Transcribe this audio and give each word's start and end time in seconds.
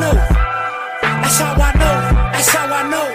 know. 0.00 0.14
That's 1.02 1.38
how 1.38 1.54
I 1.56 1.72
know. 1.74 1.96
That's 2.32 2.48
how 2.54 2.66
I 2.72 2.82
know. 2.90 3.06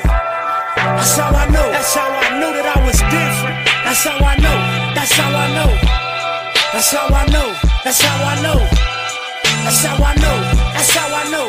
That's 0.76 1.16
how 1.18 1.30
I 1.32 1.46
know. 1.50 1.68
That's 1.72 1.94
how 1.96 2.10
I 2.10 2.28
knew 2.40 2.52
that 2.58 2.68
I 2.78 2.80
was 2.86 3.00
different. 3.00 3.58
That's 3.86 4.04
how 4.04 4.18
I 4.18 4.36
know. 4.38 4.58
That's 4.96 5.14
how 5.14 5.30
I 5.32 5.48
know. 5.56 5.70
That's 6.74 6.92
how 6.92 7.08
I 7.08 7.26
know. 7.32 7.48
That's 7.84 8.02
how 8.02 8.24
I 8.24 8.36
know. 8.42 8.60
That's 9.64 9.84
how 9.86 10.04
I 10.04 10.16
know. 10.16 10.38
That's 10.74 10.92
how 10.96 11.16
I 11.16 11.24
know. 11.32 11.48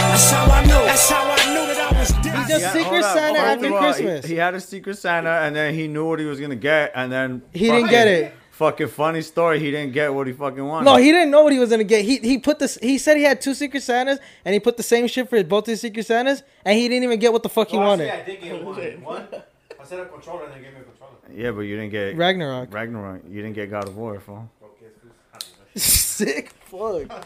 That's 0.00 0.30
how 0.30 0.44
I 0.50 0.64
know. 0.66 0.84
That's 0.86 1.10
how 1.10 1.24
I 1.30 1.36
knew 1.54 1.66
that 1.66 1.92
I 1.94 1.98
was 1.98 2.08
different. 2.22 2.46
He 2.46 2.52
does 2.52 2.62
Yeah, 2.62 2.72
Secret. 2.72 3.02
Santa 3.04 3.38
after 3.38 3.66
of 3.66 3.72
he- 3.72 3.78
Christmas. 3.78 4.24
He, 4.26 4.36
had 4.36 4.54
a 4.54 4.60
Secret 4.60 4.96
Santa, 4.98 5.30
and 5.44 5.54
then 5.54 5.74
he 5.74 5.86
knew 5.88 6.08
what 6.08 6.18
he 6.18 6.24
was 6.26 6.40
gonna 6.40 6.56
get, 6.56 6.92
and 6.94 7.12
then 7.12 7.42
He 7.52 7.66
didn't 7.66 7.90
get 7.90 8.08
it. 8.08 8.34
Fucking 8.60 8.88
funny 8.88 9.22
story. 9.22 9.58
He 9.58 9.70
didn't 9.70 9.94
get 9.94 10.12
what 10.12 10.26
he 10.26 10.34
fucking 10.34 10.62
wanted. 10.62 10.84
No, 10.84 10.96
he 10.96 11.10
didn't 11.10 11.30
know 11.30 11.42
what 11.44 11.54
he 11.54 11.58
was 11.58 11.70
gonna 11.70 11.82
get. 11.82 12.04
He 12.04 12.18
he 12.18 12.36
put 12.36 12.58
this. 12.58 12.76
He 12.82 12.98
said 12.98 13.16
he 13.16 13.22
had 13.22 13.40
two 13.40 13.54
Secret 13.54 13.82
Santas, 13.82 14.18
and 14.44 14.52
he 14.52 14.60
put 14.60 14.76
the 14.76 14.82
same 14.82 15.06
shit 15.06 15.30
for 15.30 15.42
both 15.42 15.64
his 15.64 15.80
Secret 15.80 16.04
Santas, 16.04 16.42
and 16.62 16.76
he 16.76 16.86
didn't 16.86 17.04
even 17.04 17.18
get 17.18 17.32
what 17.32 17.42
the 17.42 17.48
fuck 17.48 17.68
he 17.68 17.78
oh, 17.78 17.80
Well, 17.80 17.88
wanted. 17.88 18.08
actually, 18.08 18.36
I 18.36 18.40
did 18.40 18.44
get 18.44 18.62
one. 18.62 19.02
One. 19.02 19.28
I 19.80 19.84
said 19.84 20.00
a 20.00 20.04
controller 20.04 20.44
and 20.44 20.52
they 20.52 20.58
gave 20.58 20.74
me 20.74 20.80
a 20.80 20.84
controller. 20.84 21.14
Yeah, 21.34 21.52
but 21.52 21.60
you 21.62 21.74
didn't 21.74 21.90
get 21.90 22.18
Ragnarok. 22.18 22.70
Ragnarok. 22.70 23.22
You 23.30 23.40
didn't 23.40 23.54
get 23.54 23.70
God 23.70 23.88
of 23.88 23.96
War, 23.96 24.20
fool. 24.20 24.50
Sick 25.74 26.50
fuck. 26.66 27.24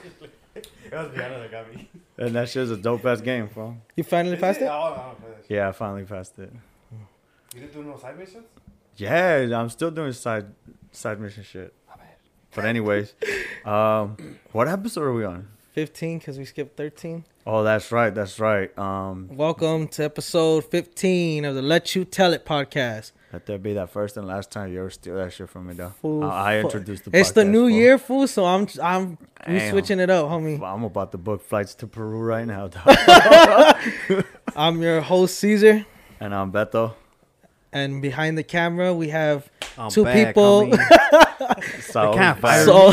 It 0.55 0.69
was 0.92 1.09
Rihanna 1.09 1.16
that 1.16 1.51
got 1.51 1.75
me. 1.75 1.89
And 2.16 2.33
that 2.37 2.48
shit's 2.48 2.70
a 2.70 2.77
dope 2.77 3.05
ass 3.06 3.20
game, 3.20 3.48
fool. 3.48 3.77
You 3.97 4.05
finally 4.05 4.37
passed 4.37 4.61
it. 4.61 4.66
Oh, 4.66 4.69
no, 4.69 4.95
no, 4.95 5.14
play 5.20 5.30
that 5.30 5.48
shit. 5.48 5.56
Yeah, 5.56 5.69
I 5.69 5.73
finally 5.73 6.05
passed 6.05 6.39
it. 6.39 6.53
You 7.55 7.61
didn't 7.61 7.73
do 7.73 7.83
no 7.83 7.98
side 7.98 8.16
missions? 8.16 8.45
Yeah, 8.97 9.59
I'm 9.59 9.69
still 9.70 9.91
doing 9.91 10.12
side 10.12 10.47
side 10.95 11.21
mission 11.21 11.42
shit. 11.42 11.75
But 12.55 12.64
anyways, 12.67 13.14
um, 13.64 14.17
what 14.53 14.69
episode 14.69 15.03
are 15.03 15.12
we 15.12 15.25
on? 15.25 15.48
Fifteen, 15.73 16.19
because 16.19 16.39
we 16.39 16.45
skipped 16.45 16.77
thirteen. 16.77 17.25
Oh, 17.47 17.64
that's 17.64 17.91
right, 17.91 18.14
that's 18.14 18.39
right. 18.39 18.77
Um, 18.78 19.28
Welcome 19.33 19.89
to 19.89 20.05
episode 20.05 20.64
fifteen 20.67 21.45
of 21.45 21.56
the 21.56 21.62
Let 21.62 21.97
You 21.97 22.05
Tell 22.05 22.33
It 22.33 22.47
podcast. 22.47 23.11
let 23.33 23.45
that 23.47 23.61
be 23.61 23.73
that 23.73 23.91
first 23.91 24.17
and 24.17 24.28
last 24.28 24.53
time 24.53 24.73
you 24.73 24.78
ever 24.78 24.91
steal 24.91 25.17
that 25.17 25.33
shit 25.33 25.48
from 25.51 25.67
me, 25.67 25.75
though. 25.75 25.89
Fool, 26.01 26.23
Uh, 26.23 26.28
I 26.28 26.61
introduced 26.61 27.06
the. 27.11 27.19
It's 27.19 27.33
the 27.33 27.45
new 27.45 27.62
fool. 27.62 27.70
year, 27.70 27.98
fool. 27.98 28.29
So 28.29 28.45
I'm 28.45 28.69
I'm 28.81 29.19
we 29.48 29.58
switching 29.70 29.98
it 29.98 30.11
up, 30.11 30.27
homie. 30.29 30.62
I'm 30.62 30.84
about 30.84 31.11
to 31.11 31.19
book 31.19 31.42
flights 31.42 31.75
to 31.77 31.89
Peru 31.89 32.20
right 32.20 32.47
now, 32.47 32.69
dog. 32.69 34.25
I'm 34.56 34.81
your 34.81 35.01
host 35.01 35.41
Caesar, 35.41 35.84
and 36.20 36.33
I'm 36.33 36.53
Beto. 36.53 36.95
and 37.73 38.01
behind 38.01 38.39
the 38.39 38.45
camera 38.45 38.95
we 38.95 39.08
have 39.08 39.51
I'm 39.78 39.91
two 39.91 40.05
back, 40.05 40.28
people. 40.28 40.67
homie. 40.67 41.80
So, 41.83 42.12
can't 42.14 42.39
fire 42.39 42.64
so 42.64 42.92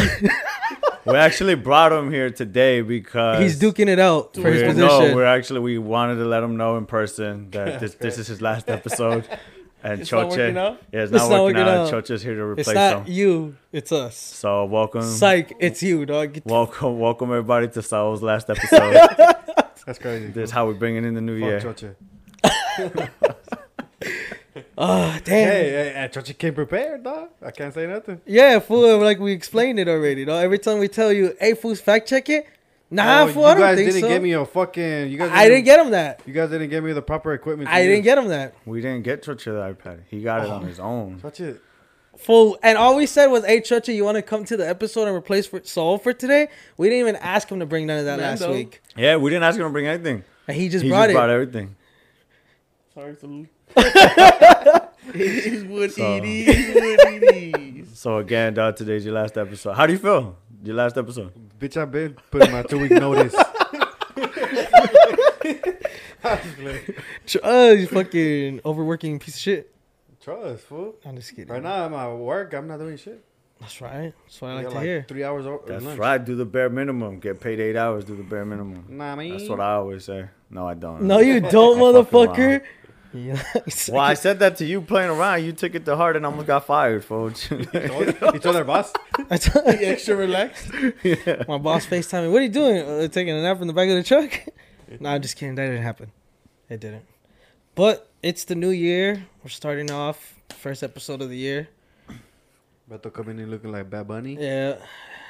we 1.06 1.16
actually 1.16 1.56
brought 1.56 1.92
him 1.92 2.12
here 2.12 2.30
today 2.30 2.82
because 2.82 3.40
he's 3.42 3.60
duking 3.60 3.88
it 3.88 3.98
out 4.00 4.36
for 4.36 4.52
his 4.52 4.62
we're, 4.62 4.68
position. 4.70 5.10
No, 5.10 5.16
we're 5.16 5.26
actually 5.26 5.60
we 5.62 5.78
wanted 5.78 6.16
to 6.16 6.26
let 6.26 6.44
him 6.44 6.58
know 6.58 6.78
in 6.78 6.86
person 6.86 7.50
that 7.52 7.80
this 7.80 7.96
this 7.96 8.18
is 8.18 8.28
his 8.28 8.42
last 8.42 8.70
episode. 8.70 9.28
And 9.84 10.02
It's 10.02 10.12
not 10.12 10.28
Choche, 10.28 10.30
working 10.30 10.56
yeah, 10.56 10.76
it's, 10.92 11.12
It's 11.12 11.12
not, 11.12 11.30
not 11.32 11.44
working, 11.44 11.58
working 11.58 11.74
out. 11.74 11.94
out. 11.94 12.04
Choche's 12.04 12.22
here 12.22 12.36
to 12.36 12.52
it's 12.52 12.60
replace 12.68 12.76
not 12.76 13.08
him. 13.08 13.12
you, 13.12 13.56
it's 13.72 13.92
us. 13.92 14.16
So 14.16 14.66
welcome, 14.66 15.02
Psych, 15.02 15.54
it's 15.60 15.82
you, 15.82 16.06
dog. 16.06 16.34
Get 16.34 16.46
welcome, 16.46 17.00
welcome 17.00 17.30
everybody 17.30 17.68
to 17.70 17.82
Saul's 17.82 18.22
last 18.22 18.50
episode. 18.52 18.94
That's 19.88 19.98
crazy. 19.98 20.28
this 20.28 20.50
is 20.50 20.52
how 20.52 20.68
we're 20.68 20.76
bringing 20.76 21.04
in 21.04 21.16
the 21.16 21.22
new 21.22 21.34
year. 21.34 21.60
Fuck 21.62 21.78
Choche. 21.78 23.10
Ah, 24.78 25.20
damn. 25.24 25.48
Hey, 25.52 25.70
hey, 25.70 25.94
hey, 25.96 26.10
Choche 26.12 26.38
came 26.38 26.54
prepared, 26.54 27.04
dog. 27.04 27.30
I 27.42 27.52
can't 27.52 27.74
say 27.74 27.88
nothing. 27.88 28.22
Yeah, 28.26 28.60
fool. 28.60 28.98
Like 29.00 29.20
we 29.20 29.32
explained 29.32 29.80
it 29.80 29.88
already, 29.88 30.26
dog. 30.26 30.44
Every 30.44 30.60
time 30.60 30.80
we 30.80 30.88
tell 30.88 31.12
you, 31.12 31.36
"Hey, 31.40 31.54
fools, 31.54 31.80
fact 31.82 32.08
check 32.10 32.30
it." 32.30 32.48
Nah, 32.94 33.24
Oh, 33.24 33.28
fool. 33.30 33.46
I 33.46 33.50
you 33.54 33.56
don't 33.60 33.68
guys 33.68 33.78
didn't 33.78 34.02
so. 34.02 34.08
give 34.10 34.22
me 34.22 34.34
a 34.34 34.46
fucking. 34.46 35.10
You 35.12 35.18
guys. 35.18 35.32
I 35.34 35.48
didn't 35.48 35.64
get 35.66 35.80
him 35.80 35.92
that. 35.92 36.22
You 36.26 36.34
guys 36.34 36.50
didn't 36.50 36.70
give 36.70 36.84
me 36.84 36.92
the 36.94 37.02
proper 37.02 37.34
equipment. 37.34 37.70
to 37.70 37.74
I 37.76 37.82
didn't 37.84 37.98
use. 37.98 38.04
get 38.04 38.18
him 38.18 38.28
that. 38.28 38.54
We 38.66 38.82
didn't 38.82 39.04
get 39.04 39.24
Choche 39.24 39.46
the 39.46 39.52
iPad. 39.74 40.00
He 40.10 40.22
got 40.22 40.44
it 40.44 40.50
on 40.50 40.64
his 40.66 40.80
own. 40.80 41.20
Touch 41.22 41.40
it. 41.40 41.62
Fool. 42.18 42.60
And 42.62 42.78
all 42.78 42.98
we 42.98 43.06
said 43.06 43.28
was, 43.28 43.46
"Hey, 43.46 43.62
Chucha, 43.62 43.96
you 43.96 44.04
want 44.04 44.16
to 44.18 44.22
come 44.22 44.44
to 44.46 44.58
the 44.58 44.68
episode 44.68 45.08
and 45.08 45.16
replace 45.16 45.48
for 45.48 45.62
Saul 45.64 45.98
for 45.98 46.12
today?" 46.12 46.50
We 46.78 46.90
didn't 46.90 47.00
even 47.08 47.16
ask 47.16 47.50
him 47.50 47.60
to 47.62 47.66
bring 47.66 47.88
none 47.88 48.00
of 48.00 48.06
that 48.06 48.20
last 48.20 48.42
Mando. 48.42 48.56
week, 48.58 48.82
Yeah, 48.98 49.16
we 49.16 49.30
didn't 49.30 49.44
ask 49.44 49.58
him 49.58 49.64
to 49.66 49.70
bring 49.70 49.88
anything. 49.88 50.24
and 50.48 50.58
he 50.58 50.68
just 50.68 50.84
he 50.84 50.90
brought 50.90 51.04
just 51.06 51.12
it. 51.12 51.14
brought 51.14 51.30
everything. 51.30 51.76
Sorry, 52.94 53.16
salute. 53.16 53.48
It 53.78 55.16
is 55.16 55.64
what 55.66 55.92
So- 55.92 56.16
it 56.18 56.24
is. 56.26 56.76
What 56.76 57.14
it 57.14 57.36
is. 57.36 58.00
So 58.00 58.18
again, 58.18 58.54
dog, 58.54 58.76
today's 58.76 59.06
your 59.06 59.14
last 59.14 59.38
episode. 59.38 59.74
How 59.74 59.86
do 59.86 59.94
you 59.94 60.00
feel? 60.00 60.38
Your 60.64 60.76
last 60.76 60.98
episode. 60.98 61.32
Bitch, 61.60 61.78
I've 61.78 61.92
been 61.92 62.16
putting 62.32 62.52
my 62.52 62.64
two 62.64 62.80
week 62.80 62.92
notice. 62.92 63.36
Ch- 67.26 67.38
Uh, 67.44 67.76
you 67.78 67.88
fucking 67.88 68.62
overworking 68.66 69.20
piece 69.20 69.36
of 69.36 69.42
shit. 69.42 69.74
Trust, 70.22 70.64
fool. 70.66 70.96
I'm 71.06 71.16
just 71.16 71.32
kidding. 71.36 71.52
Right 71.52 71.64
now, 71.64 71.86
I'm 71.86 71.94
at 71.94 72.14
work. 72.16 72.54
I'm 72.54 72.68
not 72.68 72.80
doing 72.80 72.98
shit. 72.98 73.24
That's 73.60 73.80
right. 73.82 74.14
That's 74.26 74.42
what 74.42 74.48
I 74.50 74.52
I 74.52 74.56
like 74.58 74.68
to 74.70 74.74
like 74.76 74.84
hear. 74.84 75.06
three 75.08 75.24
hours. 75.24 75.46
o- 75.46 75.64
That's 75.66 75.84
lunch. 75.84 76.00
right. 76.00 76.24
Do 76.24 76.36
the 76.36 76.46
bare 76.46 76.70
minimum. 76.70 77.20
Get 77.20 77.40
paid 77.40 77.60
eight 77.60 77.76
hours. 77.76 78.04
Do 78.06 78.16
the 78.16 78.24
bare 78.24 78.46
minimum. 78.46 78.86
Nah, 78.90 79.16
me. 79.16 79.32
That's 79.32 79.48
what 79.50 79.60
I 79.60 79.74
always 79.74 80.06
say. 80.06 80.26
No, 80.50 80.68
I 80.68 80.74
don't. 80.74 81.04
No, 81.04 81.20
you 81.20 81.40
don't, 81.42 81.80
I'm 81.96 82.06
fucking 83.12 83.34
motherfucker. 83.36 83.88
Yeah. 83.88 83.92
Well, 83.94 84.02
I 84.02 84.14
said 84.14 84.40
that 84.40 84.58
to 84.58 84.66
you 84.66 84.82
playing 84.82 85.10
around. 85.10 85.44
You 85.44 85.52
took 85.54 85.76
it 85.76 85.86
to 85.86 85.96
heart 85.96 86.16
and 86.16 86.26
almost 86.26 86.48
got 86.48 86.66
fired, 86.66 87.04
folks. 87.06 87.50
You 87.52 87.66
told 88.40 88.56
their 88.56 88.64
boss. 88.64 88.94
I 89.30 89.38
told- 89.38 89.66
Be 89.66 89.86
extra 89.86 90.16
relaxed. 90.16 90.72
My 91.48 91.58
boss 91.58 91.86
FaceTime 91.86 92.24
me. 92.24 92.30
What 92.30 92.40
are 92.40 92.46
you 92.46 92.50
doing? 92.50 92.78
Uh, 92.88 93.08
taking 93.08 93.36
a 93.36 93.42
nap 93.42 93.62
in 93.62 93.68
the 93.68 93.74
back 93.74 93.90
of 93.90 93.96
the 93.96 94.04
truck? 94.04 94.40
no, 95.00 95.10
I'm 95.10 95.22
just 95.22 95.36
kidding. 95.38 95.56
That 95.56 95.68
didn't 95.68 95.84
happen. 95.84 96.12
It 96.70 96.80
didn't. 96.80 97.06
But 97.76 98.10
it's 98.22 98.44
the 98.46 98.56
new 98.56 98.70
year. 98.72 99.26
We're 99.44 99.50
starting 99.50 99.90
off 99.92 100.36
first 100.58 100.84
episode 100.84 101.22
of 101.22 101.30
the 101.30 101.38
year. 101.38 101.70
Beto 102.90 103.12
coming 103.14 103.40
in 103.40 103.50
looking 103.50 103.72
like 103.72 103.90
Bad 103.90 104.08
Bunny. 104.08 104.36
Yeah, 104.40 104.76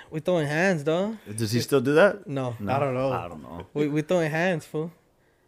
we 0.10 0.20
throwing 0.20 0.48
hands, 0.48 0.84
though. 0.84 1.16
Does 1.36 1.52
he 1.52 1.62
still 1.62 1.82
do 1.82 1.94
that? 1.94 2.26
No, 2.28 2.56
No, 2.60 2.74
I 2.74 2.80
don't 2.80 2.94
know. 2.96 3.12
I 3.12 3.28
don't 3.28 3.44
know. 3.44 3.66
we 3.74 3.88
we 3.88 4.02
throwing 4.02 4.32
hands, 4.32 4.66
fool. 4.66 4.92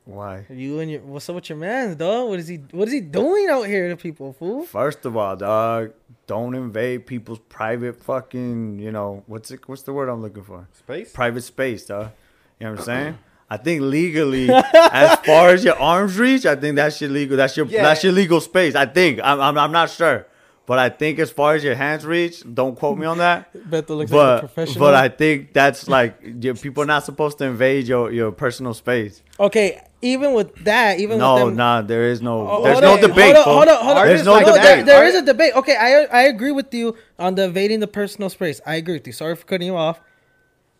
Why? 0.05 0.45
You 0.49 0.79
and 0.79 0.91
your 0.91 1.01
what's 1.01 1.29
up 1.29 1.35
with 1.35 1.47
your 1.49 1.57
man, 1.57 1.95
dog? 1.95 2.27
What 2.29 2.39
is 2.39 2.47
he? 2.49 2.57
What 2.71 2.87
is 2.89 2.93
he 2.93 2.99
doing 2.99 3.47
out 3.49 3.63
here 3.63 3.87
to 3.89 3.95
people, 3.95 4.33
fool? 4.33 4.63
First 4.63 5.05
of 5.05 5.15
all, 5.15 5.35
dog, 5.37 5.93
don't 6.27 6.55
invade 6.55 7.05
people's 7.07 7.39
private 7.47 8.03
fucking, 8.03 8.79
you 8.79 8.91
know, 8.91 9.23
what's 9.27 9.49
it 9.51 9.61
what's 9.67 9.83
the 9.83 9.93
word 9.93 10.09
I'm 10.09 10.21
looking 10.21 10.43
for? 10.43 10.67
Space. 10.77 11.11
Private 11.13 11.41
space, 11.43 11.85
dog. 11.85 12.11
You 12.59 12.65
know 12.67 12.71
what 12.73 12.79
I'm 12.81 12.85
saying? 12.93 13.17
I 13.49 13.57
think 13.57 13.81
legally, 13.81 14.49
as 14.51 15.19
far 15.25 15.49
as 15.49 15.63
your 15.63 15.79
arms 15.79 16.17
reach, 16.17 16.45
I 16.45 16.55
think 16.57 16.75
that's 16.75 16.99
your 16.99 17.09
legal. 17.09 17.37
That's 17.37 17.55
your 17.55 17.65
Yeah. 17.67 17.83
that's 17.83 18.03
your 18.03 18.11
legal 18.13 18.41
space. 18.41 18.75
I 18.75 18.85
think. 18.87 19.21
I'm, 19.23 19.39
I'm 19.39 19.57
I'm 19.57 19.71
not 19.71 19.89
sure, 19.89 20.27
but 20.65 20.79
I 20.79 20.89
think 20.89 21.17
as 21.19 21.31
far 21.31 21.53
as 21.55 21.63
your 21.63 21.75
hands 21.75 22.05
reach, 22.05 22.43
don't 22.53 22.75
quote 22.75 22.97
me 22.97 23.05
on 23.05 23.19
that. 23.19 23.53
Beto 23.69 23.89
looks 23.95 24.11
like 24.11 24.19
a 24.19 24.23
But 24.23 24.39
professional. 24.39 24.79
but 24.79 24.95
I 24.95 25.07
think 25.07 25.53
that's 25.53 25.87
like 25.87 26.19
your, 26.41 26.55
people 26.55 26.83
are 26.83 26.87
not 26.87 27.05
supposed 27.05 27.37
to 27.37 27.45
invade 27.45 27.87
your 27.87 28.11
your 28.11 28.33
personal 28.33 28.73
space. 28.73 29.21
okay, 29.39 29.81
even 30.03 30.33
with 30.33 30.53
that, 30.65 30.99
even 30.99 31.17
No, 31.17 31.33
with 31.35 31.43
them, 31.45 31.55
nah, 31.55 31.81
there 31.81 32.03
is 32.11 32.21
no 32.21 32.47
Oh, 32.47 32.63
there's 32.63 32.81
no 32.81 32.93
on, 32.93 33.01
debate. 33.01 33.35
Hold 33.35 33.37
on, 33.37 33.43
fool. 33.43 33.53
hold 33.53 33.67
on, 33.69 33.85
hold 33.85 33.97
on. 33.97 34.07
There's 34.07 34.25
no 34.25 34.35
there- 34.39 34.53
debate. 34.75 34.85
there 34.85 35.05
is 35.05 35.15
a 35.15 35.21
debate. 35.21 35.55
Okay, 35.55 35.75
I 35.75 36.03
I 36.05 36.21
agree 36.23 36.51
with 36.51 36.73
you 36.73 36.95
on 37.17 37.35
the 37.35 37.43
invading 37.45 37.79
the 37.79 37.87
personal 37.87 38.29
space. 38.29 38.61
I 38.65 38.75
agree 38.75 38.95
with 38.95 39.07
you. 39.07 39.13
Sorry 39.13 39.35
for 39.35 39.45
cutting 39.45 39.67
you 39.67 39.75
off. 39.75 39.99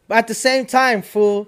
But 0.08 0.18
at 0.20 0.28
the 0.28 0.34
same 0.34 0.66
time, 0.66 1.02
fool, 1.02 1.48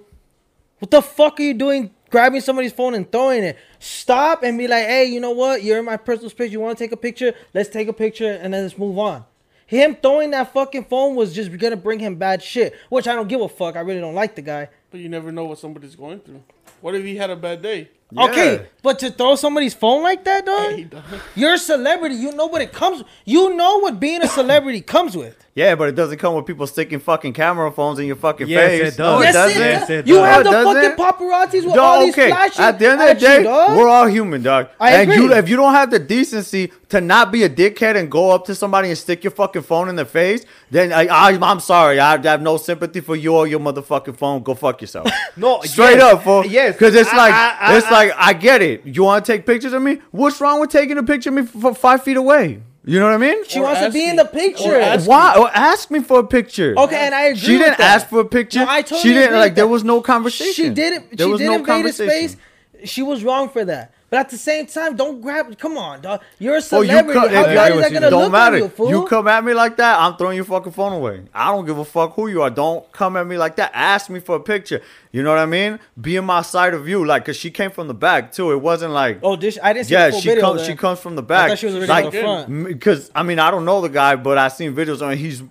what 0.79 0.89
the 0.91 1.01
fuck 1.01 1.39
are 1.39 1.43
you 1.43 1.53
doing? 1.53 1.91
Grabbing 2.09 2.39
somebody's 2.41 2.71
phone 2.71 2.93
and 2.95 3.11
throwing 3.11 3.43
it. 3.43 3.57
Stop 3.79 4.43
and 4.43 4.57
be 4.57 4.67
like, 4.67 4.85
hey, 4.85 5.05
you 5.05 5.19
know 5.19 5.31
what? 5.31 5.63
You're 5.63 5.79
in 5.79 5.85
my 5.85 5.97
personal 5.97 6.29
space. 6.29 6.51
You 6.51 6.61
want 6.61 6.77
to 6.77 6.83
take 6.83 6.93
a 6.93 6.97
picture? 6.97 7.33
Let's 7.53 7.67
take 7.69 7.87
a 7.89 7.93
picture 7.93 8.31
and 8.31 8.53
then 8.53 8.63
let's 8.63 8.77
move 8.77 8.97
on. 8.97 9.25
Him 9.67 9.97
throwing 10.01 10.31
that 10.31 10.53
fucking 10.53 10.85
phone 10.85 11.15
was 11.15 11.33
just 11.33 11.51
gonna 11.57 11.75
bring 11.75 11.99
him 11.99 12.15
bad 12.15 12.41
shit, 12.43 12.75
which 12.89 13.07
I 13.07 13.15
don't 13.15 13.27
give 13.27 13.41
a 13.41 13.49
fuck. 13.49 13.75
I 13.75 13.79
really 13.81 13.99
don't 13.99 14.13
like 14.13 14.35
the 14.35 14.43
guy. 14.43 14.69
But 14.91 14.99
you 14.99 15.09
never 15.09 15.31
know 15.31 15.45
what 15.45 15.57
somebody's 15.57 15.95
going 15.95 16.19
through. 16.19 16.43
What 16.85 16.93
if 16.93 17.03
he 17.03 17.15
had 17.15 17.31
a 17.31 17.35
bad 17.35 17.63
day? 17.63 17.89
Okay, 18.15 18.67
but 18.83 18.99
to 18.99 19.09
throw 19.09 19.35
somebody's 19.37 19.73
phone 19.73 20.03
like 20.03 20.23
that, 20.25 20.45
dog. 20.45 20.71
Hey, 20.71 20.83
dog. 20.83 21.03
You're 21.33 21.55
a 21.55 21.57
celebrity. 21.57 22.13
You 22.13 22.31
know 22.33 22.45
what 22.45 22.61
it 22.61 22.73
comes. 22.73 23.03
You 23.25 23.55
know 23.55 23.79
what 23.79 23.99
being 23.99 24.21
a 24.21 24.27
celebrity 24.27 24.81
comes 24.81 25.17
with. 25.17 25.44
Yeah, 25.57 25.75
but 25.75 25.87
it 25.87 25.95
doesn't 25.95 26.17
come 26.17 26.35
with 26.35 26.45
people 26.45 26.67
sticking 26.67 26.99
fucking 26.99 27.31
camera 27.31 27.71
phones 27.71 27.97
in 27.97 28.07
your 28.07 28.17
fucking 28.17 28.45
Yes, 28.49 28.69
face. 28.71 28.81
it 28.93 28.97
does. 28.97 28.97
No, 28.97 29.21
it 29.21 29.23
Yes, 29.23 29.33
doesn't. 29.33 29.61
it 29.61 29.79
does. 29.79 29.89
it 29.89 30.07
You 30.07 30.15
does. 30.15 30.25
have 30.27 30.43
the 30.43 30.51
fucking 30.51 30.97
paparazzis 31.05 31.65
with 31.65 31.75
Dog, 31.75 31.77
all 31.79 32.01
these 32.01 32.13
okay. 32.13 32.27
flashing. 32.27 32.65
At 32.65 32.77
the 32.77 32.89
end 32.89 33.01
of 33.01 33.07
the 33.07 33.13
day, 33.15 33.39
you, 33.41 33.47
we're 33.77 33.87
all 33.87 34.05
human, 34.07 34.43
dog. 34.43 34.67
I 34.81 34.91
and 34.95 35.09
agree. 35.09 35.23
you, 35.23 35.33
if 35.33 35.47
you 35.47 35.55
don't 35.55 35.71
have 35.73 35.91
the 35.91 35.99
decency 35.99 36.73
to 36.89 36.99
not 36.99 37.31
be 37.31 37.43
a 37.43 37.49
dickhead 37.49 37.95
and 37.95 38.11
go 38.11 38.31
up 38.31 38.43
to 38.47 38.53
somebody 38.55 38.89
and 38.89 38.97
stick 38.97 39.23
your 39.23 39.31
fucking 39.31 39.61
phone 39.61 39.87
in 39.87 39.95
their 39.95 40.03
face, 40.03 40.43
then 40.71 40.91
I, 40.91 41.05
I, 41.07 41.39
I'm 41.41 41.61
sorry. 41.61 42.01
I 42.01 42.21
have 42.21 42.41
no 42.41 42.57
sympathy 42.57 42.99
for 42.99 43.15
you 43.15 43.33
or 43.33 43.47
your 43.47 43.61
motherfucking 43.61 44.17
phone. 44.17 44.43
Go 44.43 44.55
fuck 44.55 44.81
yourself. 44.81 45.07
No, 45.37 45.61
Straight 45.61 45.99
yes, 45.99 46.13
up, 46.15 46.23
fool. 46.25 46.45
yes. 46.45 46.73
Because 46.75 46.95
it's 46.95 47.09
I- 47.13 47.15
like, 47.17 47.33
I- 47.33 47.57
I- 47.61 47.77
it's 47.77 47.87
I- 47.87 47.91
like, 47.91 48.11
I 48.17 48.33
get 48.33 48.61
it. 48.61 48.85
You 48.85 49.05
want 49.05 49.23
to 49.23 49.31
take 49.31 49.45
pictures 49.45 49.71
of 49.71 49.81
me? 49.81 49.99
What's 50.11 50.41
wrong 50.41 50.59
with 50.59 50.69
taking 50.69 50.97
a 50.97 51.03
picture 51.03 51.29
of 51.29 51.35
me 51.35 51.43
from 51.43 51.75
five 51.75 52.03
feet 52.03 52.17
away? 52.17 52.59
You 52.87 52.99
know 52.99 53.05
what 53.05 53.15
I 53.15 53.17
mean? 53.17 53.43
She 53.47 53.59
Or 53.59 53.63
wants 53.63 53.79
to 53.81 53.89
be 53.89 54.03
asking. 54.03 54.09
in 54.11 54.15
the 54.17 54.25
Or 54.25 54.27
picture. 54.27 54.79
asking. 54.79 55.09
Why? 55.09 55.35
Or 55.39 55.49
ask 55.55 55.89
me 55.89 56.01
for 56.01 56.19
a 56.19 56.23
picture. 56.27 56.75
Okay, 56.77 56.95
and 57.07 57.15
I 57.15 57.23
agree. 57.23 57.39
She 57.39 57.47
didn't 57.57 57.69
with 57.69 57.77
that. 57.79 57.95
ask 58.01 58.07
for 58.09 58.19
a 58.19 58.25
picture. 58.25 58.59
No, 58.59 58.67
I 58.69 58.83
totally 58.83 59.01
she 59.01 59.07
didn't 59.09 59.29
agree 59.29 59.39
like. 59.39 59.55
There 59.55 59.67
was 59.67 59.83
no 59.83 60.01
conversation. 60.01 60.53
She 60.53 60.69
didn't. 60.69 61.17
There 61.17 61.25
she 61.25 61.31
was 61.31 61.39
did 61.39 61.47
no 61.47 61.55
invade 61.55 61.85
his 61.85 61.97
conversation. 61.97 62.29
space. 62.29 62.89
She 62.91 63.01
was 63.01 63.23
wrong 63.23 63.49
for 63.49 63.65
that. 63.65 63.91
But 64.15 64.21
at 64.21 64.29
the 64.29 64.37
same 64.37 64.65
time, 64.65 64.95
don't 64.95 65.19
grab. 65.19 65.57
Come 65.57 65.77
on, 65.77 65.99
dog. 65.99 66.21
You're 66.39 66.53
a 66.53 66.55
Oh, 66.71 66.79
you 66.79 66.87
celebrity. 66.87 67.19
come, 67.19 67.29
How 67.33 67.43
bad 67.43 67.71
is 67.73 67.81
that 67.81 67.91
gonna 67.91 68.09
don't 68.09 68.21
look 68.23 68.31
matter. 68.31 68.57
you, 68.59 68.69
fool? 68.69 68.89
You 68.89 69.05
come 69.07 69.27
at 69.27 69.43
me 69.43 69.53
like 69.53 69.75
that, 69.75 69.99
I'm 69.99 70.15
throwing 70.15 70.37
your 70.37 70.45
fucking 70.45 70.71
phone 70.71 70.93
away. 70.93 71.23
I 71.33 71.51
don't 71.51 71.65
give 71.65 71.77
a 71.77 71.83
fuck 71.83 72.13
who 72.15 72.29
you 72.29 72.41
are. 72.41 72.49
Don't 72.49 72.89
come 72.93 73.17
at 73.17 73.27
me 73.27 73.37
like 73.37 73.57
that. 73.57 73.71
Ask 73.73 74.09
me 74.09 74.21
for 74.21 74.37
a 74.37 74.39
picture. 74.39 74.81
You 75.11 75.21
know 75.21 75.31
what 75.31 75.39
I 75.39 75.45
mean? 75.45 75.79
Be 75.99 76.15
in 76.15 76.23
my 76.23 76.43
side 76.43 76.73
of 76.73 76.87
you, 76.87 77.03
like, 77.05 77.25
cause 77.25 77.35
she 77.35 77.51
came 77.51 77.71
from 77.71 77.89
the 77.89 77.93
back 77.93 78.31
too. 78.31 78.53
It 78.53 78.61
wasn't 78.61 78.93
like. 78.93 79.19
oh, 79.21 79.35
this 79.35 79.59
I 79.61 79.73
didn't 79.73 79.87
see 79.87 79.93
Yeah, 79.95 80.11
she 80.11 80.33
comes. 80.39 80.65
She 80.65 80.75
comes 80.75 80.99
from 81.01 81.17
the 81.17 81.21
back. 81.23 81.49
thought 81.49 81.59
she 81.59 81.65
was 81.65 81.85
like, 81.89 82.09
the 82.11 82.21
front. 82.21 82.67
Because 82.67 83.11
I 83.13 83.23
mean, 83.23 83.39
I 83.39 83.51
don't 83.51 83.65
know 83.65 83.81
the 83.81 83.89
guy, 83.89 84.15
but 84.15 84.37
I 84.37 84.47
seen 84.47 84.73
videos 84.73 85.01
on. 85.05 85.17
He's 85.17 85.43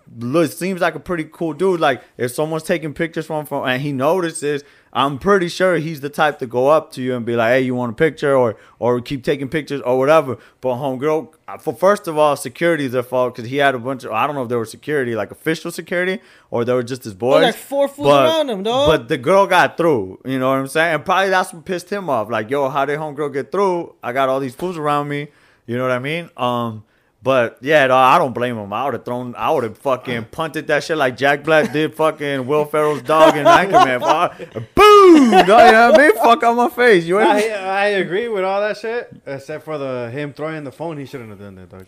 seems 0.54 0.80
like 0.80 0.94
a 0.94 1.00
pretty 1.00 1.28
cool 1.30 1.52
dude. 1.52 1.80
Like 1.80 2.02
if 2.16 2.30
someone's 2.30 2.62
taking 2.62 2.94
pictures 2.94 3.26
from 3.26 3.44
from 3.44 3.66
and 3.68 3.82
he 3.82 3.92
notices, 3.92 4.64
I'm 4.96 5.18
pretty 5.18 5.48
sure 5.48 5.76
he's 5.78 6.00
the 6.02 6.08
type 6.08 6.38
to 6.38 6.46
go 6.46 6.68
up 6.68 6.92
to 6.92 7.02
you 7.02 7.16
and 7.16 7.26
be 7.26 7.34
like, 7.34 7.48
"Hey, 7.50 7.60
you 7.62 7.74
want 7.74 7.90
a 7.92 7.94
picture?" 7.96 8.36
or 8.36 8.54
or 8.78 9.00
keep 9.00 9.24
taking 9.24 9.48
pictures 9.48 9.80
or 9.80 9.98
whatever. 9.98 10.38
But 10.60 10.76
homegirl, 10.76 11.32
for 11.60 11.74
first 11.74 12.06
of 12.06 12.16
all, 12.16 12.36
security's 12.36 12.92
their 12.92 13.02
fault 13.02 13.34
because 13.34 13.50
he 13.50 13.56
had 13.56 13.74
a 13.74 13.78
bunch 13.80 14.04
of. 14.04 14.12
I 14.12 14.26
don't 14.26 14.36
know 14.36 14.44
if 14.44 14.48
there 14.48 14.58
were 14.58 14.64
security, 14.64 15.16
like 15.16 15.32
official 15.32 15.72
security, 15.72 16.20
or 16.52 16.64
they 16.64 16.72
were 16.72 16.84
just 16.84 17.02
his 17.02 17.14
boys. 17.14 17.42
like 17.42 17.56
four 17.56 17.88
fools 17.88 18.06
But- 18.08 18.26
around 18.26 18.50
him, 18.50 18.62
dog. 18.62 18.86
But 18.88 19.08
the 19.08 19.18
girl 19.18 19.48
got 19.48 19.76
through. 19.76 20.20
You 20.24 20.38
know 20.38 20.50
what 20.50 20.58
I'm 20.60 20.68
saying? 20.68 20.94
And 20.94 21.04
probably 21.04 21.30
that's 21.30 21.52
what 21.52 21.64
pissed 21.64 21.90
him 21.90 22.08
off. 22.08 22.30
Like, 22.30 22.48
yo, 22.48 22.68
how 22.68 22.84
did 22.84 22.98
homegirl 23.00 23.32
get 23.32 23.50
through? 23.50 23.94
I 24.00 24.12
got 24.12 24.28
all 24.28 24.38
these 24.38 24.54
fools 24.54 24.78
around 24.78 25.08
me. 25.08 25.26
You 25.66 25.76
know 25.76 25.82
what 25.82 25.92
I 25.92 25.98
mean? 25.98 26.30
Um, 26.36 26.84
but 27.24 27.56
yeah, 27.62 27.88
I 27.92 28.18
don't 28.18 28.34
blame 28.34 28.56
him. 28.58 28.72
I 28.72 28.84
would 28.84 28.94
have 28.94 29.04
thrown, 29.04 29.34
I 29.36 29.50
would 29.50 29.64
have 29.64 29.78
fucking 29.78 30.26
punted 30.30 30.66
that 30.68 30.84
shit 30.84 30.96
like 30.98 31.16
Jack 31.16 31.42
Black 31.42 31.72
did 31.72 31.94
fucking 31.94 32.46
Will 32.46 32.66
Ferrell's 32.66 33.02
dog 33.02 33.34
in 33.36 33.44
Anchorman. 33.46 34.00
Fuck. 34.00 34.38
Boom! 34.74 35.30
Dog, 35.30 35.48
you 35.48 35.72
know 35.72 35.90
what 35.90 35.98
I 36.00 36.06
mean? 36.06 36.16
Fuck 36.16 36.42
on 36.44 36.56
my 36.56 36.68
face. 36.68 37.04
You 37.06 37.18
I. 37.18 37.40
I 37.48 37.86
agree 38.04 38.28
with 38.28 38.44
all 38.44 38.60
that 38.60 38.76
shit, 38.76 39.10
except 39.26 39.64
for 39.64 39.78
the 39.78 40.10
him 40.10 40.32
throwing 40.34 40.62
the 40.64 40.72
phone. 40.72 40.98
He 40.98 41.06
shouldn't 41.06 41.30
have 41.30 41.38
done 41.40 41.54
that, 41.56 41.70
dog. 41.70 41.86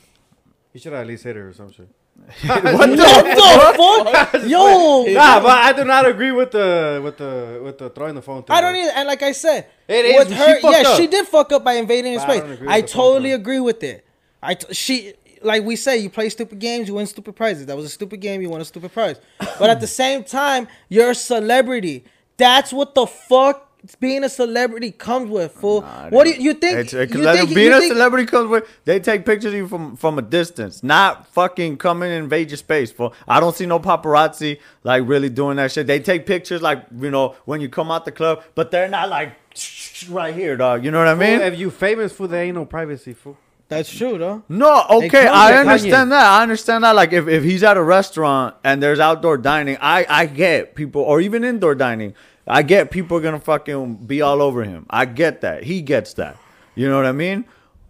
He 0.72 0.78
should 0.78 0.92
have 0.92 1.02
at 1.02 1.06
least 1.06 1.24
hit 1.24 1.36
her 1.36 1.48
or 1.50 1.52
some 1.52 1.70
shit. 1.70 1.88
what 2.46 2.64
What 2.64 2.88
the? 2.90 2.96
the 2.96 4.32
fuck? 4.32 4.42
Yo, 4.48 5.04
Nah, 5.12 5.40
but 5.40 5.50
I 5.50 5.72
do 5.74 5.84
not 5.84 6.06
agree 6.06 6.32
with 6.32 6.50
the 6.50 7.00
with 7.04 7.18
the 7.18 7.60
with 7.62 7.76
the 7.78 7.90
throwing 7.90 8.14
the 8.14 8.22
phone. 8.22 8.42
Thing, 8.42 8.56
I 8.56 8.60
don't 8.62 8.72
dog. 8.72 8.82
either. 8.84 8.92
And 8.96 9.06
like 9.08 9.22
I 9.22 9.32
said, 9.32 9.66
It 9.86 10.04
is, 10.06 10.18
with 10.18 10.28
she 10.28 10.34
her, 10.34 10.60
fucked 10.60 10.76
yeah, 10.82 10.88
up. 10.88 10.96
she 10.96 11.06
did 11.08 11.26
fuck 11.26 11.52
up 11.52 11.62
by 11.62 11.74
invading 11.74 12.14
his 12.14 12.22
But 12.22 12.30
I 12.30 12.38
space. 12.38 12.58
don't 12.58 12.68
I 12.68 12.76
with 12.80 12.86
the 12.86 12.92
phone 12.92 13.12
totally 13.12 13.32
agree 13.32 13.60
with 13.60 13.82
it. 13.82 14.06
I 14.42 14.54
t- 14.54 14.72
she 14.74 15.12
like 15.46 15.64
we 15.64 15.76
say, 15.76 15.96
you 15.98 16.10
play 16.10 16.28
stupid 16.28 16.58
games, 16.58 16.88
you 16.88 16.94
win 16.94 17.06
stupid 17.06 17.34
prizes. 17.36 17.66
That 17.66 17.76
was 17.76 17.86
a 17.86 17.88
stupid 17.98 18.20
game, 18.20 18.42
you 18.42 18.50
won 18.50 18.60
a 18.60 18.64
stupid 18.64 18.92
prize. 18.92 19.18
but 19.58 19.70
at 19.70 19.80
the 19.80 19.86
same 19.86 20.24
time, 20.24 20.68
you're 20.88 21.10
a 21.10 21.14
celebrity. 21.14 22.04
That's 22.36 22.72
what 22.72 22.94
the 22.94 23.06
fuck 23.06 23.62
being 24.00 24.24
a 24.24 24.28
celebrity 24.28 24.90
comes 24.90 25.30
with, 25.30 25.52
fool. 25.52 25.82
what 26.10 26.24
do 26.24 26.30
you, 26.30 26.40
you 26.46 26.54
think? 26.54 26.78
It's, 26.78 26.92
it's, 26.92 27.14
you 27.14 27.20
like, 27.22 27.38
think- 27.38 27.54
being 27.54 27.70
you 27.70 27.76
a 27.76 27.80
think- 27.80 27.92
celebrity 27.92 28.26
comes 28.26 28.48
with 28.50 28.64
they 28.84 28.98
take 28.98 29.24
pictures 29.24 29.52
of 29.52 29.58
you 29.58 29.68
from 29.68 29.96
from 29.96 30.18
a 30.18 30.22
distance, 30.22 30.82
not 30.82 31.28
fucking 31.28 31.76
come 31.76 32.02
and 32.02 32.12
invade 32.12 32.50
your 32.50 32.56
space. 32.56 32.90
For 32.90 33.12
I 33.28 33.38
don't 33.38 33.54
see 33.54 33.64
no 33.64 33.78
paparazzi 33.78 34.58
like 34.82 35.04
really 35.06 35.28
doing 35.30 35.56
that 35.58 35.70
shit. 35.70 35.86
They 35.86 36.00
take 36.00 36.26
pictures 36.26 36.60
like 36.62 36.84
you 36.98 37.12
know 37.12 37.36
when 37.44 37.60
you 37.60 37.68
come 37.68 37.92
out 37.92 38.04
the 38.04 38.12
club, 38.12 38.42
but 38.56 38.72
they're 38.72 38.88
not 38.88 39.08
like 39.08 39.34
right 40.10 40.34
here, 40.34 40.56
dog. 40.56 40.84
You 40.84 40.90
know 40.90 40.98
what 40.98 41.06
I 41.08 41.12
Fool, 41.14 41.20
mean? 41.20 41.40
if 41.42 41.56
you 41.56 41.70
famous 41.70 42.12
fool, 42.12 42.26
there 42.26 42.42
ain't 42.42 42.56
no 42.56 42.64
privacy, 42.64 43.12
fool. 43.14 43.36
That's 43.68 43.92
true, 43.92 44.16
though. 44.16 44.44
No, 44.48 44.86
okay, 44.90 45.26
I 45.26 45.58
understand 45.58 46.12
that. 46.12 46.24
I 46.24 46.42
understand 46.42 46.84
that. 46.84 46.94
Like 46.94 47.12
if, 47.12 47.26
if 47.26 47.42
he's 47.42 47.64
at 47.64 47.76
a 47.76 47.82
restaurant 47.82 48.54
and 48.62 48.80
there's 48.80 49.00
outdoor 49.00 49.38
dining, 49.38 49.76
I 49.80 50.06
I 50.08 50.26
get 50.26 50.76
people 50.76 51.02
or 51.02 51.20
even 51.20 51.42
indoor 51.42 51.74
dining. 51.74 52.14
I 52.46 52.62
get 52.62 52.92
people 52.92 53.16
are 53.16 53.20
gonna 53.20 53.40
fucking 53.40 54.06
be 54.06 54.22
all 54.22 54.40
over 54.40 54.62
him. 54.62 54.86
I 54.88 55.04
get 55.04 55.40
that. 55.40 55.64
He 55.64 55.82
gets 55.82 56.14
that. 56.14 56.36
You 56.76 56.88
know 56.88 56.96
what 56.96 57.06
I 57.06 57.12
mean? 57.12 57.44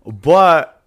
But 0.07 0.83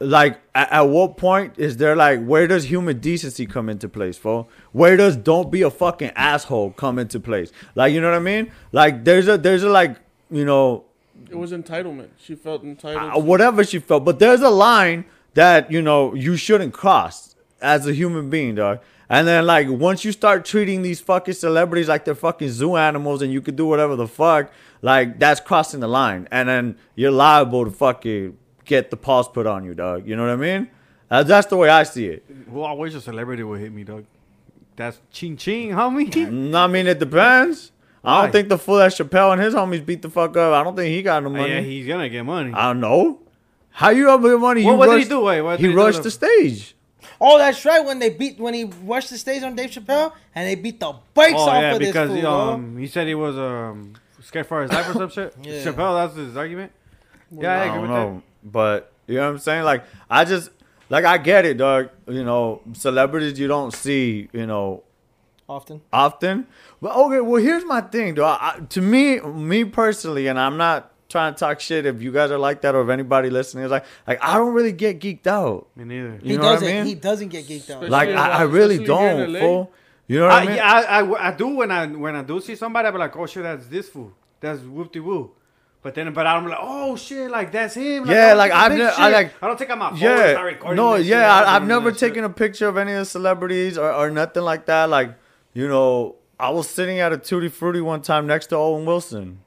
like 0.00 0.40
at, 0.54 0.72
at 0.72 0.80
what 0.82 1.16
point 1.16 1.54
is 1.56 1.76
there 1.76 1.94
like 1.94 2.24
where 2.24 2.48
does 2.48 2.64
human 2.64 2.98
decency 2.98 3.46
come 3.46 3.68
into 3.68 3.88
place, 3.88 4.18
fool? 4.18 4.50
Where 4.72 4.96
does 4.96 5.16
don't 5.16 5.52
be 5.52 5.62
a 5.62 5.70
fucking 5.70 6.10
asshole 6.16 6.72
come 6.72 6.98
into 6.98 7.20
place? 7.20 7.52
Like 7.76 7.92
you 7.92 8.00
know 8.00 8.10
what 8.10 8.16
I 8.16 8.20
mean? 8.20 8.50
Like 8.72 9.04
there's 9.04 9.28
a 9.28 9.38
there's 9.38 9.62
a 9.62 9.70
like 9.70 9.98
you 10.30 10.44
know 10.44 10.86
It 11.30 11.36
was 11.36 11.52
entitlement. 11.52 12.08
She 12.18 12.34
felt 12.34 12.62
entitled. 12.62 13.16
uh, 13.16 13.20
whatever 13.20 13.64
she 13.64 13.78
felt. 13.78 14.04
But 14.04 14.18
there's 14.18 14.40
a 14.40 14.50
line 14.50 15.04
that 15.34 15.70
you 15.70 15.82
know 15.82 16.14
you 16.14 16.36
shouldn't 16.36 16.72
cross 16.72 17.34
as 17.60 17.86
a 17.86 17.92
human 17.92 18.30
being, 18.30 18.54
dog. 18.56 18.80
And 19.08 19.26
then 19.28 19.44
like 19.46 19.68
once 19.68 20.04
you 20.04 20.12
start 20.12 20.44
treating 20.44 20.82
these 20.82 21.00
fucking 21.00 21.34
celebrities 21.34 21.88
like 21.88 22.04
they're 22.04 22.14
fucking 22.14 22.48
zoo 22.48 22.76
animals 22.76 23.20
and 23.20 23.30
you 23.32 23.42
can 23.42 23.54
do 23.56 23.66
whatever 23.66 23.94
the 23.94 24.08
fuck, 24.08 24.50
like 24.80 25.18
that's 25.18 25.40
crossing 25.40 25.80
the 25.80 25.88
line. 25.88 26.28
And 26.30 26.48
then 26.48 26.76
you're 26.94 27.10
liable 27.10 27.64
to 27.66 27.70
fucking 27.70 28.38
get 28.64 28.90
the 28.90 28.96
paws 28.96 29.28
put 29.28 29.46
on 29.46 29.64
you, 29.64 29.74
dog. 29.74 30.06
You 30.08 30.16
know 30.16 30.22
what 30.22 30.32
I 30.32 30.36
mean? 30.36 30.68
Uh, 31.10 31.22
that's 31.24 31.46
the 31.48 31.56
way 31.56 31.68
I 31.68 31.82
see 31.82 32.06
it. 32.06 32.24
Well, 32.48 32.64
I 32.64 32.72
wish 32.72 32.94
a 32.94 33.00
celebrity 33.02 33.42
would 33.42 33.60
hit 33.60 33.70
me, 33.72 33.84
dog. 33.84 34.06
That's 34.76 34.98
ching 35.10 35.36
ching, 35.36 35.70
homie. 35.70 36.10
Mm, 36.10 36.54
I 36.54 36.66
mean, 36.68 36.86
it 36.86 36.98
depends. 36.98 37.71
I 38.04 38.22
don't 38.22 38.32
think 38.32 38.48
the 38.48 38.58
fool 38.58 38.76
that 38.78 38.90
Chappelle 38.92 39.32
and 39.32 39.40
his 39.40 39.54
homies 39.54 39.84
beat 39.84 40.02
the 40.02 40.10
fuck 40.10 40.36
up. 40.36 40.52
I 40.54 40.64
don't 40.64 40.74
think 40.74 40.88
he 40.94 41.02
got 41.02 41.22
no 41.22 41.30
money. 41.30 41.52
yeah, 41.52 41.60
he's 41.60 41.86
gonna 41.86 42.08
get 42.08 42.24
money. 42.24 42.52
I 42.52 42.68
don't 42.72 42.80
know. 42.80 43.20
How 43.70 43.90
you 43.90 44.10
up 44.10 44.20
with 44.20 44.40
money? 44.40 44.64
What- 44.64 44.72
You 44.72 44.76
what 44.78 44.86
did 44.86 44.92
he 44.92 44.96
rushed- 44.98 45.08
do? 45.10 45.20
Wait, 45.20 45.40
what 45.40 45.58
he 45.58 45.62
did 45.64 45.68
he 45.70 45.74
do 45.76 45.82
rushed 45.82 45.96
to- 45.98 46.02
the 46.04 46.10
stage. 46.10 46.74
Oh, 47.20 47.38
that's 47.38 47.64
right. 47.64 47.84
When 47.84 48.00
they 48.00 48.10
beat, 48.10 48.38
when 48.40 48.54
he 48.54 48.64
rushed 48.84 49.10
the 49.10 49.18
stage 49.18 49.42
on 49.44 49.54
Dave 49.54 49.70
Chappelle, 49.70 50.12
and 50.34 50.48
they 50.48 50.56
beat 50.56 50.80
the 50.80 50.92
brakes 51.14 51.34
oh 51.36 51.42
off 51.48 51.62
yeah, 51.62 51.72
of 51.74 51.78
this 51.78 51.88
because 51.88 52.08
fool, 52.08 52.16
he, 52.16 52.22
bro. 52.22 52.30
um 52.32 52.76
he 52.76 52.86
said 52.88 53.06
he 53.06 53.14
was 53.14 53.38
um 53.38 53.92
scared 54.20 54.46
for 54.46 54.62
his 54.62 54.72
life 54.72 54.88
or 54.90 54.92
some 54.94 55.08
shit. 55.10 55.34
Yeah. 55.42 55.62
Chappelle, 55.64 56.04
that's 56.04 56.16
his 56.16 56.36
argument. 56.36 56.72
Yeah, 57.30 57.52
I, 57.52 57.54
I 57.54 57.64
agree 57.66 57.72
don't 57.74 57.82
with 57.82 57.90
know, 57.90 58.22
but 58.44 58.92
you 59.06 59.14
know 59.16 59.22
what 59.22 59.28
I'm 59.30 59.38
saying. 59.38 59.64
Like 59.64 59.84
I 60.10 60.24
just 60.24 60.50
like 60.90 61.04
I 61.04 61.16
get 61.18 61.44
it, 61.46 61.56
dog. 61.56 61.90
You 62.08 62.24
know, 62.24 62.60
celebrities 62.72 63.38
you 63.38 63.46
don't 63.48 63.72
see, 63.72 64.28
you 64.32 64.46
know, 64.46 64.82
Often. 65.48 65.80
often. 65.92 66.46
But 66.82 66.96
okay, 66.96 67.20
well 67.20 67.40
here's 67.40 67.64
my 67.64 67.80
thing, 67.80 68.14
dog. 68.14 68.38
I, 68.42 68.58
to 68.70 68.80
me, 68.82 69.20
me 69.20 69.64
personally, 69.64 70.26
and 70.26 70.38
I'm 70.38 70.56
not 70.56 70.90
trying 71.08 71.32
to 71.32 71.38
talk 71.38 71.60
shit 71.60 71.86
if 71.86 72.02
you 72.02 72.10
guys 72.10 72.30
are 72.32 72.38
like 72.38 72.62
that 72.62 72.74
or 72.74 72.82
if 72.82 72.88
anybody 72.88 73.30
listening 73.30 73.64
is 73.64 73.70
like, 73.70 73.84
like 74.06 74.18
I 74.22 74.36
don't 74.36 74.52
really 74.52 74.72
get 74.72 74.98
geeked 74.98 75.26
out. 75.28 75.68
Me 75.76 75.84
neither. 75.84 76.14
You 76.14 76.20
he 76.32 76.36
know 76.36 76.42
what 76.42 76.48
I 76.48 76.52
doesn't. 76.54 76.68
mean? 76.68 76.86
He 76.86 76.94
doesn't 76.96 77.28
get 77.28 77.44
geeked 77.46 77.70
out. 77.70 77.84
Especially 77.84 77.88
Like 77.90 78.08
I, 78.10 78.28
I 78.30 78.42
really 78.42 78.82
especially 78.82 78.96
here 78.98 79.10
in 79.12 79.18
don't, 79.18 79.32
LA. 79.32 79.38
fool. 79.38 79.72
You 80.08 80.18
know 80.18 80.24
what 80.26 80.32
I, 80.34 80.42
I 80.42 80.46
mean? 80.46 80.58
I, 80.58 80.82
I, 80.82 81.28
I 81.28 81.32
do 81.36 81.48
when 81.48 81.70
I 81.70 81.86
when 81.86 82.16
I 82.16 82.22
do 82.22 82.40
see 82.40 82.56
somebody, 82.56 82.88
I 82.88 82.90
be 82.90 82.98
like, 82.98 83.16
oh 83.16 83.26
shit, 83.26 83.44
that's 83.44 83.66
this 83.66 83.88
fool. 83.88 84.12
That's 84.40 84.60
whoop 84.62 84.90
de 84.92 84.98
woo. 85.00 85.30
But 85.82 85.94
then, 85.94 86.12
but 86.12 86.26
I'm 86.26 86.46
like, 86.48 86.58
oh 86.60 86.96
shit, 86.96 87.30
like 87.30 87.52
that's 87.52 87.74
him. 87.74 88.06
Yeah, 88.06 88.28
I 88.28 88.32
like, 88.32 88.50
take 88.50 88.58
a 88.58 88.62
I've 88.64 88.72
ne- 88.72 88.78
picture. 88.86 89.00
I, 89.02 89.08
like- 89.10 89.32
I 89.42 89.46
don't 89.46 89.58
take 89.58 89.70
out 89.70 89.78
my 89.78 89.90
phone. 89.90 89.98
and 89.98 90.00
start 90.00 90.26
Yeah, 90.34 90.42
recording 90.42 90.76
no, 90.76 90.92
that 90.98 91.04
yeah, 91.04 91.32
I'm 91.42 91.46
I, 91.46 91.56
I've 91.56 91.66
never 91.66 91.90
that 91.92 92.00
shit. 92.00 92.08
taken 92.10 92.24
a 92.24 92.30
picture 92.30 92.66
of 92.66 92.76
any 92.76 92.92
of 92.92 92.98
the 92.98 93.04
celebrities 93.04 93.78
or, 93.78 93.92
or 93.92 94.10
nothing 94.10 94.42
like 94.42 94.66
that. 94.66 94.88
Like, 94.90 95.14
you 95.54 95.68
know, 95.68 96.16
I 96.42 96.50
was 96.50 96.68
sitting 96.68 96.98
at 96.98 97.12
a 97.12 97.16
Tutti 97.18 97.48
Frutti 97.48 97.80
one 97.80 98.02
time 98.02 98.26
next 98.26 98.48
to 98.48 98.56
Owen 98.56 98.84
Wilson, 98.84 99.40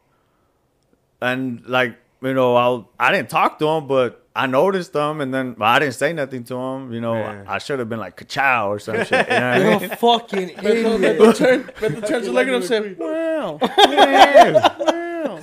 and 1.22 1.64
like, 1.68 1.98
you 2.22 2.34
know, 2.34 2.56
I 2.56 3.08
I 3.08 3.12
didn't 3.12 3.30
talk 3.30 3.60
to 3.60 3.68
him, 3.68 3.88
but 3.88 4.24
I 4.36 4.48
noticed 4.48 4.96
him, 4.96 5.22
and 5.22 5.34
then 5.34 5.56
well, 5.58 5.70
I 5.70 5.80
didn't 5.80 5.94
say 5.96 6.14
nothing 6.14 6.44
to 6.46 6.56
him. 6.56 6.94
You 6.94 7.02
know, 7.02 7.16
Yeah. 7.16 7.44
I, 7.48 7.58
should 7.58 7.80
have 7.80 7.90
been 7.90 8.00
like 8.00 8.16
"Ka-chow" 8.18 8.72
or 8.72 8.80
some 8.80 9.04
shit. 9.06 9.28
You 9.30 9.40
know 9.40 9.52
what 9.52 9.62
You're 9.62 9.80
mean? 9.82 9.92
a 9.92 9.96
fucking 9.96 10.50
Beto, 10.50 10.96
idiot. 10.96 11.20
Beto 11.20 11.36
turned, 11.36 11.66
Beto 11.76 12.08
turned 12.08 12.26
to 12.26 12.32
look 12.32 12.44
at 12.44 12.50
him 12.50 12.56
and 12.56 12.64
said, 12.64 12.98
"Wow, 12.98 13.60
Yeah. 13.62 14.76
wow." 14.80 15.40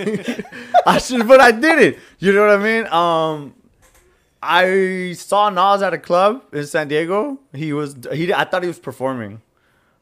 I 0.87 0.99
should, 0.99 1.27
but 1.29 1.41
I 1.41 1.53
did 1.53 1.79
it. 1.81 1.99
You 2.19 2.33
know 2.33 2.47
what 2.47 2.59
I 2.59 2.63
mean? 2.63 2.87
Um, 2.87 3.55
I 4.43 5.13
saw 5.17 5.49
Nas 5.51 5.83
at 5.83 5.93
a 5.95 5.99
club 5.99 6.43
in 6.53 6.67
San 6.67 6.89
Diego. 6.89 7.39
He 7.55 7.73
was 7.73 7.95
he. 8.13 8.33
I 8.33 8.45
thought 8.45 8.63
he 8.63 8.69
was 8.69 8.79
performing. 8.79 9.43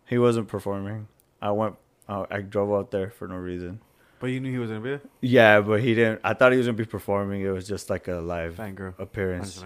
He 0.07 0.17
wasn't 0.19 0.49
performing. 0.49 1.09
I 1.43 1.51
went. 1.53 1.77
Uh, 2.09 2.27
I 2.31 2.41
drove 2.41 2.73
out 2.73 2.91
there 2.91 3.11
for 3.11 3.29
no 3.29 3.37
reason. 3.37 3.81
But 4.19 4.27
you 4.29 4.41
knew 4.41 4.51
he 4.53 4.59
was 4.59 4.69
gonna 4.69 4.81
be 4.81 4.91
there. 4.91 5.01
Yeah, 5.23 5.61
but 5.61 5.81
he 5.81 5.95
didn't. 5.95 6.21
I 6.25 6.35
thought 6.35 6.53
he 6.53 6.59
was 6.59 6.67
gonna 6.67 6.77
be 6.77 6.85
performing. 6.85 7.41
It 7.43 7.51
was 7.51 7.67
just 7.67 7.89
like 7.89 8.09
a 8.09 8.17
live 8.17 8.57
Thank 8.57 8.77
girl. 8.77 8.95
appearance. 8.99 9.65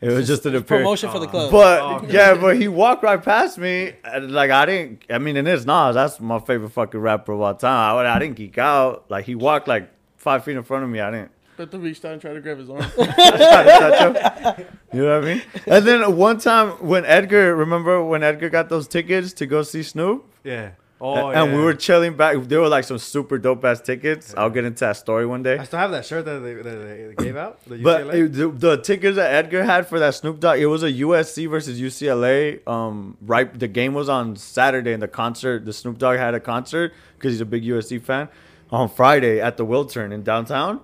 It 0.00 0.10
was 0.10 0.26
just 0.28 0.44
an 0.46 0.54
appearance. 0.54 0.84
Promotion 0.84 1.10
for 1.10 1.18
the 1.18 1.26
club. 1.26 1.50
But 1.50 1.80
Oh, 1.80 1.96
okay. 1.96 2.12
yeah, 2.12 2.34
but 2.34 2.56
he 2.56 2.68
walked 2.68 3.02
right 3.02 3.20
past 3.22 3.58
me. 3.58 3.94
and, 4.04 4.30
Like 4.30 4.50
I 4.50 4.66
didn't. 4.66 5.02
I 5.10 5.18
mean, 5.18 5.36
and 5.36 5.48
it's 5.48 5.64
Nas. 5.64 5.94
That's 5.94 6.20
my 6.20 6.38
favorite 6.38 6.70
fucking 6.70 7.00
rapper 7.00 7.32
of 7.32 7.40
all 7.40 7.54
time. 7.54 7.96
I, 7.96 8.14
I 8.14 8.18
didn't 8.18 8.36
geek 8.36 8.58
out. 8.58 9.10
Like 9.10 9.24
he 9.24 9.34
walked 9.34 9.66
like 9.66 9.90
five 10.16 10.44
feet 10.44 10.56
in 10.56 10.62
front 10.62 10.84
of 10.84 10.90
me. 10.90 11.00
I 11.00 11.10
didn't. 11.10 11.30
Beto 11.58 11.82
reached 11.82 12.04
out 12.04 12.12
and 12.12 12.20
tried 12.20 12.34
to 12.34 12.40
grab 12.40 12.58
his 12.58 12.70
arm. 12.70 12.82
try 12.94 13.06
to 13.06 13.68
touch 13.68 14.56
him. 14.58 14.66
You 14.92 15.02
know 15.04 15.18
what 15.20 15.28
I 15.28 15.34
mean? 15.34 15.42
And 15.66 15.84
then 15.84 16.16
one 16.16 16.38
time 16.38 16.68
when 16.86 17.04
Edgar, 17.04 17.56
remember 17.56 18.04
when 18.04 18.22
Edgar 18.22 18.48
got 18.50 18.68
those 18.68 18.86
tickets 18.86 19.32
to 19.34 19.46
go 19.46 19.62
see 19.62 19.82
Snoop? 19.82 20.24
Yeah. 20.44 20.70
Oh, 21.00 21.30
and 21.30 21.54
we 21.54 21.60
were 21.62 21.74
chilling 21.74 22.16
back. 22.16 22.36
There 22.42 22.60
were 22.60 22.68
like 22.68 22.82
some 22.84 22.98
super 22.98 23.38
dope 23.38 23.64
ass 23.64 23.80
tickets. 23.80 24.34
I'll 24.36 24.50
get 24.50 24.64
into 24.64 24.80
that 24.80 24.96
story 24.96 25.26
one 25.26 25.42
day. 25.44 25.56
I 25.58 25.64
still 25.64 25.78
have 25.78 25.92
that 25.92 26.04
shirt 26.04 26.24
that 26.24 26.40
they, 26.40 26.54
that 26.54 27.14
they 27.16 27.24
gave 27.24 27.36
out. 27.36 27.62
The 27.64 27.76
But 27.78 28.14
it- 28.14 28.32
the, 28.32 28.48
the 28.48 28.76
tickets 28.78 29.16
that 29.16 29.32
Edgar 29.32 29.62
had 29.62 29.86
for 29.86 29.98
that 30.00 30.14
Snoop 30.14 30.40
Dogg, 30.40 30.58
it 30.58 30.66
was 30.66 30.82
a 30.82 30.90
USC 30.92 31.48
versus 31.48 31.80
UCLA. 31.80 32.66
Um, 32.66 33.16
right, 33.22 33.56
the 33.56 33.68
game 33.68 33.94
was 33.94 34.08
on 34.08 34.34
Saturday, 34.36 34.92
and 34.92 35.02
the 35.02 35.08
concert, 35.08 35.64
the 35.64 35.72
Snoop 35.72 35.98
Dogg 35.98 36.18
had 36.18 36.34
a 36.34 36.40
concert 36.40 36.92
because 37.16 37.32
he's 37.34 37.40
a 37.40 37.46
big 37.46 37.62
USC 37.64 38.02
fan 38.02 38.28
on 38.70 38.88
Friday 38.88 39.40
at 39.40 39.56
the 39.56 39.64
Wiltern 39.64 40.12
in 40.12 40.22
downtown. 40.24 40.80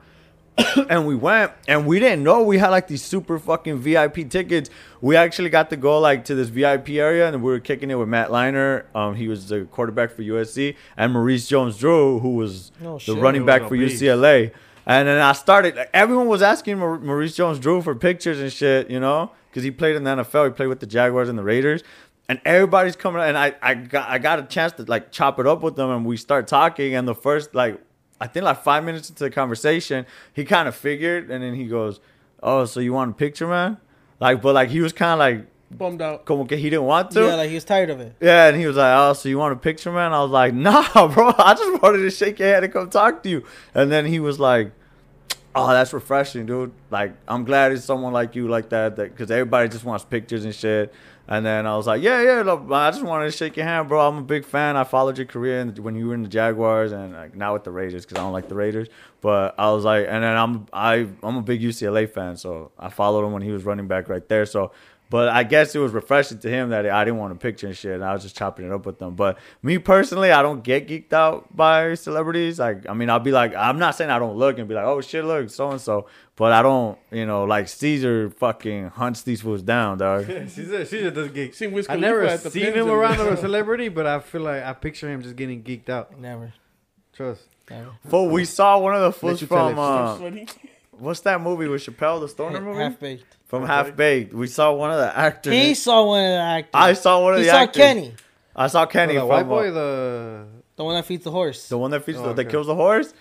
and 0.88 1.06
we 1.06 1.16
went, 1.16 1.50
and 1.66 1.87
we 1.87 1.99
didn't 1.99 2.23
know 2.23 2.42
we 2.42 2.58
had 2.58 2.68
like 2.70 2.87
these 2.87 3.02
super 3.02 3.38
fucking 3.38 3.78
VIP 3.78 4.28
tickets. 4.30 4.70
We 5.00 5.16
actually 5.16 5.50
got 5.50 5.70
to 5.70 5.76
go 5.76 5.99
like 5.99 6.25
to 6.26 6.34
this 6.34 6.49
VIP 6.49 6.90
area, 6.90 7.26
and 7.28 7.42
we 7.42 7.50
were 7.50 7.58
kicking 7.61 7.90
it 7.90 7.96
with 7.96 8.08
Matt 8.08 8.28
Leinart. 8.30 8.84
Um, 8.94 9.16
he 9.16 9.26
was 9.28 9.49
the 9.49 9.64
quarterback 9.64 10.12
for 10.12 10.23
USC, 10.23 10.76
and 10.96 11.12
Maurice 11.12 11.49
Jones-Drew, 11.49 12.20
who 12.20 12.34
was 12.37 12.70
Oh, 12.84 12.94
the 12.94 12.99
shit. 13.00 13.16
running 13.18 13.44
back 13.44 13.62
for 13.68 13.76
beast. 13.76 14.00
UCLA. 14.02 14.52
And 14.87 15.08
then 15.08 15.20
I 15.20 15.32
started. 15.32 15.76
Everyone 15.94 16.28
was 16.28 16.42
asking 16.42 16.78
Maur- 16.78 16.99
Maurice 17.00 17.34
Jones-Drew 17.34 17.82
for 17.82 17.94
pictures 17.94 18.38
and 18.38 18.52
shit, 18.52 18.90
you 18.90 19.00
know, 19.00 19.32
because 19.50 19.62
he 19.64 19.70
played 19.70 19.96
in 19.96 20.04
the 20.04 20.11
NFL. 20.11 20.44
He 20.44 20.50
played 20.52 20.66
with 20.68 20.80
the 20.80 20.87
Jaguars 20.87 21.28
and 21.28 21.38
the 21.38 21.42
Raiders. 21.42 21.82
And 22.28 22.40
everybody's 22.46 22.96
coming, 22.96 23.20
and 23.23 23.37
I, 23.37 23.54
I 23.61 23.75
got, 23.75 24.08
I 24.08 24.18
got 24.18 24.38
a 24.38 24.44
chance 24.44 24.73
to 24.75 24.84
like 24.84 25.11
chop 25.11 25.38
it 25.40 25.46
up 25.46 25.62
with 25.62 25.76
them, 25.76 25.90
and 25.90 26.06
we 26.06 26.16
start 26.16 26.46
talking. 26.46 26.94
And 26.94 27.06
the 27.08 27.14
first 27.14 27.54
like, 27.54 27.80
I 28.21 28.26
think 28.26 28.44
like 28.44 28.62
five 28.62 28.85
minutes 28.85 29.09
into 29.11 29.25
the 29.25 29.30
conversation, 29.30 30.06
he 30.33 30.44
kind 30.44 30.68
of 30.68 30.75
figured, 30.75 31.30
and 31.30 31.42
then 31.42 31.54
he 31.54 31.66
goes, 31.66 32.00
"Oh, 32.42 32.64
so 32.64 32.80
you 32.80 32.92
want 32.92 33.11
a 33.11 33.14
picture, 33.14 33.47
man?" 33.47 33.78
Like, 34.21 34.40
but 34.40 34.54
like 34.54 34.71
he 34.71 34.80
was 34.80 34.92
kind 34.92 35.12
of 35.12 35.18
like, 35.18 35.47
Bummed 35.76 36.00
out. 36.00 36.25
como 36.25 36.44
que 36.44 36.56
he 36.56 36.71
didn't 36.71 36.85
want 36.85 37.11
to. 37.12 37.21
Yeah, 37.23 37.35
like 37.35 37.49
he 37.49 37.56
was 37.56 37.64
tired 37.64 37.90
of 37.90 37.99
it. 38.00 38.14
Yeah, 38.21 38.47
and 38.49 38.56
he 38.56 38.66
was 38.66 38.76
like, 38.76 38.94
"Oh, 38.97 39.12
so 39.12 39.28
you 39.28 39.38
want 39.38 39.52
a 39.54 39.56
picture, 39.56 39.90
man?" 39.90 40.12
I 40.12 40.23
was 40.23 40.30
like, 40.30 40.54
"Nah, 40.54 41.09
bro. 41.12 41.33
I 41.37 41.54
just 41.54 41.83
wanted 41.83 41.99
to 41.99 42.11
shake 42.11 42.38
your 42.38 42.49
hand 42.49 42.64
and 42.64 42.73
come 42.73 42.88
talk 42.88 43.23
to 43.25 43.28
you." 43.28 43.44
And 43.75 43.90
then 43.90 44.06
he 44.06 44.21
was 44.21 44.38
like, 44.38 44.71
"Oh, 45.54 45.68
that's 45.68 45.92
refreshing, 45.92 46.47
dude. 46.47 46.73
Like, 46.90 47.14
I'm 47.26 47.44
glad 47.44 47.73
it's 47.73 47.85
someone 47.85 48.12
like 48.12 48.37
you 48.37 48.47
like 48.49 48.68
that, 48.68 48.94
that 48.97 49.11
because 49.11 49.30
everybody 49.33 49.68
just 49.68 49.85
wants 49.85 50.04
pictures 50.04 50.44
and 50.44 50.54
shit." 50.54 50.94
And 51.26 51.45
then 51.45 51.66
I 51.66 51.76
was 51.76 51.87
like, 51.87 52.02
"Yeah, 52.02 52.21
yeah. 52.23 52.43
Look, 52.43 52.71
I 52.71 52.90
just 52.90 53.02
wanted 53.02 53.26
to 53.26 53.31
shake 53.31 53.57
your 53.57 53.64
hand, 53.64 53.88
bro. 53.88 54.07
I'm 54.07 54.19
a 54.19 54.23
big 54.23 54.45
fan. 54.45 54.76
I 54.76 54.85
followed 54.85 55.16
your 55.16 55.26
career 55.26 55.64
when 55.64 55.95
you 55.95 56.09
were 56.09 56.14
in 56.14 56.23
the 56.23 56.28
Jaguars, 56.28 56.93
and 56.93 57.14
like 57.14 57.35
now 57.35 57.54
with 57.54 57.64
the 57.64 57.71
Raiders 57.71 58.04
because 58.04 58.19
I 58.19 58.23
don't 58.23 58.33
like 58.33 58.49
the 58.49 58.54
Raiders. 58.54 58.88
But 59.23 59.54
I 59.59 59.71
was 59.71 59.85
like, 59.85 60.07
and 60.07 60.23
then 60.23 60.37
I'm 60.37 60.66
I 60.73 61.09
I'm 61.23 61.37
a 61.37 61.43
big 61.43 61.62
UCLA 61.62 62.11
fan, 62.11 62.37
so 62.37 62.73
I 62.78 62.90
followed 62.90 63.25
him 63.25 63.33
when 63.33 63.43
he 63.43 63.52
was 63.52 63.64
running 63.64 63.88
back 63.88 64.09
right 64.09 64.26
there. 64.28 64.47
So." 64.47 64.73
But 65.11 65.28
I 65.28 65.44
guess 65.44 65.75
it 65.75 65.78
was 65.78 65.92
refreshing 65.92 66.38
to 66.38 66.49
him 66.50 66.70
that 66.70 66.88
I 66.88 67.04
didn't 67.04 67.18
want 67.20 67.32
a 67.32 67.37
picture 67.37 67.66
and 67.66 67.76
shit, 67.76 67.92
and 67.92 68.04
I 68.04 68.14
was 68.14 68.23
just 68.23 68.37
chopping 68.37 68.66
it 68.66 68.73
up 68.73 68.84
with 68.87 68.99
them. 68.99 69.14
But 69.14 69.38
me 69.62 69.78
personally, 69.78 70.32
I 70.32 70.42
don't 70.42 70.64
get 70.64 70.88
geeked 70.88 71.12
out 71.12 71.54
by 71.54 71.94
celebrities. 71.94 72.58
Like, 72.58 72.88
I 72.88 72.94
mean, 72.94 73.11
I'll 73.11 73.20
be 73.20 73.30
like, 73.30 73.54
I'm 73.54 73.78
not 73.78 73.94
saying 73.94 74.11
I 74.11 74.18
don't 74.18 74.37
look 74.37 74.58
and 74.58 74.66
be 74.66 74.75
like, 74.75 74.87
oh 74.87 75.00
shit, 75.02 75.25
look, 75.25 75.50
so 75.50 75.70
and 75.70 75.80
so. 75.80 76.06
But 76.37 76.52
I 76.52 76.62
don't, 76.62 76.99
you 77.12 77.26
know, 77.26 77.44
like 77.44 77.68
Caesar 77.68 78.30
fucking 78.30 78.88
hunts 78.88 79.23
these 79.23 79.42
fools 79.42 79.62
down, 79.62 79.99
dog. 79.99 80.26
Caesar, 80.49 80.84
Caesar 80.84 81.11
does 81.11 81.28
get. 81.28 81.54
Seen 81.54 81.70
Wiz 81.73 81.87
I 81.87 81.94
Khalifa 81.94 82.08
never 82.08 82.38
seen 82.50 82.73
him 82.73 82.88
and- 82.88 82.90
around 82.90 83.20
a 83.20 83.37
celebrity, 83.46 83.88
but 83.88 84.06
I 84.06 84.18
feel 84.20 84.40
like 84.40 84.64
I 84.64 84.73
picture 84.73 85.08
him 85.08 85.23
just 85.23 85.37
getting 85.37 85.62
geeked 85.62 85.90
out. 85.90 86.18
Never. 86.18 86.52
Trust. 87.12 87.42
Never. 87.70 87.90
But 88.11 88.25
we 88.25 88.44
saw 88.46 88.78
one 88.78 88.94
of 88.94 89.02
the 89.02 89.12
fools 89.12 89.42
from 89.42 89.78
uh, 89.78 90.18
what's 90.99 91.20
that 91.20 91.40
movie 91.40 91.68
with 91.68 91.82
Chappelle, 91.82 92.20
the 92.20 92.28
Stoner 92.28 92.61
movie 92.61 92.80
Half 92.80 92.99
baked. 93.00 93.37
From 93.61 93.66
Half 93.66 93.96
Baked. 93.96 94.34
We 94.34 94.46
saw 94.46 94.73
one 94.73 94.90
of 94.90 94.99
the 94.99 95.16
actors. 95.16 95.52
He 95.52 95.75
saw 95.75 96.04
one 96.04 96.25
of 96.25 96.30
the 96.30 96.38
actors. 96.40 96.70
I 96.75 96.92
saw 96.94 97.23
one 97.23 97.32
of 97.34 97.38
He 97.40 97.44
the 97.46 97.50
saw 97.50 97.58
actors. 97.58 97.76
Kenny, 97.82 98.14
I 98.56 98.66
saw 98.68 98.87
Kenny 98.87 99.14
the 99.14 99.20
from 99.20 99.28
white 99.28 99.40
uh, 99.40 99.44
boy, 99.44 99.70
the 99.70 100.46
the 100.76 100.84
one 100.84 100.94
that 100.96 101.04
feeds 101.04 101.25
the 101.25 101.30
horse. 101.30 101.68
the 101.68 101.78
one 101.78 101.90
that 101.92 102.04
feeds 102.04 102.18
Oh, 102.18 102.25
the, 102.28 102.32
that 102.34 102.44
kills 102.50 102.66
the 102.66 102.75
horse. 102.75 103.12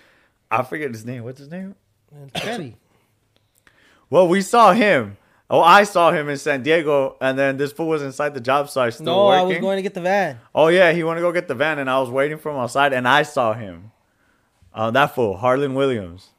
I 0.50 0.62
forget 0.62 0.90
his 0.90 1.04
name. 1.04 1.24
What's 1.24 1.38
his 1.38 1.50
name? 1.50 1.74
Kenny. 2.34 2.76
Well, 4.10 4.28
we 4.28 4.42
saw 4.42 4.72
him. 4.72 5.16
Oh, 5.50 5.60
I 5.60 5.84
saw 5.84 6.12
him 6.12 6.28
in 6.28 6.36
San 6.36 6.62
Diego, 6.62 7.16
and 7.20 7.38
then 7.38 7.56
this 7.56 7.72
fool 7.72 7.88
was 7.88 8.02
inside 8.02 8.34
the 8.34 8.40
job 8.40 8.68
site 8.70 8.94
still 8.94 9.06
No, 9.06 9.26
working. 9.26 9.40
I 9.40 9.42
was 9.44 9.58
going 9.58 9.76
to 9.76 9.82
get 9.82 9.94
the 9.94 10.02
van. 10.02 10.38
Oh 10.54 10.68
yeah, 10.68 10.92
he 10.92 11.02
wanted 11.02 11.20
to 11.20 11.26
go 11.26 11.32
get 11.32 11.48
the 11.48 11.54
van, 11.54 11.78
and 11.78 11.90
I 11.90 11.98
was 12.00 12.10
waiting 12.10 12.38
for 12.38 12.50
him 12.52 12.58
outside, 12.58 12.92
and 12.92 13.08
I 13.08 13.22
saw 13.22 13.54
him. 13.54 13.90
Uh, 14.72 14.90
that 14.92 15.14
fool, 15.14 15.36
Harland 15.38 15.74
Williams, 15.74 16.30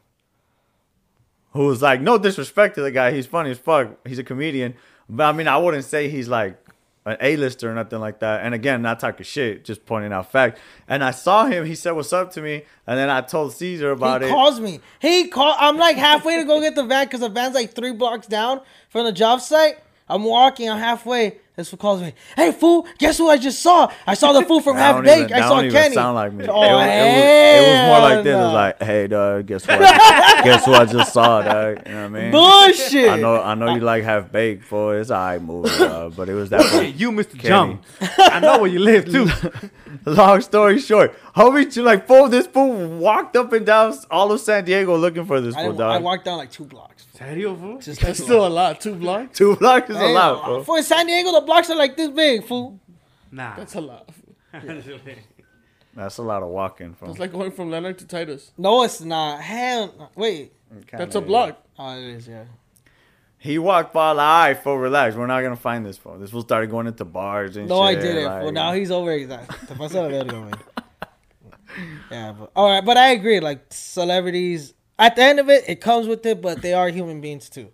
who 1.55 1.67
was 1.67 1.81
like, 1.81 2.01
no 2.01 2.17
disrespect 2.17 2.75
to 2.75 2.81
the 2.81 2.91
guy, 2.91 3.11
he's 3.11 3.25
funny 3.25 3.49
as 3.49 3.57
fuck. 3.57 4.05
He's 4.05 4.19
a 4.19 4.23
comedian, 4.23 4.75
but 5.09 5.23
I 5.23 5.31
mean, 5.31 5.47
I 5.47 5.57
wouldn't 5.57 5.85
say 5.85 6.09
he's 6.09 6.27
like 6.27 6.57
an 7.05 7.17
A-lister 7.21 7.71
or 7.71 7.73
nothing 7.73 7.99
like 7.99 8.19
that. 8.19 8.41
And 8.43 8.53
again, 8.53 8.81
not 8.81 8.99
talking 8.99 9.23
shit, 9.23 9.63
just 9.63 9.85
pointing 9.85 10.11
out 10.11 10.31
fact. 10.31 10.59
And 10.87 11.03
I 11.03 11.11
saw 11.11 11.45
him. 11.45 11.65
He 11.65 11.75
said, 11.75 11.91
"What's 11.91 12.11
up?" 12.11 12.31
to 12.33 12.41
me, 12.41 12.63
and 12.85 12.97
then 12.97 13.09
I 13.09 13.21
told 13.21 13.53
Caesar 13.53 13.91
about 13.91 14.21
he 14.21 14.27
it. 14.27 14.29
He 14.29 14.35
calls 14.35 14.59
me. 14.59 14.79
He 14.99 15.27
call. 15.27 15.55
I'm 15.57 15.77
like 15.77 15.95
halfway 15.95 16.37
to 16.37 16.43
go 16.43 16.59
get 16.59 16.75
the 16.75 16.83
van 16.83 17.05
because 17.05 17.21
the 17.21 17.29
van's 17.29 17.55
like 17.55 17.73
three 17.73 17.93
blocks 17.93 18.27
down 18.27 18.61
from 18.89 19.05
the 19.05 19.13
job 19.13 19.39
site. 19.39 19.77
I'm 20.09 20.23
walking. 20.23 20.69
I'm 20.69 20.79
halfway. 20.79 21.37
This 21.55 21.69
fool 21.69 21.77
calls 21.77 22.01
me. 22.01 22.13
Hey 22.35 22.51
fool, 22.51 22.85
guess 22.97 23.17
who 23.17 23.29
I 23.29 23.37
just 23.37 23.61
saw? 23.61 23.89
I 24.05 24.13
saw 24.13 24.33
the 24.33 24.41
fool 24.45 24.59
from 24.65 24.75
Half 24.75 25.03
Baked. 25.05 25.31
I 25.31 25.39
that 25.39 25.47
saw 25.47 25.55
don't 25.55 25.65
even 25.65 25.81
Kenny. 25.81 25.95
sound 25.95 26.15
like 26.15 26.33
me. 26.33 26.45
Oh, 26.49 26.61
it, 26.61 26.73
was, 26.73 26.85
it, 26.85 26.99
was, 26.99 27.65
it 27.65 27.71
was 27.71 27.87
more 27.87 27.99
like 27.99 28.23
this. 28.25 28.33
It 28.33 28.37
was 28.37 28.53
like, 28.53 28.83
"Hey, 28.83 29.07
dog, 29.07 29.45
guess 29.45 29.67
what? 29.67 29.79
guess 29.79 30.65
who 30.65 30.73
I 30.73 30.85
just 30.85 31.13
saw, 31.13 31.41
dog? 31.41 31.81
You 31.85 31.91
know 31.93 32.09
what 32.09 32.19
I 32.19 32.21
mean?" 32.21 32.31
Bullshit. 32.31 33.09
I 33.09 33.17
know, 33.21 33.41
I 33.41 33.55
know 33.55 33.73
you 33.73 33.79
like 33.81 34.03
half 34.03 34.29
baked, 34.31 34.69
boy. 34.69 34.97
It's 34.97 35.11
alright 35.11 35.41
movie, 35.41 35.69
uh, 35.81 36.09
but 36.09 36.27
it 36.27 36.33
was 36.33 36.49
that. 36.49 36.61
Hey, 36.65 36.89
you, 36.89 37.11
Mr. 37.11 37.39
Kenny. 37.39 37.79
I 38.17 38.39
know 38.41 38.59
where 38.59 38.69
you 38.69 38.79
live 38.79 39.05
too. 39.05 39.27
Long 40.05 40.41
story 40.41 40.79
short, 40.79 41.15
homie, 41.35 41.73
you 41.73 41.83
like 41.83 42.05
fool. 42.05 42.27
This 42.27 42.47
fool 42.47 42.97
walked 42.97 43.37
up 43.37 43.53
and 43.53 43.65
down 43.65 43.93
all 44.11 44.29
of 44.31 44.41
San 44.41 44.65
Diego 44.65 44.97
looking 44.97 45.25
for 45.25 45.39
this 45.39 45.55
fool, 45.55 45.71
didn't- 45.71 45.81
I 45.81 45.99
walked 45.99 46.25
down 46.25 46.37
like 46.37 46.51
two 46.51 46.65
blocks. 46.65 47.04
Serio, 47.15 47.55
fool? 47.55 47.77
Just 47.79 48.01
That's 48.01 48.21
still 48.21 48.45
a 48.45 48.49
lot. 48.49 48.81
Two 48.81 48.95
blocks. 48.95 49.37
Two 49.37 49.55
blocks 49.55 49.89
is 49.89 49.95
a 49.95 50.07
lot, 50.07 50.45
bro. 50.45 50.63
For 50.63 50.81
San 50.81 51.07
Diego, 51.07 51.31
the 51.31 51.41
blocks 51.41 51.69
are 51.69 51.75
like 51.77 51.95
this 51.95 52.09
big, 52.09 52.45
fool. 52.45 52.79
Nah. 53.31 53.55
That's 53.55 53.75
a 53.75 53.81
lot. 53.81 54.09
That's 55.95 56.17
a 56.17 56.21
lot 56.23 56.43
of 56.43 56.49
walking 56.49 56.93
from. 56.93 57.09
It's 57.09 57.19
like 57.19 57.31
going 57.31 57.51
from 57.51 57.71
Leonard 57.71 57.97
to 57.99 58.07
Titus. 58.07 58.51
No, 58.57 58.83
it's 58.83 58.99
not. 59.01 59.41
Hell, 59.41 59.93
no. 59.97 60.09
wait. 60.15 60.53
That's 60.91 61.15
a 61.15 61.21
block. 61.21 61.63
Oh, 61.79 61.97
it 61.97 62.03
is. 62.03 62.27
Yeah. 62.27 62.43
He 63.37 63.59
walked 63.59 63.93
by 63.93 64.11
like, 64.11 64.25
all 64.25 64.39
right, 64.39 64.63
fool, 64.63 64.77
relax. 64.77 65.15
We're 65.15 65.27
not 65.27 65.41
gonna 65.41 65.55
find 65.55 65.85
this 65.85 65.97
fool. 65.97 66.17
This 66.17 66.31
fool 66.31 66.41
started 66.41 66.69
going 66.69 66.87
into 66.87 67.05
bars 67.05 67.55
and 67.55 67.65
shit. 67.65 67.69
No, 67.69 67.79
I 67.79 67.95
didn't. 67.95 68.25
like- 68.25 68.43
well, 68.43 68.51
now 68.51 68.73
he's 68.73 68.91
over. 68.91 69.11
Exact. 69.11 69.67
Te 69.67 69.75
pasó 69.75 70.09
de 70.09 70.23
verga, 70.23 70.33
güey. 70.33 70.53
Yeah, 72.09 72.33
but 72.33 72.51
all 72.55 72.69
right, 72.69 72.83
but 72.83 72.97
I 72.97 73.11
agree. 73.11 73.39
Like 73.39 73.65
celebrities, 73.69 74.73
at 74.97 75.15
the 75.15 75.21
end 75.23 75.39
of 75.39 75.49
it, 75.49 75.63
it 75.67 75.81
comes 75.81 76.07
with 76.07 76.25
it, 76.25 76.41
but 76.41 76.61
they 76.61 76.73
are 76.73 76.89
human 76.89 77.21
beings 77.21 77.49
too. 77.49 77.69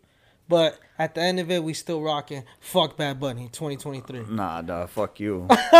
But 0.49 0.77
at 0.99 1.15
the 1.15 1.21
end 1.21 1.39
of 1.39 1.49
it, 1.49 1.63
we 1.63 1.73
still 1.73 2.01
rocking. 2.01 2.43
Fuck 2.59 2.97
Bad 2.97 3.19
Bunny, 3.21 3.47
2023. 3.53 4.25
Nah, 4.35 4.61
dog, 4.61 4.89
fuck 4.89 5.19
you. 5.19 5.47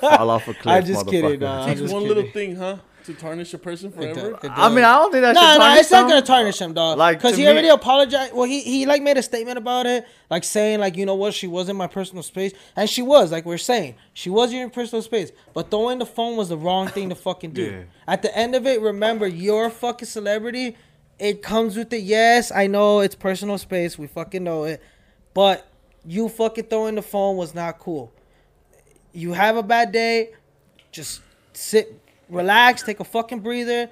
Fall 0.00 0.30
off 0.30 0.46
a 0.48 0.54
cliff, 0.54 0.66
I'm 0.66 0.84
just 0.84 1.06
kidding, 1.06 1.30
motherfucker. 1.30 1.40
dog. 1.40 1.60
I'm 1.62 1.68
Takes 1.68 1.80
just 1.80 1.92
one 1.94 2.02
kidding. 2.02 2.16
little 2.16 2.30
thing, 2.32 2.56
huh? 2.56 2.76
To 3.06 3.14
tarnish 3.14 3.54
a 3.54 3.58
person 3.58 3.88
It 3.88 3.94
forever. 3.94 4.32
does- 4.32 4.44
it 4.44 4.50
I 4.54 4.68
mean. 4.68 4.84
I 4.84 4.92
don't 4.98 5.10
think 5.10 5.22
that 5.22 5.34
No, 5.34 5.40
should 5.40 5.46
no, 5.54 5.58
tarnish 5.64 5.80
it's 5.80 5.90
not 5.90 6.08
gonna 6.10 6.20
tarnish 6.22 6.58
him, 6.60 6.74
dog. 6.74 6.98
Like, 6.98 7.16
Because 7.18 7.36
he 7.38 7.44
me- 7.44 7.48
already 7.48 7.68
apologized. 7.68 8.34
Well, 8.34 8.44
he 8.46 8.60
he 8.60 8.84
like 8.84 9.00
made 9.02 9.16
a 9.16 9.22
statement 9.22 9.56
about 9.56 9.86
it, 9.86 10.04
like 10.28 10.44
saying 10.44 10.80
like 10.80 10.94
you 10.98 11.06
know 11.06 11.14
what, 11.14 11.32
she 11.32 11.46
was 11.46 11.70
in 11.70 11.76
my 11.76 11.86
personal 11.86 12.22
space, 12.22 12.52
and 12.76 12.90
she 12.90 13.00
was 13.00 13.32
like 13.32 13.46
we're 13.46 13.56
saying 13.56 13.94
she 14.12 14.28
was 14.28 14.52
in 14.52 14.58
your 14.58 14.68
personal 14.68 15.00
space, 15.00 15.32
but 15.54 15.70
throwing 15.70 15.98
the 16.00 16.04
phone 16.06 16.36
was 16.36 16.50
the 16.50 16.58
wrong 16.58 16.88
thing 16.88 17.08
to 17.08 17.14
fucking 17.14 17.52
do. 17.52 17.62
Yeah. 17.62 17.82
At 18.06 18.20
the 18.20 18.36
end 18.36 18.54
of 18.54 18.66
it, 18.66 18.82
remember 18.82 19.26
you're 19.26 19.66
a 19.66 19.70
fucking 19.70 20.06
celebrity. 20.06 20.76
It 21.18 21.42
comes 21.42 21.76
with 21.76 21.92
it. 21.92 22.02
Yes, 22.02 22.52
I 22.52 22.66
know 22.68 23.00
it's 23.00 23.14
personal 23.14 23.58
space. 23.58 23.98
We 23.98 24.06
fucking 24.06 24.44
know 24.44 24.64
it, 24.64 24.82
but 25.34 25.66
you 26.06 26.28
fucking 26.28 26.64
throwing 26.64 26.94
the 26.94 27.02
phone 27.02 27.36
was 27.36 27.54
not 27.54 27.78
cool. 27.78 28.12
You 29.12 29.32
have 29.32 29.56
a 29.56 29.62
bad 29.62 29.90
day, 29.90 30.30
just 30.92 31.22
sit, 31.54 32.00
relax, 32.28 32.82
take 32.82 33.00
a 33.00 33.04
fucking 33.04 33.40
breather. 33.40 33.90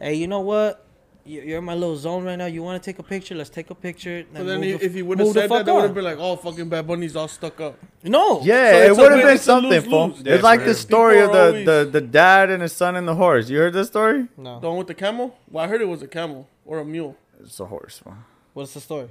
Hey, 0.00 0.14
you 0.14 0.26
know 0.26 0.40
what? 0.40 0.86
You- 1.26 1.42
You're 1.42 1.58
in 1.58 1.64
my 1.64 1.74
little 1.74 1.96
zone 1.96 2.24
right 2.24 2.36
now. 2.36 2.46
You 2.46 2.62
want 2.62 2.82
to 2.82 2.90
take 2.90 2.98
a 2.98 3.02
picture? 3.02 3.34
Let's 3.34 3.50
take 3.50 3.70
a 3.70 3.74
picture. 3.74 4.24
But 4.32 4.44
then 4.44 4.62
he, 4.62 4.72
the- 4.72 4.84
if 4.84 4.94
he 4.94 5.02
would 5.02 5.18
have 5.18 5.28
the 5.28 5.34
said 5.34 5.50
that, 5.50 5.66
they 5.66 5.72
would 5.72 5.82
have 5.82 5.94
been 5.94 6.04
like, 6.04 6.18
"Oh, 6.18 6.36
fucking 6.36 6.68
Bad 6.68 6.86
Bunny's 6.86 7.14
all 7.16 7.28
stuck 7.28 7.60
up." 7.60 7.78
No. 8.04 8.40
Yeah, 8.42 8.70
So 8.72 8.76
it 8.84 8.96
would 8.96 9.12
have 9.12 9.22
been 9.24 9.38
something, 9.38 9.70
lose-lose. 9.70 9.90
fool. 9.90 10.14
Yeah, 10.24 10.34
It's 10.34 10.42
like 10.44 10.60
for 10.60 10.66
the 10.66 10.74
story 10.74 11.20
of 11.20 11.30
People 11.30 11.40
are 11.40 11.52
the, 11.52 11.84
the, 11.84 11.90
the 11.92 12.00
dad 12.00 12.50
and 12.50 12.62
his 12.62 12.72
son 12.72 12.96
and 12.96 13.06
the 13.08 13.14
horse. 13.14 13.48
You 13.50 13.58
heard 13.58 13.72
this 13.72 13.88
story? 13.88 14.28
no. 14.36 14.60
The 14.60 14.68
one 14.68 14.78
with 14.78 14.86
the 14.88 14.94
camel. 14.94 15.36
Well, 15.50 15.64
I 15.64 15.68
heard 15.68 15.80
it 15.80 15.88
was 15.88 16.02
a 16.02 16.08
camel 16.08 16.48
or 16.64 16.78
a 16.78 16.84
mule. 16.84 17.16
It's 17.40 17.58
a 17.60 17.66
horse. 17.66 18.02
man. 18.06 18.24
What's 18.52 18.74
the 18.74 18.80
story? 18.80 19.08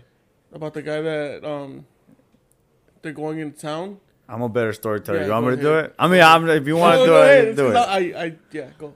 About 0.54 0.74
the 0.74 0.82
guy 0.82 1.02
that 1.02 1.44
um, 1.44 1.86
they're 3.02 3.12
going 3.12 3.40
into 3.40 3.60
town. 3.60 3.98
I'm 4.30 4.42
a 4.42 4.50
better 4.50 4.72
storyteller. 4.74 5.20
Yeah, 5.20 5.26
you 5.26 5.32
want 5.32 5.46
go 5.46 5.50
me 5.52 5.56
to 5.58 5.62
do 5.62 5.74
it? 5.80 5.96
I 6.00 6.08
mean, 6.08 6.22
I'm, 6.22 6.48
if 6.50 6.66
you 6.66 6.78
want 6.78 6.96
No, 6.96 7.00
to 7.00 7.06
do 7.06 7.12
go 7.12 7.24
it, 7.24 7.26
ahead. 7.26 7.56
do 7.56 7.68
It's 7.68 7.72
it. 7.72 7.74
'cause 7.74 7.88
I, 7.88 8.00
I, 8.24 8.36
yeah, 8.52 8.70
go. 8.78 8.94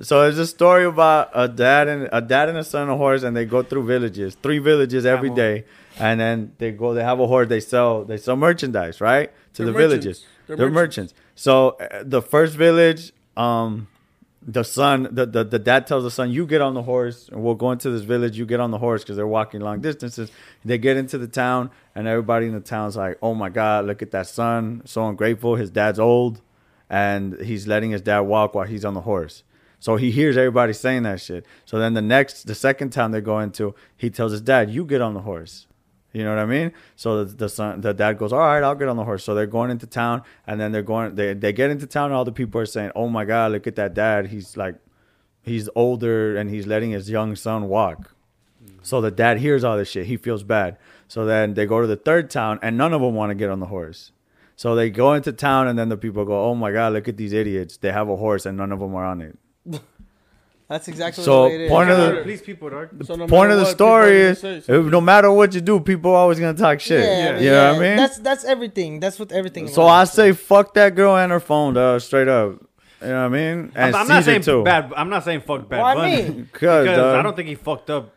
So 0.00 0.22
it's 0.28 0.38
a 0.38 0.46
story 0.46 0.84
about 0.84 1.30
a 1.34 1.48
dad 1.48 1.88
and 1.88 2.08
a 2.12 2.20
dad 2.20 2.48
and 2.48 2.56
a 2.58 2.62
son 2.62 2.82
and 2.82 2.92
a 2.92 2.96
horse, 2.96 3.24
and 3.24 3.36
they 3.36 3.44
go 3.44 3.64
through 3.64 3.84
villages, 3.84 4.36
three 4.40 4.58
villages 4.60 5.04
every 5.04 5.30
Camel. 5.30 5.36
day, 5.36 5.64
and 5.98 6.20
then 6.20 6.52
they 6.58 6.70
go. 6.72 6.94
They 6.94 7.04
have 7.04 7.20
a 7.20 7.26
horse. 7.26 7.48
They 7.48 7.60
sell. 7.60 8.04
They 8.04 8.16
sell 8.16 8.36
merchandise, 8.36 9.00
right, 9.00 9.30
to 9.54 9.64
They're 9.64 9.72
the 9.72 9.78
merchants. 9.78 9.92
villages. 9.92 10.26
They're 10.46 10.56
They're, 10.56 10.70
merchants. 10.70 11.14
So 11.34 11.70
uh, 11.70 12.02
the 12.04 12.22
first 12.22 12.56
village, 12.56 13.12
um, 13.36 13.88
the 14.42 14.62
son, 14.62 15.08
the, 15.10 15.26
the 15.26 15.44
the 15.44 15.58
dad 15.58 15.86
tells 15.86 16.04
the 16.04 16.10
son, 16.10 16.30
"You 16.30 16.46
get 16.46 16.60
on 16.60 16.74
the 16.74 16.82
horse, 16.82 17.28
and 17.28 17.42
we'll 17.42 17.54
go 17.54 17.70
into 17.72 17.90
this 17.90 18.02
village. 18.02 18.38
You 18.38 18.46
get 18.46 18.60
on 18.60 18.70
the 18.70 18.78
horse 18.78 19.02
because 19.02 19.16
they're 19.16 19.26
walking 19.26 19.60
long 19.60 19.80
distances. 19.80 20.30
They 20.64 20.78
get 20.78 20.96
into 20.96 21.18
the 21.18 21.28
town, 21.28 21.70
and 21.94 22.06
everybody 22.06 22.46
in 22.46 22.54
the 22.54 22.60
town's 22.60 22.96
like, 22.96 23.18
"Oh 23.22 23.34
my 23.34 23.48
God, 23.50 23.86
look 23.86 24.00
at 24.02 24.10
that 24.12 24.26
son! 24.26 24.82
So 24.84 25.06
ungrateful. 25.08 25.56
His 25.56 25.70
dad's 25.70 25.98
old, 25.98 26.40
and 26.88 27.40
he's 27.40 27.66
letting 27.66 27.90
his 27.90 28.00
dad 28.00 28.20
walk 28.20 28.54
while 28.54 28.66
he's 28.66 28.84
on 28.84 28.94
the 28.94 29.02
horse." 29.02 29.42
So 29.80 29.94
he 29.94 30.10
hears 30.10 30.36
everybody 30.36 30.72
saying 30.72 31.04
that 31.04 31.20
shit. 31.20 31.46
So 31.64 31.78
then 31.78 31.94
the 31.94 32.02
next, 32.02 32.48
the 32.48 32.54
second 32.56 32.90
town 32.90 33.12
they 33.12 33.20
go 33.20 33.38
into, 33.38 33.76
he 33.96 34.10
tells 34.10 34.32
his 34.32 34.40
dad, 34.40 34.70
"You 34.70 34.84
get 34.84 35.00
on 35.00 35.14
the 35.14 35.20
horse." 35.20 35.66
You 36.12 36.24
know 36.24 36.30
what 36.30 36.38
I 36.38 36.46
mean? 36.46 36.72
So 36.96 37.24
the, 37.24 37.34
the 37.34 37.48
son, 37.48 37.80
the 37.82 37.92
dad 37.92 38.18
goes, 38.18 38.32
"All 38.32 38.38
right, 38.38 38.62
I'll 38.62 38.74
get 38.74 38.88
on 38.88 38.96
the 38.96 39.04
horse." 39.04 39.24
So 39.24 39.34
they're 39.34 39.46
going 39.46 39.70
into 39.70 39.86
town, 39.86 40.22
and 40.46 40.60
then 40.60 40.72
they're 40.72 40.82
going. 40.82 41.14
They 41.14 41.34
they 41.34 41.52
get 41.52 41.70
into 41.70 41.86
town, 41.86 42.06
and 42.06 42.14
all 42.14 42.24
the 42.24 42.32
people 42.32 42.60
are 42.60 42.66
saying, 42.66 42.92
"Oh 42.94 43.08
my 43.08 43.24
God, 43.24 43.52
look 43.52 43.66
at 43.66 43.76
that 43.76 43.94
dad! 43.94 44.28
He's 44.28 44.56
like, 44.56 44.76
he's 45.42 45.68
older, 45.74 46.36
and 46.36 46.48
he's 46.48 46.66
letting 46.66 46.90
his 46.90 47.10
young 47.10 47.36
son 47.36 47.68
walk." 47.68 48.14
So 48.82 49.00
the 49.00 49.10
dad 49.10 49.38
hears 49.38 49.64
all 49.64 49.76
this 49.76 49.90
shit. 49.90 50.06
He 50.06 50.16
feels 50.16 50.42
bad. 50.42 50.78
So 51.08 51.26
then 51.26 51.54
they 51.54 51.66
go 51.66 51.80
to 51.80 51.86
the 51.86 51.96
third 51.96 52.30
town, 52.30 52.58
and 52.62 52.78
none 52.78 52.94
of 52.94 53.02
them 53.02 53.14
want 53.14 53.30
to 53.30 53.34
get 53.34 53.50
on 53.50 53.60
the 53.60 53.66
horse. 53.66 54.12
So 54.56 54.74
they 54.74 54.90
go 54.90 55.12
into 55.12 55.32
town, 55.32 55.68
and 55.68 55.78
then 55.78 55.90
the 55.90 55.96
people 55.96 56.24
go, 56.24 56.46
"Oh 56.48 56.54
my 56.54 56.72
God, 56.72 56.94
look 56.94 57.06
at 57.06 57.18
these 57.18 57.34
idiots! 57.34 57.76
They 57.76 57.92
have 57.92 58.08
a 58.08 58.16
horse, 58.16 58.46
and 58.46 58.56
none 58.56 58.72
of 58.72 58.80
them 58.80 58.94
are 58.94 59.04
on 59.04 59.20
it." 59.20 59.38
That's 60.68 60.86
exactly 60.86 61.24
So, 61.24 61.44
what 61.44 61.52
it 61.52 61.60
is. 61.62 61.70
point 61.70 61.88
of 61.90 61.96
the- 61.96 62.22
please 62.22 62.42
people, 62.42 62.68
dog. 62.68 62.88
So 63.04 63.14
no 63.14 63.26
Point 63.26 63.50
of 63.52 63.56
the 63.56 63.64
what, 63.64 63.72
story 63.72 64.20
is, 64.20 64.44
if, 64.44 64.68
no 64.68 65.00
matter 65.00 65.32
what 65.32 65.54
you 65.54 65.62
do, 65.62 65.80
people 65.80 66.10
are 66.10 66.18
always 66.18 66.38
gonna 66.38 66.58
talk 66.58 66.78
shit. 66.80 67.00
Yeah, 67.02 67.38
you 67.40 67.50
know 67.50 67.72
what 67.72 67.76
I 67.76 67.78
mean? 67.88 67.96
That's 67.96 68.18
that's 68.18 68.44
everything. 68.44 69.00
That's 69.00 69.18
what 69.18 69.32
everything. 69.32 69.66
in 69.66 69.72
So 69.72 69.86
I 69.86 70.04
say 70.04 70.32
fuck 70.32 70.74
that 70.74 70.94
girl 70.94 71.16
and 71.16 71.32
her 71.32 71.40
phone, 71.40 71.72
dog, 71.74 72.02
straight 72.02 72.28
up. 72.28 72.60
You 73.00 73.08
know 73.08 73.14
what 73.14 73.18
I 73.20 73.28
mean? 73.28 73.72
And 73.74 73.94
I'm, 73.96 74.02
I'm 74.02 74.08
not 74.08 74.24
saying 74.24 74.42
too. 74.42 74.62
bad. 74.62 74.92
I'm 74.94 75.08
not 75.08 75.24
saying 75.24 75.40
fuck 75.40 75.68
bad. 75.68 75.80
Why 75.80 75.94
Bunny. 75.94 76.22
me? 76.22 76.44
Cause, 76.52 76.84
because 76.84 76.96
dog, 76.98 77.16
I 77.16 77.22
don't 77.22 77.34
think 77.36 77.48
he 77.48 77.54
fucked 77.54 77.88
up 77.90 78.12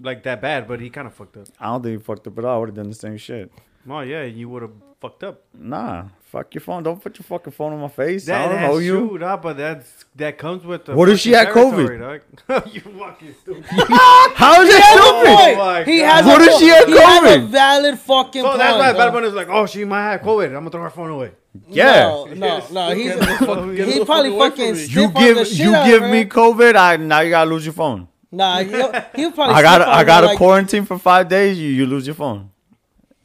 like 0.00 0.22
that 0.22 0.40
bad, 0.40 0.66
but 0.66 0.80
he 0.80 0.88
kind 0.88 1.06
of 1.06 1.12
fucked 1.14 1.36
up. 1.36 1.48
I 1.60 1.66
don't 1.66 1.82
think 1.82 1.98
he 1.98 2.02
fucked 2.04 2.26
up 2.26 2.38
at 2.38 2.44
all. 2.46 2.56
I 2.56 2.58
would 2.60 2.68
have 2.70 2.76
done 2.76 2.88
the 2.88 2.94
same 2.94 3.18
shit. 3.18 3.52
Oh 3.90 4.00
yeah, 4.00 4.22
you 4.22 4.48
would 4.48 4.62
have 4.62 4.72
fucked 5.00 5.22
up. 5.24 5.42
Nah, 5.52 6.04
fuck 6.34 6.54
your 6.54 6.60
phone. 6.62 6.82
Don't 6.82 7.00
put 7.00 7.16
your 7.18 7.24
fucking 7.24 7.52
phone 7.52 7.72
on 7.72 7.80
my 7.80 7.88
face. 7.88 8.26
That, 8.26 8.40
I 8.40 8.48
don't 8.48 8.54
that's 8.60 8.72
know 8.72 8.78
you. 8.78 9.08
true, 9.08 9.18
dog, 9.18 9.42
but 9.42 9.56
that's 9.56 10.04
that 10.16 10.36
comes 10.38 10.64
with 10.64 10.84
the. 10.86 10.94
What 10.94 11.08
if 11.08 11.20
she 11.20 11.32
fucking 11.32 11.54
had 11.54 11.56
COVID? 11.56 12.20
you 12.74 12.80
fucking 12.80 13.34
stupid. 13.40 13.64
How 13.70 14.60
is 14.62 14.68
He 14.68 14.74
that 14.74 14.82
has 14.82 14.98
a 14.98 15.02
stupid? 15.02 15.36
point. 15.36 15.58
Oh 15.58 15.84
he 15.84 15.98
has 16.00 16.26
What 16.26 16.40
a 16.42 16.44
if 16.44 16.58
she 16.58 16.66
had 16.66 16.88
He 16.88 16.96
has 16.98 17.36
a 17.36 17.46
valid 17.46 17.98
fucking 17.98 18.42
So 18.42 18.48
point. 18.48 18.58
that's 18.58 18.76
why 18.78 18.92
bro. 18.92 18.98
Bad 19.06 19.12
Bunny's 19.12 19.32
like, 19.34 19.48
oh, 19.48 19.66
she 19.66 19.84
might 19.84 20.10
have 20.10 20.20
COVID. 20.22 20.46
I'm 20.46 20.52
gonna 20.52 20.70
throw 20.70 20.82
her 20.82 20.90
phone 20.90 21.10
away. 21.10 21.30
Yeah. 21.68 22.02
No, 22.06 22.24
no, 22.34 22.66
no. 22.72 22.94
He's 22.94 23.14
Get 23.14 23.20
the 23.20 23.26
fuck- 23.46 23.70
he 23.88 24.04
probably 24.04 24.38
fucking 24.38 24.74
from 24.74 24.90
You 24.90 25.04
on 25.06 25.12
the 25.14 25.20
give 25.20 25.46
shit 25.46 25.58
you 25.58 25.72
give 25.84 26.02
her. 26.02 26.08
me 26.08 26.24
COVID. 26.24 26.74
I 26.76 26.96
now 26.96 27.20
you 27.20 27.30
gotta 27.30 27.48
lose 27.48 27.64
your 27.64 27.74
phone. 27.74 28.08
Nah, 28.32 28.64
he'll, 28.64 28.92
he'll 29.14 29.30
probably. 29.30 29.54
I 29.54 29.62
got 29.62 29.80
stiff 29.82 29.88
I 29.94 30.02
got 30.02 30.20
to 30.22 30.26
like- 30.26 30.38
quarantine 30.38 30.84
for 30.84 30.98
five 30.98 31.28
days. 31.28 31.56
You 31.58 31.68
you 31.68 31.86
lose 31.86 32.04
your 32.06 32.16
phone. 32.16 32.50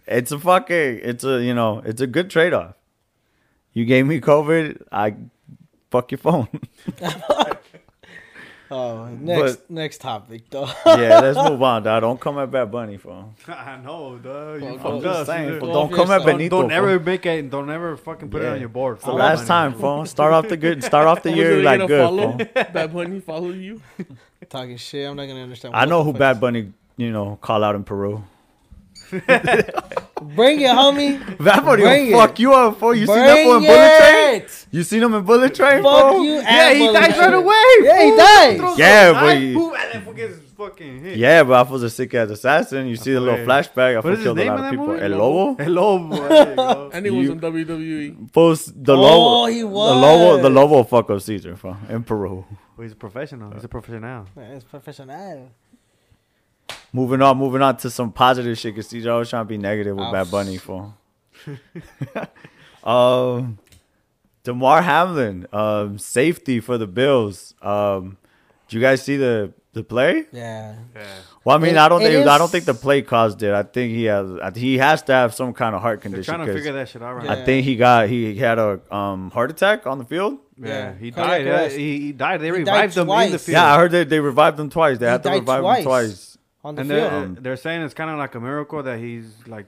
It's 0.06 0.32
a 0.32 0.38
fucking. 0.40 1.00
It's 1.04 1.24
a 1.24 1.42
you 1.44 1.54
know. 1.56 1.82
It's 1.84 2.02
a 2.02 2.08
good 2.08 2.30
trade 2.30 2.54
off. 2.54 2.76
You 3.80 3.86
gave 3.86 4.06
me 4.06 4.20
COVID. 4.20 4.82
I 4.92 5.16
fuck 5.90 6.12
your 6.12 6.18
phone. 6.18 6.50
Oh, 8.72 9.08
next 9.20 9.56
But- 9.56 9.72
next 9.72 9.98
topic 10.02 10.48
though. 10.52 10.70
yeah, 10.86 11.22
let's 11.22 11.40
move 11.50 11.64
on, 11.64 11.82
dog. 11.82 12.02
Don't 12.02 12.20
come 12.20 12.38
at 12.38 12.52
Bad 12.52 12.72
Bunny, 12.72 12.98
phone. 12.98 13.34
I 13.48 13.78
know, 13.78 14.20
dog. 14.20 14.62
You 14.62 14.68
I'm 14.68 14.78
fucked 14.78 14.86
I'm 14.98 15.02
just 15.02 15.26
saying, 15.26 15.48
Caesar. 15.50 15.60
fool, 15.60 15.74
don't 15.74 15.92
come 15.92 16.12
at. 16.12 16.18
Don't, 16.20 16.26
Benito. 16.28 16.62
don't 16.62 16.70
fool. 16.70 16.78
ever 16.78 17.00
make 17.00 17.26
it. 17.26 17.50
Don't 17.50 17.70
ever 17.72 17.98
fucking 17.98 18.30
put 18.30 18.44
it 18.44 18.46
Yeah. 18.46 18.52
on 18.52 18.60
your 18.60 18.70
board. 18.70 18.98
It's 18.98 19.06
the 19.06 19.10
fool. 19.10 19.18
last 19.18 19.48
time, 19.48 19.74
phone. 19.74 20.06
Start 20.06 20.34
off 20.34 20.48
the 20.50 20.56
good. 20.58 20.84
Start 20.84 21.08
off 21.08 21.24
the 21.24 21.32
year 21.32 21.64
like 21.64 21.88
good. 21.88 22.00
follow? 22.06 22.32
fool. 22.38 22.46
Bad 22.54 22.94
Bunny 22.94 23.20
follow 23.22 23.50
you? 23.50 23.82
Talking 24.50 24.78
shit. 24.78 25.10
I'm 25.10 25.16
not 25.16 25.26
gonna 25.26 25.42
understand. 25.42 25.74
I 25.74 25.80
what 25.80 25.90
know 25.90 25.98
the 26.00 26.04
who 26.04 26.12
fuck 26.12 26.20
Bad 26.20 26.40
Bunny. 26.40 26.72
You 26.98 27.12
know, 27.12 27.40
call 27.42 27.64
out 27.64 27.74
in 27.74 27.84
Peru. 27.84 28.24
Bring 30.36 30.62
it, 30.62 30.70
homie. 30.72 31.20
Bad 31.44 31.64
Bunny 31.66 31.82
Bring 31.84 32.12
will 32.12 32.20
it. 32.20 32.28
fuck 32.28 32.40
you 32.40 32.54
up, 32.54 32.78
fool. 32.80 32.94
You 32.96 33.06
seen 33.06 33.16
Bring 33.16 33.26
that 33.26 33.44
fool 33.44 33.56
in 33.58 33.64
Bullet 33.64 33.98
Train? 34.00 34.42
it. 34.42 34.66
You 34.72 34.84
seen 34.84 35.04
him 35.04 35.14
in 35.14 35.24
Bullet 35.24 35.56
Train, 35.56 35.84
Fuck 35.84 36.12
fool? 36.12 36.26
you. 36.26 36.34
Yeah, 36.34 36.70
and 36.70 36.78
he 36.78 36.86
Bullet 36.88 37.00
dies 37.00 37.18
right 37.18 37.28
Train. 37.30 37.34
away. 37.34 37.64
Yeah, 37.82 38.04
he 38.04 38.10
fool. 38.10 38.18
dies. 38.18 38.58
Throws 38.60 38.80
Yeah, 38.80 39.10
a 39.10 39.14
but 39.14 39.22
knife, 39.22 39.40
he- 39.40 39.54
boom, 39.54 39.74
and 39.80 39.94
then 39.94 40.02
fucking 40.02 40.16
gets 40.16 40.40
fucking 40.58 41.00
hit. 41.04 41.18
Yeah, 41.18 41.44
but 41.44 41.54
I 41.68 41.72
was 41.72 41.84
a 41.84 41.90
sick 41.90 42.14
ass 42.14 42.30
assassin. 42.30 42.88
You 42.88 42.96
see 42.98 43.14
the 43.14 43.20
little 43.22 43.40
Yeah. 43.40 43.46
flashback. 43.46 43.92
I 43.94 43.96
What 43.96 44.02
fool 44.04 44.12
his 44.12 44.24
killed 44.24 44.38
a 44.40 44.42
name 44.44 44.48
lot 44.50 44.60
in 44.60 44.60
of 44.60 44.66
that 44.66 44.72
people. 44.72 44.88
movie? 44.88 45.02
El 45.02 45.12
Lobo. 45.12 45.64
El 45.64 45.72
Lobo. 45.72 46.16
There 46.28 46.50
you 46.50 46.56
go. 46.56 46.90
And 46.94 47.06
he 47.06 47.12
was 47.12 47.26
You- 47.26 47.32
in 47.32 47.40
WWE. 47.40 48.34
Post 48.34 48.84
the 48.84 48.96
Oh, 48.96 49.02
Lobo. 49.02 49.46
he 49.52 49.62
The 49.62 49.66
Lobo. 49.68 50.38
The 50.38 50.44
was. 50.44 50.52
Lobo 50.54 50.84
fuck 50.84 51.10
up 51.10 51.22
Caesar, 51.22 51.56
fool, 51.56 51.78
in 51.90 52.04
Peru. 52.04 52.46
Well, 52.78 52.84
he's 52.84 52.92
a 52.92 52.96
professional. 52.96 53.52
He's 53.54 53.64
a 53.64 53.68
professional. 53.70 54.26
Man, 54.36 54.52
It's 54.52 54.66
professional. 54.66 55.50
Moving 56.92 57.22
on, 57.22 57.38
moving 57.38 57.62
on 57.62 57.78
to 57.78 57.90
some 57.90 58.12
positive 58.12 58.58
shit. 58.58 58.76
Cause 58.76 58.88
Caesar 58.88 59.12
always 59.12 59.30
trying 59.30 59.46
to 59.46 59.48
be 59.50 59.58
negative 59.58 59.96
with 59.96 60.12
Bad 60.12 60.32
Bunny, 60.32 60.58
fool. 60.58 60.96
um, 62.84 63.58
Damar 64.44 64.82
Hamlin, 64.82 65.48
um, 65.54 65.98
safety 66.00 66.60
for 66.60 66.78
the 66.78 66.88
Bills. 66.88 67.54
Um, 67.62 68.18
did 68.68 68.76
you 68.76 68.82
guys 68.82 69.02
see 69.04 69.18
the 69.18 69.54
the 69.74 69.84
play? 69.84 70.26
Yeah. 70.32 70.76
Yeah. 70.96 71.06
Well, 71.44 71.56
I 71.56 71.60
mean, 71.60 71.76
It- 71.76 71.78
I 71.80 71.90
don't 71.90 72.02
it 72.02 72.06
think 72.10 72.28
I 72.28 72.38
don't 72.40 72.50
think 72.50 72.66
the 72.66 72.74
play 72.74 73.02
caused 73.04 73.44
it. 73.44 73.54
I 73.54 73.62
think 73.64 73.92
he 73.94 74.06
has 74.06 74.28
he 74.56 74.78
has 74.80 75.02
to 75.04 75.14
have 75.14 75.34
some 75.36 75.54
kind 75.54 75.76
of 75.76 75.82
heart 75.82 76.00
They're 76.02 76.10
condition. 76.10 76.34
trying 76.34 76.48
to 76.48 76.54
'cause 76.54 76.60
figure 76.60 76.74
that 76.74 76.90
shit 76.90 77.02
out 77.04 77.14
right 77.18 77.26
Yeah. 77.26 77.34
I 77.34 77.46
think 77.46 77.66
he 77.66 77.76
got 77.76 78.10
he 78.10 78.36
had 78.36 78.58
a 78.58 78.80
um 78.94 79.30
heart 79.32 79.52
attack 79.52 79.86
on 79.86 80.00
the 80.00 80.06
field. 80.06 80.40
Yeah. 80.58 80.68
Yeah, 80.68 80.94
he 81.00 81.12
Cardiac 81.12 81.38
died. 81.38 81.46
Yeah, 81.46 81.52
arrest. 81.62 81.76
he, 81.78 82.00
he 82.00 82.12
died. 82.12 82.42
They 82.42 82.46
He 82.48 82.52
revived 82.52 82.66
died 82.96 83.02
him 83.02 83.02
in 83.02 83.08
the 83.08 83.14
twice. 83.14 83.46
field. 83.46 83.54
Yeah, 83.54 83.74
I 83.74 83.78
heard 83.78 83.92
that 83.92 84.10
they 84.10 84.20
revived 84.20 84.60
him 84.60 84.70
twice. 84.70 84.98
They 84.98 85.06
He 85.06 85.12
had 85.12 85.24
to 85.24 85.30
revive 85.32 85.62
twice. 85.62 85.78
him 85.80 85.84
twice. 85.86 86.29
On 86.64 86.76
the 86.76 86.82
and 86.82 86.90
field. 86.90 87.12
they're, 87.12 87.42
they're 87.42 87.58
saying 87.58 87.82
it's 87.84 87.94
kind 87.94 88.10
of 88.10 88.18
like 88.18 88.36
a 88.36 88.40
miracle 88.40 88.84
that 88.84 89.00
he's 89.00 89.34
like 89.48 89.66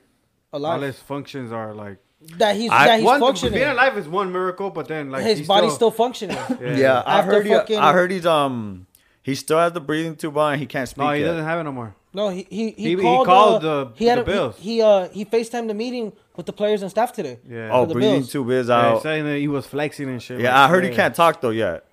all 0.54 0.80
his 0.80 0.99
functions 0.99 1.51
are 1.54 1.73
like 1.73 1.97
That 2.38 2.56
he's 2.58 2.69
I- 2.71 2.88
that 2.88 2.99
he's 2.99 3.06
one. 3.06 3.19
functioning. 3.21 3.54
Being 3.54 3.69
alive 3.69 3.97
is 3.97 4.08
one 4.08 4.32
miracle, 4.32 4.69
but 4.69 4.88
then 4.88 5.10
like 5.10 5.23
His 5.23 5.39
he's 5.39 5.47
body's 5.47 5.73
still, 5.73 5.91
functioning. 5.91 6.38
Yeah, 6.62 7.01
I 7.06 7.19
After 7.19 7.32
heard. 7.32 7.45
He, 7.45 7.54
fucking- 7.54 7.80
I 7.80 7.93
heard 7.93 8.12
he's 8.12 8.25
um 8.25 8.88
he 9.23 9.36
still 9.36 9.60
has 9.60 9.71
the 9.71 9.80
breathing 9.82 10.15
tube 10.15 10.38
on. 10.38 10.58
He 10.60 10.65
can't 10.65 10.89
speak. 10.89 10.97
No, 11.04 11.12
he 11.12 11.21
yet. 11.21 11.27
doesn't 11.27 11.45
have 11.45 11.60
it 11.60 11.63
no 11.63 11.71
more. 11.71 11.95
No, 12.13 12.27
he 12.30 12.45
he, 12.49 12.71
he, 12.71 12.71
He- 12.71 12.89
he 12.89 12.95
called, 12.97 13.25
called 13.25 13.63
uh, 13.65 13.84
the- 13.86 13.91
he 13.95 14.06
had 14.08 14.17
the 14.17 14.21
a, 14.23 14.25
Bills. 14.25 14.56
He, 14.58 14.75
he 14.75 14.82
uh 14.82 15.08
he 15.10 15.23
FaceTimed 15.23 15.67
the 15.69 15.73
meeting 15.73 16.12
with 16.36 16.45
the 16.45 16.54
players 16.54 16.82
and 16.82 16.91
staff 16.91 17.13
today. 17.13 17.39
Yeah. 17.49 17.69
Oh, 17.71 17.84
for 17.84 17.88
the 17.88 17.93
breathing 17.93 18.19
Bills. 18.19 18.32
tube 18.34 18.49
is 18.51 18.67
Yeah, 18.67 18.75
out. 18.75 19.01
saying 19.04 19.23
that 19.25 19.38
he 19.38 19.47
was 19.47 19.65
flexing 19.65 20.10
and 20.10 20.21
shit. 20.21 20.41
Yeah, 20.41 20.49
like, 20.60 20.69
I 20.69 20.73
heard 20.73 20.84
he 20.84 20.89
can't 20.93 21.15
talk 21.15 21.39
though 21.39 21.51
yet. 21.51 21.86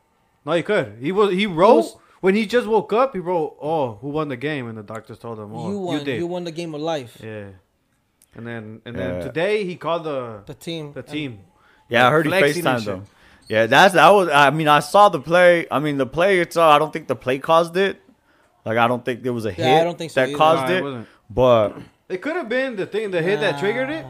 No, 0.44 0.52
he 0.52 0.62
could. 0.64 0.96
He 1.00 1.12
was. 1.12 1.32
He 1.32 1.46
wrote 1.46 1.76
was- 1.76 1.96
when 2.20 2.34
he 2.34 2.46
just 2.46 2.66
woke 2.66 2.92
up. 2.92 3.12
He 3.14 3.18
wrote, 3.20 3.56
"Oh, 3.60 3.94
who 4.00 4.08
won 4.08 4.28
the 4.28 4.36
game?" 4.36 4.68
And 4.68 4.76
the 4.78 4.82
doctors 4.82 5.18
told 5.18 5.38
him, 5.38 5.52
"Oh, 5.54 5.66
you 5.68 5.72
you, 5.74 5.78
won. 5.80 5.98
You, 5.98 6.04
did." 6.04 6.22
won 6.24 6.44
the 6.44 6.52
game 6.52 6.74
of 6.74 6.80
life. 6.80 7.18
Yeah. 7.22 7.48
And 8.34 8.46
then 8.46 8.82
and 8.84 8.96
Yeah. 8.96 9.02
then 9.08 9.22
today 9.22 9.64
he 9.64 9.76
called 9.76 10.04
the 10.04 10.42
The 10.46 10.54
team. 10.54 10.92
the 10.92 11.02
team. 11.02 11.40
Yeah, 11.88 12.06
I 12.06 12.10
heard 12.10 12.26
he 12.26 12.30
Flexing 12.30 12.66
and 12.66 12.80
FaceTimed 12.82 12.84
them. 12.84 13.04
Yeah, 13.48 13.66
that's 13.66 13.94
that 13.94 14.10
was. 14.10 14.28
I 14.28 14.50
mean, 14.50 14.68
I 14.68 14.80
saw 14.80 15.08
the 15.08 15.20
play. 15.20 15.66
I 15.70 15.78
mean, 15.78 15.96
the 15.96 16.06
play 16.06 16.38
itself. 16.40 16.70
I 16.74 16.78
don't 16.78 16.92
think 16.92 17.08
the 17.08 17.16
play 17.16 17.38
caused 17.38 17.76
it. 17.76 18.00
Like, 18.66 18.76
I 18.76 18.86
don't 18.86 19.02
think 19.04 19.22
there 19.22 19.32
was 19.32 19.46
a 19.46 19.50
hit 19.50 19.64
Yeah, 19.66 19.80
I 19.80 19.84
don't 19.84 19.96
think 19.96 20.10
so 20.10 20.20
that 20.20 20.28
either. 20.28 20.36
caused 20.36 20.62
Nah, 20.64 20.70
it 20.72 20.76
it. 20.78 20.82
wasn't. 20.82 21.06
But 21.30 21.76
It 22.10 22.20
could 22.20 22.36
have 22.36 22.48
been 22.50 22.76
the 22.76 22.84
thing, 22.86 23.10
the 23.10 23.22
hit 23.22 23.40
that 23.40 23.58
triggered 23.58 23.88
it. 23.88 24.04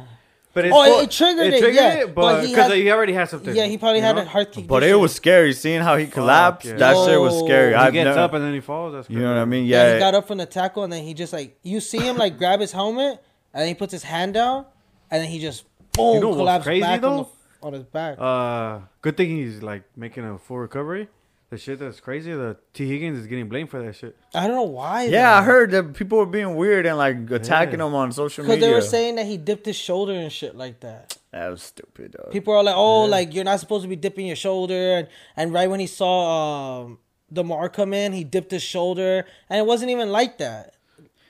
Nah. 0.58 0.62
But 0.62 0.64
it's 0.66 0.74
Oh, 0.74 0.82
it- 0.82 0.96
for- 0.98 1.02
it 1.04 1.10
triggered 1.10 1.54
it, 1.54 1.74
yeah, 1.74 2.04
but 2.06 2.14
but 2.14 2.40
he 2.44 2.48
because 2.50 2.68
had- 2.68 2.76
he, 2.78 2.90
already 2.90 3.12
had 3.12 3.28
something. 3.28 3.54
Yeah, 3.54 3.66
he 3.66 3.78
probably 3.78 4.00
had 4.00 4.16
know? 4.16 4.22
a 4.22 4.24
heart 4.24 4.48
condition. 4.52 4.66
but 4.66 4.82
it 4.82 4.94
was 4.94 5.14
scary 5.14 5.52
seeing 5.52 5.80
how 5.82 5.96
he 5.96 6.06
collapsed. 6.06 6.66
yeah. 6.68 6.76
That 6.76 6.94
shit 7.06 7.20
was 7.20 7.38
scary. 7.38 7.70
He 7.70 7.74
I've 7.76 7.92
gets 7.92 8.06
never, 8.06 8.20
up 8.20 8.32
and 8.34 8.44
then 8.44 8.54
he 8.54 8.60
falls. 8.60 8.92
That's 8.94 9.08
you 9.10 9.20
know 9.20 9.28
what 9.28 9.38
I 9.38 9.44
mean? 9.44 9.66
Yeah, 9.66 9.86
Yeah, 9.88 9.92
he 9.94 9.98
got 10.00 10.14
up 10.14 10.26
from 10.26 10.38
the 10.38 10.46
tackle 10.46 10.84
and 10.84 10.92
then 10.92 11.04
he 11.04 11.14
just 11.14 11.32
like 11.32 11.58
you 11.62 11.80
see 11.80 11.98
him 11.98 12.16
like 12.16 12.38
grab 12.38 12.60
his 12.60 12.72
helmet 12.72 13.22
and 13.54 13.60
then 13.60 13.68
he 13.68 13.74
puts 13.74 13.92
his 13.92 14.02
hand 14.02 14.34
down 14.34 14.66
and 15.10 15.22
then 15.22 15.30
he 15.30 15.38
just 15.38 15.64
boom 15.92 16.14
You 16.16 16.20
know 16.20 16.28
what's 16.28 16.38
collapsed 16.38 16.64
crazy, 16.66 16.80
back 16.82 17.02
on, 17.02 17.16
though? 17.16 17.28
the, 17.60 17.66
on 17.66 17.72
his 17.74 17.82
back. 17.84 18.16
Uh, 18.18 18.80
good 19.02 19.16
thing 19.16 19.28
he's 19.36 19.62
like 19.62 19.82
making 19.96 20.24
a 20.24 20.38
full 20.38 20.58
recovery. 20.58 21.08
The 21.50 21.56
shit 21.56 21.78
that's 21.78 21.98
crazy. 22.00 22.30
The 22.32 22.58
Tee 22.74 22.86
Higgins 22.88 23.18
is 23.18 23.26
getting 23.26 23.48
blamed 23.48 23.70
for 23.70 23.82
that 23.82 23.94
shit. 23.96 24.14
I 24.34 24.46
don't 24.46 24.56
know 24.56 24.62
why. 24.64 25.04
yeah. 25.04 25.38
I 25.38 25.42
heard 25.42 25.70
that 25.70 25.94
people 25.94 26.18
were 26.18 26.26
being 26.26 26.56
weird 26.56 26.84
and 26.84 26.98
like 26.98 27.30
attacking 27.30 27.78
Yeah. 27.80 27.86
him 27.86 27.94
on 27.94 28.12
social 28.12 28.44
media. 28.44 28.56
because 28.56 28.68
they 28.68 28.74
were 28.74 28.80
saying 28.82 29.14
that 29.14 29.24
he 29.24 29.38
dipped 29.38 29.64
his 29.64 29.76
shoulder 29.76 30.12
and 30.12 30.30
shit 30.30 30.54
like 30.56 30.80
that. 30.80 31.16
that 31.32 31.48
was 31.48 31.62
stupid. 31.62 32.12
Dog. 32.12 32.32
People 32.32 32.52
are 32.54 32.62
like, 32.62 32.76
oh, 32.76 33.04
like 33.04 33.32
you're 33.34 33.44
not 33.44 33.60
supposed 33.60 33.82
to 33.82 33.88
be 33.88 33.96
dipping 33.96 34.26
your 34.26 34.36
shoulder, 34.36 34.98
and 34.98 35.08
and 35.38 35.52
right 35.54 35.70
when 35.70 35.80
he 35.80 35.86
saw 35.86 36.82
um, 36.84 36.98
the 37.30 37.42
Damar 37.42 37.70
come 37.70 37.94
in, 37.94 38.12
he 38.12 38.24
dipped 38.24 38.50
his 38.50 38.62
shoulder, 38.62 39.24
and 39.48 39.58
it 39.58 39.64
wasn't 39.66 39.90
even 39.90 40.10
like 40.10 40.36
that. 40.38 40.74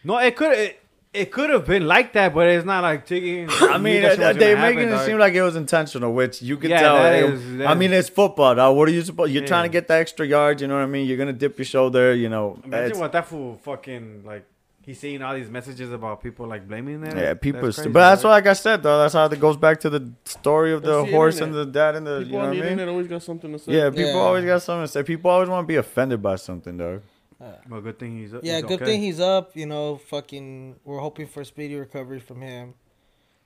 No, 0.02 0.18
it 0.18 0.34
could 0.34 0.52
it, 0.58 0.82
it 1.18 1.30
could 1.32 1.50
have 1.50 1.66
been 1.66 1.86
like 1.86 2.12
that, 2.14 2.32
but 2.34 2.46
it's 2.48 2.64
not 2.64 2.82
like 2.82 3.06
taking. 3.06 3.48
I 3.50 3.78
mean, 3.78 4.02
that 4.02 4.16
they 4.38 4.54
gonna 4.54 4.62
making 4.62 4.78
happen, 4.78 4.78
it 4.88 4.90
dog. 4.96 5.06
seem 5.06 5.18
like 5.18 5.34
it 5.34 5.42
was 5.42 5.56
intentional, 5.56 6.12
which 6.12 6.40
you 6.42 6.56
can 6.56 6.70
Yeah, 6.70 6.80
tell. 6.80 6.96
that 7.02 7.14
It- 7.14 7.24
is- 7.34 7.56
that 7.58 7.66
I 7.68 7.74
mean, 7.74 7.92
it's 7.92 8.08
football, 8.08 8.54
dog. 8.54 8.76
What 8.76 8.88
are 8.88 8.92
you 8.92 9.02
supposed? 9.02 9.32
You're 9.32 9.42
Yeah. 9.42 9.48
trying 9.48 9.64
to 9.64 9.72
get 9.72 9.88
the 9.88 9.94
extra 9.94 10.26
yards. 10.26 10.62
You 10.62 10.68
know 10.68 10.74
what 10.76 10.82
I 10.82 10.86
mean? 10.86 11.06
You're 11.06 11.16
gonna 11.18 11.32
dip 11.32 11.58
your 11.58 11.64
shoulder. 11.64 12.14
You 12.14 12.28
know, 12.28 12.58
Imagine 12.64 12.86
it's- 12.86 13.00
what 13.00 13.12
that 13.12 13.26
fool 13.26 13.58
fucking 13.62 14.22
like. 14.24 14.44
he's 14.86 14.98
seeing 14.98 15.20
all 15.20 15.34
these 15.34 15.50
messages 15.50 15.92
about 15.92 16.22
people 16.22 16.46
like 16.46 16.66
blaming 16.66 17.02
them. 17.02 17.14
Yeah, 17.18 17.34
people. 17.34 17.60
That's 17.62 17.76
crazy, 17.76 17.90
but 17.90 18.00
that's 18.08 18.24
right? 18.24 18.30
what, 18.30 18.34
like 18.36 18.46
I 18.46 18.52
said, 18.54 18.82
though. 18.82 18.98
That's 19.00 19.12
how 19.12 19.26
it 19.26 19.38
goes 19.38 19.58
back 19.58 19.80
to 19.80 19.90
the 19.90 20.10
story 20.24 20.72
of 20.72 20.80
the 20.82 20.94
That's 20.96 21.10
the 21.10 21.16
horse 21.16 21.34
internet. 21.40 21.60
and 21.60 21.68
the 21.68 21.72
dad 21.78 21.94
and 21.96 22.06
the. 22.06 22.18
People 22.20 22.26
you 22.26 22.32
know 22.32 22.38
on 22.40 22.48
what 22.48 22.56
the 22.64 22.72
I 22.72 22.74
mean? 22.74 22.88
always 22.88 23.06
got 23.08 23.22
something 23.22 23.52
to 23.52 23.58
say. 23.58 23.72
Yeah, 23.72 23.90
people 23.90 24.12
Yeah. 24.12 24.26
always 24.28 24.44
got 24.46 24.62
something 24.62 24.84
to 24.84 24.88
say. 24.88 25.02
People 25.02 25.30
always 25.30 25.50
want 25.50 25.64
to 25.64 25.68
be 25.68 25.76
offended 25.76 26.22
by 26.22 26.36
something, 26.36 26.76
dog. 26.78 27.02
Well, 27.40 27.80
good 27.80 27.98
thing 27.98 28.18
he's. 28.18 28.34
Up. 28.34 28.40
Yeah, 28.42 28.56
he's 28.56 28.62
good 28.64 28.82
okay. 28.82 28.84
thing 28.84 29.00
he's 29.02 29.20
up. 29.20 29.56
You 29.56 29.66
know, 29.66 29.96
fucking, 30.08 30.76
we're 30.84 30.98
hoping 30.98 31.26
for 31.26 31.44
speedy 31.44 31.76
recovery 31.76 32.18
from 32.20 32.40
him, 32.40 32.74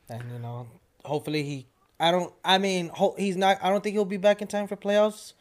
and 0.09 0.22
you 0.33 0.38
know, 0.38 0.66
hopefully 1.05 1.42
he. 1.42 1.66
I 2.00 2.11
don't. 2.11 2.33
I 2.44 2.59
mean, 2.59 2.88
ho- 2.88 3.14
he's 3.18 3.37
not. 3.37 3.59
I 3.62 3.68
don't 3.70 3.83
think 3.83 3.94
he'll 3.94 4.05
be 4.05 4.16
back 4.16 4.40
in 4.42 4.48
time 4.48 4.66
for 4.66 4.76
playoffs, 4.76 5.35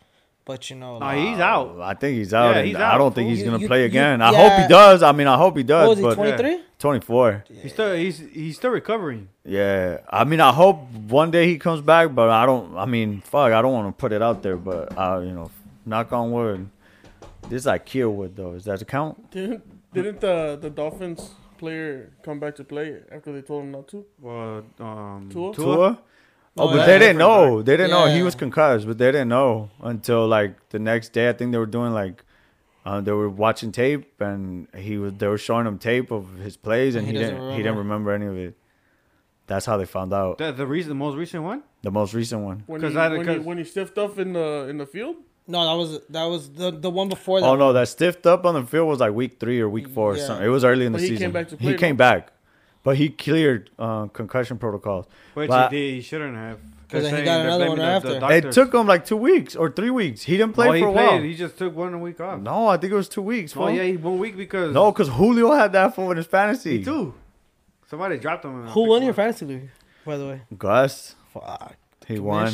but 0.45 0.69
you 0.69 0.75
know, 0.75 0.99
No, 0.99 1.05
like, 1.05 1.17
he's 1.17 1.39
out. 1.39 1.79
I 1.79 1.93
think 1.93 2.17
he's 2.17 2.33
out. 2.33 2.51
Yeah, 2.51 2.57
and 2.59 2.67
he's 2.67 2.75
I 2.75 2.97
don't 2.97 3.15
think 3.15 3.29
he's 3.29 3.39
You- 3.39 3.45
gonna 3.45 3.59
you- 3.59 3.67
play 3.67 3.79
you- 3.79 3.85
again. 3.85 4.21
I 4.21 4.31
yeah. 4.31 4.49
hope 4.49 4.61
he 4.61 4.67
does. 4.67 5.01
I 5.01 5.11
mean, 5.13 5.27
I 5.27 5.37
hope 5.37 5.55
he 5.57 5.63
does. 5.63 5.87
what 5.87 5.97
was 5.97 6.13
he 6.15 6.21
twenty 6.21 6.37
three? 6.37 6.63
24. 6.77 7.43
He's 7.61 7.73
still 7.73 7.95
he's 7.95 8.17
he's 8.19 8.57
still 8.57 8.71
recovering. 8.71 9.29
Yeah, 9.45 9.99
I 10.09 10.23
mean, 10.23 10.41
I 10.41 10.51
hope 10.51 10.81
one 11.07 11.29
day 11.31 11.47
he 11.47 11.57
comes 11.57 11.79
back, 11.81 12.13
but 12.13 12.29
I 12.29 12.45
don't. 12.45 12.75
I 12.75 12.85
mean, 12.85 13.21
fuck, 13.21 13.53
I 13.53 13.61
don't 13.61 13.71
want 13.71 13.87
to 13.95 13.99
put 13.99 14.11
it 14.11 14.21
out 14.21 14.43
there, 14.43 14.57
but 14.57 14.95
uh, 14.97 15.19
you 15.23 15.31
know, 15.31 15.49
knock 15.85 16.11
on 16.11 16.31
wood. 16.31 16.69
This 17.51 17.63
is 17.63 17.65
like 17.65 17.93
Wood 17.93 18.37
though. 18.37 18.53
Is 18.53 18.63
that 18.63 18.87
count? 18.87 19.29
Didn't 19.29 19.61
didn't 19.93 20.21
the 20.21 20.57
the 20.61 20.69
Dolphins 20.69 21.31
player 21.57 22.13
come 22.23 22.39
back 22.39 22.55
to 22.55 22.63
play 22.63 22.99
after 23.11 23.33
they 23.33 23.41
told 23.41 23.65
him 23.65 23.71
not 23.71 23.89
to? 23.89 24.05
Well, 24.21 24.63
um, 24.79 25.29
Tua? 25.29 25.53
Tua? 25.53 25.77
Oh, 25.77 25.97
Oh, 26.57 26.67
but 26.67 26.85
they 26.85 26.99
didn't 26.99 27.17
Different 27.17 27.19
know. 27.19 27.61
They 27.61 27.75
didn't 27.77 27.91
know 27.91 28.05
he 28.07 28.23
was 28.23 28.35
concussed, 28.35 28.87
but 28.87 28.97
they 28.97 29.11
didn't 29.11 29.27
know 29.29 29.69
until 29.81 30.27
like 30.27 30.69
the 30.69 30.79
next 30.79 31.09
day. 31.11 31.27
I 31.27 31.33
think 31.33 31.51
they 31.51 31.57
were 31.57 31.65
doing 31.77 31.91
like 31.93 32.23
uh, 32.85 33.01
they 33.01 33.11
were 33.11 33.29
watching 33.29 33.71
tape, 33.73 34.21
and 34.21 34.67
he 34.73 34.97
was 34.97 35.13
they 35.15 35.27
were 35.27 35.37
showing 35.37 35.67
him 35.67 35.77
tape 35.77 36.09
of 36.09 36.23
his 36.37 36.55
plays, 36.55 36.95
and 36.95 37.05
And 37.05 37.17
he, 37.17 37.17
he 37.17 37.23
doesn't 37.23 37.35
didn't 37.37 37.51
he 37.57 37.63
didn't 37.63 37.77
remember 37.79 38.11
any 38.11 38.27
of 38.27 38.37
it. 38.37 38.55
That's 39.47 39.65
how 39.65 39.75
they 39.75 39.85
found 39.85 40.13
out. 40.13 40.37
The, 40.37 40.53
the 40.53 40.65
reason, 40.67 40.87
the 40.89 40.95
most 40.95 41.15
recent 41.17 41.43
one. 41.43 41.63
The 41.81 41.91
most 41.91 42.13
recent 42.13 42.43
one. 42.43 42.63
When 42.67 42.79
'Cause 42.79 42.93
he, 42.93 42.97
I- 42.97 43.09
when, 43.09 43.19
he, 43.19 43.25
because- 43.25 43.45
when 43.45 43.57
he 43.57 43.63
stiffed 43.65 43.97
up 43.97 44.17
in 44.19 44.31
the 44.31 44.67
in 44.69 44.77
the 44.77 44.85
field? 44.85 45.17
No, 45.51 45.65
that 45.65 45.77
was 45.77 45.99
that 46.09 46.25
was 46.25 46.49
the 46.53 46.71
the 46.71 46.89
one 46.89 47.09
before 47.09 47.41
that. 47.41 47.45
Oh 47.47 47.55
no, 47.55 47.73
that 47.73 47.87
stiffed 47.87 48.25
up 48.25 48.45
on 48.45 48.53
the 48.55 48.63
field 48.63 48.87
was 48.87 48.99
like 48.99 49.13
week 49.13 49.39
three 49.39 49.59
or 49.59 49.69
week 49.69 49.87
four 49.89 50.13
or 50.13 50.17
something. 50.17 50.45
It 50.45 50.49
was 50.49 50.63
early 50.63 50.85
in 50.85 50.91
the 50.93 50.97
But 50.99 51.03
he 51.03 51.09
came 51.09 51.17
season. 51.17 51.31
back 51.31 51.47
to 51.49 51.55
he 51.57 51.67
play, 51.69 51.77
came 51.77 51.95
back, 51.97 52.31
but 52.83 52.95
he 52.97 53.09
cleared 53.09 53.69
uh, 53.77 54.05
concussion 54.07 54.57
protocols. 54.57 55.05
Which 55.33 55.49
But- 55.49 55.71
he, 55.71 55.77
did, 55.77 55.93
he 55.95 56.01
shouldn't 56.01 56.35
have. 56.35 56.57
'Cause 56.89 57.03
They're 57.03 57.19
he 57.19 57.23
got 57.23 57.39
another 57.45 57.69
one 57.69 57.79
right 57.79 57.87
after. 57.87 58.31
It 58.47 58.51
took 58.51 58.73
him 58.73 58.85
like 58.85 59.05
two 59.05 59.15
weeks 59.15 59.55
or 59.55 59.69
three 59.71 59.89
weeks. 59.91 60.23
He 60.23 60.35
didn't 60.35 60.51
play 60.53 60.67
No, 60.67 60.73
he 60.73 60.81
for 60.81 60.89
a 60.89 60.91
played. 60.91 61.07
while. 61.07 61.21
He 61.21 61.35
just 61.35 61.57
took 61.57 61.73
one 61.73 62.01
week 62.01 62.19
off. 62.19 62.41
No, 62.41 62.67
I 62.67 62.75
think 62.75 62.91
it 62.91 62.95
was 62.97 63.07
two 63.07 63.21
weeks. 63.21 63.53
Oh 63.55 63.59
fool. 63.61 63.71
yeah, 63.71 63.95
one 63.95 64.19
week 64.19 64.35
because 64.35 64.73
No, 64.73 64.91
because 64.91 65.07
Julio 65.07 65.51
had 65.53 65.71
that 65.71 65.95
for 65.95 66.11
in 66.11 66.17
his 66.17 66.25
fantasy. 66.27 66.79
me 66.79 66.83
too. 66.83 67.13
Somebody 67.89 68.17
dropped 68.17 68.43
him. 68.43 68.67
Who 68.67 68.89
won 68.89 69.03
your 69.03 69.13
fantasy 69.13 69.45
league? 69.45 69.69
By 70.05 70.17
the 70.17 70.25
way, 70.27 70.41
Gus, 70.57 71.15
fuck. 71.33 71.75
he 72.07 72.19
won. 72.19 72.51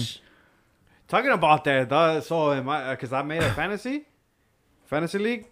Talking 1.07 1.31
about 1.31 1.63
that, 1.63 2.23
so 2.25 2.51
am 2.51 2.67
I? 2.69 2.91
Because 2.91 3.13
I 3.13 3.21
made 3.21 3.41
a 3.41 3.53
fantasy, 3.53 4.05
fantasy 4.85 5.17
league, 5.17 5.47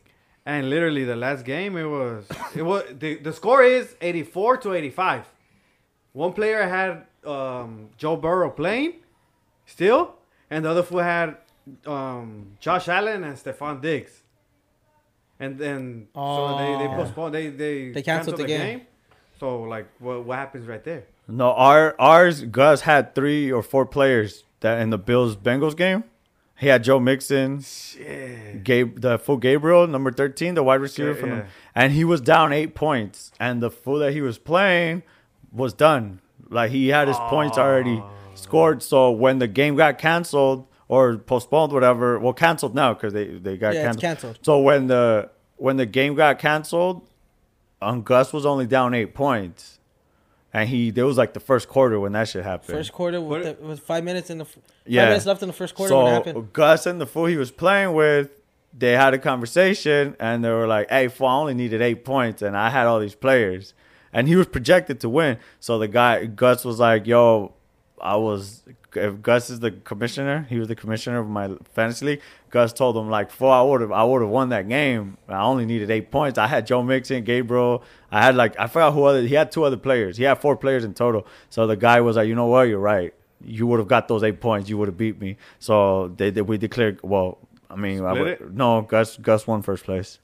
and 0.45 0.69
literally 0.69 1.05
the 1.05 1.15
last 1.15 1.45
game 1.45 1.77
it 1.77 1.85
was 1.85 2.27
it 2.55 2.61
was 2.63 2.83
the, 2.99 3.15
the 3.15 3.31
score 3.31 3.63
is 3.63 3.95
eighty 4.01 4.23
four 4.23 4.57
to 4.57 4.73
eighty 4.73 4.89
five. 4.89 5.25
One 6.11 6.33
player 6.33 6.67
had 6.67 7.05
um, 7.29 7.89
Joe 7.97 8.17
Burrow 8.17 8.49
playing 8.49 8.95
still, 9.65 10.15
and 10.49 10.65
the 10.65 10.69
other 10.71 10.83
fool 10.83 10.99
had 10.99 11.37
um, 11.85 12.57
Josh 12.59 12.87
Allen 12.89 13.23
and 13.23 13.37
Stefon 13.37 13.81
Diggs. 13.81 14.21
And 15.39 15.57
then 15.57 16.07
so 16.13 16.55
they 16.57 16.75
they 16.85 16.93
Oh. 16.93 16.95
postponed 16.97 17.33
they 17.35 17.47
they, 17.49 17.91
They 17.91 18.01
canceled 18.01 18.37
the 18.37 18.45
game. 18.45 18.81
So 19.39 19.61
like 19.63 19.87
what 19.99 20.23
what 20.25 20.37
happens 20.37 20.67
right 20.67 20.83
there? 20.83 21.05
No, 21.27 21.51
our 21.53 21.95
ours 21.99 22.41
Gus 22.43 22.81
had 22.81 23.15
three 23.15 23.51
or 23.51 23.63
four 23.63 23.85
players 23.85 24.43
that 24.59 24.79
in 24.79 24.89
the 24.91 24.97
Bills 24.97 25.35
Bengals 25.35 25.75
game. 25.75 26.03
He 26.57 26.67
had 26.67 26.83
Joe 26.85 26.99
Mixon, 27.01 27.61
Shit. 27.61 28.63
Gabe, 28.63 29.01
the 29.01 29.17
full 29.19 29.37
Gabriel, 29.37 29.87
number 29.87 30.11
thirteen, 30.11 30.53
the 30.55 30.63
wide 30.63 30.79
receiver 30.79 31.09
Yeah, 31.11 31.15
from 31.19 31.29
yeah. 31.29 31.35
them, 31.39 31.47
and 31.73 31.93
he 31.93 32.03
was 32.05 32.21
down 32.21 32.53
eight 32.53 32.75
points, 32.75 33.31
and 33.39 33.61
the 33.61 33.69
fool 33.69 33.99
that 33.99 34.13
he 34.13 34.21
was 34.21 34.37
playing 34.37 35.03
was 35.51 35.73
done. 35.73 36.21
Like 36.49 36.71
he 36.71 36.89
had 36.89 37.07
his 37.07 37.17
points 37.17 37.57
already 37.57 38.01
scored. 38.35 38.81
So 38.83 39.11
when 39.11 39.39
the 39.39 39.47
game 39.47 39.75
got 39.75 39.97
canceled 39.97 40.67
or 40.87 41.17
postponed, 41.17 41.73
whatever, 41.73 42.19
well, 42.19 42.33
canceled 42.33 42.75
now 42.75 42.93
because 42.93 43.11
they 43.13 43.25
they 43.25 43.57
got 43.57 43.73
Yeah, 43.73 43.79
it's 43.89 43.97
canceled. 43.97 44.01
canceled. 44.01 44.39
So 44.43 44.59
when 44.59 44.87
the 44.87 45.31
when 45.57 45.75
the 45.77 45.85
game 45.85 46.15
got 46.15 46.39
canceled, 46.39 47.09
um, 47.81 48.01
Gus 48.03 48.31
was 48.31 48.45
only 48.45 48.65
down 48.67 48.93
eight 48.93 49.13
points, 49.13 49.74
and 50.55 50.69
he 50.69 50.89
there 50.89 51.05
was 51.05 51.17
like 51.17 51.33
the 51.33 51.39
first 51.41 51.67
quarter 51.67 51.99
when 51.99 52.13
that 52.13 52.29
shit 52.29 52.43
happened. 52.43 52.75
First 52.77 52.93
quarter 52.93 53.19
What- 53.19 53.39
with 53.41 53.43
the, 53.43 53.63
it 53.63 53.67
was 53.73 53.79
five 53.79 54.03
minutes 54.05 54.29
in 54.29 54.37
the 54.37 54.45
f- 54.45 54.57
Yeah. 54.85 55.01
five 55.01 55.09
minutes 55.09 55.25
left 55.25 55.41
in 55.41 55.47
the 55.47 55.53
first 55.53 55.75
quarter 55.75 55.93
when 55.95 56.05
it 56.05 56.09
so 56.09 56.13
happened. 56.15 56.53
Gus 56.53 56.85
and 56.85 57.01
the 57.01 57.05
fool 57.05 57.25
he 57.25 57.35
was 57.35 57.51
playing 57.51 57.93
with, 57.93 58.29
they 58.77 58.93
had 58.93 59.13
a 59.13 59.17
conversation, 59.17 60.15
and 60.19 60.43
they 60.43 60.49
were 60.49 60.67
like, 60.67 60.89
"Hey, 60.89 61.07
fool, 61.09 61.27
I 61.27 61.35
only 61.35 61.53
needed 61.53 61.81
eight 61.81 62.05
points, 62.05 62.41
and 62.41 62.55
I 62.55 62.69
had 62.69 62.87
all 62.87 62.99
these 62.99 63.15
players." 63.15 63.73
And 64.13 64.29
he 64.29 64.35
was 64.37 64.47
projected 64.47 65.01
to 65.01 65.09
win. 65.09 65.37
So 65.59 65.77
the 65.77 65.89
guy 65.89 66.25
Gus 66.25 66.63
was 66.63 66.79
like, 66.79 67.05
"Yo, 67.05 67.53
I 68.01 68.15
was." 68.15 68.63
If 68.93 69.21
Gus 69.21 69.49
is 69.49 69.59
the 69.59 69.71
commissioner, 69.71 70.47
he 70.49 70.57
was 70.57 70.69
the 70.69 70.75
commissioner 70.75 71.19
of 71.19 71.27
my 71.27 71.49
fantasy 71.73 72.05
league. 72.05 72.21
Gus 72.49 72.71
told 72.71 72.95
him 72.95 73.09
like, 73.09 73.29
"Four, 73.29 73.53
I 73.53 73.61
would 73.61 73.81
have, 73.81 73.91
I 73.91 74.03
would 74.03 74.21
have 74.21 74.31
won 74.31 74.49
that 74.49 74.69
game. 74.69 75.17
I 75.27 75.41
only 75.41 75.65
needed 75.65 75.91
eight 75.91 76.11
points. 76.11 76.37
I 76.37 76.47
had 76.47 76.65
Joe 76.65 76.81
Mixon, 76.81 77.23
Gabriel. 77.25 77.83
I 78.11 78.23
had 78.23 78.35
like, 78.35 78.57
I 78.57 78.67
forgot 78.67 78.93
who 78.93 79.03
other. 79.03 79.21
He 79.23 79.35
had 79.35 79.51
two 79.51 79.65
other 79.65 79.75
players. 79.77 80.15
He 80.15 80.23
had 80.23 80.39
four 80.39 80.55
players 80.55 80.85
in 80.85 80.93
total. 80.93 81.27
So 81.49 81.67
the 81.67 81.75
guy 81.75 81.99
was 81.99 82.15
like, 82.15 82.27
you 82.27 82.35
know 82.35 82.45
what? 82.45 82.63
You're 82.69 82.79
right. 82.79 83.13
You 83.43 83.67
would 83.67 83.79
have 83.79 83.89
got 83.89 84.07
those 84.07 84.23
eight 84.23 84.39
points. 84.39 84.69
You 84.69 84.77
would 84.77 84.87
have 84.87 84.97
beat 84.97 85.19
me. 85.19 85.37
So 85.59 86.07
they, 86.15 86.29
they 86.29 86.41
we 86.41 86.57
declared. 86.57 87.01
Well, 87.03 87.37
I 87.69 87.75
mean, 87.75 88.03
I 88.05 88.13
would, 88.13 88.27
it? 88.27 88.53
no, 88.53 88.81
Gus 88.81 89.17
Gus 89.17 89.45
won 89.45 89.61
first 89.61 89.83
place. 89.83 90.19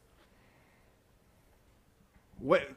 What? 2.39 2.67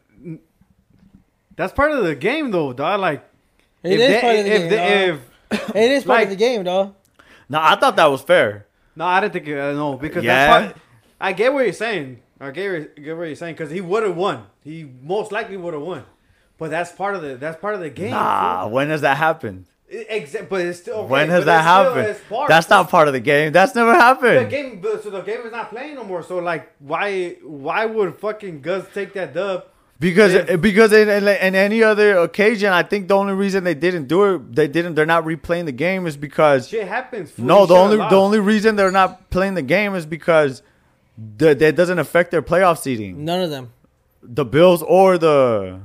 That's 1.57 1.73
part 1.73 1.93
of 1.93 2.05
the 2.05 2.17
game, 2.17 2.51
though, 2.51 2.73
dog. 2.73 3.01
Like, 3.01 3.25
It 3.85 3.93
if 3.93 4.01
is 4.01 4.09
they- 4.09 4.21
part 4.21 4.37
of 4.37 4.45
the 4.45 4.51
if 4.53 4.61
game. 4.61 4.69
they- 4.71 4.77
dog. 5.09 5.21
if 5.51 5.71
it 5.77 5.91
is 5.93 6.05
part 6.05 6.19
like- 6.19 6.25
of 6.25 6.31
the 6.31 6.37
game, 6.37 6.65
though. 6.65 6.95
No, 7.49 7.59
I 7.61 7.77
thought 7.77 7.97
that 7.97 8.07
was 8.07 8.23
fair. 8.23 8.67
no, 8.97 9.05
I 9.05 9.21
didn't 9.21 9.35
think 9.35 9.49
uh, 9.49 9.73
no 9.73 9.97
because 9.97 10.25
Yeah? 10.25 10.35
that's 10.61 10.73
part. 10.73 10.83
I 11.21 11.33
get 11.33 11.53
what 11.53 11.65
you're 11.65 11.73
saying. 11.73 12.21
I 12.41 12.51
get 12.51 12.73
what, 12.73 12.97
get 12.97 13.17
what 13.17 13.25
you're 13.25 13.37
saying 13.37 13.55
because 13.55 13.71
he 13.71 13.81
would 13.81 14.03
have 14.03 14.17
won. 14.17 14.47
He 14.63 14.89
most 15.03 15.31
likely 15.31 15.57
would 15.57 15.75
have 15.75 15.83
won. 15.83 16.05
But 16.59 16.71
that's 16.71 16.91
part 16.93 17.15
of 17.17 17.23
the 17.23 17.37
that's 17.37 17.61
part 17.61 17.75
of 17.75 17.81
the 17.81 17.91
game. 17.91 18.11
Nah, 18.11 18.63
fool. 18.63 18.71
when 18.73 18.89
has 18.89 19.03
that 19.03 19.17
happened? 19.17 19.67
It- 19.89 20.09
exa- 20.09 20.49
but 20.49 20.63
it's 20.63 20.81
still 20.81 20.97
okay, 21.01 21.09
when 21.11 21.29
has 21.29 21.45
that 21.45 21.59
it's 21.59 21.67
happened? 21.67 22.29
part- 22.29 22.49
That's 22.49 22.69
not 22.71 22.89
part 22.89 23.07
of 23.09 23.13
the 23.15 23.21
game. 23.21 23.53
That's 23.53 23.75
never 23.75 23.93
happened. 23.95 24.47
the 24.47 24.51
game. 24.51 24.83
So 25.03 25.11
the 25.11 25.21
game 25.21 25.41
is 25.45 25.53
not 25.53 25.71
playing 25.71 25.95
no 25.97 26.05
more. 26.05 26.23
So 26.23 26.39
like, 26.39 26.73
why 26.79 27.37
why 27.45 27.85
would 27.87 28.19
fucking 28.19 28.63
Gus 28.63 28.87
take 28.95 29.13
that 29.15 29.35
dub? 29.35 29.67
Because 30.01 30.35
If- 30.35 30.61
because 30.61 30.93
in, 30.93 31.09
in, 31.09 31.27
in 31.29 31.55
any 31.55 31.83
other 31.83 32.19
occasion, 32.19 32.73
I 32.73 32.83
think 32.83 33.09
the 33.09 33.15
only 33.17 33.33
reason 33.35 33.65
they 33.65 33.75
didn't 33.75 34.07
do 34.09 34.35
it, 34.35 34.55
they 34.55 34.67
didn't, 34.69 34.95
they're 34.97 35.07
not 35.07 35.25
replaying 35.25 35.67
the 35.67 35.73
game 35.73 36.07
is 36.07 36.17
because 36.17 36.69
Shit 36.69 36.87
happens. 36.89 37.31
fool. 37.31 37.45
no, 37.45 37.61
You 37.63 37.67
the 37.69 37.75
only 37.77 37.97
the 37.99 38.17
only 38.17 38.41
reason 38.41 38.77
they're 38.77 38.91
not 38.91 39.31
playing 39.31 39.55
the 39.55 39.63
game 39.63 39.95
is 39.95 40.05
because 40.05 40.63
the, 41.39 41.55
that 41.55 41.77
doesn't 41.77 41.99
affect 42.01 42.33
their 42.33 42.43
playoff 42.43 42.79
seeding. 42.79 43.25
None 43.25 43.41
of 43.41 43.51
them. 43.51 43.73
The 44.23 44.45
Bills 44.45 44.83
or 44.83 45.17
the 45.17 45.81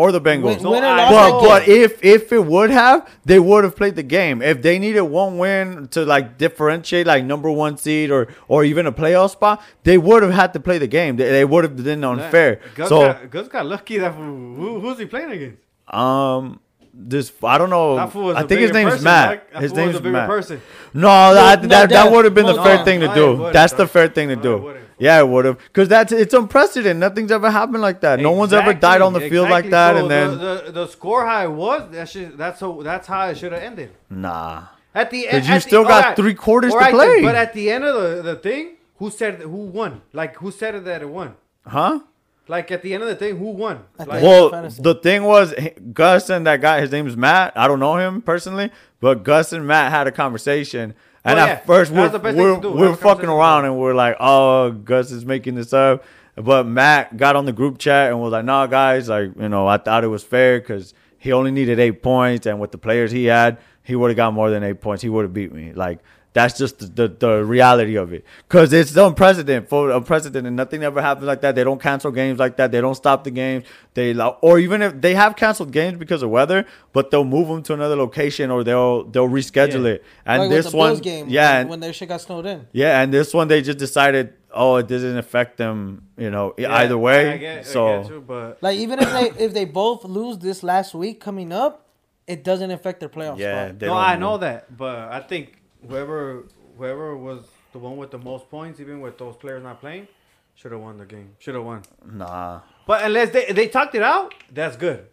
or 0.00 0.12
the 0.12 0.20
Bengals. 0.20 0.56
Win, 0.56 0.62
No, 0.62 0.70
win 0.72 0.84
or 0.84 0.86
I- 0.88 1.10
But 1.10 1.30
but 1.48 1.60
game. 1.66 1.82
if 1.84 2.04
if 2.04 2.32
it 2.38 2.44
would 2.54 2.70
have, 2.70 2.98
they 3.24 3.38
would 3.48 3.64
have 3.64 3.74
played 3.80 3.96
the 3.96 4.02
game. 4.18 4.42
If 4.42 4.60
they 4.60 4.78
needed 4.78 5.02
one 5.02 5.38
win 5.38 5.88
to 5.94 6.04
like 6.04 6.26
differentiate 6.38 7.06
like 7.06 7.24
number 7.32 7.50
one 7.50 7.74
seed 7.78 8.10
or 8.10 8.28
or 8.46 8.58
even 8.64 8.84
a 8.86 8.92
playoff 8.92 9.30
spot, 9.30 9.62
they 9.88 9.96
would 9.96 10.22
have 10.22 10.32
had 10.42 10.52
to 10.52 10.60
play 10.60 10.76
the 10.78 10.86
game. 10.98 11.16
They, 11.16 11.30
they 11.30 11.44
would 11.44 11.64
have 11.64 11.76
been 11.82 12.04
unfair. 12.04 12.60
Gus 12.74 12.88
so 12.90 12.98
got, 13.06 13.30
Gus 13.30 13.48
got 13.48 13.64
lucky 13.66 13.96
that. 13.98 14.12
Who, 14.14 14.80
who's 14.80 14.98
he 14.98 15.06
playing 15.06 15.30
against? 15.30 15.62
um, 15.88 16.60
this 16.98 17.30
I 17.42 17.58
don't 17.58 17.70
know. 17.70 17.96
That 17.96 18.10
fool 18.12 18.24
was 18.24 18.36
I 18.36 18.40
a 18.42 18.46
think 18.48 18.60
his 18.62 18.70
bigger 18.70 18.78
name 18.78 18.88
is 18.88 18.92
person, 18.94 19.04
Matt. 19.04 19.28
Mike. 19.28 19.52
That 19.52 19.62
His 19.62 19.72
fool 19.72 19.86
was 19.86 19.94
name 19.96 20.04
a 20.04 20.08
is 20.08 20.12
Matt. 20.12 20.28
person. 20.28 20.62
No, 20.94 21.34
that 21.34 21.62
no, 21.62 21.68
that, 21.68 21.68
that 21.68 21.90
that- 21.90 22.12
would 22.12 22.24
have 22.24 22.34
been 22.34 22.46
the 22.46 22.54
no, 22.54 22.64
fair 22.64 22.78
no, 22.78 22.84
thing 22.84 23.00
to 23.00 23.06
no, 23.08 23.14
do. 23.14 23.52
That's 23.52 23.72
the 23.74 23.86
fair 23.86 24.08
thing 24.08 24.28
to 24.28 24.34
No, 24.36 24.40
it 24.40 24.42
do. 24.42 24.56
wouldn't. 24.58 24.86
Yeah, 24.98 25.20
it 25.20 25.28
would 25.28 25.44
have, 25.44 25.58
because 25.58 25.88
that's 25.88 26.10
it's 26.10 26.32
unprecedented. 26.32 26.96
Nothing's 26.98 27.30
ever 27.30 27.50
happened 27.50 27.82
like 27.82 28.00
that. 28.00 28.18
No 28.18 28.32
one's 28.32 28.54
ever 28.54 28.72
died 28.72 29.02
on 29.02 29.12
the 29.12 29.20
field 29.20 29.50
like 29.50 29.68
that, 29.68 29.92
So 29.94 29.98
and 30.00 30.10
then 30.10 30.30
the, 30.38 30.62
the, 30.66 30.72
the 30.72 30.86
score 30.86 31.26
high 31.26 31.46
was, 31.46 31.90
that 31.92 32.08
shit, 32.08 32.38
that's 32.38 32.60
how 32.60 32.80
that's 32.82 33.06
how 33.06 33.28
it 33.28 33.36
should 33.36 33.52
have 33.52 33.62
ended. 33.62 33.90
nah. 34.08 34.64
At 34.94 35.10
the 35.10 35.28
end, 35.28 35.44
you 35.46 35.52
at 35.52 35.56
the- 35.56 35.68
still 35.68 35.84
got 35.84 36.02
alright, 36.02 36.16
three 36.16 36.32
quarters 36.32 36.72
to 36.72 36.76
alright, 36.78 36.94
play. 36.94 37.20
But 37.20 37.34
at 37.34 37.52
the 37.52 37.70
end 37.70 37.84
of 37.84 37.94
the, 37.94 38.22
the 38.22 38.36
thing, 38.36 38.76
who 38.96 39.10
said 39.10 39.42
who 39.42 39.66
won? 39.66 40.00
Like 40.14 40.36
who 40.36 40.50
said 40.50 40.82
that 40.86 41.02
it 41.02 41.08
won? 41.10 41.34
Huh? 41.66 42.00
Like 42.48 42.70
at 42.70 42.82
the 42.82 42.94
end 42.94 43.02
of 43.02 43.08
the 43.08 43.16
thing, 43.16 43.36
who 43.38 43.46
won? 43.50 43.80
The 43.98 44.04
Like. 44.06 44.22
Well, 44.22 44.50
fantasy. 44.50 44.80
the 44.82 44.94
thing 44.94 45.24
was, 45.24 45.52
h- 45.56 45.74
Gus 45.92 46.30
and 46.30 46.46
that 46.46 46.60
guy, 46.60 46.80
his 46.80 46.92
name 46.92 47.06
is 47.08 47.16
Matt. 47.16 47.52
I 47.56 47.66
don't 47.66 47.80
know 47.80 47.96
him 47.96 48.22
personally, 48.22 48.70
but 49.00 49.24
Gus 49.24 49.52
and 49.52 49.66
Matt 49.66 49.90
had 49.90 50.06
a 50.06 50.12
conversation. 50.12 50.94
And 51.24 51.38
Oh, 51.40 51.42
at 51.42 51.48
yeah. 51.48 51.56
first, 51.58 51.90
we're, 51.90 52.08
the 52.08 52.20
best 52.20 52.36
thing 52.36 52.60
we're, 52.60 52.70
we're 52.90 52.94
fucking 52.96 53.28
around 53.28 53.64
and 53.64 53.76
we're 53.76 53.94
like, 53.94 54.16
oh, 54.20 54.70
Gus 54.70 55.10
is 55.10 55.26
making 55.26 55.56
this 55.56 55.72
up. 55.72 56.04
But 56.36 56.66
Matt 56.66 57.16
got 57.16 57.34
on 57.34 57.46
the 57.46 57.52
group 57.52 57.78
chat 57.78 58.10
and 58.10 58.20
was 58.20 58.30
like, 58.30 58.44
"Nah, 58.44 58.66
guys, 58.66 59.08
like 59.08 59.30
you 59.40 59.48
know, 59.48 59.66
I 59.66 59.78
thought 59.78 60.04
it 60.04 60.08
was 60.08 60.22
fair 60.22 60.60
because 60.60 60.92
he 61.18 61.32
only 61.32 61.50
needed 61.50 61.80
eight 61.80 62.02
points, 62.02 62.44
and 62.46 62.60
with 62.60 62.72
the 62.72 62.78
players 62.78 63.10
he 63.10 63.24
had, 63.24 63.56
he 63.82 63.96
would 63.96 64.10
have 64.10 64.18
got 64.18 64.34
more 64.34 64.50
than 64.50 64.62
eight 64.62 64.82
points. 64.82 65.02
He 65.02 65.08
would 65.08 65.22
have 65.22 65.32
beat 65.32 65.50
me. 65.50 65.72
Like 65.72 66.00
that's 66.36 66.58
just 66.58 66.78
the, 66.80 66.86
the, 66.86 67.08
the 67.08 67.44
reality 67.44 67.96
of 67.96 68.12
it. 68.12 68.22
Because 68.46 68.70
it's 68.74 68.94
unprecedented. 68.94 69.70
For 69.70 69.90
unprecedented, 69.90 70.52
nothing 70.52 70.82
ever 70.82 71.00
happens 71.00 71.26
like 71.26 71.40
that. 71.40 71.54
They 71.54 71.64
don't 71.64 71.80
cancel 71.80 72.10
games 72.12 72.38
like 72.38 72.58
that. 72.58 72.70
They 72.70 72.82
don't 72.82 72.94
stop 72.94 73.24
the 73.24 73.30
games. 73.30 73.64
They 73.94 74.10
allow- 74.10 74.36
or 74.42 74.58
even 74.58 74.82
if 74.82 75.00
they 75.00 75.14
have 75.14 75.34
canceled 75.34 75.72
games 75.72 75.96
because 75.98 76.22
of 76.22 76.28
weather, 76.28 76.66
but 76.92 77.10
they'll 77.10 77.24
move 77.24 77.48
them 77.48 77.62
to 77.62 77.72
another 77.72 77.96
location 77.96 78.50
or 78.50 78.62
they'll 78.64 79.04
they'll 79.04 79.30
reschedule 79.30 79.84
Yeah. 79.84 79.90
it. 79.92 80.04
And 80.26 80.42
like 80.42 80.50
this 80.50 80.64
with 80.66 80.72
the 80.72 80.76
one, 80.76 80.90
Bills 80.90 81.00
game, 81.00 81.26
yeah, 81.30 81.52
when, 81.52 81.60
and- 81.62 81.70
when 81.70 81.80
their 81.80 81.92
shit 81.94 82.08
got 82.08 82.20
snowed 82.20 82.44
in. 82.44 82.66
yeah, 82.72 83.00
and 83.00 83.10
this 83.14 83.32
one 83.32 83.48
they 83.48 83.62
just 83.62 83.78
decided, 83.78 84.34
oh, 84.52 84.76
it 84.76 84.88
doesn't 84.88 85.16
affect 85.16 85.56
them, 85.56 86.02
you 86.18 86.30
know, 86.30 86.52
Yeah, 86.58 86.74
either 86.76 86.98
way. 86.98 87.30
I 87.32 87.36
get, 87.38 87.66
so 87.66 87.88
I 87.88 88.02
get 88.02 88.10
you, 88.10 88.20
but 88.20 88.62
Like 88.62 88.76
even 88.78 88.98
if 88.98 89.10
they 89.10 89.26
if 89.46 89.54
they 89.54 89.64
both 89.64 90.04
lose 90.04 90.36
this 90.36 90.62
last 90.62 90.94
week 90.94 91.18
coming 91.18 91.50
up, 91.50 91.86
it 92.26 92.44
doesn't 92.44 92.70
affect 92.70 93.00
their 93.00 93.08
playoff 93.08 93.38
yeah, 93.38 93.68
spot. 93.68 93.78
they 93.78 93.86
no, 93.86 93.94
I 93.94 94.16
know 94.16 94.36
that, 94.36 94.76
but 94.76 94.98
I 95.10 95.20
think 95.20 95.62
whoever 95.88 96.44
whoever 96.76 97.16
was 97.16 97.44
the 97.72 97.78
one 97.78 97.96
with 97.96 98.10
the 98.10 98.18
most 98.18 98.50
points, 98.50 98.80
even 98.80 99.00
with 99.00 99.18
those 99.18 99.36
players 99.36 99.62
not 99.62 99.80
playing, 99.80 100.08
should 100.54 100.72
have 100.72 100.80
won 100.80 100.98
the 100.98 101.04
game. 101.06 101.30
Should 101.38 101.54
have 101.54 101.64
won. 101.64 101.82
Nah, 102.04 102.60
But 102.86 103.04
unless 103.04 103.30
they 103.30 103.52
they 103.52 103.68
talked 103.68 103.94
it 103.94 104.02
out, 104.02 104.34
that's 104.52 104.76
good. 104.76 105.06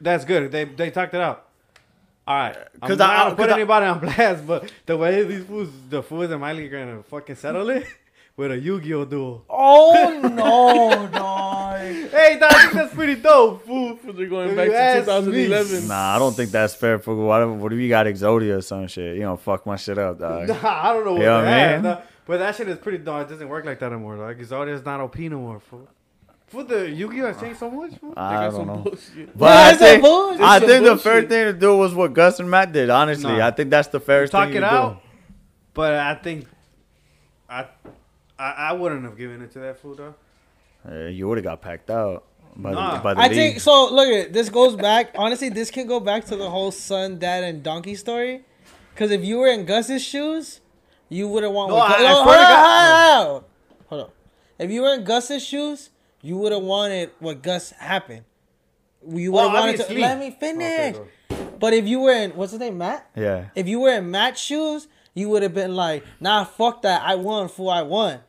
That's 0.00 0.24
good. 0.24 0.50
They 0.52 0.64
they 0.64 0.90
talked 0.90 1.14
it 1.14 1.20
out. 1.20 1.48
All 2.26 2.36
right, 2.36 2.56
because 2.74 3.00
I- 3.00 3.24
gonna 3.24 3.36
put 3.36 3.50
I- 3.50 3.54
anybody 3.54 3.86
on 3.86 3.98
blast, 4.04 4.46
but 4.46 4.72
the 4.86 4.96
way 4.96 5.22
these 5.24 5.44
fools, 5.44 5.68
the 5.90 6.02
fools 6.02 6.30
in 6.30 6.40
my 6.40 6.52
league 6.54 6.72
are 6.72 6.84
gonna 6.84 7.02
fucking 7.02 7.36
settle 7.36 7.68
it 7.70 7.86
with 8.36 8.50
a 8.50 8.58
Yu-Gi-Oh 8.58 9.04
duel. 9.04 9.44
Oh 9.48 10.20
no, 10.40 11.08
dog. 11.08 11.63
Hey, 12.10 12.38
dog, 12.38 12.52
I 12.52 12.60
think 12.62 12.72
that's 12.72 12.94
pretty 12.94 13.14
dope, 13.16 13.64
fool. 13.66 13.98
They're 14.02 14.26
going 14.26 14.54
back 14.56 14.68
to 14.68 14.76
ask 14.78 15.06
me. 15.26 15.46
2011. 15.46 15.88
nah, 15.88 16.16
I 16.16 16.18
don't 16.18 16.34
think 16.34 16.50
that's 16.50 16.74
fair. 16.74 16.98
For 16.98 17.14
what, 17.14 17.48
what 17.48 17.72
if 17.72 17.78
you 17.78 17.88
got 17.88 18.06
Exodia 18.06 18.58
or 18.58 18.60
some 18.62 18.86
shit? 18.86 19.16
You 19.16 19.22
know, 19.22 19.36
fuck 19.36 19.66
my 19.66 19.76
shit 19.76 19.98
up, 19.98 20.18
dog. 20.18 20.48
Nah, 20.48 20.56
I 20.62 20.92
don't 20.92 21.04
know 21.04 21.12
what 21.12 21.20
You 21.20 21.26
know 21.26 21.36
what 21.38 21.44
I 21.44 21.50
that 21.50 21.74
mean? 21.74 21.82
dog. 21.92 22.02
But 22.26 22.38
that 22.38 22.56
shit 22.56 22.68
is 22.68 22.78
pretty 22.78 22.98
dog. 22.98 23.26
It 23.26 23.30
doesn't 23.30 23.48
work 23.48 23.64
like 23.66 23.78
that 23.80 23.92
anymore. 23.92 24.16
Like 24.16 24.38
Exodia 24.38 24.72
is 24.74 24.84
not 24.84 25.00
OP 25.00 25.18
no 25.18 25.38
more, 25.38 25.60
fool. 25.60 25.88
Fool, 26.46 26.64
the 26.64 26.88
Yu-Gi-Oh 26.90 27.26
has 27.26 27.40
changed 27.40 27.58
so 27.58 27.70
much, 27.70 27.98
fool. 27.98 28.12
I 28.16 28.28
They 28.30 28.34
got 28.36 28.42
don't 28.42 28.52
some 28.54 28.66
know. 28.66 28.76
bullshit. 28.82 29.38
But 29.38 29.46
Yeah, 29.46 29.52
I 29.60 29.70
it's 29.72 29.80
a 29.80 29.84
think, 29.84 30.02
bullshit. 30.02 30.40
I 30.42 30.60
think 30.60 30.84
the 30.84 30.96
fair 30.98 31.20
thing 31.22 31.44
to 31.46 31.52
do 31.52 31.76
was 31.76 31.94
what 31.94 32.12
Gus 32.12 32.38
and 32.40 32.50
Matt 32.50 32.72
did. 32.72 32.90
Honestly, 32.90 33.32
Nah. 33.36 33.46
I 33.46 33.50
think 33.50 33.70
that's 33.70 33.88
the 33.88 34.00
fairest 34.00 34.30
Talk 34.32 34.48
thing 34.48 34.58
it 34.58 34.60
to 34.60 34.66
out. 34.66 35.02
But 35.74 35.94
I 35.94 36.14
think 36.14 36.46
I, 37.48 37.66
I 38.38 38.50
I 38.52 38.72
wouldn't 38.72 39.04
have 39.04 39.16
given 39.18 39.42
it 39.42 39.50
to 39.52 39.58
that 39.60 39.80
fool 39.80 39.94
though. 39.94 40.14
Do. 40.88 40.90
Uh, 40.94 41.08
you 41.08 41.28
would 41.28 41.38
have 41.38 41.44
got 41.44 41.60
packed 41.62 41.90
out 41.90 42.24
by 42.56 42.72
Nah. 42.72 42.96
the, 42.96 43.02
by 43.02 43.14
the 43.14 43.20
I 43.20 43.26
league. 43.28 43.34
think 43.36 43.60
so. 43.60 43.92
Look 43.92 44.06
at 44.08 44.14
it. 44.14 44.32
This 44.32 44.48
goes 44.48 44.76
back. 44.76 45.12
Honestly, 45.16 45.48
this 45.48 45.70
can 45.70 45.86
go 45.86 46.00
back 46.00 46.24
to 46.26 46.36
the 46.36 46.48
whole 46.50 46.70
son, 46.70 47.18
dad, 47.18 47.44
and 47.44 47.62
donkey 47.62 47.94
story. 47.94 48.44
Because 48.92 49.10
if 49.10 49.24
you 49.24 49.38
were 49.38 49.48
in 49.48 49.64
Gus's 49.64 50.02
shoes, 50.04 50.60
you 51.08 51.26
would 51.28 51.42
have 51.42 51.52
want. 51.52 51.70
No, 51.70 51.76
what 51.76 51.90
I- 51.90 51.98
Gus- 51.98 52.04
I 52.06 52.12
hold, 52.12 52.24
swear 52.24 52.38
to 52.38 52.44
on, 52.44 53.26
hold 53.26 53.36
on, 53.38 53.44
hold 53.88 54.00
on. 54.02 54.10
If 54.58 54.70
you 54.70 54.82
were 54.82 54.94
in 54.94 55.04
Gus's 55.04 55.44
shoes, 55.44 55.90
you 56.22 56.36
would 56.36 56.52
have 56.52 56.62
wanted 56.62 57.10
what 57.18 57.42
Gus 57.42 57.70
happened. 57.72 58.22
You 59.06 59.32
would 59.32 59.36
Well, 59.38 59.50
have 59.50 59.60
wanted 59.60 59.86
to. 59.86 59.98
Let 59.98 60.18
me 60.18 60.30
finish. 60.30 60.94
go. 60.96 61.06
but 61.58 61.72
if 61.74 61.86
you 61.86 62.00
were 62.00 62.12
in 62.12 62.30
what's 62.32 62.52
his 62.52 62.60
name, 62.60 62.78
Matt? 62.78 63.06
yeah. 63.16 63.46
If 63.54 63.66
you 63.68 63.80
were 63.80 63.90
in 63.94 64.10
Matt's 64.10 64.40
shoes, 64.40 64.86
you 65.12 65.28
would 65.28 65.42
have 65.42 65.52
been 65.54 65.74
like, 65.74 66.04
"Nah, 66.20 66.44
fuck 66.44 66.82
that. 66.82 67.02
I 67.04 67.16
won, 67.16 67.48
fool. 67.48 67.68
I 67.70 67.82
won." 67.82 68.20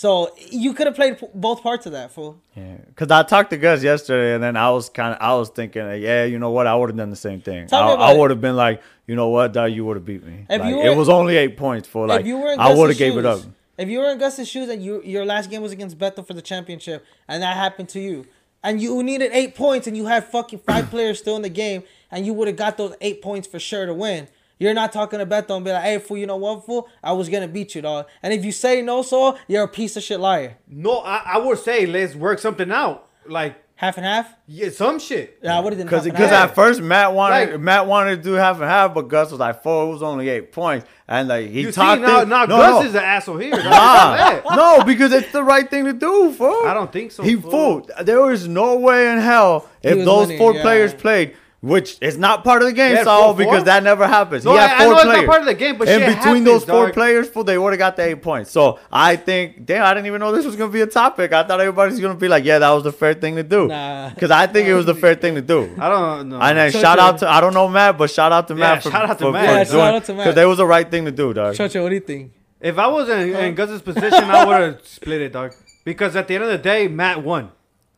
So 0.00 0.34
you 0.50 0.72
could 0.72 0.86
have 0.86 0.96
played 0.96 1.18
both 1.34 1.62
parts 1.62 1.84
of 1.84 1.92
that, 1.92 2.10
fool. 2.10 2.40
Yeah, 2.56 2.76
because 2.86 3.10
I 3.10 3.22
talked 3.22 3.50
to 3.50 3.58
Gus 3.58 3.82
yesterday, 3.82 4.32
and 4.32 4.42
then 4.42 4.56
I 4.56 4.70
was 4.70 4.88
kind 4.88 5.14
of, 5.14 5.20
I 5.20 5.34
was 5.34 5.50
thinking, 5.50 5.86
like, 5.86 6.00
yeah, 6.00 6.24
you 6.24 6.38
know 6.38 6.50
what, 6.52 6.66
I 6.66 6.74
would 6.74 6.88
have 6.88 6.96
done 6.96 7.10
the 7.10 7.16
same 7.16 7.42
thing. 7.42 7.66
Tell 7.66 8.00
I, 8.00 8.12
I 8.12 8.16
would 8.16 8.30
have 8.30 8.40
been 8.40 8.56
like, 8.56 8.80
you 9.06 9.14
know 9.14 9.28
what, 9.28 9.52
dog, 9.52 9.72
you 9.72 9.84
would 9.84 9.98
have 9.98 10.06
beat 10.06 10.24
me. 10.24 10.46
Like, 10.48 10.62
were- 10.62 10.86
it 10.86 10.96
was 10.96 11.10
only 11.10 11.36
eight 11.36 11.58
points 11.58 11.86
for 11.86 12.06
like, 12.06 12.22
if 12.22 12.26
you 12.26 12.38
were 12.38 12.50
in 12.50 12.58
I 12.58 12.72
would 12.74 12.88
have 12.88 12.96
gave 12.96 13.18
it 13.18 13.26
up. 13.26 13.40
If 13.76 13.90
you 13.90 13.98
were 13.98 14.10
in 14.10 14.16
Gus's 14.16 14.48
shoes 14.48 14.70
and 14.70 14.82
you 14.82 15.02
your 15.02 15.26
last 15.26 15.50
game 15.50 15.60
was 15.60 15.72
against 15.72 15.98
Beto 15.98 16.26
for 16.26 16.32
the 16.32 16.40
championship, 16.40 17.04
and 17.28 17.42
that 17.42 17.58
happened 17.58 17.90
to 17.90 18.00
you, 18.00 18.24
and 18.62 18.80
you 18.80 19.02
needed 19.02 19.32
eight 19.34 19.54
points, 19.54 19.86
and 19.86 19.94
you 19.98 20.06
had 20.06 20.24
fucking 20.24 20.60
five 20.60 20.88
players 20.94 21.18
still 21.18 21.36
in 21.36 21.42
the 21.42 21.50
game, 21.50 21.82
and 22.10 22.24
you 22.24 22.32
would 22.32 22.48
have 22.48 22.56
got 22.56 22.78
those 22.78 22.94
eight 23.02 23.20
points 23.20 23.46
for 23.46 23.58
sure 23.58 23.84
to 23.84 23.92
win. 23.92 24.28
You're 24.60 24.74
not 24.74 24.92
talking 24.92 25.18
to 25.18 25.26
Beto 25.26 25.56
and 25.56 25.64
be 25.64 25.72
like, 25.72 25.82
"Hey, 25.82 25.98
fool, 25.98 26.18
you 26.18 26.26
know 26.26 26.36
what, 26.36 26.64
fool? 26.64 26.86
I 27.02 27.10
was 27.12 27.28
gonna 27.28 27.48
beat 27.48 27.74
you, 27.74 27.82
dog." 27.82 28.06
And 28.22 28.32
if 28.32 28.44
you 28.44 28.52
say 28.52 28.82
no, 28.82 29.02
so 29.02 29.36
you're 29.48 29.64
a 29.64 29.68
piece 29.68 29.96
of 29.96 30.02
shit 30.04 30.20
liar. 30.20 30.58
No, 30.68 30.98
I, 30.98 31.22
I 31.34 31.38
would 31.38 31.58
say 31.58 31.86
let's 31.86 32.14
work 32.14 32.38
something 32.38 32.70
out. 32.70 33.08
Like 33.26 33.56
Half 33.76 33.96
and 33.96 34.04
half. 34.04 34.34
yeah, 34.46 34.68
some 34.68 34.98
shit. 34.98 35.38
Yeah, 35.42 35.56
I 35.56 35.60
would 35.60 35.72
have 35.72 35.78
done 35.78 35.86
Because 35.86 36.04
because 36.04 36.30
at 36.30 36.54
first 36.54 36.82
Matt 36.82 37.14
wanted 37.14 37.52
Like- 37.52 37.60
Matt 37.60 37.86
wanted 37.86 38.16
to 38.16 38.22
do 38.22 38.32
half 38.34 38.56
and 38.56 38.64
half, 38.66 38.92
but 38.92 39.08
Gus 39.08 39.30
was 39.30 39.40
like, 39.40 39.62
four, 39.62 39.86
it 39.86 39.92
was 39.92 40.02
only 40.02 40.28
eight 40.28 40.52
points, 40.52 40.84
and 41.08 41.28
like 41.28 41.48
he 41.48 41.62
You 41.62 41.72
see 41.72 41.76
talked 41.80 42.02
now, 42.02 42.24
now 42.24 42.44
no, 42.44 42.58
Gus 42.58 42.82
no. 42.82 42.88
is 42.88 42.94
an 42.94 43.02
asshole 43.02 43.38
here. 43.38 43.56
Nah, 43.56 44.40
no, 44.54 44.84
because 44.84 45.12
it's 45.12 45.32
the 45.32 45.42
right 45.42 45.68
thing 45.70 45.86
to 45.86 45.94
do, 45.94 46.30
fool. 46.32 46.62
I 46.66 46.74
don't 46.74 46.92
think 46.92 47.10
so, 47.12 47.22
He 47.22 47.36
fool. 47.36 47.50
fooled. 47.50 47.90
There 48.02 48.20
was 48.20 48.46
no 48.46 48.76
way 48.76 49.10
in 49.12 49.18
hell 49.18 49.66
if 49.82 49.96
was 49.96 50.04
those 50.04 50.26
winning, 50.26 50.38
four 50.38 50.54
yeah. 50.56 50.62
players 50.62 50.92
played, 50.92 51.34
which 51.62 51.98
is 52.00 52.16
not 52.16 52.42
part 52.42 52.62
of 52.62 52.68
the 52.68 52.72
game, 52.72 52.90
He 52.92 52.96
had 52.96 53.04
Saul, 53.04 53.28
four- 53.28 53.34
because 53.34 53.56
four? 53.58 53.64
that 53.64 53.82
never 53.82 54.06
happens. 54.06 54.44
No, 54.46 54.52
he 54.52 54.58
had 54.58 54.70
I- 54.70 54.74
I 54.74 54.78
four 54.84 54.92
know 54.94 54.96
it's 55.00 55.04
not 55.06 55.26
part 55.26 55.40
of 55.40 55.46
the 55.46 55.54
game, 55.54 55.76
but 55.76 55.88
in 55.88 55.98
between 56.00 56.14
happens, 56.16 56.44
those 56.46 56.64
four 56.64 56.86
dog. 56.86 56.94
players, 56.94 57.28
fool, 57.28 57.44
they 57.44 57.58
would 57.58 57.72
have 57.72 57.78
got 57.78 57.96
the 57.96 58.04
eight 58.04 58.22
points. 58.22 58.50
So 58.50 58.78
I 58.90 59.16
think, 59.16 59.66
damn, 59.66 59.84
I 59.84 59.92
didn't 59.92 60.06
even 60.06 60.20
know 60.20 60.32
this 60.32 60.46
was 60.46 60.56
gonna 60.56 60.72
be 60.72 60.80
a 60.80 60.86
topic. 60.86 61.32
I 61.34 61.42
thought 61.42 61.60
everybody's 61.60 62.00
gonna 62.00 62.14
be 62.14 62.28
like, 62.28 62.44
yeah, 62.44 62.58
that 62.58 62.70
was 62.70 62.84
the 62.84 62.92
fair 62.92 63.12
thing 63.14 63.36
to 63.36 63.42
do. 63.42 63.68
Nah. 63.68 64.08
because 64.10 64.30
I 64.30 64.46
think 64.46 64.68
it 64.68 64.74
was 64.74 64.86
the 64.86 64.94
fair 64.94 65.14
thing 65.14 65.34
to 65.34 65.42
do. 65.42 65.70
I 65.78 65.88
don't 65.90 66.28
know. 66.30 66.40
And 66.40 66.56
then 66.56 66.72
Chocho. 66.72 66.80
shout 66.80 66.98
out 66.98 67.18
to 67.18 67.28
I 67.28 67.40
don't 67.42 67.52
know 67.54 67.68
Matt, 67.68 67.98
but 67.98 68.10
shout 68.10 68.32
out 68.32 68.48
to 68.48 68.54
Yeah, 68.54 68.60
Matt 68.60 68.82
for, 68.82 68.90
shout 68.90 69.10
out 69.10 69.18
to 69.18 69.24
for, 69.26 69.32
Matt. 69.32 69.44
for 69.46 69.52
Yeah, 69.52 69.64
shout 69.64 69.94
out 69.96 70.04
to 70.04 70.14
Matt. 70.14 70.26
because 70.28 70.42
it 70.42 70.46
was 70.46 70.56
the 70.58 70.66
right 70.66 70.90
thing 70.90 71.04
to 71.04 71.10
do, 71.10 71.34
dog. 71.34 71.54
Chocho, 71.56 71.82
what 71.82 71.90
do 71.90 71.94
you 71.94 72.00
think? 72.00 72.32
If 72.60 72.78
I 72.78 72.86
was 72.88 73.08
in, 73.08 73.34
in 73.36 73.54
Gus's 73.54 73.80
position, 73.82 74.24
I 74.24 74.44
would 74.44 74.60
have 74.60 74.80
split 74.86 75.20
it, 75.22 75.32
dog. 75.32 75.52
Because 75.84 76.14
at 76.16 76.28
the 76.28 76.34
end 76.34 76.44
of 76.44 76.50
the 76.50 76.58
day, 76.58 76.88
Matt 76.88 77.22
won. 77.22 77.50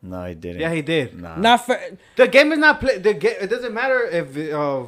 No, 0.03 0.25
he 0.25 0.35
didn't. 0.35 0.59
Yeah, 0.59 0.73
he 0.73 0.81
did. 0.81 1.19
Nah. 1.19 1.37
Not 1.37 1.65
fair. 1.65 1.97
The 2.17 2.27
game 2.27 2.51
is 2.51 2.59
not 2.59 2.81
play. 2.81 2.97
The 2.97 3.13
game. 3.13 3.35
It 3.39 3.49
doesn't 3.49 3.73
matter 3.73 4.03
if 4.03 4.53
uh, 4.53 4.83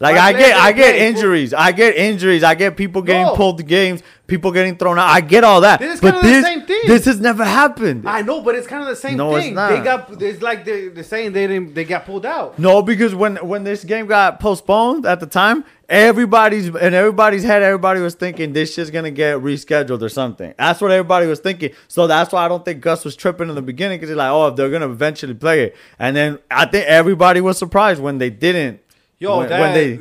Like 0.00 0.16
I 0.16 0.32
get, 0.32 0.56
I 0.56 0.72
get 0.72 0.94
play, 0.96 1.08
injuries. 1.08 1.54
I 1.54 1.70
get 1.72 1.96
injuries. 1.96 2.42
I 2.42 2.54
get 2.54 2.76
people 2.76 3.02
getting 3.02 3.26
No. 3.26 3.36
pulled 3.36 3.64
games. 3.66 4.02
People 4.26 4.50
getting 4.50 4.76
thrown 4.76 4.98
out. 4.98 5.08
I 5.08 5.20
get 5.20 5.44
all 5.44 5.60
that. 5.60 5.78
This 5.78 5.96
is 5.96 6.00
but 6.00 6.22
this, 6.22 6.44
same 6.44 6.62
thing. 6.62 6.80
this 6.86 7.04
has 7.04 7.20
never 7.20 7.44
happened. 7.44 8.08
I 8.08 8.22
know, 8.22 8.40
but 8.40 8.54
it's 8.54 8.66
kind 8.66 8.82
of 8.82 8.88
the 8.88 8.96
same 8.96 9.18
No, 9.18 9.36
it's 9.36 9.44
thing. 9.46 9.54
not. 9.54 9.68
They 9.68 9.80
got. 9.80 10.22
It's 10.22 10.40
like 10.42 10.64
they're, 10.64 10.88
they're 10.90 11.04
saying 11.04 11.32
they 11.32 11.46
didn't. 11.46 11.74
They 11.74 11.84
got 11.84 12.06
pulled 12.06 12.24
out. 12.24 12.58
no, 12.58 12.80
because 12.82 13.14
when 13.14 13.36
when 13.46 13.62
this 13.64 13.84
game 13.84 14.06
got 14.06 14.40
postponed 14.40 15.04
at 15.04 15.20
the 15.20 15.26
time, 15.26 15.64
everybody's 15.88 16.68
in 16.68 16.94
everybody's 16.94 17.44
head, 17.44 17.62
everybody 17.62 18.00
was 18.00 18.14
thinking 18.14 18.52
this 18.54 18.72
shit's 18.74 18.90
gonna 18.90 19.10
get 19.10 19.38
rescheduled 19.38 20.00
or 20.02 20.08
something. 20.08 20.54
That's 20.58 20.80
what 20.80 20.90
everybody 20.90 21.26
was 21.26 21.40
thinking. 21.40 21.70
So 21.88 22.06
that's 22.06 22.32
why 22.32 22.44
I 22.44 22.48
don't 22.48 22.64
think 22.64 22.80
Gus 22.80 23.04
was 23.04 23.14
tripping 23.14 23.48
in 23.50 23.54
the 23.54 23.62
beginning 23.62 23.98
because 23.98 24.08
he's 24.08 24.16
like, 24.16 24.30
oh, 24.30 24.48
if 24.48 24.56
they're 24.56 24.70
gonna 24.70 24.88
eventually 24.90 25.34
play 25.34 25.62
it, 25.64 25.76
and 25.98 26.16
then 26.16 26.38
I 26.50 26.64
think 26.66 26.86
everybody 26.86 27.40
was 27.42 27.58
surprised 27.58 28.00
when 28.00 28.18
they 28.18 28.30
didn't. 28.30 28.80
Yo, 29.22 29.38
when, 29.38 29.48
that, 29.48 29.60
when 29.60 29.74
they. 29.74 29.98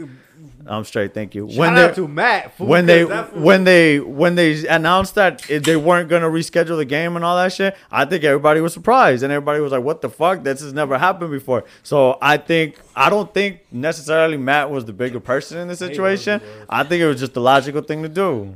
I'm 0.67 0.83
straight. 0.83 1.13
Thank 1.13 1.33
you. 1.33 1.49
shout 1.49 1.57
when 1.57 1.77
out 1.77 1.89
they 1.89 1.95
to 1.95 2.07
Matt. 2.07 2.55
fool, 2.55 2.67
when 2.67 2.85
they 2.85 3.01
'cause 3.01 3.09
that 3.09 3.29
fool- 3.33 3.41
when 3.41 3.63
they 3.63 3.99
when 3.99 4.35
they 4.35 4.65
announced 4.67 5.15
that 5.15 5.39
they 5.49 5.75
weren't 5.75 6.07
gonna 6.07 6.29
reschedule 6.29 6.77
the 6.77 6.85
game 6.85 7.15
and 7.15 7.25
all 7.25 7.35
that 7.35 7.51
shit, 7.51 7.75
I 7.91 8.05
think 8.05 8.23
everybody 8.23 8.61
was 8.61 8.71
surprised 8.71 9.23
and 9.23 9.33
everybody 9.33 9.59
was 9.59 9.71
like, 9.71 9.81
"What 9.83 10.01
the 10.01 10.09
fuck? 10.09 10.43
This 10.43 10.61
has 10.61 10.71
never 10.71 10.97
happened 10.99 11.31
before." 11.31 11.63
So 11.81 12.17
I 12.21 12.37
think 12.37 12.75
I 12.95 13.09
don't 13.09 13.33
think 13.33 13.61
necessarily 13.71 14.37
Matt 14.37 14.69
was 14.69 14.85
the 14.85 14.93
bigger 14.93 15.19
person 15.19 15.57
in 15.57 15.67
the 15.67 15.75
situation. 15.75 16.39
I 16.69 16.83
think 16.83 17.01
it 17.01 17.07
was 17.07 17.19
just 17.19 17.33
the 17.33 17.41
logical 17.41 17.81
thing 17.81 18.03
to 18.03 18.09
do. 18.09 18.55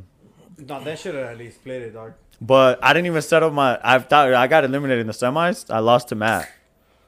no, 0.67 0.83
that 0.83 0.99
should 0.99 1.15
have 1.15 1.25
at 1.25 1.37
least 1.39 1.55
split 1.57 1.81
it, 1.81 1.93
dog. 1.95 2.13
But 2.39 2.79
I 2.83 2.93
didn't 2.93 3.07
even 3.07 3.21
settle 3.23 3.49
my. 3.49 3.79
I 3.83 3.97
thought 3.99 4.31
I 4.33 4.45
got 4.47 4.63
eliminated 4.63 5.01
in 5.01 5.07
the 5.07 5.13
semis. 5.13 5.73
I 5.73 5.79
lost 5.79 6.09
to 6.09 6.15
Matt. 6.15 6.47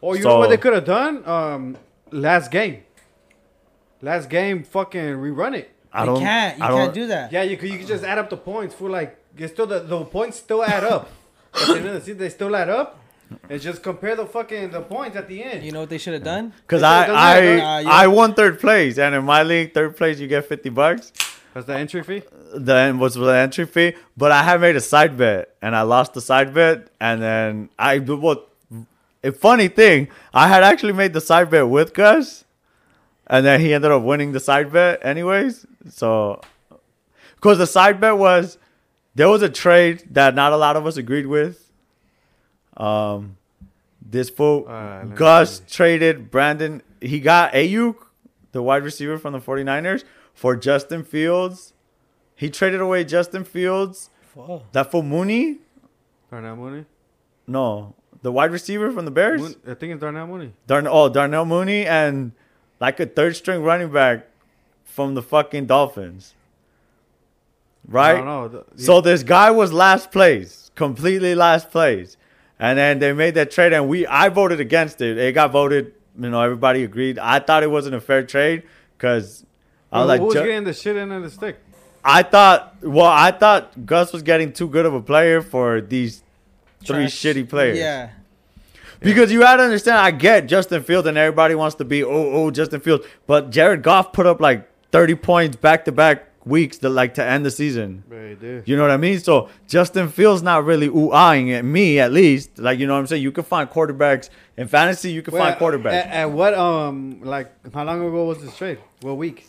Oh, 0.02 0.13
you 0.15 0.24
So- 0.24 0.30
know 0.30 0.39
what 0.39 0.50
they 0.50 0.58
could 0.58 0.74
have 0.74 0.86
done? 0.86 1.22
Um, 1.28 1.78
last 2.12 2.50
game. 2.50 2.80
Last 4.02 4.30
game, 4.30 4.64
fucking 4.64 5.16
rerun 5.16 5.56
it. 5.56 5.72
I 5.92 6.02
you 6.02 6.06
don't. 6.08 6.20
can't. 6.20 6.58
You 6.58 6.64
I 6.64 6.68
don't, 6.68 6.78
can't 6.82 6.94
do 6.94 7.08
that. 7.08 7.32
Yeah, 7.32 7.44
you 7.44 7.58
could. 7.58 7.70
You 7.70 7.78
could 7.80 7.88
just 7.88 8.04
add 8.04 8.18
up 8.18 8.30
the 8.30 8.38
points 8.38 8.76
for 8.76 8.90
like. 8.90 9.18
It's 9.38 9.54
still 9.54 9.68
the, 9.68 9.80
the 9.80 10.04
points 10.06 10.38
still 10.38 10.64
add 10.64 10.84
up. 10.84 11.10
At 11.54 11.68
the 11.68 11.76
end 11.78 11.88
of 11.88 11.94
the 11.94 12.02
season, 12.02 12.18
they 12.18 12.30
still 12.30 12.56
add 12.56 12.70
up. 12.70 13.00
And 13.50 13.60
just 13.60 13.84
compare 13.84 14.16
the 14.16 14.26
fucking 14.26 14.72
the 14.72 14.82
points 14.82 15.18
at 15.18 15.28
the 15.28 15.44
end. 15.44 15.64
You 15.66 15.72
know 15.72 15.82
what 15.82 15.90
they 15.90 15.98
should 15.98 16.14
have 16.14 16.24
done? 16.24 16.54
Because 16.62 16.82
It 16.82 16.86
I 16.86 17.08
doesn't 17.08 17.16
I 17.16 17.42
matter. 17.42 17.62
Uh, 17.62 17.82
nah, 17.82 17.92
I 17.92 18.08
won 18.08 18.34
third 18.34 18.60
place, 18.60 18.98
and 18.98 19.14
in 19.16 19.26
my 19.26 19.44
league, 19.44 19.74
third 19.74 19.98
place 19.98 20.20
you 20.20 20.28
get 20.28 20.46
fifty 20.46 20.70
bucks. 20.70 21.12
That's 21.54 21.66
the 21.66 21.76
entry 21.76 22.04
fee. 22.04 22.22
then 22.56 23.00
was 23.00 23.16
the 23.16 23.26
entry 23.36 23.66
fee. 23.66 23.96
But 24.16 24.32
I 24.32 24.44
had 24.44 24.62
made 24.62 24.76
a 24.76 24.82
side 24.82 25.18
bet 25.18 25.56
and 25.62 25.76
I 25.76 25.82
lost 25.82 26.14
the 26.14 26.22
side 26.22 26.54
bet. 26.54 26.90
And 27.02 27.22
then 27.22 27.70
I 27.80 27.98
well, 28.00 28.46
a 29.24 29.32
funny 29.32 29.68
thing, 29.68 30.08
I 30.34 30.48
had 30.48 30.64
actually 30.64 30.94
made 30.94 31.14
the 31.14 31.22
side 31.22 31.50
bet 31.50 31.68
with 31.68 31.94
Gus, 31.96 32.46
and 33.28 33.46
then 33.46 33.60
he 33.62 33.74
ended 33.74 33.92
up 33.92 34.02
winning 34.04 34.32
the 34.32 34.40
side 34.40 34.72
bet 34.72 35.00
anyways. 35.06 35.66
So, 35.90 36.42
because 37.36 37.58
the 37.58 37.68
side 37.68 38.00
bet 38.02 38.18
was 38.18 38.58
there 39.16 39.30
was 39.30 39.42
a 39.42 39.50
trade 39.50 40.04
that 40.12 40.36
not 40.36 40.54
a 40.54 40.58
lot 40.58 40.76
of 40.76 40.86
us 40.86 40.98
agreed 40.98 41.26
with, 41.28 41.72
Um, 42.76 43.38
this 44.02 44.30
fool 44.30 44.66
Uh, 44.68 45.04
Gus 45.06 45.58
see. 45.58 45.63
traded 45.68 46.30
Brandon. 46.32 46.82
He 47.02 47.20
got 47.20 47.54
Aiyuk, 47.54 47.96
the 48.52 48.62
wide 48.62 48.84
receiver 48.84 49.18
from 49.18 49.34
the 49.34 49.40
49ers, 49.40 50.04
for 50.34 50.56
Justin 50.56 51.04
Fields. 51.04 51.74
He 52.36 52.50
traded 52.50 52.80
away 52.82 53.04
Justin 53.04 53.44
Fields. 53.44 54.10
Fuck. 54.22 54.72
That 54.72 54.92
for 54.92 55.02
Mooney? 55.04 55.58
Darnell 56.30 56.56
Mooney. 56.56 56.86
No, 57.48 57.96
the 58.22 58.32
wide 58.32 58.52
receiver 58.52 58.92
from 58.92 59.06
the 59.06 59.12
Bears. 59.12 59.42
Moon, 59.42 59.56
I 59.68 59.74
think 59.74 59.94
it's 59.94 60.02
Darnell 60.02 60.28
Mooney. 60.28 60.54
Darn- 60.68 60.88
oh, 60.88 61.10
Darnell 61.10 61.46
Mooney 61.46 61.86
and 61.86 62.34
like 62.80 63.00
a 63.00 63.06
third 63.06 63.36
string 63.36 63.63
running 63.63 63.92
back 63.92 64.28
from 64.86 65.16
the 65.16 65.22
fucking 65.22 65.66
Dolphins. 65.66 66.34
Right? 67.88 68.16
don't 68.18 68.26
know. 68.26 68.48
The- 68.48 68.84
So 68.84 69.02
this 69.02 69.24
guy 69.24 69.52
was 69.52 69.72
last 69.72 70.12
place, 70.12 70.72
completely 70.76 71.36
last 71.36 71.72
place. 71.72 72.18
And 72.60 72.78
then 72.78 73.00
they 73.00 73.13
made 73.13 73.36
that 73.36 73.52
trade 73.52 73.72
and 73.74 73.88
we 73.88 74.06
I 74.08 74.30
voted 74.30 74.60
against 74.60 75.00
it. 75.02 75.18
It 75.18 75.34
got 75.34 75.52
voted, 75.52 75.94
you 76.20 76.30
know, 76.30 76.42
everybody 76.42 76.84
agreed. 76.84 77.20
I 77.20 77.40
thought 77.40 77.63
it 77.63 77.70
wasn't 77.72 77.96
a 77.96 78.02
fair 78.02 78.24
trade 78.24 78.63
cuz 78.98 79.46
I 79.92 80.00
was 80.00 80.04
who 80.04 80.08
like 80.08 80.22
was 80.22 80.34
Ju- 80.34 80.40
getting 80.44 80.63
the 80.63 80.74
shit 80.74 80.96
in 80.96 81.10
the 81.22 81.30
stick? 81.30 81.58
I 82.04 82.24
thought 82.24 82.76
well, 82.82 83.06
I 83.06 83.32
thought 83.32 83.86
Gus 83.86 84.12
was 84.12 84.24
getting 84.24 84.52
too 84.54 84.68
good 84.68 84.86
of 84.86 84.94
a 84.94 85.02
player 85.02 85.42
for 85.42 85.82
these 85.82 86.24
three 86.84 87.06
Trash. 87.08 87.13
shitty 87.16 87.48
players. 87.48 87.78
Yeah. 87.78 88.10
Because 89.00 89.32
you 89.32 89.40
gotta 89.40 89.64
understand, 89.64 89.98
I 89.98 90.12
get 90.12 90.48
Justin 90.48 90.84
Fields 90.84 91.08
and 91.08 91.18
everybody 91.18 91.56
wants 91.56 91.76
to 91.76 91.86
be 91.86 92.04
oh 92.04 92.10
oh 92.10 92.52
Justin 92.52 92.80
Fields, 92.80 93.06
but 93.26 93.50
Jared 93.50 93.84
Goff 93.84 94.14
put 94.14 94.26
up 94.26 94.42
like 94.42 94.70
thirty 94.92 95.16
points 95.16 95.56
back 95.56 95.86
to 95.86 95.92
back 95.92 96.28
weeks 96.46 96.78
to 96.80 96.90
like 96.90 97.14
to 97.16 97.24
end 97.24 97.46
the 97.46 97.52
season. 97.52 98.04
Right. 98.08 98.64
You 98.66 98.76
know 98.76 98.84
what 98.84 98.92
I 98.92 98.98
mean? 98.98 99.20
So 99.20 99.50
Justin 99.68 100.10
Fields 100.10 100.42
not 100.42 100.64
really 100.64 100.88
ooh 100.88 101.12
eyeing 101.12 101.52
at 101.52 101.66
me 101.66 102.00
at 102.00 102.12
least. 102.12 102.58
Like 102.58 102.80
you 102.80 102.88
know 102.88 102.94
what 102.94 103.00
I'm 103.00 103.08
saying? 103.08 103.22
You 103.22 103.32
can 103.32 103.44
find 103.44 103.70
quarterbacks 103.70 104.30
in 104.56 104.68
fantasy. 104.68 105.12
You 105.12 105.22
can 105.22 105.34
find 105.34 105.56
quarterbacks. 105.58 105.94
At, 105.94 106.08
at 106.08 106.32
what 106.32 106.54
um 106.54 107.22
like 107.22 107.52
how 107.74 107.84
long 107.84 108.02
ago 108.02 108.26
was 108.26 108.42
this 108.42 108.56
trade? 108.58 108.80
What 109.02 109.18
week? 109.18 109.46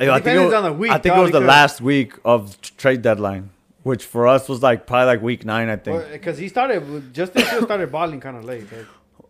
I 0.00 0.20
think, 0.20 0.38
it 0.38 0.44
was, 0.44 0.54
on 0.54 0.62
the 0.62 0.72
week, 0.72 0.92
I 0.92 0.98
think 0.98 1.16
it 1.16 1.20
was 1.20 1.32
the 1.32 1.40
last 1.40 1.80
week 1.80 2.12
of 2.24 2.60
trade 2.76 3.02
deadline, 3.02 3.50
which 3.82 4.04
for 4.04 4.26
us 4.26 4.48
was 4.48 4.62
like 4.62 4.86
probably 4.86 5.06
like 5.06 5.22
week 5.22 5.44
nine. 5.44 5.68
I 5.68 5.76
think. 5.76 6.10
Because 6.12 6.38
he 6.38 6.48
started 6.48 7.12
Justin 7.14 7.42
Fields 7.42 7.66
started 7.66 7.90
balling 7.92 8.20
kind 8.20 8.36
of 8.36 8.44
late. 8.44 8.70
Like, 8.72 8.86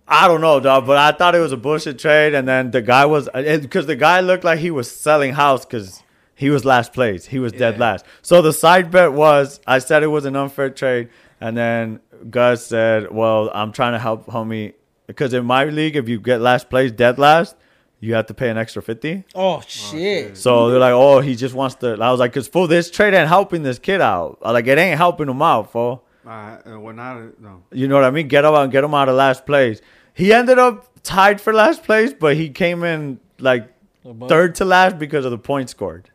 I 0.06 0.26
don't 0.26 0.40
know, 0.40 0.58
dog, 0.58 0.87
but 0.87 0.96
I 0.96 1.12
thought 1.12 1.34
it 1.34 1.40
was 1.40 1.52
a 1.52 1.56
bullshit 1.56 1.98
trade, 1.98 2.32
and 2.32 2.48
then 2.48 2.70
the 2.70 2.80
guy 2.80 3.04
was 3.04 3.28
uh, 3.34 3.58
because 3.61 3.87
the 3.87 3.96
guy 3.96 4.20
looked 4.20 4.42
like 4.42 4.58
he 4.58 4.70
was 4.70 4.90
selling 4.90 5.34
house 5.34 5.66
because 5.66 6.02
he 6.34 6.48
was 6.48 6.64
last 6.64 6.92
place, 6.92 7.26
he 7.26 7.38
was 7.38 7.52
dead 7.52 7.78
last. 7.78 8.06
So 8.22 8.40
the 8.40 8.52
side 8.52 8.90
bet 8.90 9.12
was 9.12 9.61
I 9.66 9.80
said 9.80 10.02
it 10.02 10.06
was 10.06 10.24
an 10.24 10.34
unfair 10.34 10.70
trade, 10.70 11.11
and 11.40 11.56
then 11.56 12.00
Gus 12.30 12.66
said, 12.66 13.12
"Well, 13.12 13.50
I'm 13.52 13.70
trying 13.72 13.92
to 13.92 13.98
help 13.98 14.26
homie 14.26 14.74
because 15.06 15.34
in 15.34 15.44
my 15.44 15.64
league, 15.64 15.96
if 15.96 16.08
you 16.08 16.20
get 16.20 16.40
last 16.40 16.70
place, 16.70 16.92
dead 16.92 17.18
last, 17.18 17.56
you 18.00 18.14
have 18.14 18.26
to 18.26 18.34
pay 18.34 18.48
an 18.50 18.56
extra 18.58 18.82
fifty. 18.82 19.24
Oh 19.34 19.61
shit. 19.66 20.37
So 20.37 20.70
they're 20.70 20.78
like, 20.78 20.92
"Oh, 20.92 21.20
he 21.20 21.34
just 21.37 21.54
wants 21.54 21.76
to." 21.76 21.92
I 22.00 22.11
was 22.11 22.20
like, 22.20 22.32
"Cause 22.32 22.48
for 22.48 22.68
this 22.68 22.90
trade 22.90 23.14
ain't 23.14 23.28
helping 23.28 23.62
this 23.62 23.78
kid 23.78 24.00
out. 24.00 24.38
Like 24.42 24.66
it 24.66 24.78
ain't 24.78 24.96
helping 24.96 25.28
him 25.28 25.42
out, 25.42 25.72
fool." 25.72 26.04
uh, 26.26 26.58
uh, 26.66 26.78
we're 26.78 26.92
not 26.92 27.40
no. 27.40 27.62
You 27.72 27.88
know 27.88 27.94
what 27.94 28.04
I 28.04 28.11
mean? 28.11 28.28
Get 28.28 28.44
him 28.44 28.54
out, 28.54 28.70
get 28.70 28.84
him 28.84 28.94
out 28.94 29.08
of 29.08 29.16
last 29.16 29.46
place. 29.46 29.80
He 30.14 30.32
ended 30.32 30.58
up 30.58 30.87
tied 31.02 31.40
for 31.40 31.52
last 31.52 31.82
place, 31.84 32.12
but 32.12 32.37
he 32.37 32.50
came 32.50 32.84
in 32.84 33.18
like 33.38 33.72
Above. 34.04 34.28
third 34.28 34.54
to 34.56 34.64
last 34.64 34.98
because 34.98 35.24
of 35.24 35.30
the 35.30 35.38
points 35.38 35.72
scored. 35.72 36.11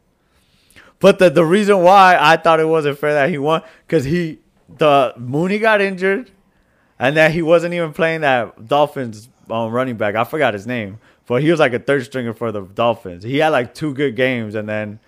But 1.00 1.20
the 1.20 1.30
the 1.30 1.46
reason 1.46 1.80
why 1.82 2.18
I 2.20 2.38
thought 2.38 2.60
it 2.60 2.68
wasn't 2.68 2.98
fair 2.98 3.14
that 3.14 3.30
he 3.30 3.38
won 3.38 3.62
because 3.88 4.06
he 4.06 4.40
the 4.78 5.14
Mooney 5.18 5.60
got 5.60 5.82
injured, 5.82 6.32
and 7.00 7.18
that 7.18 7.32
he 7.32 7.42
wasn't 7.42 7.74
even 7.74 7.92
playing 7.94 8.22
that 8.22 8.68
Dolphins 8.68 9.30
um, 9.50 9.72
running 9.72 9.98
back. 9.98 10.16
I 10.16 10.24
forgot 10.24 10.54
his 10.54 10.66
name, 10.68 11.00
but 11.28 11.42
he 11.42 11.52
was 11.52 11.60
like 11.60 11.74
a 11.74 11.80
third 11.80 12.06
stringer 12.06 12.34
for 12.34 12.52
the 12.52 12.62
Dolphins. 12.62 13.24
He 13.24 13.38
had 13.38 13.50
like 13.50 13.74
two 13.74 13.94
good 13.94 14.16
games, 14.16 14.56
and 14.56 14.68
then 14.68 15.00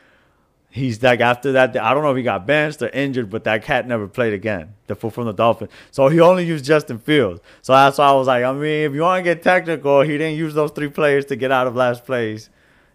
he's 0.69 1.01
like 1.01 1.19
after 1.21 1.51
that. 1.53 1.75
I 1.77 1.93
don't 1.93 2.03
know 2.03 2.11
if 2.11 2.17
he 2.17 2.23
got 2.23 2.45
benched 2.45 2.81
or 2.81 2.89
injured, 2.89 3.29
but 3.29 3.43
that 3.45 3.63
cat 3.63 3.87
never 3.87 4.07
played 4.07 4.33
again. 4.33 4.73
The 4.87 4.95
fool 4.95 5.09
from 5.09 5.25
the 5.25 5.33
Dolphins, 5.33 5.71
so 5.91 6.07
he 6.09 6.19
only 6.19 6.45
used 6.45 6.63
Justin 6.65 6.99
Fields. 6.99 7.41
So 7.61 7.73
that's 7.73 7.97
why 7.97 8.07
I 8.07 8.13
was 8.13 8.27
like, 8.27 8.43
I 8.43 8.51
mean, 8.53 8.85
if 8.89 8.93
you 8.93 9.01
want 9.01 9.19
to 9.19 9.23
get 9.23 9.41
technical, 9.43 10.01
he 10.01 10.17
didn't 10.17 10.37
use 10.37 10.53
those 10.53 10.71
three 10.71 10.89
players 10.89 11.25
to 11.25 11.35
get 11.35 11.51
out 11.51 11.67
of 11.67 11.75
last 11.75 12.05
place. 12.05 12.49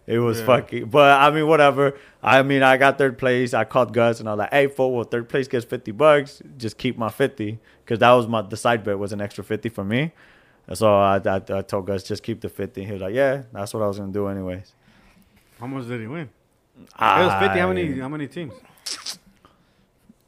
It 0.07 0.17
was 0.19 0.39
Yeah. 0.39 0.45
fucking, 0.47 0.85
but 0.85 1.19
I 1.21 1.29
mean, 1.29 1.47
whatever. 1.47 1.93
I 2.23 2.41
mean, 2.43 2.63
I 2.63 2.77
got 2.77 2.97
third 2.97 3.17
place. 3.17 3.53
I 3.53 3.63
called 3.65 3.93
Gus 3.93 4.19
and 4.19 4.27
I 4.27 4.33
was 4.33 4.39
like, 4.39 4.51
"Hey, 4.51 4.67
fool, 4.67 4.93
well, 4.93 5.03
third 5.03 5.29
place 5.29 5.47
gets 5.47 5.63
fifty 5.65 5.91
bucks. 5.91 6.41
Just 6.57 6.77
keep 6.77 6.97
my 6.97 7.09
fifty, 7.09 7.59
because 7.85 7.99
that 7.99 8.11
was 8.11 8.27
my 8.27 8.41
the 8.41 8.57
side 8.57 8.83
bet 8.83 8.97
was 8.97 9.13
an 9.13 9.21
extra 9.21 9.43
fifty 9.43 9.69
for 9.69 9.83
me." 9.83 10.11
And 10.71 10.77
so 10.77 10.95
I, 10.95 11.17
I, 11.17 11.35
I 11.35 11.61
told 11.63 11.85
Gus 11.85 12.01
just 12.01 12.23
keep 12.23 12.39
the 12.39 12.47
fifty. 12.47 12.85
He 12.85 12.93
was 12.93 13.01
like, 13.01 13.13
"Yeah, 13.13 13.43
that's 13.51 13.73
what 13.73 13.83
I 13.83 13.87
was 13.87 13.99
gonna 13.99 14.13
do 14.13 14.27
anyways." 14.27 14.71
How 15.59 15.67
much 15.67 15.85
did 15.85 15.99
he 15.99 16.07
win? 16.07 16.29
Ah, 16.97 17.19
it 17.19 17.25
was 17.25 17.33
fifty. 17.43 17.59
How 17.59 17.67
many? 17.67 17.99
How 17.99 18.07
many 18.07 18.27
teams? 18.29 18.53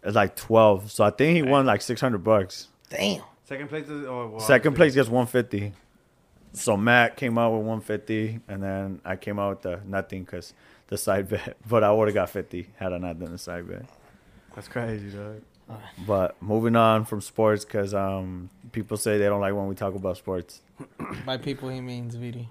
It's 0.04 0.16
like 0.18 0.36
twelve. 0.36 0.92
So 0.92 1.06
I 1.06 1.12
think 1.12 1.38
he 1.38 1.44
won 1.44 1.66
like 1.66 1.82
six 1.82 2.02
hundred 2.02 2.26
bucks. 2.26 2.68
Damn. 2.90 3.22
Second 3.46 3.70
place. 3.70 3.86
Is, 3.86 4.06
oh, 4.06 4.32
well, 4.34 4.40
Second 4.42 4.76
place 4.76 4.94
gets 4.94 5.08
one 5.08 5.28
fifty. 5.28 5.72
So 6.52 6.76
Matt 6.76 7.16
came 7.16 7.38
out 7.38 7.54
with 7.58 7.66
one 7.66 7.80
fifty, 7.80 8.42
and 8.50 8.62
then 8.62 9.00
I 9.06 9.16
came 9.16 9.40
out 9.40 9.50
with 9.52 9.62
the 9.62 9.80
nothing 9.88 10.26
because 10.26 10.54
the 10.88 10.98
side 10.98 11.30
bet. 11.30 11.56
But 11.70 11.86
I 11.86 11.92
would 11.94 12.10
have 12.10 12.16
got 12.16 12.30
fifty 12.30 12.68
had 12.76 12.92
I 12.92 12.98
not 12.98 13.18
done 13.18 13.32
the 13.32 13.38
side 13.38 13.66
bet. 13.70 13.86
That's 14.54 14.68
crazy, 14.68 15.10
dog. 15.10 15.42
But 16.06 16.42
moving 16.42 16.76
on 16.76 17.06
from 17.06 17.22
sports, 17.22 17.66
because 17.66 17.94
um, 17.94 18.50
people 18.72 18.98
say 18.98 19.18
they 19.18 19.26
don't 19.26 19.42
like 19.42 19.54
when 19.54 19.68
we 19.68 19.76
talk 19.76 19.96
about 19.96 20.18
sports. 20.18 20.62
By 21.26 21.38
people 21.38 21.70
he 21.70 21.82
means 21.82 22.16
Vidi. 22.16 22.50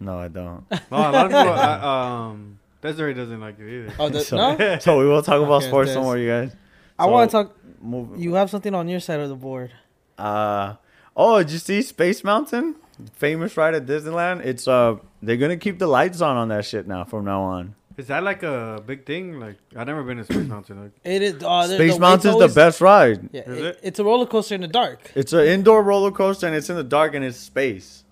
No, 0.00 0.18
I 0.18 0.28
don't. 0.28 0.64
No, 0.90 0.96
a 0.96 1.10
lot 1.10 1.14
of 1.26 1.30
people. 1.30 1.52
uh, 1.52 1.86
um, 1.86 2.58
Desiree 2.80 3.14
doesn't 3.14 3.40
like 3.40 3.58
it 3.60 3.68
either. 3.68 3.94
Oh, 3.98 4.08
the, 4.08 4.20
so, 4.24 4.36
no. 4.36 4.78
so 4.80 4.98
we 4.98 5.06
will 5.06 5.22
talk 5.22 5.40
about 5.42 5.62
Okay, 5.62 5.68
sports 5.68 5.90
Des. 5.90 5.94
somewhere, 5.94 6.18
you 6.18 6.28
guys. 6.28 6.56
I 6.98 7.06
want 7.06 7.30
to 7.30 7.36
talk. 7.36 7.56
Move. 7.80 8.18
You 8.20 8.34
have 8.34 8.48
something 8.50 8.74
on 8.74 8.88
your 8.88 9.00
side 9.00 9.20
of 9.20 9.28
the 9.28 9.34
board. 9.36 9.72
Uh 10.18 10.74
oh, 11.16 11.38
did 11.42 11.50
you 11.50 11.58
see 11.58 11.82
Space 11.82 12.22
Mountain? 12.22 12.76
Famous 13.14 13.56
ride 13.56 13.74
at 13.74 13.86
Disneyland. 13.86 14.44
It's 14.44 14.68
uh 14.68 14.96
they're 15.20 15.36
gonna 15.36 15.56
keep 15.56 15.78
the 15.80 15.86
lights 15.88 16.20
on 16.20 16.36
on 16.36 16.48
that 16.48 16.64
shit 16.64 16.86
now 16.86 17.02
from 17.04 17.24
now 17.24 17.42
on. 17.42 17.74
Is 17.96 18.06
that 18.08 18.22
like 18.22 18.42
a 18.42 18.82
big 18.86 19.04
thing? 19.06 19.38
Like 19.40 19.56
I've 19.76 19.86
never 19.86 20.02
been 20.02 20.18
to 20.18 20.24
Space 20.24 20.46
Mountain. 20.46 20.82
Like, 20.82 20.92
It 21.04 21.22
is. 21.22 21.34
Uh, 21.42 21.66
there- 21.66 21.78
Space 21.78 21.94
the 21.94 22.00
Mountain's 22.00 22.36
wait's 22.36 22.54
the 22.54 22.60
best 22.60 22.80
ride. 22.80 23.28
Yeah, 23.32 23.42
Is 23.42 23.58
it- 23.58 23.64
it? 23.64 23.80
it's 23.82 23.98
a 23.98 24.04
roller 24.04 24.26
coaster 24.26 24.54
in 24.54 24.60
the 24.62 24.68
dark. 24.68 25.10
It's 25.14 25.32
an 25.32 25.46
indoor 25.46 25.82
roller 25.82 26.10
coaster 26.10 26.46
and 26.46 26.56
it's 26.56 26.70
in 26.70 26.76
the 26.76 26.84
dark 26.84 27.14
and 27.14 27.24
it's 27.24 27.38
space. 27.38 28.04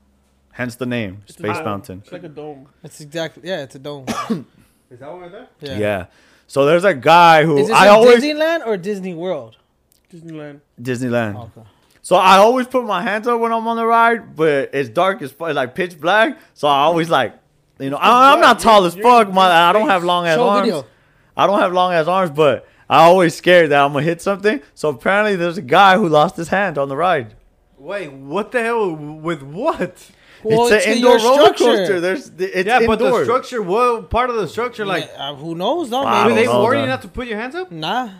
Hence 0.53 0.75
the 0.77 0.87
name, 0.87 1.23
It's 1.27 1.38
Space. 1.38 1.57
Mountain. 1.64 2.01
It's 2.03 2.12
like 2.12 2.25
a 2.25 2.29
dome. 2.29 2.66
It's 2.83 3.01
exactly. 3.01 3.43
Yeah, 3.49 3.62
it's 3.62 3.77
a 3.77 3.79
dome. 3.79 4.05
is 4.90 4.99
that 4.99 5.11
one 5.11 5.21
right 5.21 5.33
there? 5.33 5.49
Yeah. 5.61 5.79
Yeah. 5.79 6.07
So 6.47 6.66
there's 6.66 6.85
a 6.85 6.93
guy 6.95 7.45
who 7.45 7.59
Is 7.59 7.69
this 7.69 7.77
I 7.77 7.87
in 7.87 7.93
always 7.95 8.23
Disneyland 8.23 8.66
or 8.66 8.77
Disney 8.77 9.14
World? 9.14 9.57
Disneyland. 10.12 10.61
Disneyland. 10.83 11.37
Okay. 11.57 11.66
So 12.03 12.16
I 12.16 12.38
always 12.38 12.66
put 12.66 12.85
my 12.85 13.03
hands 13.03 13.29
up 13.29 13.38
when 13.40 13.53
I'm 13.53 13.66
on 13.69 13.77
the 13.77 13.87
ride, 13.87 14.35
but 14.35 14.71
it's 14.73 14.88
dark 14.88 15.23
as 15.23 15.31
it's 15.31 15.40
like 15.40 15.75
pitch 15.75 16.01
black. 16.01 16.38
So 16.55 16.66
I 16.66 16.79
always 16.81 17.09
like, 17.09 17.35
you 17.81 17.90
know, 17.90 17.97
I, 17.97 18.33
I'm 18.33 18.40
not 18.40 18.61
tall 18.61 18.85
as 18.85 18.95
fuck. 18.95 19.33
My 19.33 19.47
I 19.69 19.73
don't 19.73 19.88
have 19.88 20.05
long 20.05 20.27
ass 20.27 20.38
arms. 20.38 20.66
video. 20.66 20.87
I 21.37 21.47
don't 21.47 21.61
have 21.61 21.73
long 21.73 21.93
ass 21.93 22.07
arms, 22.07 22.31
but 22.31 22.66
I 22.88 23.03
always 23.03 23.35
scared 23.35 23.71
that 23.71 23.81
I'm 23.83 23.93
gonna 23.93 24.05
hit 24.05 24.21
something. 24.23 24.61
So 24.75 24.88
apparently 24.90 25.37
there's 25.37 25.59
a 25.59 25.62
guy 25.62 25.97
who 25.97 26.09
lost 26.09 26.37
his 26.37 26.49
hand 26.49 26.77
on 26.79 26.88
the 26.88 26.97
ride. 26.97 27.35
Wait, 27.79 28.12
what 28.12 28.53
the 28.53 28.62
hell? 28.62 28.95
With 28.95 29.43
what? 29.43 30.11
Well, 30.43 30.69
it's 30.73 30.87
an 30.87 30.93
indoor 30.95 31.19
roller 31.19 31.43
structure. 31.55 31.64
coaster. 31.64 32.01
There's 32.01 32.29
it's 32.29 32.40
indoor. 32.57 32.81
yeah, 32.81 32.87
but 32.87 32.99
the 32.99 33.23
structure. 33.25 33.62
What 33.62 34.09
part 34.11 34.31
of 34.31 34.37
the 34.37 34.49
structure? 34.49 34.85
Like, 34.87 35.09
Yeah, 35.14 35.31
uh, 35.31 35.35
who 35.35 35.55
knows? 35.55 35.90
No, 35.90 36.03
I 36.05 36.23
do 36.25 36.29
don't 36.31 36.37
they 36.37 36.43
maybe. 36.43 36.53
know, 36.53 36.61
warn 36.62 36.79
you 36.79 36.87
not 36.87 37.03
to 37.03 37.09
put 37.09 37.27
your 37.27 37.38
hands 37.38 37.55
up? 37.55 37.71
Nah. 37.71 38.11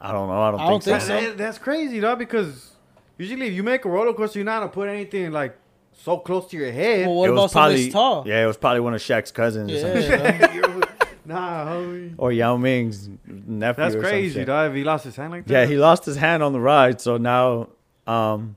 I 0.00 0.12
don't 0.12 0.28
know. 0.28 0.40
I 0.40 0.50
don't, 0.52 0.60
I 0.60 0.68
don't 0.68 0.82
think, 0.84 1.00
think 1.00 1.00
so. 1.02 1.20
so. 1.20 1.28
That- 1.28 1.38
that's 1.38 1.58
crazy, 1.58 2.00
though, 2.00 2.16
Because 2.16 2.70
usually, 3.18 3.48
if 3.48 3.52
you 3.54 3.62
make 3.62 3.84
a 3.84 3.88
roller 3.88 4.14
coaster, 4.14 4.38
you're 4.38 4.46
not 4.46 4.60
gonna 4.60 4.70
put 4.72 4.88
anything 4.88 5.30
like 5.32 5.58
so 5.98 6.18
close 6.18 6.48
to 6.50 6.56
your 6.56 6.70
head. 6.72 7.06
Well, 7.06 7.16
what 7.16 7.28
it 7.28 7.32
about 7.32 7.42
was 7.42 7.52
somebody's 7.52 7.90
probably 7.92 8.22
tall? 8.24 8.28
yeah, 8.28 8.42
it 8.44 8.46
was 8.46 8.56
probably 8.56 8.80
one 8.80 8.94
of 8.94 9.00
Shaq's 9.00 9.30
cousins 9.32 9.70
or 9.72 9.80
something. 9.80 10.02
Yeah. 10.02 10.52
You're- 10.54 10.82
nah, 11.26 11.66
homie. 11.66 12.14
or 12.16 12.32
Yao 12.32 12.56
Ming's 12.56 13.08
nephew. 13.26 13.82
That's 13.82 13.94
or 13.94 14.00
some 14.02 14.10
crazy, 14.10 14.40
shit. 14.40 14.46
dog. 14.46 14.70
If 14.70 14.76
he 14.76 14.84
lost 14.84 15.04
his 15.04 15.16
hand 15.16 15.32
like 15.32 15.46
that. 15.46 15.52
Yeah, 15.52 15.66
he 15.66 15.76
lost 15.76 16.04
his 16.04 16.16
hand 16.16 16.42
on 16.42 16.52
the 16.52 16.60
ride, 16.60 17.00
so 17.00 17.16
now, 17.18 17.68
um, 18.06 18.56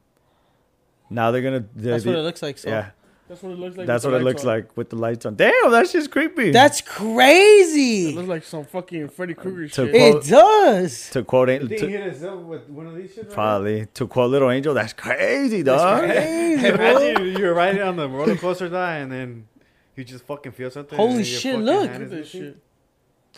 now 1.09 1.31
they're 1.31 1.41
gonna. 1.41 1.65
They're, 1.75 1.93
That's 1.93 2.05
what 2.05 2.15
it 2.15 2.21
looks 2.21 2.41
like. 2.41 2.57
So. 2.57 2.69
yeah, 2.69 2.91
That's 3.31 3.43
what 3.43 3.53
it 3.53 3.59
looks 3.59 3.77
like. 3.77 3.87
that's 3.87 4.03
with 4.03 4.11
what 4.13 4.17
the 4.19 4.21
it 4.25 4.27
looks 4.27 4.43
lights 4.43 4.45
on. 4.45 4.67
like 4.67 4.77
with 4.77 4.89
the 4.89 4.95
lights 4.97 5.25
on. 5.25 5.35
Damn, 5.37 5.71
that's 5.71 5.93
just 5.93 6.11
creepy. 6.11 6.51
That's 6.51 6.81
crazy. 6.81 8.09
It 8.09 8.15
looks 8.15 8.27
like 8.27 8.43
some 8.43 8.65
fucking 8.65 9.07
Freddy 9.07 9.33
Krueger 9.35 9.69
shit. 9.69 9.91
quote- 9.91 10.25
It 10.25 10.29
does. 10.29 11.09
to 11.11 11.23
quote 11.23 11.47
You 11.47 11.55
it. 11.55 11.59
think 11.69 11.71
he 11.71 11.77
To, 11.79 11.87
hit 11.87 12.37
with 12.45 12.67
one 12.69 12.87
of 12.87 12.95
these 12.95 13.13
shit? 13.13 13.27
Right 13.27 13.33
probably 13.33 13.85
to 13.93 14.07
quote 14.07 14.31
Little 14.31 14.51
Angel. 14.51 14.73
That's 14.73 14.91
crazy, 14.91 15.63
dog. 15.63 16.03
Crazy, 16.03 16.71
bro. 16.75 16.97
Imagine 16.97 17.37
you're 17.37 17.53
riding 17.53 17.81
on 17.81 17.95
the 17.95 18.09
roller 18.09 18.35
coaster, 18.35 18.67
die, 18.67 18.97
and 18.97 19.09
then 19.09 19.47
you 19.95 20.03
just 20.03 20.25
fucking 20.25 20.51
feel 20.51 20.69
something. 20.69 20.97
Holy 20.97 21.23
shit, 21.23 21.57
look. 21.57 21.83
Look 21.89 22.01
at 22.01 22.09
this 22.09 22.33
missing. 22.33 22.41
shit. 22.41 22.57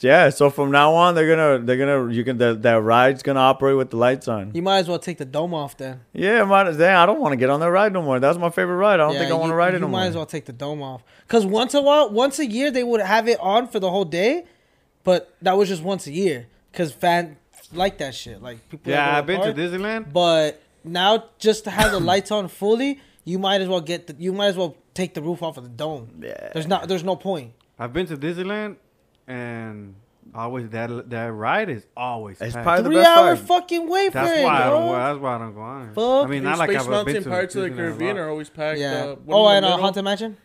Yeah, 0.02 0.30
so 0.30 0.50
from 0.50 0.72
now 0.72 0.94
on, 0.96 1.16
they're 1.16 1.28
gonna 1.34 1.64
they're 1.66 1.78
gonna 1.78 2.12
you 2.14 2.24
can 2.24 2.38
that 2.40 2.62
that 2.64 2.82
ride's 2.82 3.24
gonna 3.24 3.40
operate 3.40 3.78
with 3.78 3.92
the 3.92 3.98
lights 3.98 4.28
on. 4.28 4.52
You 4.54 4.62
might 4.62 4.80
as 4.80 4.88
well 4.90 5.00
take 5.00 5.18
the 5.18 5.26
dome 5.26 5.54
off 5.54 5.78
then. 5.78 6.02
Yeah, 6.14 6.44
might 6.44 6.68
as 6.68 6.78
damn, 6.78 7.00
I 7.00 7.06
don't 7.06 7.22
want 7.22 7.32
to 7.34 7.38
get 7.38 7.50
on 7.50 7.60
that 7.62 7.70
ride 7.72 7.94
no 7.94 8.02
more. 8.02 8.20
That's 8.20 8.38
my 8.38 8.50
favorite 8.50 8.76
ride. 8.76 8.96
I 8.96 8.98
don't 8.98 9.14
Yeah, 9.14 9.20
think 9.20 9.32
I 9.32 9.36
want 9.36 9.52
to 9.52 9.56
ride 9.56 9.74
it 9.76 9.82
You 9.82 9.88
might 9.88 10.00
more. 10.02 10.10
as 10.10 10.16
well 10.16 10.26
take 10.26 10.46
the 10.46 10.52
dome 10.54 10.82
off. 10.82 11.04
Cause 11.28 11.46
once 11.46 11.74
a 11.74 11.82
while, 11.82 12.10
once 12.10 12.40
a 12.40 12.46
year, 12.46 12.70
they 12.72 12.84
would 12.84 13.02
have 13.02 13.28
it 13.30 13.40
on 13.40 13.68
for 13.68 13.80
the 13.80 13.90
whole 13.90 14.04
day, 14.06 14.46
but 15.04 15.34
that 15.42 15.56
was 15.58 15.70
just 15.70 15.84
once 15.84 16.06
a 16.08 16.12
year. 16.12 16.48
Cause 16.74 16.92
fans 16.92 17.38
like 17.72 17.98
that 18.00 18.14
shit. 18.16 18.42
Like 18.42 18.68
people. 18.70 18.92
Yeah, 18.92 19.18
I've 19.18 19.26
been 19.26 19.42
to. 19.42 19.54
Disneyland. 19.54 20.12
But 20.12 20.62
now, 20.84 21.26
just 21.40 21.64
to 21.66 21.70
have 21.70 21.92
the 21.92 22.00
lights 22.00 22.32
on 22.32 22.48
fully, 22.50 23.00
you 23.24 23.40
might 23.40 23.62
as 23.62 23.70
well 23.70 23.80
get 23.82 24.08
the. 24.08 24.16
You 24.18 24.34
might 24.34 24.48
as 24.48 24.58
well 24.58 24.76
take 24.96 25.14
the 25.14 25.22
roof 25.22 25.42
off 25.44 25.58
of 25.58 25.64
the 25.64 25.70
dome. 25.70 26.10
Yeah. 26.22 26.50
There's 26.54 26.68
not. 26.68 26.88
There's 26.88 27.04
no 27.04 27.16
point. 27.16 27.54
I've 27.80 27.94
been 27.94 28.06
to 28.08 28.18
Disneyland, 28.18 28.76
and 29.28 29.96
always 30.34 30.70
that 30.70 31.10
that 31.10 31.32
ride 31.34 31.70
is 31.70 31.86
always 31.98 32.40
It's 32.42 32.54
packed. 32.54 32.64
probably 32.66 32.84
the 32.84 32.90
Three 32.90 32.96
best 32.98 33.10
hour 33.18 33.30
ride. 33.34 33.40
fucking 33.40 33.90
wait 33.90 34.08
for 34.12 34.14
That's 34.20 34.40
it, 34.40 34.44
why 34.44 34.56
I 34.64 34.70
don't. 34.70 34.88
bro. 34.88 34.92
That's 34.98 35.20
why 35.20 35.36
I 35.36 35.38
don't 35.40 35.54
go 35.54 35.62
on 35.62 35.90
it. 35.90 35.94
Fuck. 35.96 36.26
I 36.26 36.30
mean, 36.30 36.44
not 36.44 36.58
like 36.58 36.70
Space 36.70 36.80
I've 36.82 36.86
been 36.88 36.92
Mountain 36.94 37.24
to 37.24 37.30
Pirates 37.30 37.56
of 37.56 37.64
the 37.64 37.70
Disneyland 37.70 37.74
a 37.74 37.76
Caribbean 37.78 38.16
lot. 38.18 38.24
are 38.24 38.30
always 38.30 38.50
packed. 38.50 38.80
Yeah. 38.80 38.92
Uh, 38.94 39.16
one 39.16 39.38
oh, 39.38 39.50
in 39.50 39.56
and 39.58 39.64
the 39.64 39.68
uh, 39.68 39.72
middle. 39.72 39.82
Haunted 39.84 40.04
Mansion. 40.04 40.38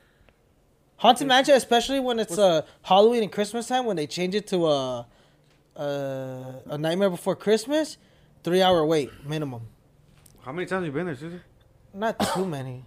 Haunted 0.96 1.28
Mansion, 1.28 1.54
especially 1.54 2.00
when 2.00 2.18
it's 2.18 2.36
uh 2.38 2.62
Halloween 2.82 3.22
and 3.22 3.30
Christmas 3.32 3.68
time, 3.68 3.84
when 3.84 3.96
they 3.96 4.06
change 4.06 4.34
it 4.34 4.46
to 4.48 4.66
a 4.66 5.06
uh, 5.76 6.52
a 6.66 6.76
Nightmare 6.78 7.08
Before 7.10 7.36
Christmas, 7.36 7.98
three 8.42 8.60
hour 8.62 8.84
wait 8.84 9.10
minimum. 9.24 9.62
How 10.42 10.50
many 10.52 10.66
times 10.66 10.86
you 10.86 10.92
been 10.92 11.06
there, 11.06 11.14
Susie? 11.14 11.40
Not 11.94 12.18
too 12.34 12.44
many, 12.46 12.84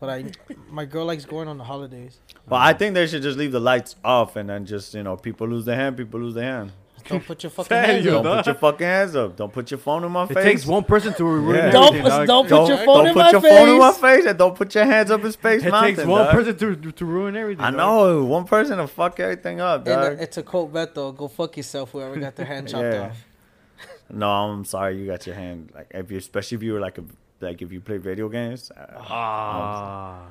but 0.00 0.08
I 0.10 0.24
my 0.70 0.84
girl 0.86 1.04
likes 1.04 1.24
going 1.24 1.46
on 1.48 1.58
the 1.58 1.64
holidays. 1.64 2.18
Well, 2.48 2.60
I 2.60 2.72
think 2.72 2.94
they 2.94 3.06
should 3.06 3.22
just 3.22 3.38
leave 3.38 3.52
the 3.52 3.60
lights 3.60 3.94
off 4.04 4.34
and 4.36 4.48
then 4.48 4.64
just 4.66 4.94
you 4.94 5.02
know 5.02 5.16
people 5.16 5.46
lose 5.46 5.64
their 5.66 5.76
hand, 5.76 5.96
people 5.96 6.18
lose 6.20 6.34
their 6.34 6.44
hand. 6.44 6.72
Don't 7.08 7.24
put 7.24 7.42
your 7.42 7.50
fucking 7.58 7.76
hands 7.76 8.04
you, 8.04 8.16
up. 8.16 8.22
Don't 8.24 8.36
put 8.36 8.46
your 8.46 8.54
fucking 8.56 8.86
hands 8.86 9.16
up. 9.16 9.34
Don't 9.36 9.52
put 9.52 9.70
your 9.70 9.78
phone 9.78 10.04
in 10.04 10.12
my 10.12 10.24
It 10.24 10.28
face. 10.28 10.36
It 10.36 10.42
takes 10.42 10.66
one 10.66 10.84
person 10.84 11.14
to 11.14 11.24
ruin 11.24 11.56
Yeah. 11.56 11.70
Don't 11.70 11.94
everything. 11.96 12.02
put- 12.10 12.26
dog. 12.26 12.26
don't 12.26 12.44
put 12.44 12.50
Don't, 12.50 12.68
your 12.68 12.76
don't 12.76 12.86
phone 12.86 13.06
in 13.06 13.12
put 13.14 13.18
my 13.20 13.30
your 13.30 13.40
phone 13.40 13.68
in 13.70 13.78
my 13.78 13.92
face. 13.92 14.00
face 14.00 14.26
and 14.26 14.38
don't 14.38 14.54
put 14.54 14.74
your 14.74 14.84
hands 14.84 15.10
up 15.10 15.24
in 15.24 15.32
Space 15.32 15.64
It 15.64 15.70
Mountain. 15.70 15.96
takes 15.96 16.06
one 16.06 16.24
dog. 16.26 16.34
person 16.34 16.56
to 16.58 16.92
to 16.92 17.04
ruin 17.04 17.36
everything. 17.36 17.64
I 17.64 17.70
dog. 17.70 17.78
know 17.78 18.24
one 18.24 18.44
person 18.44 18.76
to 18.78 18.86
fuck 18.86 19.18
everything 19.18 19.60
up, 19.60 19.86
And 19.86 19.94
uh, 19.96 20.08
dog. 20.10 20.18
it's 20.20 20.36
a 20.36 20.42
quote, 20.42 20.72
Beto. 20.74 21.16
Go 21.16 21.28
fuck 21.28 21.56
yourself, 21.56 21.90
whoever 21.92 22.16
got 22.16 22.36
their 22.36 22.46
hand 22.46 22.68
chopped 22.68 22.84
Yeah. 22.94 23.02
off. 23.10 23.24
No, 24.12 24.28
I'm 24.28 24.64
sorry. 24.66 24.98
You 24.98 25.06
got 25.06 25.26
your 25.26 25.36
hand 25.36 25.70
like 25.74 25.90
if 25.94 26.10
you, 26.10 26.18
especially 26.18 26.56
if 26.56 26.62
you 26.62 26.74
were 26.74 26.80
like 26.80 26.98
a 26.98 27.04
like 27.40 27.62
if 27.62 27.72
you 27.72 27.80
play 27.80 27.98
video 27.98 28.28
games. 28.28 28.70
Uh, 28.70 28.86
Ah. 29.08 30.22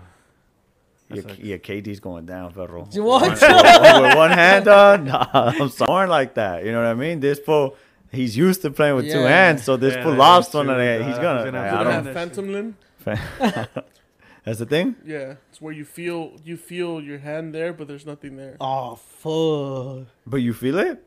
your, 1.09 1.23
That's 1.23 1.27
like- 1.39 1.43
your 1.43 1.57
KD's 1.57 1.99
going 1.99 2.25
down, 2.25 2.51
federal. 2.51 2.85
What? 2.85 3.31
with 3.31 4.15
one 4.15 4.31
hand 4.31 4.67
on, 4.67 5.05
nah, 5.11 5.27
I'm 5.33 5.69
sorry 5.69 6.07
like 6.07 6.35
that. 6.35 6.63
You 6.65 6.71
know 6.71 6.81
what 6.81 6.87
I 6.87 6.93
mean? 6.93 7.19
This 7.19 7.39
fool, 7.39 7.75
he's 8.11 8.37
used 8.37 8.61
to 8.61 8.69
playing 8.71 8.95
with 8.95 9.11
two 9.11 9.19
hands, 9.23 9.63
so 9.63 9.75
this 9.77 9.95
Yeah, 9.95 10.03
fool 10.03 10.13
lost 10.13 10.53
one 10.53 10.65
true, 10.65 10.73
of 10.75 10.79
that. 10.79 10.99
He's 11.01 11.07
He's 11.07 11.17
gonna. 11.17 11.45
gonna 11.45 11.59
I 11.59 11.63
have 11.65 11.77
Do 11.79 11.83
to 11.83 11.89
they 11.89 11.93
don't. 11.95 12.05
have 12.05 12.13
Phantom 12.13 12.51
Limb? 12.53 12.77
That's 14.45 14.59
the 14.59 14.65
thing. 14.65 14.95
Yeah, 15.05 15.35
it's 15.49 15.59
where 15.61 15.73
you 15.73 15.85
feel 15.85 16.33
you 16.43 16.57
feel 16.57 17.01
your 17.01 17.19
hand 17.19 17.53
there, 17.53 17.73
but 17.73 17.87
there's 17.87 18.05
nothing 18.05 18.35
there. 18.37 18.55
Oh 18.61 18.95
fuck! 18.95 20.07
But 20.25 20.37
you 20.37 20.53
feel 20.53 20.79
it? 20.79 21.03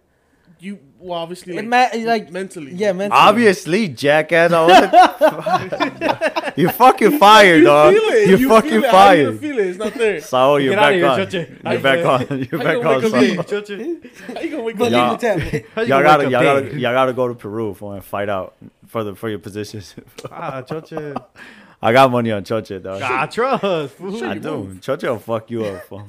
You 0.62 0.78
well, 1.00 1.18
obviously 1.18 1.54
It 1.56 1.66
like, 1.66 1.66
ma- 1.66 2.04
like 2.12 2.30
mentally. 2.30 2.72
yeah, 2.74 2.92
mentally. 2.92 3.20
Obviously, 3.20 3.88
jackass. 3.88 4.52
I 4.52 4.64
wasn't- 4.64 6.56
you 6.56 6.68
fucking 6.68 7.18
fired, 7.18 7.58
you 7.58 7.64
dog. 7.64 7.92
feel 7.94 8.02
it. 8.04 8.28
You, 8.28 8.36
you 8.36 8.48
fucking 8.48 8.70
feel 8.70 8.84
it. 8.84 8.90
How 8.90 9.10
you 9.10 9.24
fired. 9.26 9.40
feel 9.40 9.58
it? 9.58 9.66
It's 9.66 9.78
not 9.78 9.94
there. 9.94 10.20
So 10.32 10.56
you're 10.58 10.74
Get 10.76 10.80
back 10.80 10.94
here, 10.94 11.06
on. 11.08 11.18
You're 11.72 11.80
back 11.80 12.04
on. 12.30 12.48
You're 12.48 12.62
back 12.62 12.76
on. 12.76 12.84
wake 12.86 13.04
up 13.04 13.10
son. 13.10 13.20
late. 13.20 13.38
Choche. 13.40 14.10
How 14.36 14.40
you 14.40 14.50
gonna 14.52 14.62
wake 14.62 14.74
up? 14.76 14.78
Believe 14.78 14.92
Y'all- 14.92 15.16
the 15.16 15.18
tablet. 15.18 15.66
How 15.74 15.82
you 15.82 15.88
Y'all 15.88 16.02
gotta, 16.04 16.30
y'all 16.30 16.42
gotta, 16.42 16.78
y'all 16.78 16.92
gotta 16.92 17.12
go 17.12 17.26
to 17.26 17.34
Peru 17.34 17.74
for 17.74 17.94
and 17.96 18.04
fight 18.04 18.28
out 18.28 18.54
for 18.86 19.02
the 19.02 19.16
for 19.16 19.28
your 19.28 19.40
positions. 19.40 19.96
Ah, 20.30 20.62
Choche. 20.62 21.20
I 21.82 21.92
got 21.92 22.08
money 22.12 22.30
on 22.30 22.44
Choche, 22.44 22.80
dog. 22.80 23.02
Ah, 23.02 23.26
trust. 23.26 23.94
fool. 23.94 24.22
I 24.24 24.38
do. 24.38 24.76
Choche 24.80 25.08
will 25.08 25.18
fuck 25.18 25.50
you 25.50 25.64
up, 25.64 25.82
fool. 25.88 26.06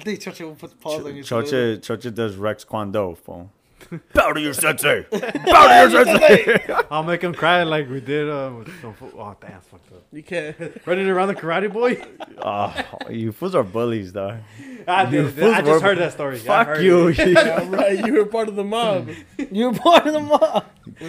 I 0.00 0.02
think 0.02 0.18
Choche 0.18 0.40
will 0.40 0.56
put 0.56 0.70
the 0.70 0.76
pause 0.76 1.04
on 1.06 1.14
you. 1.14 1.22
Choche, 1.22 1.78
Choche 1.78 2.12
does 2.12 2.34
Rex 2.34 2.64
Kwon 2.64 2.90
Do, 2.92 3.16
fool. 3.24 3.52
Bow 4.12 4.32
to 4.32 4.40
your 4.40 4.52
sensei. 4.54 5.06
Bow 5.10 5.18
to 5.86 5.90
your 5.92 6.04
sensei. 6.04 6.74
I'll 6.90 7.02
make 7.04 7.22
him 7.22 7.32
cry 7.34 7.62
like 7.62 7.88
we 7.88 8.00
did 8.00 8.28
uh, 8.28 8.52
with 8.58 8.80
some 8.80 8.94
fo- 8.94 9.12
Oh, 9.16 9.36
damn, 9.40 9.52
that's 9.52 9.66
fucked 9.68 9.92
up. 9.92 10.02
You 10.12 10.22
can't. 10.22 10.56
Running 10.86 11.08
around 11.08 11.28
the 11.28 11.34
karate 11.34 11.72
boy. 11.72 12.02
oh, 12.42 12.74
you 13.10 13.32
fools 13.32 13.54
are 13.54 13.62
bullies, 13.62 14.12
though. 14.12 14.38
I, 14.86 15.04
You 15.04 15.22
did, 15.22 15.34
fools 15.34 15.54
I 15.54 15.60
were- 15.60 15.66
just 15.66 15.82
heard 15.84 15.98
that 15.98 16.12
story. 16.12 16.36
I 16.36 16.38
Fuck 16.40 16.66
heard 16.68 16.82
you. 16.82 17.08
it. 17.08 17.18
Yeah, 17.18 17.68
right. 17.70 18.04
You 18.06 18.14
were 18.14 18.26
part 18.26 18.48
of 18.48 18.56
the 18.56 18.64
mob. 18.64 19.10
You're 19.50 19.74
part 19.74 20.06
of 20.06 20.12
the 20.12 20.20
mob. 20.20 20.64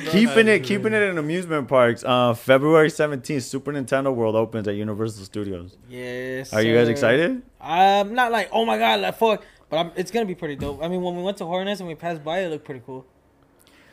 keeping 0.10 0.48
it, 0.48 0.64
keeping 0.64 0.94
it 0.94 1.02
in 1.04 1.18
amusement 1.18 1.68
parks. 1.68 2.04
Uh, 2.06 2.34
February 2.34 2.90
seventeenth, 2.90 3.44
Super 3.44 3.72
Nintendo 3.74 4.14
World 4.14 4.36
opens 4.36 4.68
at 4.68 4.76
Universal 4.76 5.24
Studios. 5.26 5.78
Yes. 5.90 6.54
Are 6.54 6.62
you 6.62 6.76
guys 6.76 6.88
sir. 6.88 6.92
excited? 6.92 7.42
I'm 7.62 8.14
not 8.14 8.32
like, 8.32 8.50
oh 8.52 8.66
my 8.66 8.78
god, 8.78 9.00
like 9.02 9.16
fuck, 9.18 9.44
but 9.70 9.78
I'm, 9.78 9.92
it's 9.96 10.12
gonna 10.12 10.26
be 10.26 10.36
pretty 10.36 10.56
dope. 10.56 10.84
I 10.84 10.88
mean, 10.88 11.02
when 11.02 11.16
we 11.16 11.24
went 11.24 11.38
to 11.38 11.46
Horror 11.46 11.66
Nights 11.66 11.80
and 11.80 11.88
we 11.88 11.96
passed 11.96 12.24
by, 12.24 12.40
it 12.40 12.50
looked 12.50 12.66
pretty 12.66 12.82
cool. 12.86 13.06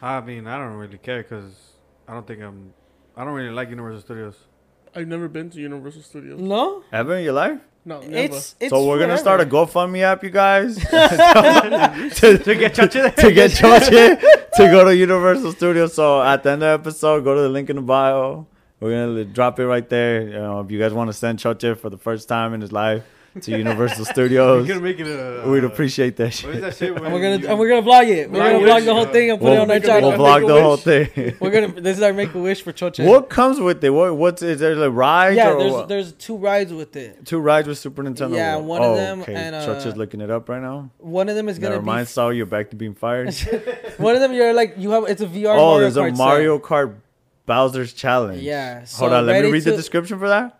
I 0.00 0.20
mean, 0.20 0.46
I 0.46 0.58
don't 0.58 0.74
really 0.74 0.98
care 0.98 1.22
because 1.22 1.54
I 2.08 2.14
don't 2.14 2.26
think 2.26 2.42
I'm. 2.42 2.72
I 3.16 3.24
don't 3.24 3.34
really 3.34 3.50
like 3.54 3.70
Universal 3.70 4.02
Studios. 4.02 4.36
I've 4.94 5.08
never 5.08 5.28
been 5.28 5.50
to 5.50 5.60
Universal 5.60 6.02
Studios. 6.02 6.40
No, 6.40 6.82
Ever 6.92 7.16
in 7.16 7.24
your 7.24 7.34
life? 7.34 7.60
No, 7.84 8.00
never. 8.00 8.14
it's 8.14 8.56
it's. 8.58 8.70
so 8.70 8.86
we're 8.86 8.98
gonna 8.98 9.18
start 9.18 9.40
a. 9.40 9.46
GoFundMe 9.46 10.02
app, 10.02 10.24
you 10.24 10.30
guys, 10.30 10.76
to, 10.78 12.38
To 12.38 12.54
get 12.54 12.74
Choche 12.74 13.14
to 13.14 13.32
get 13.32 13.50
Choche 13.52 14.20
to 14.56 14.66
go 14.70 14.84
to 14.84 14.96
Universal 14.96 15.52
Studios. 15.52 15.94
So 15.94 16.22
at 16.22 16.42
the 16.42 16.50
end 16.50 16.62
of 16.62 16.82
the 16.82 16.88
episode, 16.88 17.24
go 17.24 17.34
to 17.34 17.42
the 17.42 17.48
link 17.48 17.70
in 17.70 17.76
the 17.76 17.82
bio. 17.82 18.46
We're 18.80 18.90
gonna 18.90 19.24
drop 19.24 19.58
it 19.60 19.66
right 19.66 19.88
there. 19.88 20.22
You 20.22 20.32
know, 20.32 20.60
if 20.60 20.70
you 20.70 20.78
guys 20.78 20.92
want 20.92 21.08
to 21.08 21.14
send 21.14 21.38
Choche 21.38 21.78
for 21.78 21.88
the 21.90 21.98
first 21.98 22.28
time 22.28 22.54
in 22.54 22.60
his 22.60 22.72
life 22.72 23.04
to 23.42 23.56
Universal 23.56 24.04
We're 24.04 24.12
Studios, 24.12 24.66
gonna 24.68 24.80
make 24.80 24.98
it 25.00 25.06
a. 25.06 25.48
we'd 25.48 25.64
appreciate 25.64 26.16
that 26.16 26.24
What 26.24 26.32
is 26.34 26.38
shit. 26.40 26.60
that 26.60 26.76
shit? 26.76 26.96
And 26.96 27.12
we're 27.12 27.20
gonna 27.38 27.48
and 27.50 27.58
we're 27.58 27.68
gonna 27.68 27.82
vlog 27.86 28.08
it. 28.08 28.30
We're 28.30 28.38
gonna 28.38 28.64
it. 28.64 28.68
vlog 28.68 28.84
the 28.84 28.94
whole 28.94 29.06
thing 29.06 29.30
and 29.30 29.40
put 29.40 29.48
it 29.48 29.50
We'll, 29.52 29.60
on 29.62 29.70
our 29.70 29.80
channel. 29.80 30.08
we'll 30.10 30.18
Make 30.18 30.26
vlog 30.26 30.44
a 30.44 30.46
the 30.54 30.62
whole 30.62 30.76
thing. 30.76 31.36
We're 31.40 31.50
gonna. 31.50 31.80
This 31.80 31.96
is 31.96 32.02
our 32.02 32.12
make 32.12 32.34
a 32.34 32.38
wish 32.38 32.62
for 32.62 32.72
Choche. 32.72 33.04
What 33.06 33.28
comes 33.30 33.60
with 33.60 33.82
it? 33.84 33.90
What 33.90 34.16
what's 34.16 34.42
is 34.42 34.60
there 34.60 34.74
like 34.74 34.92
rides 34.92 35.36
Yeah, 35.36 35.52
or 35.52 35.58
there's 35.58 35.72
what? 35.72 35.88
there's 35.88 36.12
two 36.12 36.36
rides 36.36 36.72
with 36.72 36.96
it. 36.96 37.24
two 37.26 37.38
rides 37.38 37.68
with 37.68 37.78
Super 37.78 38.02
Nintendo? 38.02 38.34
Yeah, 38.34 38.56
World? 38.56 38.66
one 38.66 38.82
of 38.82 38.90
Oh, 38.90 38.94
them 38.96 39.22
Okay, 39.22 39.34
and, 39.34 39.54
uh, 39.54 39.64
Church 39.64 39.96
looking 39.96 40.20
it 40.20 40.30
up 40.30 40.48
right 40.48 40.62
now. 40.62 40.90
One 40.98 41.28
of 41.28 41.34
them 41.36 41.48
is 41.48 41.58
gonna 41.58 41.74
Never 41.76 41.84
mind, 41.84 42.10
be. 42.14 42.36
You're 42.36 42.46
back 42.46 42.70
to 42.70 42.76
being 42.76 42.94
fired. 42.94 43.34
One 43.98 44.14
of 44.14 44.20
them 44.20 44.32
you're 44.32 44.52
like 44.54 44.74
you 44.76 44.90
have. 44.90 45.04
It's 45.08 45.22
a 45.22 45.26
VR. 45.26 45.56
oh, 45.56 45.56
Mario 45.56 45.80
there's 45.80 45.96
a 45.96 46.00
Kart 46.00 46.08
set. 46.10 46.16
Mario 46.18 46.58
Kart 46.58 46.94
Bowser's 47.46 47.92
Challenge. 47.92 48.42
Yeah, 48.42 48.84
Hold 48.96 49.12
on, 49.12 49.24
let 49.26 49.34
me 49.34 49.38
ready 49.40 49.52
read 49.52 49.62
the 49.64 49.76
description 49.76 50.18
for 50.18 50.28
that. 50.28 50.55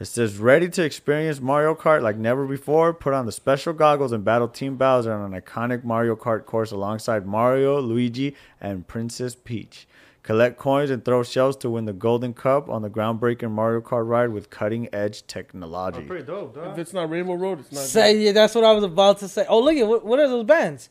It 0.00 0.06
says, 0.06 0.38
ready 0.38 0.68
to 0.70 0.82
experience 0.82 1.40
Mario 1.40 1.74
Kart 1.74 2.02
like 2.02 2.16
never 2.16 2.46
before. 2.46 2.92
Put 2.92 3.14
on 3.14 3.26
the 3.26 3.32
special 3.32 3.72
goggles 3.72 4.10
and 4.10 4.24
battle 4.24 4.48
Team 4.48 4.76
Bowser 4.76 5.12
on 5.12 5.32
an 5.32 5.40
iconic 5.40 5.84
Mario 5.84 6.16
Kart 6.16 6.46
course 6.46 6.72
alongside 6.72 7.26
Mario, 7.26 7.80
Luigi, 7.80 8.34
and 8.60 8.88
Princess 8.88 9.36
Peach. 9.36 9.86
Collect 10.24 10.58
coins 10.58 10.90
and 10.90 11.04
throw 11.04 11.22
shells 11.22 11.56
to 11.58 11.70
win 11.70 11.84
the 11.84 11.92
Golden 11.92 12.32
Cup 12.32 12.68
on 12.68 12.82
the 12.82 12.90
groundbreaking 12.90 13.50
Mario 13.50 13.80
Kart 13.82 14.08
ride 14.08 14.30
with 14.30 14.50
cutting 14.50 14.88
edge 14.92 15.26
technology. 15.26 16.00
Oh, 16.02 16.06
pretty 16.06 16.24
dope, 16.24 16.56
If 16.56 16.78
it's 16.78 16.92
not 16.92 17.10
Rainbow 17.10 17.34
Road, 17.34 17.60
it's 17.60 17.70
not. 17.70 17.84
Say 17.84 18.18
yeah, 18.18 18.32
that's 18.32 18.54
what 18.54 18.64
I 18.64 18.72
was 18.72 18.84
about 18.84 19.18
to 19.18 19.28
say. 19.28 19.44
Oh 19.48 19.60
look 19.60 19.76
at 19.76 19.86
what, 19.86 20.04
what 20.04 20.18
are 20.18 20.26
those 20.26 20.44
bands? 20.44 20.88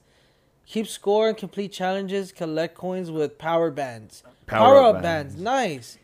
Keep 0.66 0.88
score 0.88 1.28
and 1.28 1.38
complete 1.38 1.74
challenges. 1.74 2.32
Collect 2.32 2.76
coins 2.76 3.12
with 3.12 3.38
power 3.38 3.70
bands. 3.70 4.24
Power, 4.46 4.76
Power-up 4.76 4.96
up 4.98 5.02
bands. 5.02 5.36
Nice. 5.36 5.98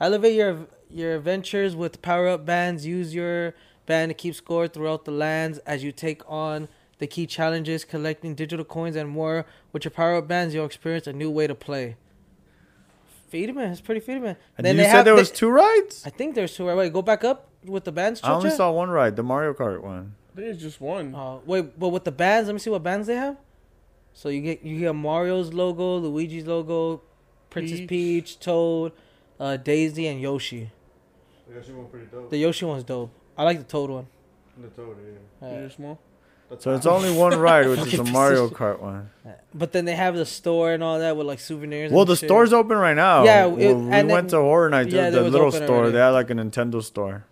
Elevate 0.00 0.34
your 0.34 0.66
your 0.92 1.16
adventures 1.16 1.74
with 1.76 2.02
power 2.02 2.28
up 2.28 2.44
bands. 2.44 2.86
Use 2.86 3.14
your 3.14 3.54
band 3.86 4.10
to 4.10 4.14
keep 4.14 4.34
score 4.34 4.68
throughout 4.68 5.04
the 5.04 5.10
lands 5.10 5.58
as 5.58 5.82
you 5.82 5.92
take 5.92 6.22
on 6.28 6.68
the 6.98 7.06
key 7.06 7.26
challenges, 7.26 7.84
collecting 7.84 8.34
digital 8.34 8.64
coins 8.64 8.94
and 8.94 9.08
more. 9.08 9.46
With 9.72 9.84
your 9.84 9.90
power 9.90 10.16
up 10.16 10.28
bands, 10.28 10.54
you'll 10.54 10.66
experience 10.66 11.06
a 11.06 11.12
new 11.12 11.30
way 11.30 11.46
to 11.46 11.54
play. 11.54 11.96
Feedman, 13.32 13.70
it's 13.72 13.80
pretty 13.80 14.00
Feedman. 14.00 14.36
And 14.58 14.66
then 14.66 14.76
you 14.76 14.84
said 14.84 15.04
there 15.04 15.14
was 15.14 15.30
two 15.30 15.48
rides? 15.48 16.02
I 16.04 16.10
think 16.10 16.34
there's 16.34 16.54
two. 16.54 16.66
Right, 16.66 16.76
wait, 16.76 16.92
go 16.92 17.02
back 17.02 17.24
up 17.24 17.48
with 17.64 17.84
the 17.84 17.92
bands. 17.92 18.20
I 18.22 18.32
only 18.32 18.50
saw 18.50 18.70
one 18.72 18.90
ride, 18.90 19.16
the 19.16 19.22
Mario 19.22 19.54
Kart 19.54 19.82
one. 19.82 20.14
I 20.32 20.36
think 20.36 20.48
it's 20.48 20.62
just 20.62 20.80
one. 20.80 21.14
Uh, 21.14 21.38
wait, 21.44 21.78
but 21.78 21.88
with 21.88 22.04
the 22.04 22.12
bands, 22.12 22.48
let 22.48 22.52
me 22.54 22.58
see 22.58 22.70
what 22.70 22.82
bands 22.82 23.06
they 23.06 23.16
have. 23.16 23.36
So 24.12 24.28
you 24.28 24.40
get 24.42 24.62
you 24.62 24.80
get 24.80 24.94
Mario's 24.94 25.52
logo, 25.52 25.98
Luigi's 25.98 26.46
logo, 26.46 27.02
Princess 27.48 27.80
Peach. 27.80 27.88
Peach, 27.88 28.40
Toad, 28.40 28.92
uh, 29.38 29.56
Daisy, 29.56 30.06
and 30.08 30.20
Yoshi. 30.20 30.70
Yeah, 31.54 31.62
she 31.64 31.72
went 31.72 31.90
pretty 31.90 32.06
dope. 32.06 32.30
The 32.30 32.38
Yoshi 32.38 32.64
one's 32.64 32.84
dope. 32.84 33.10
I 33.36 33.44
like 33.44 33.58
the 33.58 33.64
Toad 33.64 33.90
one. 33.90 34.06
The 34.58 34.68
toad, 34.68 34.96
yeah. 35.40 35.46
Uh, 35.46 35.50
They're 35.52 35.70
small. 35.70 35.98
So 36.58 36.74
it's 36.74 36.84
only 36.84 37.12
one 37.12 37.38
ride, 37.38 37.66
which 37.68 37.78
is 37.80 37.84
Fucking 37.94 38.08
a 38.08 38.12
Mario. 38.12 38.48
Kart 38.48 38.80
one. 38.80 39.08
but 39.54 39.72
then 39.72 39.84
they 39.84 39.94
have 39.94 40.16
the 40.16 40.26
store 40.26 40.72
and 40.72 40.82
all 40.82 40.98
that 40.98 41.16
with 41.16 41.26
like 41.26 41.38
souvenirs. 41.40 41.90
Well, 41.92 42.00
and 42.02 42.10
the 42.10 42.16
shit. 42.16 42.28
store's 42.28 42.52
open 42.52 42.76
right 42.76 42.96
now. 42.96 43.24
Yeah, 43.24 43.46
we, 43.46 43.62
it- 43.64 43.74
we 43.74 43.90
and 43.92 44.08
went 44.08 44.08
then- 44.08 44.28
to 44.28 44.36
Horror 44.38 44.68
Nights. 44.68 44.92
yeah, 44.92 45.04
Yeah, 45.04 45.10
that 45.10 45.18
the 45.18 45.24
was 45.24 45.32
little 45.32 45.52
store. 45.52 45.68
already. 45.68 45.92
They 45.92 45.98
had 45.98 46.08
like 46.10 46.28
a 46.30 46.34
Nintendo 46.34 46.82
store. 46.82 47.24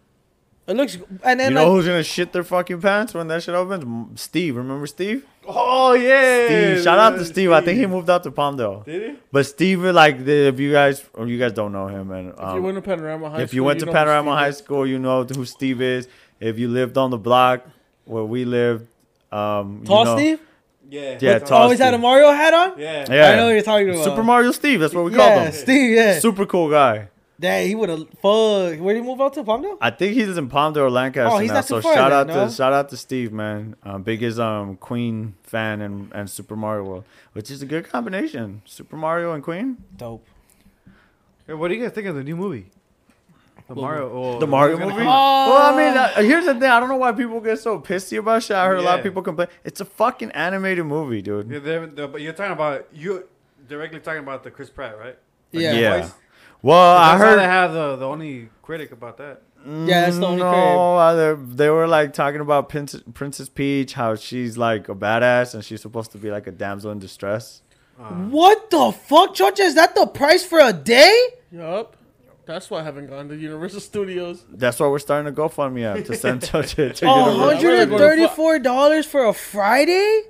It 0.68 0.76
looks 0.76 0.98
and 1.24 1.40
then 1.40 1.50
You 1.52 1.54
know 1.56 1.64
like 1.64 1.72
who's 1.72 1.86
gonna 1.86 2.02
shit 2.02 2.32
their 2.32 2.44
fucking 2.44 2.80
pants 2.80 3.12
when 3.14 3.26
that 3.28 3.42
shit 3.42 3.54
opens? 3.54 4.20
Steve, 4.20 4.54
remember 4.56 4.86
Steve? 4.86 5.26
Oh 5.50 5.94
yeah. 5.94 6.46
Steve, 6.46 6.84
shout 6.84 6.98
out 6.98 7.18
to 7.18 7.24
Steve. 7.24 7.50
I 7.52 7.60
think 7.62 7.78
he 7.78 7.86
moved 7.86 8.10
out 8.10 8.22
to 8.24 8.30
Palmdale. 8.30 8.84
Did 8.84 9.10
he? 9.10 9.18
But 9.32 9.46
Steve, 9.46 9.82
like, 9.82 10.24
the, 10.24 10.48
if 10.48 10.60
you 10.60 10.70
guys 10.72 11.04
or 11.14 11.26
you 11.26 11.38
guys 11.38 11.52
don't 11.52 11.72
know 11.72 11.86
him, 11.86 12.10
and 12.10 12.28
If 12.30 12.36
you 12.38 12.44
um, 12.44 12.62
went 12.62 12.76
to 12.76 12.82
Panorama 12.82 13.30
High 13.30 13.42
if 13.42 13.48
School, 13.48 13.56
you 13.56 13.64
went 13.64 13.80
to 13.80 13.86
know 13.86 13.92
who 13.92 13.96
Panorama 13.98 14.30
Steve 14.30 14.38
High 14.38 14.48
is. 14.48 14.58
School, 14.58 14.86
you 14.86 14.98
know 14.98 15.24
who 15.24 15.44
Steve 15.44 15.80
is. 15.80 16.08
If 16.38 16.58
you 16.58 16.68
lived 16.68 16.98
on 16.98 17.10
the 17.10 17.18
block 17.18 17.66
where 18.04 18.24
we 18.24 18.44
lived, 18.44 18.86
um, 19.32 19.82
you 19.84 19.88
know- 19.88 20.16
Steve. 20.16 20.40
Yeah. 20.90 21.18
Yeah, 21.20 21.32
What's- 21.34 21.50
tall 21.50 21.62
Always 21.62 21.78
had 21.78 21.92
a 21.92 21.98
Mario 21.98 22.32
hat 22.32 22.54
on. 22.54 22.78
Yeah. 22.78 23.04
Yeah, 23.10 23.30
I 23.30 23.36
know 23.36 23.44
what 23.46 23.52
you're 23.52 23.62
talking 23.62 23.90
about. 23.90 24.04
Super 24.04 24.22
Mario 24.22 24.52
Steve. 24.52 24.80
That's 24.80 24.94
what 24.94 25.04
we 25.04 25.12
yeah, 25.12 25.16
called 25.18 25.46
him. 25.48 25.52
Steve. 25.52 25.90
Yeah. 25.90 26.18
Super 26.18 26.46
cool 26.46 26.70
guy. 26.70 27.08
Dang, 27.40 27.68
he 27.68 27.74
would 27.76 27.88
have. 27.88 28.00
Fuck. 28.20 28.80
Where 28.80 28.94
did 28.94 28.96
he 28.96 29.06
move 29.06 29.20
out 29.20 29.32
to? 29.34 29.44
Palmdale. 29.44 29.78
I 29.80 29.90
think 29.90 30.14
he's 30.14 30.36
in 30.36 30.48
Palmdale 30.48 30.78
or 30.78 30.90
Lancaster 30.90 31.36
Oh, 31.36 31.38
he's 31.38 31.48
now. 31.50 31.54
not 31.54 31.62
too 31.62 31.68
So 31.68 31.80
far 31.82 31.94
shout 31.94 32.10
then, 32.10 32.18
out 32.18 32.26
no? 32.26 32.48
to 32.48 32.52
shout 32.54 32.72
out 32.72 32.88
to 32.88 32.96
Steve, 32.96 33.32
man. 33.32 33.76
Um, 33.84 34.02
biggest 34.02 34.40
um 34.40 34.76
Queen 34.76 35.34
fan 35.44 35.80
and, 35.80 36.10
and 36.12 36.28
Super 36.28 36.56
Mario 36.56 36.82
World, 36.84 37.04
which 37.34 37.48
is 37.50 37.62
a 37.62 37.66
good 37.66 37.88
combination. 37.88 38.62
Super 38.64 38.96
Mario 38.96 39.32
and 39.34 39.42
Queen. 39.44 39.76
Dope. 39.96 40.26
Hey, 41.46 41.54
what 41.54 41.68
do 41.68 41.74
you 41.74 41.82
guys 41.84 41.92
think 41.92 42.08
of 42.08 42.16
the 42.16 42.24
new 42.24 42.34
movie? 42.36 42.66
The 43.68 43.74
Mario. 43.74 44.10
Oh, 44.10 44.38
The 44.40 44.46
Mario 44.46 44.78
movie? 44.78 44.92
come- 44.96 45.06
well, 45.06 45.74
I 45.74 45.76
mean, 45.76 45.96
uh, 45.96 46.08
here's 46.22 46.46
the 46.46 46.54
thing. 46.54 46.64
I 46.64 46.80
don't 46.80 46.88
know 46.88 46.96
why 46.96 47.12
people 47.12 47.38
get 47.40 47.58
so 47.58 47.78
pissy 47.78 48.18
about 48.18 48.42
shit. 48.42 48.56
I 48.56 48.66
heard 48.66 48.78
a 48.78 48.82
lot 48.82 48.98
of 48.98 49.04
people 49.04 49.22
complain. 49.22 49.48
It's 49.62 49.80
a 49.80 49.84
fucking 49.84 50.30
animated 50.32 50.86
movie, 50.86 51.20
dude. 51.22 51.50
Yeah, 51.50 51.58
they're, 51.58 51.86
they're, 51.86 52.08
but 52.08 52.20
you're 52.22 52.32
talking 52.32 52.52
about 52.52 52.86
you 52.94 53.28
directly 53.68 54.00
talking 54.00 54.20
about 54.22 54.42
the 54.42 54.50
Chris 54.50 54.70
Pratt, 54.70 54.98
right? 54.98 55.18
Yeah. 55.52 55.72
Yeah. 55.74 56.08
Voice? 56.62 56.68
Well, 56.68 56.96
I 56.96 57.10
That's 57.12 57.22
how 57.22 57.28
heard. 57.30 57.38
they 57.38 57.44
have 57.44 57.72
the, 57.72 57.96
the 57.96 58.06
only 58.06 58.48
critic 58.62 58.92
about 58.92 59.16
that. 59.18 59.42
Yeah, 59.66 60.02
that's 60.02 60.18
the 60.18 60.26
only 60.26 60.42
no, 60.42 60.96
uh, 60.96 61.14
they- 61.34 61.42
they 61.56 61.68
were 61.70 61.86
like 61.88 62.12
talking 62.12 62.40
about 62.40 62.68
Princess, 62.68 63.02
Princess 63.12 63.48
Peach, 63.48 63.94
how 63.94 64.14
she's 64.14 64.56
like 64.56 64.88
a 64.88 64.94
badass 64.94 65.52
and 65.54 65.64
she's 65.64 65.82
supposed 65.82 66.12
to 66.12 66.18
be 66.18 66.30
like 66.30 66.46
a 66.46 66.52
damsel 66.52 66.90
in 66.92 66.98
distress. 67.00 67.62
What 67.96 68.70
the 68.70 68.92
fuck, 68.92 69.34
Georgia? 69.34 69.62
Is 69.64 69.74
that 69.74 69.96
the 69.96 70.06
price 70.06 70.44
for 70.44 70.60
a 70.60 70.72
day? 70.72 71.12
Yup. 71.50 71.96
That's 72.46 72.70
why 72.70 72.78
I 72.80 72.82
haven't 72.84 73.08
gone 73.08 73.28
to 73.28 73.36
Universal 73.36 73.80
Studios. 73.80 74.44
That's 74.48 74.78
why 74.80 74.86
we're 74.86 75.00
starting 75.00 75.34
to 75.34 75.38
GoFundMe 75.38 75.84
app 75.98 76.04
to 76.06 76.14
send 76.14 76.42
to, 76.42 76.62
to, 76.62 76.92
to 76.94 77.06
Oh, 77.06 77.36
hundred 77.50 77.80
and 77.80 77.90
thirty-four 77.90 78.60
dollars 78.60 79.04
for 79.04 79.26
a 79.26 79.34
Friday? 79.34 80.22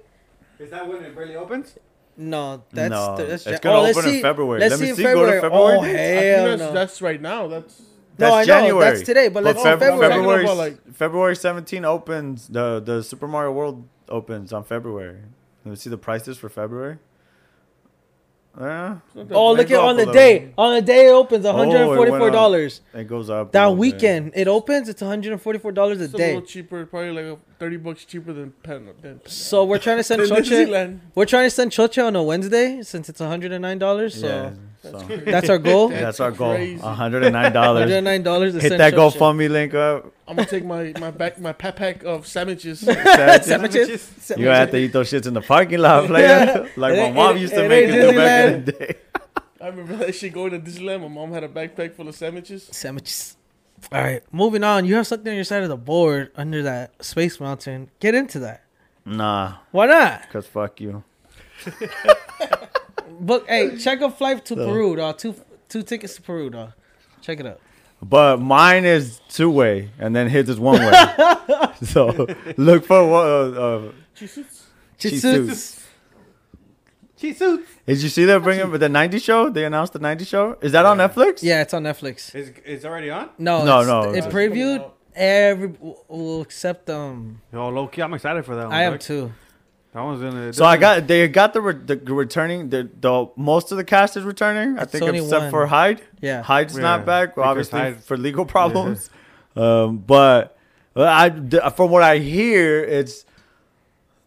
Is 0.59 0.71
that 0.71 0.89
when 0.89 1.05
it 1.05 1.15
barely 1.15 1.37
opens? 1.37 1.77
No, 2.21 2.65
that's 2.73 2.91
No, 2.91 3.17
that's 3.17 3.47
it's 3.47 3.61
gonna 3.61 3.79
oh, 3.79 3.83
let's 3.83 3.97
open 3.97 4.11
in 4.11 4.17
see- 4.17 4.23
February. 4.23 4.61
Let's 4.61 4.73
Let 4.73 4.81
me 4.81 4.87
see 4.87 4.91
in 4.91 4.97
see, 4.97 5.03
go 5.05 5.25
to 5.27 5.41
February. 5.41 5.41
Oh, 5.41 5.41
February 5.41 5.79
Oh 5.79 5.83
dates. 5.85 5.95
I 5.99 6.21
think 6.21 6.37
hell 6.37 6.45
that's, 6.47 6.61
no! 6.61 6.73
that's 6.73 7.03
right 7.03 7.23
now. 7.23 7.47
That's 7.47 7.83
No, 8.19 8.27
I 8.35 8.45
That's 8.45 8.69
know, 8.69 8.81
that's 8.81 9.03
today, 9.03 9.29
but 9.29 9.45
let's 9.45 9.61
Feb- 9.61 9.75
see 9.75 9.79
February. 9.87 10.11
February, 10.13 10.43
about, 10.45 10.57
like- 10.57 10.93
February 10.95 11.37
17 11.37 11.85
opens 11.85 12.49
the 12.49 12.81
the 12.81 13.03
Super 13.05 13.29
Mario 13.29 13.53
World 13.53 13.87
opens 14.09 14.53
on 14.53 14.65
February. 14.65 15.19
Let 15.65 15.71
me 15.71 15.77
see 15.77 15.91
the 15.91 15.99
prices 15.99 16.37
for 16.39 16.49
February. 16.49 16.99
Yeah, 18.61 18.97
Oh, 19.31 19.53
look 19.53 19.71
at 19.71 19.79
on 19.79 19.97
the 19.97 20.07
day. 20.07 20.53
On 20.59 20.75
the 20.75 20.83
day 20.83 21.07
it 21.07 21.13
opens, 21.13 21.45
one 21.45 21.55
Oh, 21.55 21.59
it 21.63 21.65
hundred 21.67 21.77
and 21.81 21.89
went 21.91 21.99
forty-four 21.99 22.31
dollars. 22.31 22.81
it 22.93 23.05
goes 23.07 23.31
up. 23.31 23.53
That 23.53 23.61
little 23.67 23.75
bit. 23.77 23.81
weekend 23.81 24.33
it 24.35 24.49
opens. 24.49 24.89
It's 24.89 25.01
one 25.01 25.11
hundred 25.11 25.33
and 25.33 25.41
forty-four 25.41 25.71
dollars 25.73 26.01
a 26.01 26.05
it's 26.05 26.15
a 26.15 26.17
day. 26.17 26.35
little 26.35 26.43
cheaper. 26.49 26.85
Probably 26.87 27.11
like 27.13 27.39
thirty 27.61 27.77
bucks 27.77 28.05
cheaper 28.05 28.33
than 28.33 28.51
Pan. 28.65 28.89
Than, 29.01 29.21
So 29.27 29.65
we're 29.65 29.79
trying 29.79 29.99
to 29.99 30.03
send 30.03 30.23
than 30.29 30.29
Choche. 30.43 30.99
We're 31.15 31.25
trying 31.27 31.47
to 31.47 31.51
send 31.51 31.71
Choche 31.71 32.05
on 32.05 32.17
a 32.17 32.23
Wednesday 32.23 32.83
since 32.83 33.09
it's 33.09 33.21
one 33.21 33.29
hundred 33.29 33.53
and 33.53 33.63
nine 33.63 33.79
dollars. 33.79 34.19
So 34.21 34.27
Yeah, 34.27 34.51
so 34.83 34.91
that's 35.27 35.49
our 35.49 35.59
goal. 35.59 35.89
That's 35.89 36.03
that's 36.03 36.21
our 36.21 36.31
goal. 36.31 36.55
crazy. 36.55 36.81
One 36.83 36.95
hundred 36.95 37.25
and 37.25 37.33
nine 37.33 37.53
One 37.53 37.65
hundred 37.65 37.81
dollars. 37.81 37.91
and 37.93 38.05
nine 38.05 38.23
dollars 38.23 38.55
to 38.55 38.61
Hit 38.61 38.69
send 38.69 38.81
that 38.81 38.95
Choche. 38.95 39.17
GoFundMe 39.17 39.49
link 39.51 39.75
up. 39.75 40.13
I'm 40.29 40.37
gonna 40.37 40.49
take 40.49 40.65
my 40.65 40.93
my 41.01 41.11
back 41.11 41.41
my 41.41 41.53
pack 41.53 41.77
pack 41.77 42.05
of 42.05 42.27
sandwiches. 42.27 42.81
Sandwiches. 43.43 44.33
You 44.37 44.47
have 44.49 44.71
to 44.71 44.77
eat 44.79 44.93
those 44.93 45.11
shits 45.11 45.27
in 45.27 45.35
the 45.35 45.41
parking 45.41 45.79
lot, 45.81 46.07
player. 46.09 46.69
like 46.77 46.97
my 46.97 47.11
mom 47.11 47.37
it- 47.37 47.41
used 47.41 47.55
to 47.55 47.65
it 47.65 47.69
make 47.69 47.85
ain't 47.89 47.95
it 47.95 48.15
back 48.17 48.55
in 48.55 48.65
the 48.65 48.73
day. 48.73 48.95
I 49.61 49.67
remember 49.69 49.97
that 49.97 50.15
shit 50.15 50.33
going 50.33 50.53
to 50.53 50.61
Disneyland. 50.61 51.01
My 51.03 51.09
mom 51.09 51.33
had 51.33 51.43
a 51.43 51.49
backpack 51.49 51.95
full 51.95 52.07
of 52.09 52.15
sandwiches. 52.15 52.69
Sandwiches. 52.71 53.37
All 53.93 54.01
right, 54.01 54.23
moving 54.33 54.63
on. 54.65 54.85
You 54.85 54.95
have 54.97 55.07
something 55.07 55.29
on 55.31 55.35
your 55.35 55.45
side 55.45 55.63
of 55.65 55.69
the 55.69 55.77
board 55.77 56.31
under 56.37 56.63
that 56.63 57.05
space 57.05 57.41
mountain. 57.41 57.91
Get 58.01 58.15
into 58.15 58.39
that. 58.41 58.65
Nah, 59.05 59.55
Why 59.73 59.87
not? 59.87 60.31
cause 60.31 60.47
fuck 60.47 60.81
you. 60.81 61.03
Book. 63.21 63.47
Hey, 63.49 63.77
check 63.85 64.01
a 64.01 64.11
flight 64.11 64.45
to 64.47 64.55
So- 64.55 64.67
Peru, 64.67 64.97
dog. 64.97 65.19
Two 65.19 65.35
two 65.69 65.83
tickets 65.83 66.17
to 66.17 66.23
Peru, 66.23 66.51
dog. 66.51 66.73
Check 67.21 67.41
it 67.41 67.47
out. 67.47 67.61
But 68.01 68.41
mine 68.41 68.85
is 68.85 69.21
two 69.29 69.51
way, 69.51 69.91
and 69.99 70.15
then 70.15 70.29
his 70.29 70.49
is 70.49 70.61
one 70.61 70.81
way. 70.81 70.93
so 71.83 72.27
look 72.57 72.85
for 72.85 73.05
what. 73.09 73.27
Uh, 73.27 73.61
uh, 73.89 73.93
Jesus. 74.15 74.67
Chitsuts. 74.99 75.79
Cheat 77.19 77.37
suits. 77.37 77.69
did 77.85 78.01
you 78.01 78.09
see 78.09 78.25
that 78.27 78.45
bringing 78.45 78.71
but 78.71 78.79
the 78.79 78.87
'90s 78.87 79.23
show? 79.23 79.51
They 79.51 79.65
announced 79.65 79.93
the 79.93 79.99
'90s 79.99 80.27
show. 80.29 80.57
Is 80.61 80.71
that 80.71 80.87
on 80.87 80.99
Netflix? 80.99 81.43
Yeah, 81.43 81.63
it's 81.63 81.75
on 81.75 81.83
Netflix. 81.83 82.33
Is 82.33 82.53
it's 82.65 82.85
already 82.85 83.11
on? 83.11 83.31
No, 83.39 83.65
No, 83.65 83.83
no, 83.85 84.13
It 84.13 84.25
previewed 84.27 84.89
every 85.17 85.73
will 86.07 86.43
except 86.43 86.89
um. 86.91 87.41
Yo, 87.53 87.69
low 87.71 87.89
key, 87.89 88.03
I'm 88.03 88.15
excited 88.15 88.45
for 88.45 88.55
that 88.55 88.67
one. 88.67 88.73
I 88.75 88.83
am 88.85 88.99
too. 89.01 89.33
That 89.93 90.03
one's 90.03 90.21
gonna. 90.21 90.53
So 90.53 90.65
I 90.65 90.77
got 90.77 91.07
they 91.07 91.27
got 91.29 91.55
the, 91.55 91.61
re- 91.63 91.75
the 91.75 91.97
returning 92.13 92.69
the, 92.69 92.89
the 93.01 93.31
most 93.37 93.73
of 93.73 93.79
the 93.79 93.85
cast 93.85 94.17
is 94.17 94.25
returning. 94.25 94.79
I 94.79 94.83
It's 94.83 94.93
think 94.93 95.05
except 95.15 95.43
one. 95.45 95.51
for 95.51 95.67
Hyde. 95.67 96.03
Yeah. 96.21 96.43
Hyde's 96.43 96.77
Yeah, 96.77 96.83
not 96.83 97.07
back, 97.07 97.35
because 97.35 97.49
obviously 97.49 97.81
Hyde- 97.81 98.05
for 98.05 98.17
legal 98.17 98.45
problems. 98.45 99.09
Um, 99.57 99.99
but 99.99 100.57
well, 100.95 101.09
I 101.09 101.31
d- 101.31 101.59
from 101.75 101.91
what 101.91 102.03
I 102.03 102.19
hear, 102.19 102.85
it's 102.85 103.25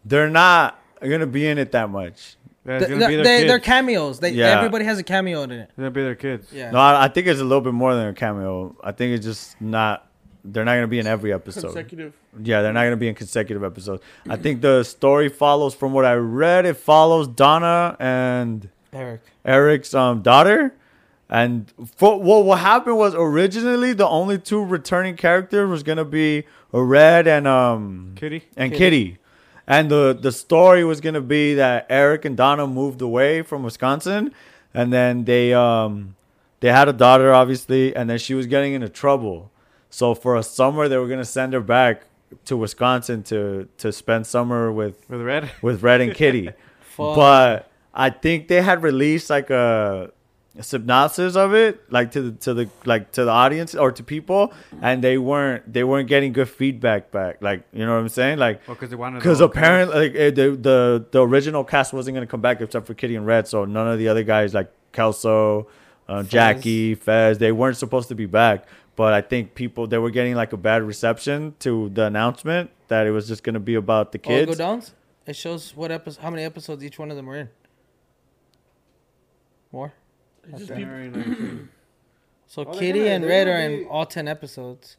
they're 0.04 0.28
not 0.30 0.78
gonna 1.00 1.26
be 1.26 1.46
in 1.46 1.58
it 1.58 1.72
that 1.72 1.90
much. 1.90 2.36
Yeah, 2.66 2.76
it's 2.78 2.86
Th- 2.86 2.98
they, 2.98 3.14
their 3.16 3.24
they, 3.24 3.46
they're 3.46 3.58
cameos. 3.58 4.20
They 4.20 4.30
Yeah. 4.30 4.56
everybody 4.56 4.84
has 4.84 4.98
a 4.98 5.02
cameo 5.02 5.42
in 5.42 5.52
it. 5.52 5.60
It's 5.68 5.76
gonna 5.76 5.90
be 5.90 6.02
their 6.02 6.14
kids. 6.16 6.52
Yeah. 6.52 6.70
No, 6.72 6.78
I, 6.78 7.04
I 7.04 7.08
think 7.08 7.26
it's 7.28 7.40
a 7.40 7.44
little 7.44 7.60
bit 7.62 7.72
more 7.72 7.94
than 7.94 8.08
a 8.08 8.12
cameo. 8.14 8.76
I 8.82 8.92
think 8.92 9.14
it's 9.16 9.24
just 9.24 9.60
not. 9.60 10.08
They're 10.44 10.64
not 10.64 10.74
gonna 10.74 10.88
be 10.88 10.98
in 10.98 11.06
every 11.06 11.32
episode. 11.32 11.62
Consecutive. 11.68 12.12
Yeah, 12.42 12.62
they're 12.62 12.72
not 12.72 12.84
gonna 12.84 12.96
be 12.96 13.08
in 13.08 13.14
consecutive 13.14 13.62
episodes. 13.62 14.02
I 14.28 14.36
think 14.36 14.60
the 14.60 14.82
story 14.82 15.28
follows, 15.28 15.74
from 15.74 15.92
what 15.92 16.04
I 16.04 16.14
read, 16.14 16.66
it 16.66 16.76
follows 16.76 17.28
Donna 17.28 17.96
and 18.00 18.68
Eric. 18.92 19.20
Eric's 19.44 19.94
um 19.94 20.22
daughter. 20.22 20.74
And 21.30 21.72
for, 21.96 22.20
what 22.20 22.44
what 22.44 22.58
happened 22.58 22.98
was 22.98 23.14
originally 23.14 23.92
the 23.94 24.06
only 24.06 24.38
two 24.38 24.62
returning 24.62 25.16
characters 25.16 25.70
was 25.70 25.82
gonna 25.82 26.04
be 26.04 26.44
Red 26.72 27.26
and 27.26 27.46
um 27.46 28.12
Kitty. 28.16 28.42
and 28.56 28.72
Kitty. 28.72 28.78
Kitty. 29.04 29.18
And 29.66 29.90
the 29.90 30.16
the 30.20 30.32
story 30.32 30.84
was 30.84 31.00
gonna 31.00 31.20
be 31.20 31.54
that 31.54 31.86
Eric 31.88 32.24
and 32.24 32.36
Donna 32.36 32.66
moved 32.66 33.00
away 33.00 33.42
from 33.42 33.62
Wisconsin, 33.62 34.34
and 34.74 34.92
then 34.92 35.24
they 35.24 35.54
um 35.54 36.16
they 36.60 36.72
had 36.72 36.88
a 36.88 36.92
daughter 36.92 37.32
obviously, 37.32 37.94
and 37.94 38.10
then 38.10 38.18
she 38.18 38.34
was 38.34 38.46
getting 38.46 38.72
into 38.74 38.88
trouble. 38.88 39.50
So 39.92 40.14
for 40.14 40.36
a 40.36 40.42
summer, 40.42 40.88
they 40.88 40.96
were 40.96 41.06
gonna 41.06 41.24
send 41.24 41.52
her 41.52 41.60
back 41.60 42.06
to 42.46 42.56
Wisconsin 42.56 43.22
to 43.24 43.68
to 43.76 43.92
spend 43.92 44.26
summer 44.26 44.72
with 44.72 45.04
With 45.10 45.20
red. 45.20 45.50
with 45.62 45.82
Red 45.82 46.00
and 46.00 46.14
Kitty. 46.14 46.50
But 46.96 47.70
I 47.94 48.10
think 48.10 48.48
they 48.48 48.60
had 48.62 48.82
released 48.82 49.28
like 49.30 49.50
a, 49.50 50.10
a 50.58 50.62
synopsis 50.62 51.36
of 51.36 51.54
it, 51.54 51.80
like 51.90 52.10
to 52.12 52.22
the 52.22 52.32
to 52.44 52.54
the 52.54 52.68
like 52.86 53.12
to 53.12 53.24
the 53.24 53.30
audience 53.30 53.74
or 53.74 53.92
to 53.92 54.02
people, 54.02 54.52
and 54.80 55.02
they 55.04 55.16
weren't 55.18 55.70
they 55.72 55.84
weren't 55.84 56.08
getting 56.08 56.32
good 56.32 56.48
feedback 56.48 57.10
back. 57.10 57.42
Like 57.42 57.64
you 57.72 57.84
know 57.84 57.92
what 57.92 58.00
I'm 58.00 58.08
saying? 58.08 58.38
Like 58.38 58.66
Because 58.66 58.90
they 58.90 58.96
wanted. 58.96 59.18
because 59.18 59.40
apparently 59.40 60.08
like, 60.08 60.14
eh, 60.16 60.30
the, 60.30 60.56
the 60.56 61.06
the 61.10 61.20
original 61.26 61.64
cast 61.64 61.92
wasn't 61.92 62.14
gonna 62.14 62.26
come 62.26 62.40
back 62.42 62.60
except 62.60 62.86
for 62.86 62.94
Kitty 62.94 63.16
and 63.16 63.26
Red, 63.26 63.46
so 63.48 63.64
none 63.64 63.88
of 63.88 63.98
the 63.98 64.08
other 64.08 64.22
guys 64.22 64.52
like 64.54 64.70
Kelso, 64.92 65.66
uh, 66.08 66.22
Jackie, 66.22 66.94
Fez, 66.94 67.38
they 67.38 67.52
weren't 67.52 67.76
supposed 67.78 68.08
to 68.08 68.14
be 68.14 68.26
back. 68.26 68.66
But 68.94 69.12
I 69.14 69.20
think 69.22 69.54
people 69.54 69.86
they 69.86 69.98
were 69.98 70.10
getting 70.10 70.34
like 70.34 70.52
a 70.52 70.56
bad 70.56 70.82
reception 70.82 71.54
to 71.60 71.88
the 71.90 72.04
announcement 72.04 72.70
that 72.88 73.06
it 73.06 73.10
was 73.10 73.26
just 73.26 73.42
gonna 73.42 73.60
be 73.60 73.74
about 73.74 74.12
the 74.12 74.18
Oh, 74.18 74.20
it 74.20 74.46
kids. 74.46 74.50
go 74.52 74.54
downs. 74.64 74.94
It 75.26 75.36
shows 75.36 75.74
what 75.76 75.90
episode, 75.90 76.20
how 76.22 76.30
many 76.30 76.42
episodes 76.44 76.84
each 76.84 76.98
one 76.98 77.10
of 77.10 77.16
them 77.16 77.28
are 77.30 77.36
in. 77.36 77.48
More. 79.72 79.92
It's 80.48 80.66
just 80.66 80.74
people- 80.74 81.22
So 82.46 82.64
Oh, 82.66 82.78
Kitty 82.78 82.98
gonna- 83.00 83.10
and 83.12 83.24
Red 83.24 83.46
gonna 83.46 83.56
are 83.56 83.60
in 83.62 83.86
all 83.86 84.04
ten 84.04 84.28
episodes. 84.28 84.98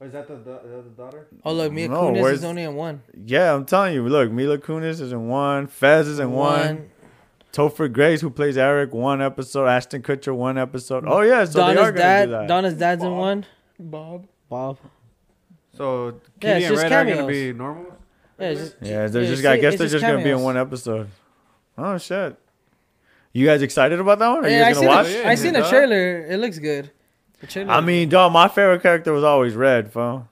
Oh, 0.00 0.04
is 0.06 0.12
that 0.12 0.26
the, 0.26 0.34
the, 0.36 0.82
the 0.82 0.90
daughter? 0.96 1.28
Oh 1.44 1.52
look, 1.52 1.72
Mia 1.72 1.88
No, 1.88 2.10
Kunis 2.10 2.20
where's- 2.22 2.38
is 2.38 2.44
only 2.44 2.64
in 2.64 2.74
one. 2.74 3.02
Yeah, 3.24 3.54
I'm 3.54 3.64
telling 3.64 3.94
you. 3.94 4.06
Look, 4.08 4.30
Mila 4.32 4.58
Kunis 4.58 5.00
is 5.00 5.12
in 5.12 5.28
one. 5.28 5.68
Fez 5.68 6.08
is 6.08 6.18
in 6.18 6.32
one. 6.32 6.90
Topher 7.56 7.90
Grace, 7.90 8.20
who 8.20 8.28
plays 8.28 8.58
Eric, 8.58 8.92
one 8.92 9.22
episode. 9.22 9.66
Ashton 9.66 10.02
Kutcher, 10.02 10.34
one 10.36 10.58
episode. 10.58 11.04
Oh 11.06 11.22
yeah, 11.22 11.44
so 11.46 11.58
they 11.58 11.72
are 11.72 11.74
Donna's 11.74 11.84
gonna 11.86 11.96
dad. 11.96 12.24
do 12.26 12.30
that. 12.32 12.48
Donna's 12.48 12.74
dad's 12.74 13.02
in 13.04 13.16
one. 13.16 13.46
Bob. 13.78 14.26
Bob. 14.50 14.78
So 15.74 16.06
Yeah, 16.06 16.12
Kitty 16.40 16.54
it's 16.56 16.66
and 16.66 16.74
just 16.74 16.82
Red 16.82 16.92
are 16.92 17.14
gonna 17.14 17.26
be 17.26 17.52
normal. 17.54 17.86
Yeah, 18.38 18.48
it's 18.48 18.60
just, 18.60 18.76
yeah, 18.82 19.06
they're 19.06 19.22
Yeah, 19.22 19.28
just. 19.30 19.42
see, 19.42 19.48
I 19.48 19.56
guess 19.56 19.76
they're 19.78 19.86
just 19.86 19.92
just 19.92 20.02
gonna 20.04 20.22
be 20.22 20.30
in 20.30 20.42
one 20.42 20.58
episode. 20.58 21.08
Oh 21.78 21.96
shit! 21.96 22.36
You 23.32 23.46
guys 23.46 23.62
excited 23.62 24.00
about 24.00 24.18
that 24.18 24.28
one? 24.28 24.44
Are 24.44 24.48
yeah, 24.48 24.66
I 24.66 24.68
you 24.68 24.74
seen 24.74 24.84
guys 24.84 24.86
gonna 24.88 25.02
the, 25.04 25.16
watch? 25.16 25.24
Yeah, 25.24 25.30
I 25.30 25.34
seen 25.34 25.52
the 25.54 25.60
dog. 25.60 25.70
trailer. 25.70 26.26
It 26.26 26.38
looks 26.38 26.58
good. 26.58 26.90
Chill. 27.48 27.70
I 27.70 27.80
mean, 27.80 28.08
dog, 28.10 28.32
my 28.32 28.48
favorite 28.48 28.82
character 28.82 29.12
was 29.12 29.24
always 29.24 29.54
Red, 29.54 29.92
fool. 29.92 30.28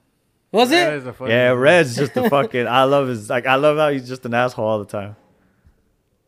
was 0.51 0.71
it? 0.71 0.93
it? 0.93 1.07
is 1.07 1.15
Yeah. 1.27 1.51
Red's 1.51 1.95
just 1.95 2.15
a 2.17 2.29
fucking. 2.29 2.67
I 2.67 2.83
love 2.83 3.07
his 3.07 3.29
like. 3.29 3.47
I 3.47 3.55
love 3.55 3.77
how 3.77 3.89
he's 3.89 4.07
just 4.07 4.25
an 4.25 4.33
asshole 4.35 4.65
all 4.65 4.79
the 4.79 4.85
time. 4.85 5.15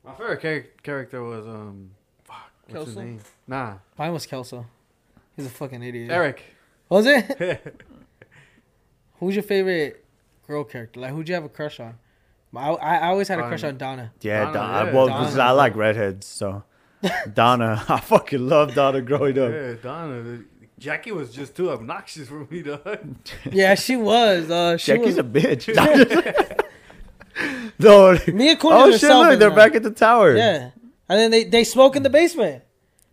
My 0.08 0.14
favorite 0.14 0.42
char- 0.42 0.66
character 0.84 1.24
was 1.24 1.46
um, 1.46 1.92
fuck, 2.24 2.50
what's 2.68 2.86
his 2.86 2.96
Kelso? 2.96 3.02
name? 3.08 3.20
Nah, 3.48 3.74
Mine 3.98 4.14
was 4.14 4.26
Kelso. 4.26 4.66
He's 5.36 5.46
a 5.46 5.50
fucking 5.50 5.84
idiot. 5.84 6.10
Eric. 6.10 6.44
Was 6.90 7.06
it? 7.06 7.76
Who's 9.20 9.36
your 9.36 9.44
favorite 9.44 10.04
girl 10.48 10.64
character? 10.64 11.00
Like, 11.00 11.12
who'd 11.12 11.28
you 11.28 11.36
have 11.36 11.44
a 11.44 11.50
crush 11.50 11.80
on? 11.80 11.96
I, 12.56 12.70
I 12.70 12.96
I 12.98 13.08
always 13.10 13.28
had 13.28 13.40
a 13.40 13.48
crush 13.48 13.64
on 13.64 13.78
Donna. 13.78 14.12
Yeah, 14.22 14.46
Donna, 14.46 14.54
Donna. 14.54 14.86
yeah. 14.90 14.96
well, 14.96 15.08
Donna. 15.08 15.42
I 15.44 15.52
like 15.52 15.76
redheads, 15.76 16.26
so 16.26 16.64
Donna. 17.34 17.84
I 17.90 18.00
fucking 18.00 18.48
love 18.48 18.74
Donna 18.74 19.02
growing 19.02 19.38
up. 19.38 19.52
Yeah, 19.52 19.74
Donna. 19.82 20.22
the- 20.24 20.46
Jackie 20.80 21.12
was 21.12 21.32
just 21.34 21.56
too 21.56 21.72
obnoxious 21.72 22.28
for 22.30 22.46
me, 22.52 22.62
dog. 22.62 23.16
Yeah, 23.52 23.74
she 23.74 23.96
was. 23.98 24.50
Uh, 24.52 24.78
she 24.78 24.92
Jackie's 24.92 25.16
was. 25.16 25.18
a 25.18 25.24
bitch. 25.24 26.62
no. 27.80 28.18
Me 28.28 28.52
and 28.52 28.60
Cool 28.60 28.74
Oh 28.74 28.92
shit! 28.92 29.10
Look, 29.10 29.40
they're 29.40 29.50
now. 29.50 29.56
back 29.56 29.76
at 29.76 29.84
the 29.84 29.92
tower. 29.92 30.36
Yeah, 30.36 30.72
and 31.10 31.20
then 31.20 31.32
they 31.32 31.44
they 31.44 31.64
smoke 31.64 31.96
in 31.96 32.04
the 32.04 32.10
basement. 32.10 32.64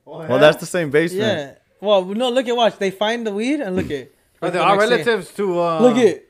Well, 0.04 0.38
that's 0.38 0.58
the 0.58 0.66
same 0.66 0.90
basement. 0.90 1.22
Yeah. 1.22 1.54
Well, 1.80 2.04
no, 2.04 2.30
look 2.30 2.46
at 2.46 2.56
watch. 2.56 2.78
They 2.78 2.90
find 2.90 3.26
the 3.26 3.32
weed 3.32 3.60
and 3.60 3.76
look 3.76 3.90
at. 3.90 4.10
Are 4.42 4.50
they 4.50 4.58
our 4.58 4.76
next 4.76 4.88
day. 4.88 4.96
relatives 4.96 5.34
to 5.34 5.60
uh 5.60 5.80
Look 5.80 5.96
at. 5.96 6.24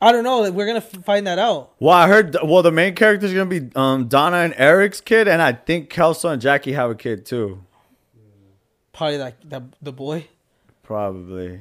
I 0.00 0.12
don't 0.12 0.22
know. 0.22 0.50
We're 0.50 0.66
gonna 0.66 0.80
find 0.80 1.26
that 1.26 1.38
out. 1.38 1.72
Well, 1.80 1.94
I 1.94 2.06
heard. 2.06 2.36
Well, 2.42 2.62
the 2.62 2.70
main 2.70 2.94
character 2.94 3.26
is 3.26 3.32
gonna 3.32 3.46
be 3.46 3.70
um, 3.74 4.06
Donna 4.06 4.38
and 4.38 4.54
Eric's 4.56 5.00
kid, 5.00 5.26
and 5.26 5.42
I 5.42 5.52
think 5.52 5.90
Kelso 5.90 6.28
and 6.28 6.40
Jackie 6.40 6.72
have 6.72 6.90
a 6.90 6.94
kid 6.94 7.26
too. 7.26 7.64
Probably 8.92 9.18
like 9.18 9.36
the 9.48 9.64
the 9.82 9.92
boy. 9.92 10.28
Probably. 10.82 11.60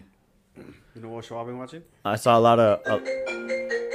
You 0.56 1.04
know 1.04 1.10
what 1.10 1.26
show 1.26 1.40
I've 1.40 1.48
been 1.48 1.58
watching? 1.58 1.84
I 2.06 2.16
saw 2.16 2.38
a 2.38 2.42
lot 2.42 2.60
of. 2.60 2.82
Uh... 2.86 3.94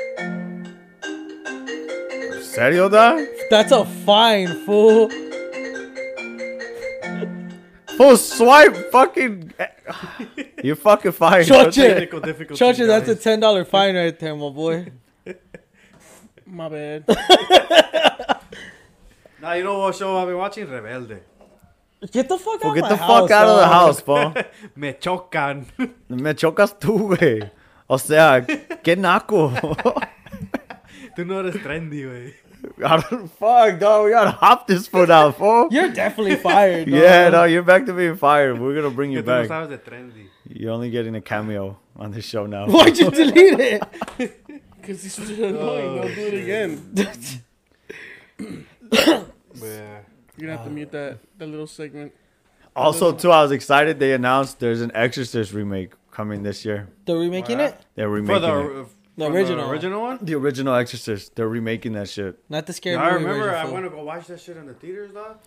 Serio, 2.54 2.88
dog? 2.88 3.20
That's 3.50 3.72
a 3.72 3.84
fine 3.84 4.48
fool. 4.66 5.08
Full 7.96 8.16
swipe, 8.16 8.74
fucking. 8.90 9.52
Eh, 9.58 9.66
you 10.62 10.74
fucking 10.74 11.12
fine. 11.12 11.44
Shut 11.44 11.68
it. 11.68 11.74
Technical 11.74 12.20
difficulties. 12.20 12.58
Churches, 12.58 12.86
that's 12.86 13.08
a 13.08 13.14
guys. 13.14 13.24
ten 13.24 13.40
dollar 13.40 13.64
fine 13.64 13.94
right 13.96 14.18
there, 14.18 14.34
my 14.36 14.48
boy. 14.50 14.92
My 16.46 16.68
bad. 16.68 17.04
Now 19.40 19.54
you 19.54 19.64
know 19.64 19.78
what 19.80 19.96
show 19.96 20.16
I've 20.18 20.28
been 20.28 20.36
watching? 20.38 20.66
Rebelde. 20.68 21.18
Get 22.12 22.28
the 22.28 22.38
fuck 22.38 22.62
Well, 22.62 22.70
out. 22.70 22.74
get 22.76 22.82
my 22.82 22.88
the 22.90 22.96
house, 22.96 23.20
fuck 23.22 23.30
out 23.32 23.48
of 23.48 23.56
the 23.56 23.62
dog. 23.62 23.72
house, 23.72 24.00
bro. 24.02 24.34
Me 24.76 24.92
chocan. 24.92 25.66
Me 26.08 26.32
chocas 26.34 26.74
tú, 26.78 27.08
güey. 27.16 27.50
O 27.88 27.96
sea, 27.98 28.40
qué 28.84 28.96
naco. 28.96 29.52
Tú 31.16 31.26
no 31.26 31.38
eres 31.40 31.56
trendy, 31.56 32.02
güey. 32.02 32.34
Fuck, 33.38 33.80
dog. 33.80 34.04
We 34.04 34.10
gotta 34.12 34.30
hop 34.30 34.66
this 34.66 34.86
foot 34.86 35.10
out, 35.10 35.36
fool. 35.36 35.68
You're 35.72 35.90
definitely 35.90 36.36
fired. 36.36 36.86
Dog. 36.90 36.94
Yeah, 37.00 37.28
no, 37.28 37.44
you're 37.44 37.64
back 37.64 37.86
to 37.86 37.92
being 37.92 38.16
fired. 38.16 38.60
We're 38.60 38.74
gonna 38.74 38.94
bring 38.94 39.10
you 39.10 39.20
tú 39.22 39.26
no 39.26 39.42
back. 39.42 39.48
sabes 39.48 39.68
de 39.68 39.78
trendy. 39.78 40.28
You're 40.48 40.72
only 40.72 40.90
getting 40.90 41.16
a 41.16 41.20
cameo 41.20 41.78
on 41.96 42.12
this 42.12 42.24
show 42.24 42.46
now. 42.46 42.66
Why'd 42.66 42.96
you 42.98 43.10
delete 43.10 43.58
it? 43.58 43.82
Because 44.80 45.02
these 45.02 45.18
are 45.18 45.44
annoying. 45.46 45.96
Don't 46.02 46.14
do 46.14 46.20
it 46.20 46.34
oh, 46.34 46.38
again. 46.38 46.92
Yeah. 48.92 49.24
You're 50.36 50.48
gonna 50.48 50.52
have 50.52 50.64
to 50.64 50.70
uh. 50.70 50.74
mute 50.74 50.92
that 50.92 51.18
that 51.38 51.46
little 51.46 51.66
segment. 51.66 52.12
Also, 52.74 53.12
too, 53.12 53.30
I 53.30 53.42
was 53.42 53.52
excited. 53.52 53.98
They 53.98 54.12
announced 54.14 54.60
there's 54.60 54.80
an 54.80 54.92
Exorcist 54.94 55.52
remake 55.52 55.92
coming 56.10 56.42
this 56.42 56.64
year. 56.64 56.88
They're 57.04 57.18
remaking 57.18 57.58
Wow. 57.58 57.66
it, 57.66 57.76
They're 57.94 58.06
For 58.06 58.12
remaking 58.12 58.42
the, 58.42 58.80
it. 58.80 58.86
The 59.16 59.26
from 59.26 59.34
original. 59.34 59.70
original 59.70 60.00
one? 60.02 60.18
The 60.22 60.34
original 60.34 60.74
Exorcist. 60.74 61.36
They're 61.36 61.48
remaking 61.48 61.92
that 61.92 62.08
shit. 62.08 62.38
not 62.48 62.66
the 62.66 62.72
scary 62.72 62.96
movie. 62.96 63.08
I 63.08 63.12
movie 63.12 63.24
remember 63.24 63.44
version, 63.46 63.58
I 63.58 63.64
fool. 63.64 63.72
went 63.74 63.84
to 63.86 63.90
go 63.90 64.04
watch 64.04 64.26
that 64.28 64.40
shit 64.40 64.56
in 64.56 64.66
the 64.66 64.74
theaters, 64.74 65.12
dog. 65.12 65.38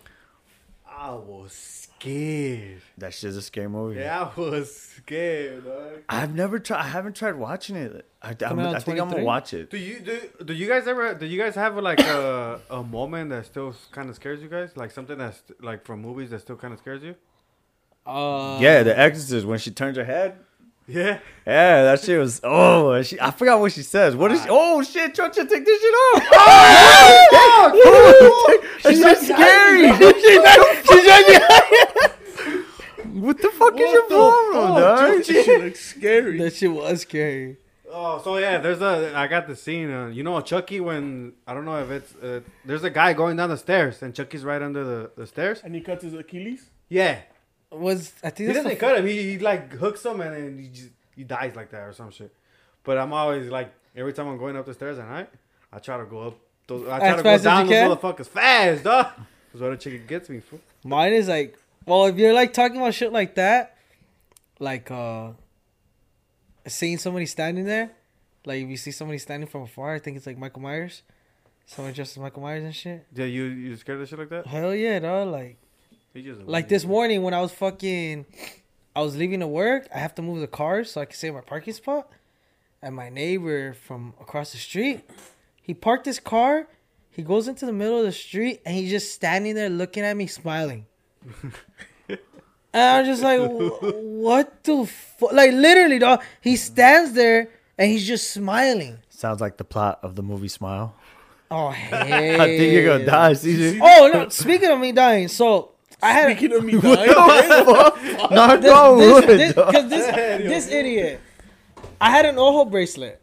I 0.88 1.10
was 1.12 1.52
scared. 1.52 2.80
That 2.98 3.12
shit's 3.12 3.36
a 3.36 3.42
scary 3.42 3.68
movie. 3.68 3.98
Yeah, 4.00 4.30
I 4.36 4.40
was 4.40 4.74
scared, 4.74 5.64
dog. 5.64 6.02
I've 6.08 6.34
never 6.34 6.58
tried. 6.58 6.78
I 6.80 6.88
haven't 6.88 7.16
tried 7.16 7.34
watching 7.34 7.76
it. 7.76 8.06
I, 8.22 8.36
I'm, 8.46 8.58
out 8.60 8.76
I 8.76 8.78
think 8.78 8.98
I'm 9.00 9.08
gonna 9.10 9.22
23? 9.22 9.24
watch 9.24 9.52
it. 9.54 9.70
Do 9.70 9.78
you 9.78 10.00
do? 10.00 10.20
Do 10.44 10.54
you 10.54 10.68
guys 10.68 10.86
ever? 10.86 11.14
Do 11.14 11.26
you 11.26 11.38
guys 11.42 11.54
have 11.56 11.76
like 11.76 12.00
a 12.00 12.60
a 12.70 12.82
moment 12.82 13.30
that 13.30 13.46
still 13.46 13.74
kind 13.90 14.08
of 14.08 14.14
scares 14.16 14.40
you 14.42 14.48
guys? 14.48 14.76
Like 14.76 14.90
something 14.90 15.18
that's 15.18 15.42
like 15.60 15.84
from 15.84 16.00
movies 16.02 16.30
that 16.30 16.40
still 16.40 16.56
kind 16.56 16.72
of 16.72 16.78
scares 16.78 17.02
you? 17.02 17.14
Uh, 18.06 18.58
Yeah, 18.60 18.84
The 18.84 18.96
Exorcist 18.98 19.44
when 19.46 19.58
she 19.58 19.72
turns 19.72 19.96
her 19.96 20.04
head. 20.04 20.38
Yeah. 20.88 21.18
Yeah, 21.46 21.82
that 21.84 22.00
shit 22.00 22.18
was. 22.18 22.40
Oh, 22.44 23.02
she, 23.02 23.20
I 23.20 23.30
forgot 23.32 23.58
what 23.60 23.72
she 23.72 23.82
says. 23.82 24.14
What 24.14 24.30
is? 24.32 24.42
She, 24.42 24.48
oh 24.50 24.82
shit, 24.82 25.14
Chucha, 25.14 25.48
take 25.48 25.64
this 25.64 25.80
shit 25.80 25.94
off. 25.94 26.22
Oh, 27.68 28.58
That's 28.84 29.00
so 29.00 29.14
scary. 29.14 29.88
what 33.20 33.38
the 33.40 33.50
fuck 33.50 33.74
is 33.80 33.92
your 33.92 34.06
problem, 34.06 34.80
dog? 34.80 35.24
She 35.24 35.58
looks 35.58 35.80
scary. 35.80 36.38
that 36.38 36.54
shit 36.54 36.70
was 36.72 37.00
scary. 37.02 37.56
Oh, 37.90 38.20
so 38.22 38.36
yeah, 38.38 38.58
there's 38.58 38.80
a. 38.82 39.12
I 39.16 39.26
got 39.26 39.46
the 39.48 39.56
scene. 39.56 39.90
Uh, 39.90 40.08
you 40.08 40.22
know, 40.22 40.40
Chucky 40.40 40.80
when 40.80 41.32
I 41.46 41.54
don't 41.54 41.64
know 41.64 41.82
if 41.82 41.90
it's. 41.90 42.14
Uh, 42.16 42.40
there's 42.64 42.84
a 42.84 42.90
guy 42.90 43.12
going 43.12 43.36
down 43.36 43.48
the 43.48 43.56
stairs 43.56 44.02
and 44.02 44.14
Chucky's 44.14 44.44
right 44.44 44.60
under 44.60 44.84
the, 44.84 45.10
the 45.16 45.26
stairs. 45.26 45.62
And 45.64 45.74
he 45.74 45.80
cuts 45.80 46.04
his 46.04 46.14
Achilles. 46.14 46.70
Yeah. 46.88 47.20
Was 47.70 48.12
I 48.22 48.30
think 48.30 48.48
he 48.48 48.54
doesn't 48.54 48.70
the, 48.70 48.76
cut 48.76 48.98
him. 48.98 49.06
He, 49.06 49.32
he 49.32 49.38
like 49.38 49.72
hooks 49.72 50.04
him 50.04 50.20
and 50.20 50.34
then 50.34 50.58
he 50.58 50.68
just 50.68 50.90
he 51.14 51.24
dies 51.24 51.56
like 51.56 51.70
that 51.70 51.80
or 51.80 51.92
some 51.92 52.10
shit. 52.10 52.32
But 52.84 52.98
I'm 52.98 53.12
always 53.12 53.50
like 53.50 53.72
every 53.96 54.12
time 54.12 54.28
I'm 54.28 54.38
going 54.38 54.56
up 54.56 54.66
the 54.66 54.74
stairs 54.74 54.98
at 54.98 55.08
night, 55.08 55.28
I 55.72 55.78
try 55.78 55.98
to 55.98 56.04
go 56.04 56.28
up. 56.28 56.38
Those, 56.68 56.88
I 56.88 56.98
try 56.98 57.08
As 57.08 57.16
to 57.16 57.22
go 57.22 57.38
down 57.38 57.66
those 57.66 57.98
motherfuckers 57.98 58.28
fast, 58.28 58.84
dog. 58.84 59.06
Cause 59.52 59.60
what 59.60 59.72
a 59.72 59.76
chicken 59.76 60.04
gets 60.06 60.28
me. 60.28 60.40
Fool. 60.40 60.60
mine 60.84 61.12
is 61.12 61.28
like. 61.28 61.58
Well, 61.86 62.06
if 62.06 62.16
you're 62.16 62.34
like 62.34 62.52
talking 62.52 62.78
about 62.78 62.94
shit 62.94 63.12
like 63.12 63.36
that, 63.36 63.76
like 64.58 64.90
uh, 64.90 65.30
seeing 66.66 66.98
somebody 66.98 67.26
standing 67.26 67.64
there, 67.64 67.92
like 68.44 68.62
if 68.62 68.68
you 68.68 68.76
see 68.76 68.90
somebody 68.90 69.18
standing 69.18 69.48
from 69.48 69.62
afar, 69.62 69.94
I 69.94 69.98
think 70.00 70.16
it's 70.16 70.26
like 70.26 70.36
Michael 70.36 70.62
Myers. 70.62 71.02
Someone 71.64 71.94
dressed 71.94 72.16
as 72.16 72.22
Michael 72.22 72.42
Myers 72.42 72.64
and 72.64 72.74
shit. 72.74 73.06
Yeah, 73.14 73.26
you 73.26 73.44
you 73.44 73.76
scared 73.76 74.00
of 74.00 74.08
shit 74.08 74.18
like 74.18 74.28
that? 74.30 74.46
Hell 74.46 74.74
yeah, 74.74 74.98
dog. 74.98 75.28
Like. 75.28 75.58
He 76.16 76.22
just 76.22 76.40
Like 76.42 76.68
this 76.68 76.86
morning 76.86 77.22
when 77.22 77.34
I 77.34 77.42
was 77.42 77.52
fucking, 77.52 78.24
I 78.94 79.02
was 79.02 79.16
leaving 79.16 79.40
to 79.40 79.46
work. 79.46 79.86
I 79.94 79.98
have 79.98 80.14
to 80.14 80.22
move 80.22 80.40
the 80.40 80.46
car 80.46 80.82
so 80.82 81.02
I 81.02 81.04
can 81.04 81.14
save 81.14 81.34
my 81.34 81.42
parking 81.42 81.74
spot. 81.74 82.10
And 82.80 82.96
my 82.96 83.10
neighbor 83.10 83.74
from 83.74 84.14
across 84.18 84.52
the 84.52 84.58
street, 84.58 85.02
he 85.60 85.74
parked 85.74 86.06
his 86.06 86.18
car. 86.18 86.68
He 87.10 87.22
goes 87.22 87.48
into 87.48 87.66
the 87.66 87.72
middle 87.72 87.98
of 87.98 88.06
the 88.06 88.12
street 88.12 88.62
and 88.64 88.74
he's 88.74 88.90
just 88.90 89.12
standing 89.12 89.54
there 89.54 89.68
looking 89.68 90.04
at 90.04 90.16
me, 90.16 90.26
smiling. 90.26 90.86
and 92.08 92.18
I'm 92.72 93.04
just 93.04 93.22
like, 93.22 93.40
what 93.40 94.64
the 94.64 94.86
fuck? 94.86 95.32
Like 95.32 95.52
literally, 95.52 95.98
dog. 95.98 96.22
He 96.40 96.56
stands 96.56 97.12
there 97.12 97.50
and 97.76 97.90
he's 97.90 98.06
just 98.06 98.30
smiling. 98.30 99.00
Sounds 99.10 99.42
like 99.42 99.58
the 99.58 99.64
plot 99.64 99.98
of 100.02 100.16
the 100.16 100.22
movie 100.22 100.48
Smile. 100.48 100.94
Oh, 101.50 101.70
hey. 101.70 102.34
I 102.40 102.56
think 102.56 102.72
you're 102.72 102.86
gonna 102.86 103.04
die, 103.04 103.32
CJ. 103.32 103.80
Oh 103.82 104.10
no! 104.12 104.28
Speaking 104.30 104.70
of 104.70 104.80
me 104.80 104.92
dying, 104.92 105.28
so 105.28 105.75
I 106.02 106.12
had 106.12 106.36
Speaking 106.36 106.56
of 106.56 106.64
me 106.64 106.72
dying, 106.80 107.08
Not 108.30 108.60
this, 108.60 108.70
go 108.72 108.96
this, 108.98 109.12
wood, 109.26 109.38
this, 109.38 109.54
dog. 109.54 109.72
'cause 109.74 109.88
this, 109.90 110.06
this 110.52 110.70
idiot. 110.70 111.20
I 112.00 112.10
had 112.10 112.26
an 112.26 112.38
ojo 112.38 112.64
bracelet. 112.66 113.20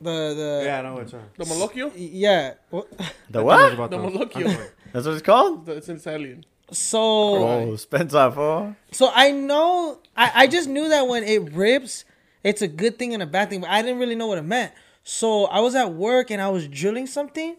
The 0.00 0.10
the 0.34 0.62
Yeah, 0.64 0.78
I 0.78 0.82
know 0.82 0.94
which 0.96 1.12
one. 1.12 1.24
the 1.36 1.44
Malocchio? 1.44 1.92
yeah. 1.96 2.54
What- 2.70 2.88
The 3.28 3.42
what? 3.44 3.76
The 3.76 3.88
those. 3.88 4.12
Malocchio. 4.12 4.66
That's 4.92 5.06
what 5.06 5.12
it's 5.14 5.22
called. 5.22 5.68
It's 5.68 5.88
in 5.88 5.96
Italian. 5.96 6.44
So 6.72 6.98
Oh, 7.00 7.76
Spencer, 7.76 8.30
fool. 8.30 8.76
so 8.92 9.10
I 9.14 9.30
know 9.32 9.98
I 10.16 10.32
I 10.34 10.46
just 10.46 10.68
knew 10.68 10.88
that 10.88 11.06
when 11.06 11.22
it 11.24 11.52
rips, 11.52 12.04
it's 12.42 12.62
a 12.62 12.68
good 12.68 12.98
thing 12.98 13.12
and 13.12 13.22
a 13.22 13.26
bad 13.26 13.50
thing, 13.50 13.60
but 13.60 13.68
I 13.70 13.82
didn't 13.82 13.98
really 13.98 14.14
know 14.14 14.26
what 14.28 14.38
it 14.38 14.44
meant. 14.44 14.72
So 15.04 15.44
I 15.46 15.60
was 15.60 15.74
at 15.74 15.92
work 15.92 16.30
and 16.30 16.40
I 16.40 16.48
was 16.48 16.66
drilling 16.68 17.06
something, 17.06 17.56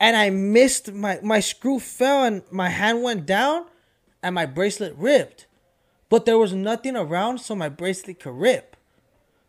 and 0.00 0.16
I 0.16 0.30
missed 0.30 0.92
my 0.92 1.18
my 1.22 1.40
screw 1.40 1.78
fell 1.78 2.24
and 2.24 2.42
my 2.50 2.68
hand 2.68 3.02
went 3.02 3.26
down, 3.26 3.66
and 4.22 4.34
my 4.34 4.46
bracelet 4.46 4.94
ripped, 4.96 5.46
but 6.08 6.26
there 6.26 6.38
was 6.38 6.52
nothing 6.52 6.96
around 6.96 7.38
so 7.38 7.54
my 7.54 7.68
bracelet 7.68 8.20
could 8.20 8.34
rip. 8.34 8.76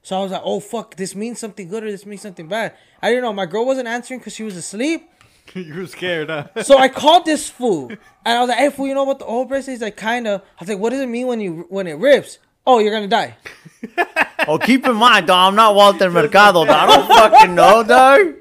So 0.03 0.17
I 0.17 0.23
was 0.23 0.31
like, 0.31 0.41
oh 0.43 0.59
fuck, 0.59 0.95
this 0.95 1.15
means 1.15 1.39
something 1.39 1.67
good 1.67 1.83
or 1.83 1.91
this 1.91 2.05
means 2.05 2.21
something 2.21 2.47
bad. 2.47 2.73
I 3.01 3.09
didn't 3.09 3.23
know. 3.23 3.33
My 3.33 3.45
girl 3.45 3.65
wasn't 3.65 3.87
answering 3.87 4.19
because 4.19 4.33
she 4.33 4.43
was 4.43 4.55
asleep. 4.55 5.09
you 5.53 5.73
were 5.73 5.87
scared, 5.87 6.29
huh? 6.29 6.63
So 6.63 6.77
I 6.77 6.87
called 7.03 7.25
this 7.25 7.49
fool 7.49 7.89
and 7.89 7.99
I 8.37 8.39
was 8.39 8.49
like, 8.49 8.57
"Hey 8.57 8.69
fool, 8.69 8.87
you 8.87 8.93
know 8.93 9.03
what 9.03 9.19
the 9.19 9.25
old 9.25 9.49
bracelet?" 9.49 9.75
is 9.75 9.81
like, 9.81 9.97
"Kind 9.97 10.27
of." 10.27 10.41
I 10.41 10.45
was 10.61 10.69
like, 10.69 10.79
"What 10.79 10.91
does 10.91 11.01
it 11.01 11.09
mean 11.09 11.27
when 11.27 11.41
you 11.41 11.65
when 11.69 11.87
it 11.87 11.97
rips?" 11.97 12.39
Oh, 12.65 12.79
you're 12.79 12.91
gonna 12.91 13.07
die. 13.07 13.37
Oh, 14.47 14.57
keep 14.57 14.85
in 14.85 14.95
mind, 14.95 15.27
dog. 15.27 15.49
I'm 15.49 15.55
not 15.55 15.75
Walter 15.75 16.09
Mercado, 16.09 16.65
dog. 16.65 16.69
I 16.69 16.85
don't 16.85 17.07
fucking 17.07 17.55
know, 17.55 17.83
dog. 17.83 18.35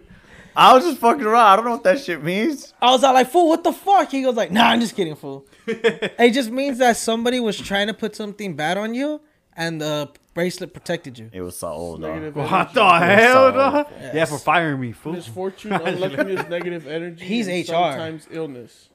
I 0.57 0.73
was 0.75 0.85
just 0.85 0.99
fucking 0.99 1.25
around. 1.25 1.47
I 1.47 1.57
don't 1.57 1.65
know 1.67 1.73
what 1.73 1.85
that 1.85 2.01
shit 2.01 2.23
means. 2.25 2.73
I 2.81 2.91
was 2.91 3.05
all 3.05 3.13
like, 3.15 3.29
"Fool, 3.31 3.49
what 3.49 3.63
the 3.63 3.73
fuck?" 3.73 4.11
He 4.11 4.23
goes 4.23 4.35
like, 4.37 4.51
"Nah, 4.51 4.69
I'm 4.71 4.81
just 4.81 4.97
kidding, 4.97 5.15
fool." 5.15 5.47
it 5.67 6.31
just 6.33 6.51
means 6.51 6.79
that 6.79 6.97
somebody 6.97 7.41
was 7.41 7.59
trying 7.59 7.89
to 7.89 7.95
put 7.95 8.17
something 8.17 8.57
bad 8.57 8.79
on 8.79 8.95
you 8.95 9.21
and 9.57 9.81
the 9.81 10.11
bracelet 10.35 10.73
protected 10.73 11.19
you. 11.19 11.31
It 11.33 11.41
was 11.43 11.57
so 11.57 11.69
old. 11.69 12.01
dog. 12.01 12.11
Negative 12.15 12.37
What 12.37 12.53
energy. 12.53 12.75
the 12.75 12.99
hell, 12.99 13.33
so- 13.35 13.53
dog? 13.53 13.87
Yes. 14.01 14.15
Yeah, 14.15 14.25
for 14.25 14.39
firing 14.39 14.81
me, 14.81 14.93
fool. 14.93 15.13
Misfortune, 15.15 15.73
unluckiness, 15.73 16.49
negative 16.49 16.87
energy. 16.99 17.25
He's 17.25 17.49
and 17.49 17.63
HR. 17.63 17.67
Sometimes 17.73 18.27
illness. 18.31 18.89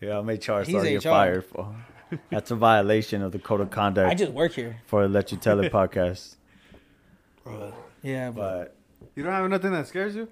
Yeah, 0.00 0.18
I 0.18 0.22
made 0.22 0.40
Charles 0.42 0.66
He's 0.66 0.74
start 0.76 0.86
get 0.88 1.04
HR. 1.04 1.08
fired 1.08 1.44
for. 1.44 1.74
That's 2.30 2.50
a 2.50 2.56
violation 2.56 3.22
of 3.22 3.32
the 3.32 3.38
code 3.40 3.60
of 3.60 3.70
conduct 3.70 4.08
I 4.10 4.14
just 4.14 4.32
work 4.32 4.52
here. 4.52 4.76
for 4.86 5.08
Let 5.08 5.32
You 5.32 5.38
Tell 5.38 5.58
It 5.60 5.72
podcast. 5.72 6.36
Yeah, 8.02 8.30
but 8.30 8.76
But 9.00 9.10
You 9.16 9.22
don't 9.22 9.32
have 9.32 9.48
nothing 9.50 9.72
that 9.72 9.86
scares 9.86 10.14
you? 10.14 10.28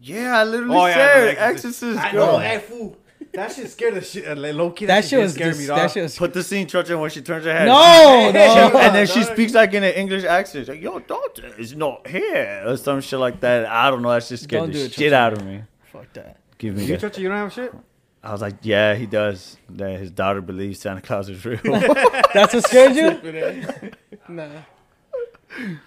Yeah, 0.00 0.38
I 0.38 0.44
literally 0.44 0.76
Oh, 0.76 0.86
yeah, 0.86 0.94
said 0.94 1.36
the 1.36 1.42
Exorcist. 1.42 1.98
I 2.00 2.12
girl. 2.12 2.26
know, 2.32 2.38
hey, 2.38 2.58
fool. 2.58 2.96
That 3.32 3.50
shit 3.52 3.68
scared 3.68 3.94
the 3.94 4.00
shit. 4.00 4.28
Uh, 4.28 4.34
low 4.52 4.70
key, 4.70 4.86
that 4.86 5.02
shit 5.04 5.18
did 5.18 5.22
was 5.24 5.34
scare 5.34 5.50
me, 5.52 5.58
dis- 5.58 5.66
dog. 5.66 5.76
that 5.78 5.90
shit 5.90 6.02
was 6.04 6.16
Put 6.16 6.34
the 6.34 6.42
scene, 6.44 6.68
Churchill, 6.68 7.00
when 7.00 7.10
she 7.10 7.20
turns 7.20 7.44
her 7.44 7.52
head. 7.52 7.66
no, 7.66 8.28
She- 8.28 8.32
no. 8.72 8.78
and 8.78 8.94
then 8.94 9.06
she 9.08 9.22
speaks 9.32 9.52
like 9.54 9.74
in 9.74 9.82
an 9.82 9.92
English 9.94 10.22
accent. 10.22 10.62
She's 10.66 10.68
like, 10.68 10.80
your 10.80 11.00
daughter 11.00 11.52
is 11.58 11.74
not 11.74 12.06
here. 12.06 12.62
Or 12.64 12.76
some 12.76 13.00
shit 13.00 13.18
like 13.18 13.40
that. 13.40 13.66
I 13.66 13.90
don't 13.90 14.02
know. 14.02 14.10
That 14.10 14.22
shit 14.22 14.38
scared 14.38 14.62
Don't 14.64 14.72
the 14.72 14.84
it, 14.84 14.92
shit 14.92 15.12
out 15.12 15.32
of 15.32 15.44
me. 15.44 15.62
Fuck 15.92 16.12
that. 16.12 16.36
Give 16.58 16.76
me 16.76 16.84
You, 16.84 16.96
that. 16.96 17.12
Chucha, 17.12 17.18
you 17.18 17.28
don't 17.28 17.38
have 17.38 17.52
shit? 17.52 17.74
I 18.22 18.30
was 18.32 18.40
like, 18.40 18.54
yeah, 18.62 18.94
he 18.94 19.06
does. 19.06 19.56
That 19.68 19.98
his 19.98 20.12
daughter 20.12 20.40
believes 20.40 20.78
Santa 20.80 21.00
Claus 21.00 21.28
is 21.28 21.44
real. 21.44 21.58
That's 21.64 22.54
what 22.54 22.64
scared 22.64 22.94
you. 22.94 23.10
But, 23.20 24.28
nah. 24.28 24.48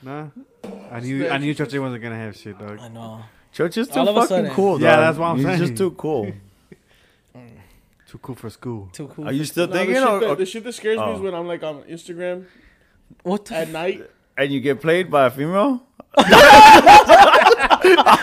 Nah. 0.03 0.27
I 0.91 0.99
knew, 0.99 1.29
I 1.29 1.37
knew 1.37 1.55
Chucha 1.55 1.79
wasn't 1.81 2.03
gonna 2.03 2.15
have 2.17 2.35
shit, 2.35 2.59
dog. 2.59 2.79
I 2.79 2.89
know. 2.89 3.21
Church 3.57 3.75
is 3.77 3.87
too 3.87 3.99
All 4.01 4.05
fucking 4.13 4.27
sudden. 4.27 4.51
cool. 4.51 4.79
Yeah, 4.79 4.97
dog. 4.97 4.99
that's 5.05 5.17
what 5.17 5.25
I'm 5.29 5.37
He's 5.37 5.45
saying. 5.47 5.57
just 5.59 5.75
too 5.77 5.91
cool. 5.91 6.31
Too 8.09 8.19
cool 8.19 8.35
for 8.35 8.49
school. 8.49 8.87
Too 8.93 9.07
cool. 9.09 9.27
Are 9.27 9.33
you 9.33 9.43
still 9.43 9.67
Nah, 9.67 9.73
the, 9.73 9.79
thinking? 9.79 9.95
shit 9.95 10.07
Or, 10.07 10.19
that, 10.21 10.29
or- 10.29 10.35
the 10.37 10.45
shit 10.45 10.63
that 10.63 10.71
scares 10.73 10.97
me 10.97 11.11
is 11.11 11.19
Oh. 11.19 11.23
when 11.23 11.33
I'm 11.33 11.45
like 11.45 11.61
on 11.61 11.83
Instagram 11.83 12.45
what 13.23 13.43
the? 13.45 13.55
at 13.57 13.69
night. 13.69 14.09
and 14.37 14.49
you 14.49 14.61
get 14.61 14.79
played 14.79 15.11
by 15.11 15.25
a 15.25 15.29
female? 15.29 15.83
I'm 16.17 16.23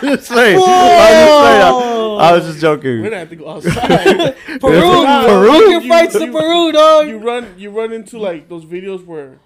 just 0.01 0.29
saying. 0.29 0.57
I'm 0.57 0.63
just 0.63 0.63
saying. 0.63 0.63
I, 0.63 2.17
I 2.19 2.33
was 2.33 2.45
just 2.47 2.61
joking. 2.61 3.03
We're 3.03 3.11
don't 3.11 3.19
have 3.19 3.29
to 3.31 3.37
go 3.37 3.49
outside. 3.51 4.37
Peru, 4.61 4.81
Nah, 5.05 5.27
Peru, 5.27 5.53
you- 5.53 5.71
your 5.73 5.81
fights 5.83 6.15
to 6.15 6.33
Peru, 6.33 6.73
dog. 6.73 7.07
you 7.09 7.19
run, 7.19 7.55
you 7.59 7.71
run 7.71 7.93
into 7.93 8.19
like 8.19 8.49
those 8.49 8.65
videos 8.65 9.05
where 9.05 9.39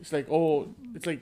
it's 0.00 0.12
like, 0.12 0.26
oh, 0.30 0.74
it's 0.96 1.06
like 1.06 1.20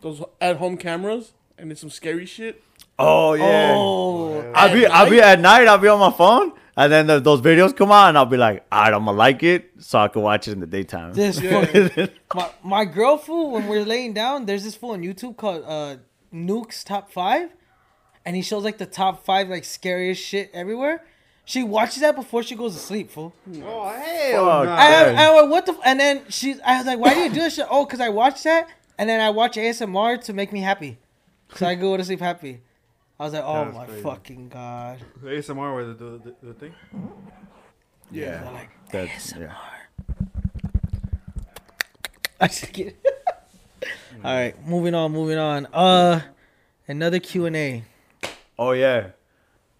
those 0.00 0.22
at 0.40 0.56
home 0.56 0.76
cameras, 0.78 1.32
and 1.58 1.70
it's 1.70 1.80
some 1.82 1.90
scary 1.90 2.24
shit. 2.24 2.62
Oh 2.98 3.34
yeah. 3.34 3.74
Oh, 3.76 4.52
I'll 4.54 4.72
be 4.74 4.86
I'll 4.86 5.08
be 5.08 5.20
at 5.20 5.40
night. 5.40 5.68
I'll 5.68 5.78
be 5.78 5.88
on 5.88 6.00
my 6.00 6.10
phone, 6.10 6.52
and 6.76 6.92
then 6.92 7.06
the, 7.06 7.20
those 7.20 7.40
videos 7.40 7.76
come 7.76 7.92
on, 7.92 8.10
and 8.10 8.18
I'll 8.18 8.26
be 8.26 8.36
like, 8.36 8.64
alright, 8.72 8.92
I'm 8.92 9.04
gonna 9.04 9.16
like 9.16 9.42
it, 9.42 9.70
so 9.78 10.00
I 10.00 10.08
can 10.08 10.22
watch 10.22 10.48
it 10.48 10.52
in 10.52 10.60
the 10.60 10.66
daytime. 10.66 11.12
this 11.12 11.38
fucking 11.40 12.08
my 12.34 12.50
my 12.62 12.84
girl 12.84 13.16
fool 13.16 13.52
when 13.52 13.68
we're 13.68 13.84
laying 13.84 14.14
down. 14.14 14.46
There's 14.46 14.64
this 14.64 14.74
fool 14.74 14.90
on 14.90 15.02
YouTube 15.02 15.36
called 15.36 15.62
uh 15.66 15.96
Nuke's 16.32 16.82
Top 16.82 17.12
Five, 17.12 17.50
and 18.24 18.34
he 18.34 18.42
shows 18.42 18.64
like 18.64 18.78
the 18.78 18.86
top 18.86 19.24
five 19.24 19.48
like 19.48 19.64
scariest 19.64 20.22
shit 20.22 20.50
everywhere. 20.52 21.04
She 21.44 21.62
watches 21.62 22.00
that 22.02 22.14
before 22.14 22.42
she 22.42 22.54
goes 22.56 22.74
to 22.74 22.78
sleep, 22.80 23.10
fool. 23.10 23.32
Oh, 23.64 23.88
hell 23.88 24.44
Fuck. 24.44 24.64
nah. 24.66 24.74
I, 24.74 25.14
I, 25.14 25.24
I 25.30 25.34
went, 25.34 25.48
what 25.48 25.64
the? 25.64 25.72
f- 25.72 25.78
And 25.82 25.98
then 25.98 26.22
she's. 26.28 26.60
I 26.60 26.76
was 26.76 26.86
like, 26.86 26.98
why 26.98 27.14
do 27.14 27.20
you 27.20 27.28
do 27.30 27.36
this 27.40 27.54
shit? 27.54 27.66
Oh, 27.70 27.86
cause 27.86 28.00
I 28.00 28.10
watch 28.10 28.42
that, 28.42 28.68
and 28.98 29.08
then 29.08 29.18
I 29.20 29.30
watch 29.30 29.56
ASMR 29.56 30.22
to 30.24 30.32
make 30.34 30.52
me 30.52 30.60
happy, 30.60 30.98
so 31.54 31.64
I 31.66 31.74
go 31.74 31.96
to 31.96 32.04
sleep 32.04 32.20
happy. 32.20 32.60
I 33.20 33.24
was 33.24 33.32
like, 33.32 33.42
oh 33.44 33.64
That's 33.64 33.76
my 33.76 33.84
crazy. 33.86 34.02
fucking 34.02 34.48
god. 34.48 34.98
The 35.22 35.28
ASMR 35.30 35.74
where 35.74 35.86
they 35.86 35.98
do 35.98 36.20
the, 36.22 36.30
the, 36.30 36.36
the 36.46 36.54
thing. 36.54 36.74
Yeah. 38.10 38.42
They're 38.44 38.52
like, 38.52 38.70
That's 38.92 39.34
yeah. 39.36 39.54
I 42.40 42.46
just 42.46 42.72
get. 42.72 42.96
All 44.24 44.34
right, 44.34 44.66
moving 44.66 44.94
on, 44.94 45.12
moving 45.12 45.38
on. 45.38 45.66
Uh, 45.72 46.20
another 46.86 47.18
Q 47.18 47.46
and 47.46 47.56
A. 47.56 47.84
Oh 48.58 48.72
yeah. 48.72 49.08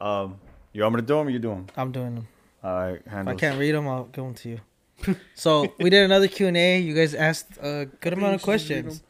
Um, 0.01 0.37
you 0.73 0.83
want 0.83 0.97
me 0.97 1.01
to 1.01 1.07
do 1.07 1.17
them? 1.17 1.29
Or 1.29 1.31
you 1.31 1.39
do 1.39 1.49
them? 1.49 1.67
I'm 1.77 1.93
doing 1.93 2.15
them. 2.17 2.29
All 2.63 2.77
right, 2.77 3.01
If 3.05 3.29
I 3.29 3.35
can't 3.35 3.59
read 3.59 3.73
them, 3.73 3.89
I'll 3.89 4.05
give 4.05 4.25
them 4.25 4.35
to 4.35 4.49
you. 4.49 5.15
so 5.35 5.73
we 5.79 5.91
did 5.91 6.05
another 6.05 6.27
Q 6.27 6.49
and 6.49 6.57
A. 6.57 6.81
You 6.81 6.95
guys 6.95 7.15
asked 7.15 7.57
a 7.61 7.87
good 8.01 8.13
amount 8.13 8.35
of 8.35 8.43
Please 8.43 8.63
just 8.63 8.71
read 8.71 8.83
questions. 8.85 9.03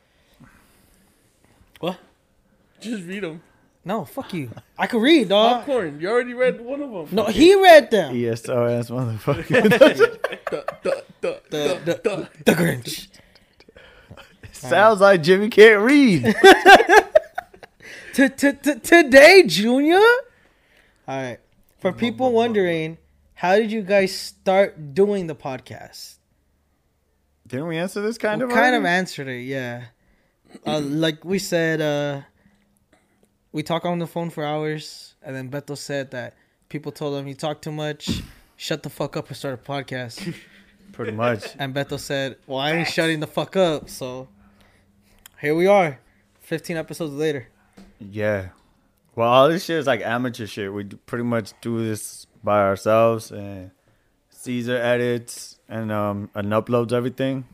What? 1.81 1.99
Just 2.81 3.05
read 3.05 3.23
them. 3.23 3.43
No, 3.89 4.05
fuck 4.05 4.35
you. 4.35 4.51
I 4.77 4.87
can 4.87 5.01
read, 5.01 5.31
dog. 5.31 5.61
Popcorn. 5.65 5.99
You 5.99 6.11
already 6.11 6.35
read 6.35 6.61
one 6.61 6.83
of 6.83 6.91
them. 6.93 7.09
No, 7.11 7.25
he 7.25 7.55
read 7.55 7.91
them. 7.91 8.15
ESOS 8.15 8.91
motherfucker. 8.91 9.49
The, 9.49 10.19
the, 10.83 11.05
the, 11.23 11.41
The- 11.51 11.81
the, 11.87 12.01
the, 12.05 12.29
The 12.45 12.53
Grinch. 12.53 13.09
Sounds 14.53 15.01
like 15.01 15.23
Jimmy 15.23 15.49
can't 15.49 15.81
read. 15.83 16.23
T- 18.13 18.29
t- 18.29 18.53
t- 18.53 18.79
Today, 18.81 19.45
Junior. 19.47 19.97
All 19.97 21.17
right. 21.23 21.39
For 21.79 21.91
people 21.93 22.33
wondering, 22.33 22.99
how 23.35 23.57
did 23.57 23.73
you 23.73 23.81
guys 23.83 24.15
start 24.15 24.93
doing 24.95 25.29
the 25.29 25.35
podcast? 25.35 26.17
Didn't 27.47 27.69
we 27.69 27.79
answer 27.79 28.03
this 28.03 28.19
kind 28.19 28.41
we 28.43 28.45
of? 28.45 28.51
kind 28.51 28.75
of 28.75 28.83
already? 28.83 28.97
answered 28.99 29.29
it, 29.29 29.43
yeah. 29.45 29.85
Uh, 30.67 30.81
like 30.81 31.25
we 31.25 31.39
said, 31.39 31.81
uh, 31.81 32.23
we 33.59 33.65
talk 33.65 33.85
on 33.85 33.99
the 33.99 34.07
phone 34.07 34.31
for 34.31 34.45
hours, 34.45 35.17
and 35.21 35.35
then 35.35 35.51
Beto 35.51 35.77
said 35.77 36.13
that 36.13 36.35
people 36.69 36.93
told 36.93 37.19
him 37.19 37.27
you 37.27 37.35
talk 37.35 37.61
too 37.61 37.73
much, 37.73 38.23
shut 38.57 38.85
the 38.85 38.89
fuck 38.89 39.17
up 39.17 39.27
and 39.27 39.37
start 39.37 39.55
a 39.55 39.57
podcast. 39.57 40.33
Pretty 40.93 41.11
much. 41.11 41.57
and 41.59 41.75
Beto 41.75 41.99
said, 41.99 42.37
"Well, 42.47 42.61
I 42.61 42.71
ain't 42.71 42.87
shutting 42.87 43.19
the 43.19 43.27
fuck 43.27 43.57
up." 43.57 43.91
So 43.91 44.29
here 45.41 45.57
we 45.57 45.67
are, 45.67 45.99
fifteen 46.39 46.77
episodes 46.77 47.15
later. 47.15 47.49
Yeah. 47.99 48.51
Well, 49.17 49.29
all 49.29 49.49
this 49.49 49.65
shit 49.65 49.79
is 49.79 49.89
like 49.89 50.03
amateur 50.03 50.47
shit. 50.47 50.73
We 50.73 50.85
pretty 50.85 51.25
much 51.25 51.53
do 51.61 51.85
this 51.85 52.29
by 52.45 52.61
ourselves, 52.61 53.33
and 53.33 53.73
Caesar 54.31 54.77
edits 54.77 55.59
and 55.69 55.91
um 55.91 56.31
and 56.37 56.53
uploads 56.53 56.93
everything. 56.93 57.45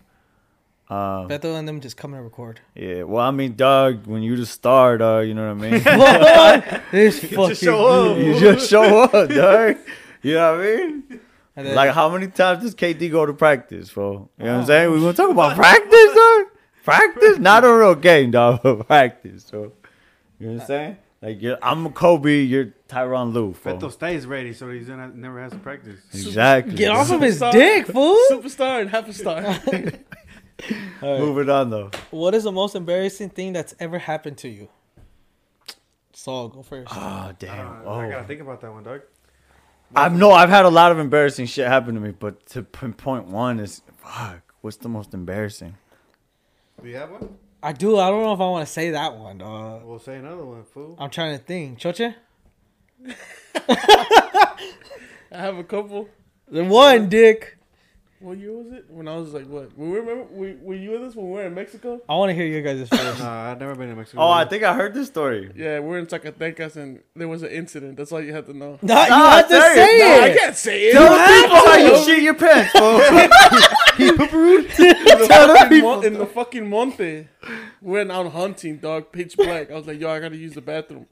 Um, 0.91 1.29
Beto 1.29 1.59
and 1.59 1.67
them 1.67 1.81
just 1.81 1.97
come 1.97 2.13
and 2.15 2.23
record. 2.23 2.61
yeah. 2.75 3.05
Well, 3.05 3.25
I 3.25 3.31
mean, 3.31 3.57
dog, 3.57 4.07
when 4.07 4.23
you 4.23 4.37
the 4.37 4.45
star, 4.47 4.99
dog, 4.99 5.27
you 5.27 5.33
know 5.35 5.55
what 5.55 5.65
I 5.65 5.71
mean. 5.71 6.81
this 6.91 7.21
fucking 7.33 7.55
show 7.57 7.87
up. 8.13 8.19
you 8.19 8.39
just 8.39 8.69
show 8.69 9.03
up, 9.05 9.13
dog. 9.31 9.77
You 10.23 10.35
know 10.35 10.53
what 10.57 10.61
I 10.61 10.77
mean? 10.77 11.21
Then- 11.55 11.75
Like, 11.75 11.93
how 11.93 12.09
many 12.11 12.27
times 12.27 12.63
does 12.63 12.75
KD 12.75 13.11
go 13.11 13.25
to 13.25 13.33
practice, 13.33 13.91
bro? 13.93 14.29
You 14.39 14.45
know 14.45 14.53
what 14.55 14.61
I'm 14.61 14.67
saying? 14.67 14.93
We 14.93 15.01
gonna 15.01 15.15
talk 15.15 15.31
about 15.31 15.57
practice, 15.57 16.15
dog. 16.15 16.47
Practice, 16.85 17.39
not 17.39 17.65
a 17.65 17.73
real 17.75 17.95
game, 17.95 18.31
dog, 18.31 18.61
but 18.63 18.87
practice. 18.87 19.45
So, 19.51 19.73
you 20.39 20.49
know 20.49 20.53
what 20.55 20.61
I'm 20.63 20.67
saying? 20.67 20.97
Like, 21.23 21.41
you're, 21.41 21.57
I'm 21.63 21.91
Kobe, 21.95 22.43
you're 22.43 22.75
Tyronn 22.91 23.33
Lue. 23.33 23.55
fool. 23.55 23.73
Beto 23.79 23.91
stays 23.91 24.27
ready, 24.27 24.53
so 24.53 24.71
he's 24.71 24.87
gonna 24.89 25.09
never 25.15 25.41
has 25.41 25.53
to 25.53 25.59
practice. 25.59 25.99
Exactly. 26.13 26.75
get 26.75 26.91
off 26.91 27.11
of 27.11 27.23
his 27.23 27.41
Superstar. 27.41 27.53
dick, 27.53 27.87
fool. 27.87 28.19
Superstar 28.31 28.83
and 28.83 28.91
half 28.91 29.09
a 29.09 29.13
star. 29.15 29.41
Moving 31.03 31.51
on 31.51 31.71
though. 31.71 31.91
What 32.11 32.35
is 32.35 32.45
the 32.45 32.53
most 32.53 32.75
embarrassing 32.75 33.31
thing 33.31 33.53
that's 33.53 33.75
ever 33.81 33.99
happened 33.99 34.39
to 34.39 34.49
you? 34.49 34.69
Saul, 36.13 36.49
go 36.49 36.63
first. 36.63 36.93
Oh 36.95 37.01
Uh, 37.01 37.33
damn. 37.39 37.67
I 37.67 37.81
Oh. 37.85 38.11
gotta 38.11 38.25
think 38.25 38.41
about 38.41 38.61
that 38.61 38.73
one, 38.73 38.83
dog. 38.85 39.03
I've 39.97 40.17
no. 40.17 40.31
I've 40.33 40.49
had 40.49 40.65
a 40.65 40.69
lot 40.71 40.91
of 40.93 40.99
embarrassing 40.99 41.47
shit 41.47 41.67
happen 41.67 41.95
to 41.95 42.01
me, 42.01 42.11
but 42.13 42.45
to 42.47 42.63
pinpoint 42.63 43.27
one 43.27 43.61
is 43.61 43.83
fuck. 43.99 44.55
What's 44.61 44.77
the 44.79 44.89
most 44.89 45.13
embarrassing? 45.15 45.77
Do 46.83 46.89
you 46.89 46.97
have 46.97 47.11
one? 47.11 47.37
I 47.63 47.73
do. 47.73 47.99
I 47.99 48.11
don't 48.11 48.23
know 48.23 48.33
if 48.35 48.41
I 48.41 48.49
want 48.49 48.67
to 48.67 48.73
say 48.73 48.91
that 48.91 49.17
one, 49.17 49.39
dog. 49.39 49.85
We'll 49.85 49.99
say 49.99 50.17
another 50.17 50.45
one, 50.45 50.65
fool. 50.65 50.97
I'm 50.99 51.11
trying 51.11 51.39
to 51.39 51.45
think. 51.45 51.79
Choche? 51.79 52.15
I 53.69 54.57
have 55.31 55.57
a 55.59 55.65
couple. 55.65 56.09
The 56.49 56.65
one, 56.65 57.09
dick. 57.09 57.54
What 58.25 58.39
year 58.39 58.53
was 58.53 58.73
it? 58.73 58.87
When 58.89 59.07
I 59.07 59.17
was 59.17 59.35
like, 59.35 59.47
what? 59.47 59.77
When 59.77 59.91
we 59.91 59.99
remember, 59.99 60.25
were, 60.33 60.55
were 60.63 60.75
you 60.75 60.93
with 60.93 61.03
us 61.03 61.15
when 61.15 61.27
we 61.27 61.33
were 61.33 61.45
in 61.45 61.53
Mexico? 61.53 62.01
I 62.09 62.15
want 62.15 62.31
to 62.31 62.35
hear 62.35 62.47
you 62.47 62.63
guys' 62.63 62.89
first. 62.89 63.19
Nah, 63.19 63.51
I've 63.51 63.61
never 63.61 63.75
been 63.75 63.91
to 63.91 63.95
Mexico. 63.97 64.23
Oh, 64.23 64.31
I 64.31 64.47
think 64.47 64.63
I 64.65 64.73
heard 64.73 64.95
this 64.95 65.09
story. 65.09 65.53
Yeah, 65.55 65.81
we're 65.81 65.99
in 65.99 66.07
Zacatecas 66.07 66.77
and 66.77 67.03
there 67.15 67.29
was 67.29 67.43
an 67.43 67.51
incident. 67.51 67.99
That's 67.99 68.13
all 68.13 68.23
you 68.23 68.33
have 68.33 68.47
to 68.47 68.55
know. 68.57 68.79
Nah, 68.81 69.05
you 69.05 69.11
Nah, 69.11 69.31
have 69.31 69.49
to 69.49 69.61
say 69.61 69.67
it. 69.73 69.75
say 69.75 69.99
Nah, 69.99 70.25
I 70.25 70.29
it. 70.29 70.39
can't 70.39 70.57
say 70.57 70.83
it. 70.85 70.93
Tell 70.95 71.11
the 71.13 71.43
people 71.43 71.57
how 71.57 71.77
you 71.77 72.05
shit 72.05 72.23
your 72.23 72.35
pants, 72.35 72.73
fool. 72.73 73.01
in, 73.99 74.17
the 74.17 75.27
fucking 75.29 75.83
mon- 75.83 76.05
in 76.07 76.15
the 76.15 76.27
fucking 76.27 76.67
monte. 76.71 77.29
We 77.83 77.93
went 77.93 78.11
out 78.11 78.33
hunting, 78.33 78.79
dog, 78.79 79.13
pitch 79.13 79.37
black. 79.37 79.71
I 79.71 79.75
was 79.75 79.87
like, 79.87 80.01
yo, 80.01 80.09
I 80.09 80.19
gotta 80.21 80.37
use 80.39 80.55
the 80.55 80.63
bathroom. 80.63 81.07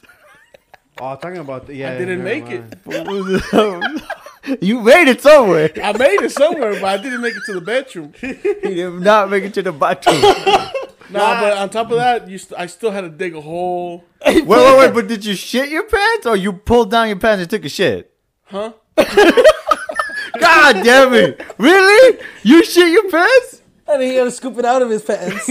Oh, 0.99 1.15
talking 1.17 1.37
about 1.39 1.67
the, 1.67 1.75
yeah. 1.75 1.93
I 1.93 1.99
didn't 1.99 2.25
never 2.25 2.41
make 2.41 2.51
it. 2.51 3.93
mind. 4.47 4.59
you 4.63 4.81
made 4.81 5.09
it 5.09 5.21
somewhere. 5.21 5.71
I 5.83 5.93
made 5.97 6.21
it 6.23 6.33
somewhere, 6.33 6.73
but 6.75 6.85
I 6.85 6.97
didn't 6.97 7.21
make 7.21 7.35
it 7.37 7.43
to 7.47 7.55
the 7.55 7.61
bedroom. 7.61 8.13
You 8.23 8.91
did 8.91 9.03
not 9.03 9.31
make 9.31 9.45
it 9.45 9.55
to 9.55 9.63
the 9.63 9.73
bathroom. 9.73 10.23
Nah, 11.11 11.41
but 11.43 11.59
on 11.59 11.69
top 11.69 11.91
of 11.91 11.99
that, 11.99 12.27
you 12.27 12.39
st- 12.39 12.59
I 12.59 12.65
still 12.65 12.91
had 12.91 13.03
to 13.03 13.11
dig 13.11 13.35
a 13.37 13.41
hole. 13.43 14.03
wait, 14.25 14.47
wait, 14.47 14.79
wait. 14.79 14.95
But 14.95 15.09
did 15.09 15.27
you 15.27 15.35
shit 15.35 15.69
your 15.69 15.83
pants, 15.83 16.25
or 16.25 16.37
you 16.37 16.55
pulled 16.55 16.91
down 16.91 17.09
your 17.09 17.19
pants 17.19 17.43
and 17.43 17.51
took 17.51 17.67
a 17.67 17.69
shit? 17.69 18.11
Huh? 18.45 18.73
God 18.97 20.83
damn 20.85 21.13
it! 21.13 21.43
Really? 21.59 22.19
You 22.45 22.65
shit 22.65 22.89
your 22.91 23.11
pants? 23.11 23.61
and 23.89 24.03
he 24.03 24.15
had 24.15 24.25
to 24.25 24.31
scoop 24.31 24.57
it 24.59 24.65
out 24.65 24.81
of 24.81 24.89
his 24.89 25.03
pants 25.03 25.49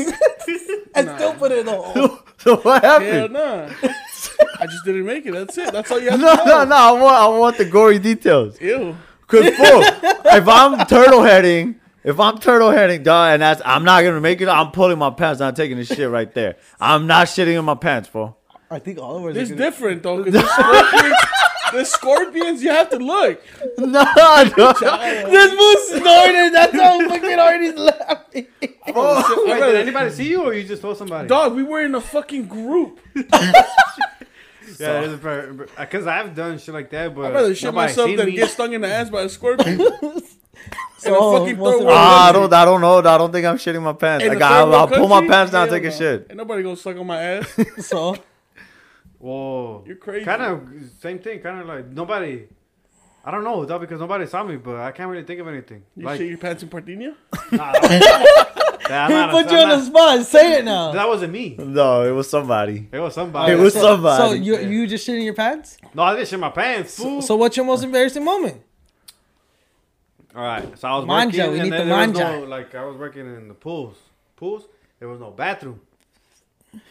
and 0.95 1.09
still 1.15 1.33
put 1.35 1.51
it 1.51 1.59
in 1.59 1.65
the 1.67 1.73
hole. 1.79 2.19
So 2.37 2.55
what 2.57 2.81
Hell 2.83 2.99
happened? 2.99 3.33
nah. 3.33 3.69
I 4.61 4.67
just 4.67 4.85
didn't 4.85 5.05
make 5.05 5.25
it. 5.25 5.31
That's 5.33 5.57
it. 5.57 5.73
That's 5.73 5.89
all 5.91 5.99
you 5.99 6.11
have 6.11 6.19
No, 6.21 6.35
to 6.35 6.45
no, 6.45 6.45
know. 6.45 6.65
no. 6.65 6.75
I 6.75 6.91
want, 6.91 7.15
I 7.15 7.27
want 7.39 7.57
the 7.57 7.65
gory 7.65 7.99
details. 7.99 8.59
Ew. 8.61 8.95
Cause 9.27 9.43
fool, 9.55 9.81
if 10.33 10.47
I'm 10.47 10.85
turtle 10.87 11.23
heading, 11.23 11.79
if 12.03 12.19
I'm 12.19 12.37
turtle 12.37 12.69
heading, 12.71 13.01
dog, 13.03 13.33
and 13.33 13.41
that's 13.41 13.61
I'm 13.65 13.83
not 13.83 14.03
gonna 14.03 14.21
make 14.21 14.41
it. 14.41 14.47
I'm 14.47 14.71
pulling 14.71 14.97
my 14.99 15.09
pants. 15.09 15.41
I'm 15.41 15.55
taking 15.55 15.77
this 15.77 15.87
shit 15.87 16.09
right 16.09 16.31
there. 16.33 16.57
I'm 16.79 17.07
not 17.07 17.27
shitting 17.27 17.57
in 17.57 17.65
my 17.65 17.75
pants, 17.75 18.09
bro. 18.09 18.35
I 18.69 18.79
think 18.79 18.99
all 18.99 19.17
of 19.17 19.25
us. 19.25 19.35
It's 19.37 19.49
gonna- 19.51 19.61
different 19.63 20.03
though. 20.03 20.21
the 20.23 20.41
scorpions, 20.41 21.15
the 21.73 21.85
scorpions, 21.85 22.63
you 22.63 22.69
have 22.71 22.89
to 22.89 22.97
look. 22.97 23.41
No, 23.77 23.87
no. 23.87 24.73
This 25.29 25.53
fool 25.53 25.99
snorted. 25.99 26.53
That's 26.53 26.73
how 26.73 27.07
fucking 27.07 27.37
hard 27.37 27.61
he's 27.61 27.75
laughing. 27.75 28.47
Wait, 28.61 29.59
did 29.59 29.75
anybody 29.75 30.09
see 30.11 30.29
you 30.29 30.43
or 30.43 30.53
you 30.53 30.63
just 30.65 30.81
told 30.81 30.97
somebody? 30.97 31.27
Dog, 31.29 31.53
we 31.55 31.63
were 31.63 31.81
in 31.83 31.95
a 31.95 32.01
fucking 32.01 32.47
group. 32.47 32.99
Yeah, 34.79 35.15
because 35.79 36.07
I've 36.07 36.35
done 36.35 36.57
shit 36.59 36.73
like 36.73 36.89
that, 36.91 37.13
but 37.15 37.25
I'd 37.25 37.33
rather 37.33 37.55
shit 37.55 37.65
nobody 37.65 37.87
myself 37.91 38.07
seen 38.07 38.17
than 38.17 38.25
me. 38.27 38.31
get 38.33 38.49
stung 38.49 38.73
in 38.73 38.81
the 38.81 38.87
ass 38.87 39.09
by 39.09 39.21
a 39.23 39.29
scorpion. 39.29 39.79
and 40.01 40.23
So, 40.97 41.15
a 41.35 41.39
fucking 41.39 41.55
third 41.55 41.57
the- 41.57 41.61
world 41.61 41.83
Ah, 41.89 42.29
I 42.29 42.31
don't. 42.31 42.53
I 42.53 42.65
don't 42.65 42.81
know. 42.81 42.99
I 42.99 43.17
don't 43.17 43.31
think 43.31 43.45
I'm 43.45 43.57
shitting 43.57 43.81
my 43.81 43.93
pants. 43.93 44.23
In 44.25 44.33
Like 44.33 44.41
I, 44.41 44.59
I'll 44.61 44.87
pull 44.87 45.07
my 45.07 45.25
pants 45.27 45.51
down, 45.51 45.67
Hell 45.67 45.75
take 45.77 45.83
a 45.85 45.89
no. 45.89 45.95
shit. 45.95 46.27
Ain't 46.29 46.37
nobody 46.37 46.61
gonna 46.63 46.75
suck 46.77 46.97
on 46.97 47.07
my 47.07 47.21
ass. 47.21 47.59
So 47.79 48.15
Whoa, 49.17 49.83
You're 49.85 49.97
crazy. 49.97 50.25
Kind 50.25 50.41
of 50.41 50.67
same 50.99 51.19
thing. 51.19 51.39
Kind 51.41 51.59
of 51.61 51.67
like 51.67 51.87
nobody. 51.87 52.47
I 53.23 53.29
don't 53.31 53.43
know, 53.43 53.65
though, 53.65 53.77
because 53.77 53.99
nobody 53.99 54.25
saw 54.25 54.43
me, 54.43 54.57
but 54.57 54.77
I 54.77 54.91
can't 54.91 55.09
really 55.09 55.23
think 55.23 55.39
of 55.39 55.47
anything. 55.47 55.83
You 55.95 56.05
like, 56.05 56.17
shit 56.19 56.29
your 56.29 56.37
pants 56.39 56.63
in 56.63 56.69
Pardinia? 56.69 57.15
nah, 57.51 57.71
that, 57.71 58.51
he 58.87 58.93
I'm 58.93 59.11
not- 59.11 59.31
put 59.31 59.45
I'm 59.47 59.53
you 59.53 59.59
on 59.59 59.69
the 59.69 59.81
spot. 59.81 60.25
Say 60.25 60.59
it 60.59 60.65
now. 60.65 60.91
That 60.91 61.07
wasn't 61.07 61.31
me. 61.33 61.55
No, 61.57 62.03
it 62.07 62.11
was 62.11 62.27
somebody. 62.29 62.87
It 62.91 62.99
was 62.99 63.13
somebody. 63.13 63.53
It 63.53 63.59
was 63.59 63.73
so, 63.73 63.81
somebody. 63.81 64.23
So 64.23 64.33
you 64.33 64.57
you 64.67 64.87
just 64.87 65.05
shit 65.05 65.15
in 65.15 65.21
your 65.23 65.35
pants? 65.35 65.77
no, 65.93 66.01
I 66.03 66.15
didn't 66.15 66.29
shit 66.29 66.39
my 66.39 66.49
pants. 66.49 66.97
Fool. 66.97 67.21
So 67.21 67.35
what's 67.35 67.55
your 67.55 67.65
most 67.65 67.83
embarrassing 67.83 68.23
moment? 68.25 68.61
All 70.33 70.43
right, 70.43 70.79
so 70.79 70.87
I 70.87 70.97
was 70.97 71.05
Manja, 71.05 71.37
working, 71.39 71.51
we 71.53 71.59
and 71.59 71.63
need 71.69 71.73
then 71.77 71.87
the 71.89 71.93
there 71.93 72.07
was 72.07 72.41
no 72.41 72.47
like 72.47 72.73
I 72.73 72.85
was 72.85 72.95
working 72.95 73.25
in 73.25 73.49
the 73.49 73.53
pools. 73.53 73.97
Pools, 74.37 74.63
there 74.97 75.09
was 75.09 75.19
no 75.19 75.29
bathroom, 75.29 75.81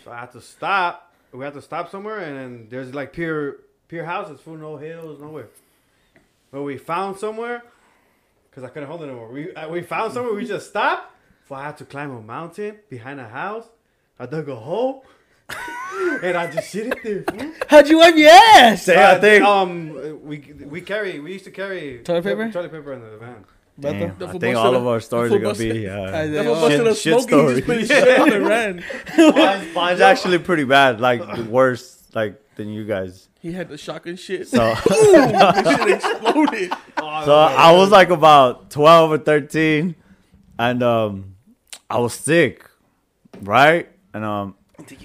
so 0.05 0.13
I 0.13 0.21
had 0.21 0.33
to 0.33 0.43
stop. 0.43 1.13
We 1.33 1.43
had 1.45 1.55
to 1.55 1.63
stop 1.63 1.91
somewhere, 1.91 2.19
and 2.19 2.37
then 2.37 2.67
there's 2.69 2.95
like 2.95 3.15
pier 3.15 3.61
pier 3.89 4.05
houses, 4.05 4.41
full 4.41 4.59
no 4.59 4.77
hills, 4.77 5.21
nowhere. 5.21 5.49
But 6.51 6.63
we 6.63 6.77
found 6.79 7.17
somewhere 7.19 7.63
because 8.51 8.65
I 8.65 8.69
couldn't 8.69 8.89
hold 8.89 9.03
it 9.03 9.07
anymore. 9.07 9.29
We 9.31 9.55
uh, 9.55 9.69
we 9.69 9.83
found 9.83 10.13
somewhere. 10.13 10.35
We 10.35 10.45
just 10.47 10.69
stopped. 10.71 11.13
So 11.49 11.55
I 11.55 11.65
had 11.65 11.77
to 11.79 11.85
climb 11.85 12.11
a 12.11 12.21
mountain 12.21 12.77
behind 12.89 13.21
a 13.21 13.29
house. 13.29 13.67
I 14.19 14.27
dug 14.27 14.49
a 14.49 14.55
hole, 14.57 15.05
and 16.23 16.37
I 16.37 16.51
just 16.51 16.71
shit 16.71 16.87
it 17.05 17.27
there. 17.27 17.53
How'd 17.69 17.89
you 17.89 17.99
wipe 17.99 18.17
your 18.17 18.31
ass? 18.31 18.83
Say, 18.85 19.03
I 19.03 19.19
think. 19.19 19.45
um 19.45 20.23
we 20.25 20.39
we 20.65 20.81
carry 20.81 21.19
we 21.21 21.33
used 21.33 21.45
to 21.47 21.51
carry 21.51 21.99
Toilet 22.05 22.25
paper? 22.25 22.51
toilet 22.53 22.73
paper 22.73 22.93
in 22.93 23.01
the 23.01 23.17
van. 23.17 23.45
Damn, 23.79 23.95
Beto? 23.95 24.05
I 24.11 24.15
The 24.19 24.29
fool 24.29 24.41
think 24.41 24.57
all 24.59 24.77
of 24.77 24.87
our 24.87 25.01
stories 25.01 25.33
are 25.33 25.39
gonna 25.39 25.55
be 25.55 25.89
I 25.89 25.95
uh, 25.95 26.13
think- 26.21 26.35
That 26.35 26.45
fool 26.45 26.55
busted 26.55 26.87
a 26.87 26.95
shit, 26.95 27.03
shit 27.15 27.23
smoky, 27.23 27.55
he 27.55 27.55
just 27.55 27.63
story. 27.63 27.63
put 27.63 27.79
his 27.79 27.89
shit 27.89 28.21
on 28.21 28.53
and. 28.53 28.85
Mine's, 29.37 29.75
mine's 29.75 30.01
actually 30.01 30.39
pretty 30.39 30.65
bad, 30.65 31.01
like 31.01 31.23
worse, 31.47 32.00
like 32.15 32.41
than 32.57 32.69
you 32.69 32.85
guys. 32.85 33.29
He 33.41 33.53
had 33.53 33.69
the 33.69 33.79
shotgun 33.79 34.17
shit. 34.17 34.49
So, 34.49 34.59
the 34.87 35.77
shit 35.79 35.91
exploded. 35.95 36.71
so 37.25 37.35
I 37.35 37.73
was 37.73 37.91
like 37.91 38.11
about 38.11 38.71
twelve 38.71 39.13
or 39.13 39.19
thirteen, 39.19 39.95
and 40.59 40.83
um, 40.83 41.37
I 41.89 41.99
was 41.99 42.15
sick, 42.15 42.65
right? 43.41 43.89
And 44.13 44.25
um, 44.25 44.55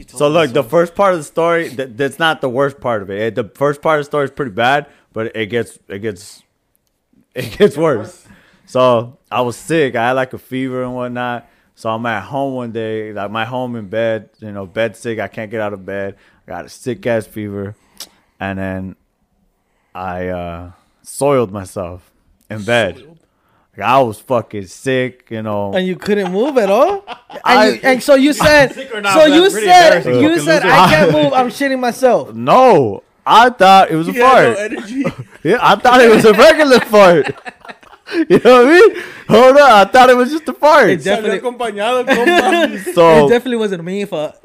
so 0.07 0.29
look, 0.29 0.51
the 0.51 0.63
first 0.63 0.95
part 0.95 1.13
of 1.13 1.19
the 1.19 1.23
story, 1.23 1.69
that, 1.69 1.97
that's 1.97 2.19
not 2.19 2.41
the 2.41 2.49
worst 2.49 2.79
part 2.79 3.01
of 3.01 3.09
it. 3.09 3.19
Eh, 3.21 3.29
The 3.41 3.49
first 3.55 3.81
part 3.81 3.99
of 3.99 4.05
the 4.05 4.09
story 4.09 4.25
is 4.25 4.31
pretty 4.31 4.51
bad, 4.51 4.87
but 5.13 5.35
it 5.35 5.47
gets, 5.47 5.77
it 5.87 5.99
gets, 5.99 6.43
it 7.35 7.57
gets 7.57 7.77
worse. 7.77 8.25
So 8.65 9.17
I 9.29 9.41
was 9.41 9.55
sick. 9.57 9.95
I 9.95 10.07
had 10.07 10.13
like 10.13 10.33
a 10.33 10.37
fever 10.37 10.83
and 10.83 10.95
whatnot. 10.95 11.47
So 11.75 11.89
I'm 11.89 12.05
at 12.05 12.23
home 12.23 12.53
one 12.55 12.71
day, 12.71 13.11
like 13.11 13.29
my 13.31 13.43
home 13.45 13.75
in 13.75 13.89
bed, 13.89 14.29
you 14.39 14.51
know, 14.51 14.65
bed 14.65 14.95
sick. 14.95 15.19
I 15.19 15.27
can't 15.27 15.51
get 15.51 15.59
out 15.59 15.73
of 15.73 15.85
bed. 15.85 16.15
I 16.47 16.51
got 16.51 16.65
a 16.65 16.69
sick 16.69 17.05
ass 17.07 17.25
fever, 17.25 17.75
and 18.39 18.59
then 18.59 18.95
I 19.93 20.27
uh, 20.27 20.71
soiled 21.01 21.51
myself 21.51 22.11
in 22.49 22.63
bed. 22.63 22.97
Like, 23.77 23.87
I 23.87 23.99
was 24.01 24.19
fucking 24.21 24.67
sick, 24.67 25.27
you 25.31 25.41
know. 25.41 25.73
And 25.73 25.85
you 25.85 25.95
couldn't 25.95 26.31
move 26.31 26.57
at 26.57 26.69
all? 26.69 27.03
And, 27.45 27.59
I- 27.59 27.67
you, 27.67 27.79
and 27.83 28.01
so 28.01 28.15
you 28.15 28.31
said, 28.47 28.73
Sick 28.73 28.93
or 28.95 29.01
not, 29.01 29.13
so 29.13 29.25
you 29.25 29.49
said, 29.49 30.05
you 30.05 30.39
said, 30.39 30.63
loser. 30.63 30.73
I 30.73 30.89
can't 30.89 31.11
move. 31.17 31.33
I'm 31.33 31.49
shitting 31.49 31.79
myself. 31.79 32.33
No, 32.33 33.03
I 33.25 33.49
thought 33.49 33.91
it 33.91 33.95
was 33.97 34.07
a 34.07 34.13
He 34.13 34.19
had 34.19 34.49
no 34.49 34.55
fart. 34.55 34.71
energy. 34.71 35.03
Yeah, 35.43 35.57
I 35.61 35.75
thought 35.75 35.99
it 36.01 36.09
was 36.09 36.23
a 36.25 36.33
regular 36.33 36.79
fart. 36.79 37.27
You 38.13 38.39
know 38.39 38.63
what 38.63 38.67
I 38.67 38.69
mean? 38.69 39.03
Hold 39.27 39.57
on, 39.57 39.71
I 39.71 39.85
thought 39.85 40.09
it 40.09 40.15
was 40.15 40.31
just 40.31 40.47
a 40.47 40.53
fart. 40.53 40.89
It 40.91 41.03
definitely, 41.03 41.39
acompañado, 41.39 42.05
compa. 42.07 42.71
it 42.87 42.95
So 42.95 43.27
definitely 43.27 43.57
wasn't 43.57 43.83
me. 43.83 44.05
But 44.05 44.41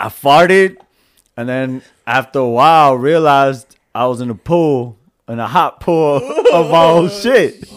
I 0.00 0.08
farted, 0.08 0.78
and 1.36 1.48
then 1.48 1.82
after 2.06 2.38
a 2.38 2.48
while, 2.48 2.96
realized 2.96 3.76
I 3.94 4.06
was 4.06 4.20
in 4.20 4.30
a 4.30 4.34
pool, 4.34 4.98
in 5.28 5.38
a 5.38 5.46
hot 5.46 5.80
pool 5.80 6.16
of 6.52 6.70
my 6.70 6.84
own 6.84 7.06
oh, 7.06 7.08
shit. 7.08 7.68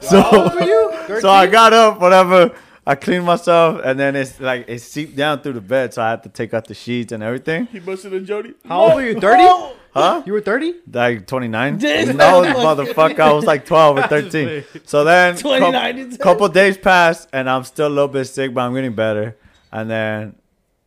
So, 0.00 0.22
oh, 0.24 1.18
so 1.20 1.28
I 1.28 1.46
got 1.46 1.74
up, 1.74 2.00
whatever. 2.00 2.54
I 2.86 2.94
cleaned 2.94 3.26
myself, 3.26 3.82
and 3.84 4.00
then 4.00 4.16
it's 4.16 4.40
like 4.40 4.64
it 4.66 4.80
seeped 4.80 5.14
down 5.14 5.42
through 5.42 5.52
the 5.52 5.60
bed, 5.60 5.92
so 5.92 6.02
I 6.02 6.10
had 6.10 6.22
to 6.22 6.30
take 6.30 6.54
out 6.54 6.66
the 6.66 6.74
sheets 6.74 7.12
and 7.12 7.22
everything. 7.22 7.66
He 7.66 7.78
busted 7.78 8.14
a 8.14 8.20
Jody. 8.20 8.54
How 8.66 8.80
old 8.80 8.94
were 8.94 9.06
you? 9.06 9.20
Thirty? 9.20 9.46
Huh? 9.92 10.22
You 10.24 10.32
were 10.32 10.40
thirty? 10.40 10.74
Like 10.90 11.26
29? 11.26 11.78
Damn. 11.78 12.16
No, 12.16 12.42
motherfucker, 12.42 13.20
I 13.20 13.32
was 13.32 13.44
like 13.44 13.66
12 13.66 13.98
or 13.98 14.02
13. 14.02 14.64
So 14.86 15.04
then, 15.04 15.36
29 15.36 16.10
couple, 16.12 16.18
couple 16.18 16.48
days 16.48 16.78
passed, 16.78 17.28
and 17.32 17.50
I'm 17.50 17.64
still 17.64 17.88
a 17.88 17.90
little 17.90 18.08
bit 18.08 18.24
sick, 18.24 18.54
but 18.54 18.62
I'm 18.62 18.74
getting 18.74 18.94
better. 18.94 19.36
And 19.70 19.90
then 19.90 20.34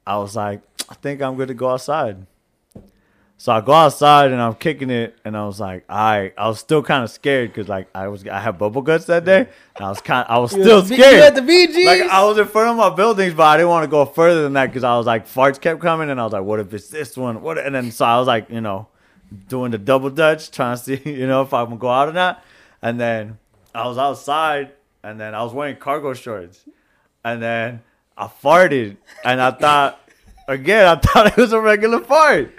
I 0.06 0.18
was 0.18 0.36
like, 0.36 0.62
I 0.90 0.96
think 0.96 1.22
I'm 1.22 1.36
good 1.36 1.48
to 1.48 1.54
go 1.54 1.70
outside. 1.70 2.26
So 3.38 3.52
I 3.52 3.60
go 3.60 3.74
outside 3.74 4.32
and 4.32 4.42
I'm 4.42 4.56
kicking 4.56 4.90
it, 4.90 5.18
and 5.26 5.36
I 5.36 5.46
was 5.46 5.60
like, 5.60 5.84
I, 5.90 6.32
I 6.38 6.48
was 6.48 6.60
still 6.60 6.82
kind 6.82 7.04
of 7.04 7.10
scared 7.10 7.50
because 7.50 7.68
like 7.68 7.90
I 7.94 8.08
was, 8.08 8.26
I 8.26 8.40
had 8.40 8.58
bubble 8.58 8.82
guts 8.82 9.06
that 9.06 9.26
day, 9.26 9.50
and 9.76 9.86
I 9.86 9.90
was 9.90 10.00
kind, 10.00 10.26
I 10.30 10.38
was 10.38 10.52
still 10.52 10.80
you 10.80 10.96
scared. 10.96 11.22
had 11.22 11.36
the 11.36 11.42
BGs. 11.42 11.86
Like 11.86 12.02
I 12.04 12.24
was 12.24 12.38
in 12.38 12.48
front 12.48 12.70
of 12.70 12.78
my 12.78 12.96
buildings, 12.96 13.34
but 13.34 13.44
I 13.44 13.58
didn't 13.58 13.70
want 13.70 13.84
to 13.84 13.90
go 13.90 14.06
further 14.06 14.44
than 14.44 14.54
that 14.54 14.68
because 14.68 14.86
I 14.86 14.96
was 14.96 15.06
like 15.06 15.28
farts 15.28 15.60
kept 15.60 15.82
coming, 15.82 16.10
and 16.10 16.22
I 16.22 16.24
was 16.24 16.32
like, 16.32 16.44
what 16.44 16.62
if 16.62 16.74
it's 16.74 16.88
this 16.88 17.18
one? 17.18 17.42
What? 17.42 17.58
And 17.58 17.76
then 17.76 17.92
so 17.92 18.06
I 18.06 18.18
was 18.18 18.28
like, 18.28 18.50
you 18.50 18.62
know, 18.62 18.88
doing 19.50 19.72
the 19.72 19.78
double 19.78 20.10
dutch, 20.10 20.50
trying 20.52 20.78
to 20.78 20.82
see, 20.84 21.02
you 21.04 21.28
know, 21.28 21.42
if 21.42 21.54
I'm 21.54 21.66
gonna 21.66 21.78
go 21.78 21.90
out 21.90 22.08
or 22.08 22.14
not. 22.14 22.44
And 22.82 22.98
then 22.98 23.40
I 23.76 23.88
was 23.88 23.98
outside, 23.98 24.72
and 25.04 25.20
then 25.20 25.36
I 25.36 25.44
was 25.44 25.54
wearing 25.54 25.76
cargo 25.76 26.14
shorts, 26.14 26.64
and 27.26 27.42
then 27.42 27.82
I 28.18 28.28
farted, 28.28 28.98
and 29.26 29.42
I 29.42 29.52
thought, 29.52 30.00
again, 30.48 30.86
I 30.86 30.96
thought 30.96 31.28
it 31.28 31.38
was 31.38 31.54
a 31.54 31.60
regular 31.60 32.00
fart. 32.02 32.54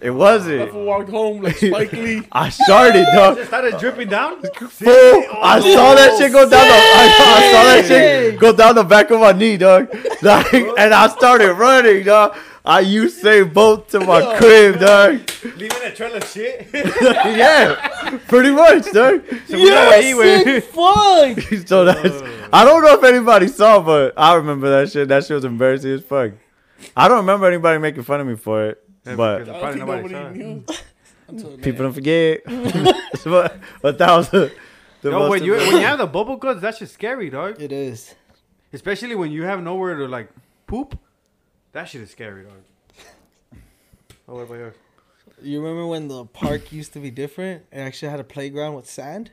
It 0.00 0.10
wasn't. 0.10 0.70
fool 0.70 0.86
walked 0.86 1.10
home 1.10 1.42
like 1.42 1.56
Spike 1.56 1.92
Lee. 1.92 2.22
I 2.32 2.48
started, 2.48 3.06
dog. 3.12 3.36
Just 3.36 3.48
started 3.48 3.78
dripping 3.78 4.08
down. 4.08 4.40
Fool, 4.42 4.90
I 4.90 5.60
saw 5.60 5.94
that 5.94 6.16
shit 6.16 6.32
go 6.32 6.48
down 6.48 6.66
the. 6.66 6.74
I, 6.74 7.36
I 7.36 7.52
saw 7.52 7.62
that 7.64 7.84
shit 7.86 8.38
go 8.40 8.56
down 8.56 8.74
the 8.76 8.84
back 8.84 9.10
of 9.10 9.20
my 9.20 9.32
knee, 9.32 9.58
dog. 9.58 9.94
Like, 10.22 10.52
and 10.52 10.94
I 10.94 11.06
started 11.08 11.52
running, 11.52 12.04
dog. 12.04 12.34
I 12.70 12.80
used 12.80 13.18
say 13.20 13.42
boat 13.42 13.88
to 13.88 13.98
my 13.98 14.36
crib, 14.38 14.78
dog. 14.78 15.28
Leaving 15.56 15.82
a 15.82 15.92
trail 15.92 16.14
of 16.14 16.24
shit. 16.24 16.68
yeah, 16.72 18.18
pretty 18.28 18.52
much, 18.52 18.84
dog. 18.92 19.24
So 19.48 19.56
we 19.56 19.68
know 19.70 19.88
where 19.90 20.02
he 20.02 20.14
went. 20.14 20.44
sick 20.44 20.64
fuck. 20.64 21.66
So 21.66 21.84
that's. 21.84 22.22
I 22.52 22.64
don't 22.64 22.82
know 22.84 22.94
if 22.96 23.02
anybody 23.02 23.48
saw, 23.48 23.80
but 23.80 24.14
I 24.16 24.34
remember 24.34 24.70
that 24.70 24.90
shit. 24.92 25.08
That 25.08 25.24
shit 25.24 25.34
was 25.34 25.44
embarrassing 25.44 25.90
as 25.90 26.02
fuck. 26.02 26.32
I 26.96 27.08
don't 27.08 27.18
remember 27.18 27.46
anybody 27.46 27.78
making 27.78 28.04
fun 28.04 28.20
of 28.20 28.26
me 28.28 28.36
for 28.36 28.68
it, 28.70 28.82
Yeah, 29.04 29.16
but 29.16 29.42
I 29.42 29.44
don't 29.44 29.60
Probably 29.60 29.72
think 29.72 29.86
nobody 29.88 30.14
nobody 30.14 30.14
saw 30.14 30.26
it. 30.28 30.36
knew. 30.36 30.64
Until 31.28 31.58
people 31.58 31.82
don't 31.84 31.92
forget. 31.92 32.40
but, 33.24 33.58
but 33.82 33.98
that 33.98 34.16
was 34.16 34.28
the. 34.30 34.52
the 35.02 35.10
Yo, 35.10 35.18
most 35.18 35.30
when 35.30 35.44
you 35.44 35.52
when 35.54 35.72
you 35.72 35.80
have 35.80 35.98
the 35.98 36.06
bubble 36.06 36.36
guts, 36.36 36.60
that's 36.60 36.78
just 36.78 36.94
scary, 36.94 37.30
dog. 37.30 37.60
It 37.60 37.72
is. 37.72 38.14
Especially 38.72 39.16
when 39.16 39.32
you 39.32 39.42
have 39.42 39.60
nowhere 39.60 39.96
to 39.96 40.06
like 40.06 40.28
poop. 40.68 40.96
That 41.72 41.84
shit 41.88 42.00
is 42.02 42.10
scary, 42.10 42.44
dog. 42.44 42.52
Oh, 44.28 44.34
what 44.34 44.42
about 44.42 44.54
yours? 44.54 44.74
You 45.42 45.60
remember 45.60 45.86
when 45.86 46.08
the 46.08 46.24
park 46.26 46.72
used 46.72 46.92
to 46.92 46.98
be 47.00 47.10
different? 47.10 47.64
It 47.72 47.78
actually 47.78 48.10
had 48.10 48.20
a 48.20 48.24
playground 48.24 48.74
with 48.74 48.88
sand. 48.88 49.30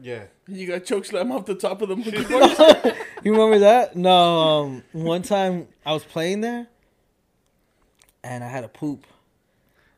Yeah. 0.00 0.24
You 0.48 0.66
got 0.66 0.84
choke 0.84 1.04
slam 1.04 1.30
off 1.32 1.46
the 1.46 1.54
top 1.54 1.82
of 1.82 1.88
the 1.88 1.96
monkey 1.96 2.24
bars. 2.24 2.96
You 3.22 3.32
remember 3.32 3.58
that? 3.60 3.94
No. 3.96 4.40
Um, 4.40 4.82
one 4.92 5.22
time 5.22 5.68
I 5.84 5.92
was 5.92 6.04
playing 6.04 6.40
there, 6.40 6.66
and 8.22 8.42
I 8.42 8.48
had 8.48 8.64
a 8.64 8.68
poop, 8.68 9.06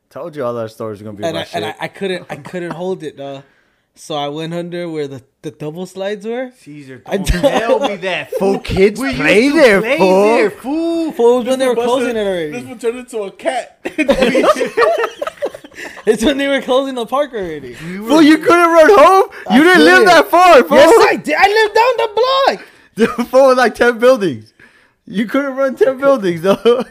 Told 0.09 0.35
you 0.37 0.45
all 0.45 0.55
that 0.55 0.71
stories 0.71 1.01
are 1.01 1.05
gonna 1.05 1.17
be 1.17 1.25
and 1.25 1.35
my 1.35 1.41
I, 1.41 1.45
shit. 1.45 1.55
and 1.57 1.65
I, 1.65 1.75
I 1.81 1.89
couldn't 1.89 2.27
I 2.31 2.37
couldn't 2.37 2.71
hold 2.71 3.03
it, 3.03 3.17
though. 3.17 3.43
So 3.99 4.15
I 4.15 4.29
went 4.29 4.53
under 4.53 4.89
where 4.91 5.09
the, 5.09 5.23
the 5.43 5.51
double 5.51 5.87
slides 5.87 6.27
were. 6.27 6.51
Caesar, 6.59 7.03
I 7.07 7.17
don't 7.17 7.27
don't- 7.29 7.41
tell 7.43 7.81
me 7.89 7.97
that. 8.09 8.31
Fool 8.33 8.59
kids 8.61 9.01
We 9.01 9.15
play 9.15 9.49
to 9.49 9.55
there, 9.55 9.81
play 9.81 9.99
fool. 9.99 10.23
there, 10.23 10.51
fool. 10.51 11.13
Fool, 11.13 11.43
when 11.45 11.59
they 11.59 11.67
were 11.67 11.75
Busted- 11.75 11.89
closing 11.89 12.11
it 12.11 12.15
This 12.15 12.27
already. 12.27 12.51
This 12.53 12.65
one 12.65 12.79
turned 12.79 12.99
into 12.99 13.23
a 13.23 13.31
cat. 13.33 13.81
It's 16.07 16.25
when 16.25 16.39
they 16.39 16.47
were 16.47 16.63
closing 16.63 16.95
the 16.95 17.05
park 17.05 17.33
already. 17.35 17.75
Fool, 17.75 18.23
you 18.23 18.39
couldn't 18.39 18.71
run 18.73 18.89
home. 18.91 19.25
You 19.51 19.65
didn't 19.65 19.85
live 19.85 19.99
couldn't. 19.99 20.05
that 20.07 20.29
far, 20.31 20.63
fool. 20.63 20.77
Yes, 20.79 21.07
I 21.13 21.17
did. 21.17 21.35
I 21.37 21.49
lived 21.49 21.75
down 21.75 21.97
the 21.99 22.11
block. 22.15 22.69
The 23.19 23.25
fool 23.25 23.49
was 23.49 23.57
like 23.57 23.75
ten 23.75 23.99
buildings. 23.99 24.55
You 25.05 25.27
couldn't 25.27 25.57
run 25.57 25.75
ten 25.75 25.99
buildings 25.99 26.43
though. 26.43 26.85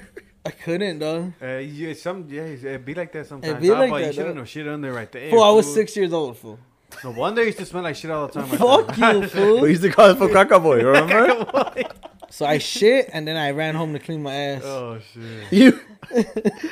I 0.46 0.52
couldn't, 0.52 1.00
though. 1.00 1.34
Uh, 1.42 1.58
yeah, 1.60 1.94
some 1.94 2.28
yeah, 2.30 2.44
it'd 2.44 2.86
be 2.86 2.94
like 2.94 3.12
that 3.14 3.26
sometimes. 3.26 3.52
It'd 3.54 3.62
be 3.64 3.72
Ah, 3.72 3.80
like 3.80 3.90
but 3.90 4.00
that, 4.02 4.08
You 4.08 4.14
should 4.14 4.26
have 4.26 4.36
though. 4.36 4.42
no 4.42 4.46
shit 4.46 4.68
under 4.68 4.92
right 4.92 5.12
there. 5.12 5.32
Fool, 5.32 5.42
I 5.44 5.50
was 5.52 5.74
six 5.74 5.96
years 5.96 6.12
old, 6.14 6.38
fool. 6.38 6.60
No 7.04 7.12
wonder 7.12 7.42
it 7.42 7.46
used 7.48 7.58
to 7.60 7.66
smell 7.66 7.84
like 7.84 7.96
shit 7.96 8.12
all 8.12 8.28
the 8.28 8.34
time. 8.34 8.50
right 8.50 8.60
Fuck 8.60 8.96
there. 8.96 9.46
you, 9.56 9.58
we 9.62 9.70
used 9.70 9.82
to 9.84 9.90
call 9.92 10.10
it 10.10 10.18
for 10.18 10.28
caca 10.30 10.62
boy. 10.62 10.84
Remember? 10.84 11.84
So 12.30 12.46
I 12.46 12.58
shit, 12.58 13.10
and 13.14 13.28
then 13.28 13.38
I 13.38 13.52
ran 13.52 13.76
home 13.76 13.94
to 13.94 14.00
clean 14.00 14.22
my 14.24 14.34
ass. 14.34 14.62
oh 14.66 15.00
shit. 15.14 15.52
you 15.54 15.80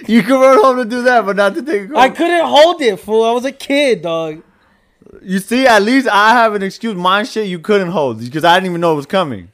you 0.08 0.22
could 0.24 0.40
run 0.40 0.60
home 0.62 0.78
to 0.78 0.86
do 0.86 1.04
that, 1.04 1.26
but 1.26 1.36
not 1.36 1.54
to 1.56 1.62
take 1.62 1.82
a 1.82 1.86
I 1.86 1.88
call. 1.88 1.98
I 2.00 2.10
couldn't 2.10 2.46
hold 2.46 2.82
it, 2.82 2.98
fool. 3.00 3.24
I 3.24 3.32
was 3.32 3.46
a 3.46 3.52
kid, 3.52 4.02
dog. 4.02 4.42
You 5.22 5.40
see, 5.40 5.66
at 5.68 5.82
least 5.84 6.08
I 6.08 6.32
have 6.32 6.54
an 6.56 6.64
excuse. 6.64 6.96
My 6.96 7.24
shit 7.24 7.48
you 7.48 7.60
couldn't 7.60 7.90
hold 7.90 8.20
because 8.20 8.44
I 8.44 8.56
didn't 8.56 8.72
even 8.72 8.82
know 8.82 8.94
it 8.94 8.98
was 8.98 9.06
coming. 9.06 9.50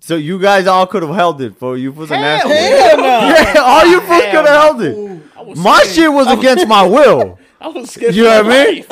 So 0.00 0.16
you 0.16 0.38
guys 0.40 0.66
all 0.66 0.86
could 0.86 1.02
have 1.02 1.14
held 1.14 1.40
it 1.40 1.56
for 1.56 1.76
you. 1.76 1.92
Was 1.92 2.10
an 2.10 2.18
asshole. 2.22 2.50
Hell 2.52 2.96
no. 2.96 3.04
Yeah, 3.04 3.54
all 3.60 3.86
you 3.86 4.00
fools 4.00 4.22
could 4.24 4.46
have 4.46 4.46
held 4.46 4.82
it. 4.82 5.22
I 5.36 5.42
was 5.42 5.58
My 5.58 5.78
scared. 5.82 5.94
shit 5.94 6.12
was 6.12 6.26
against 6.28 6.66
my 6.66 6.84
will. 6.86 7.38
I 7.60 7.68
was 7.68 7.90
scared. 7.90 8.14
You 8.14 8.24
know 8.24 8.42
what 8.42 8.52
I 8.52 8.64
mean? 8.72 8.84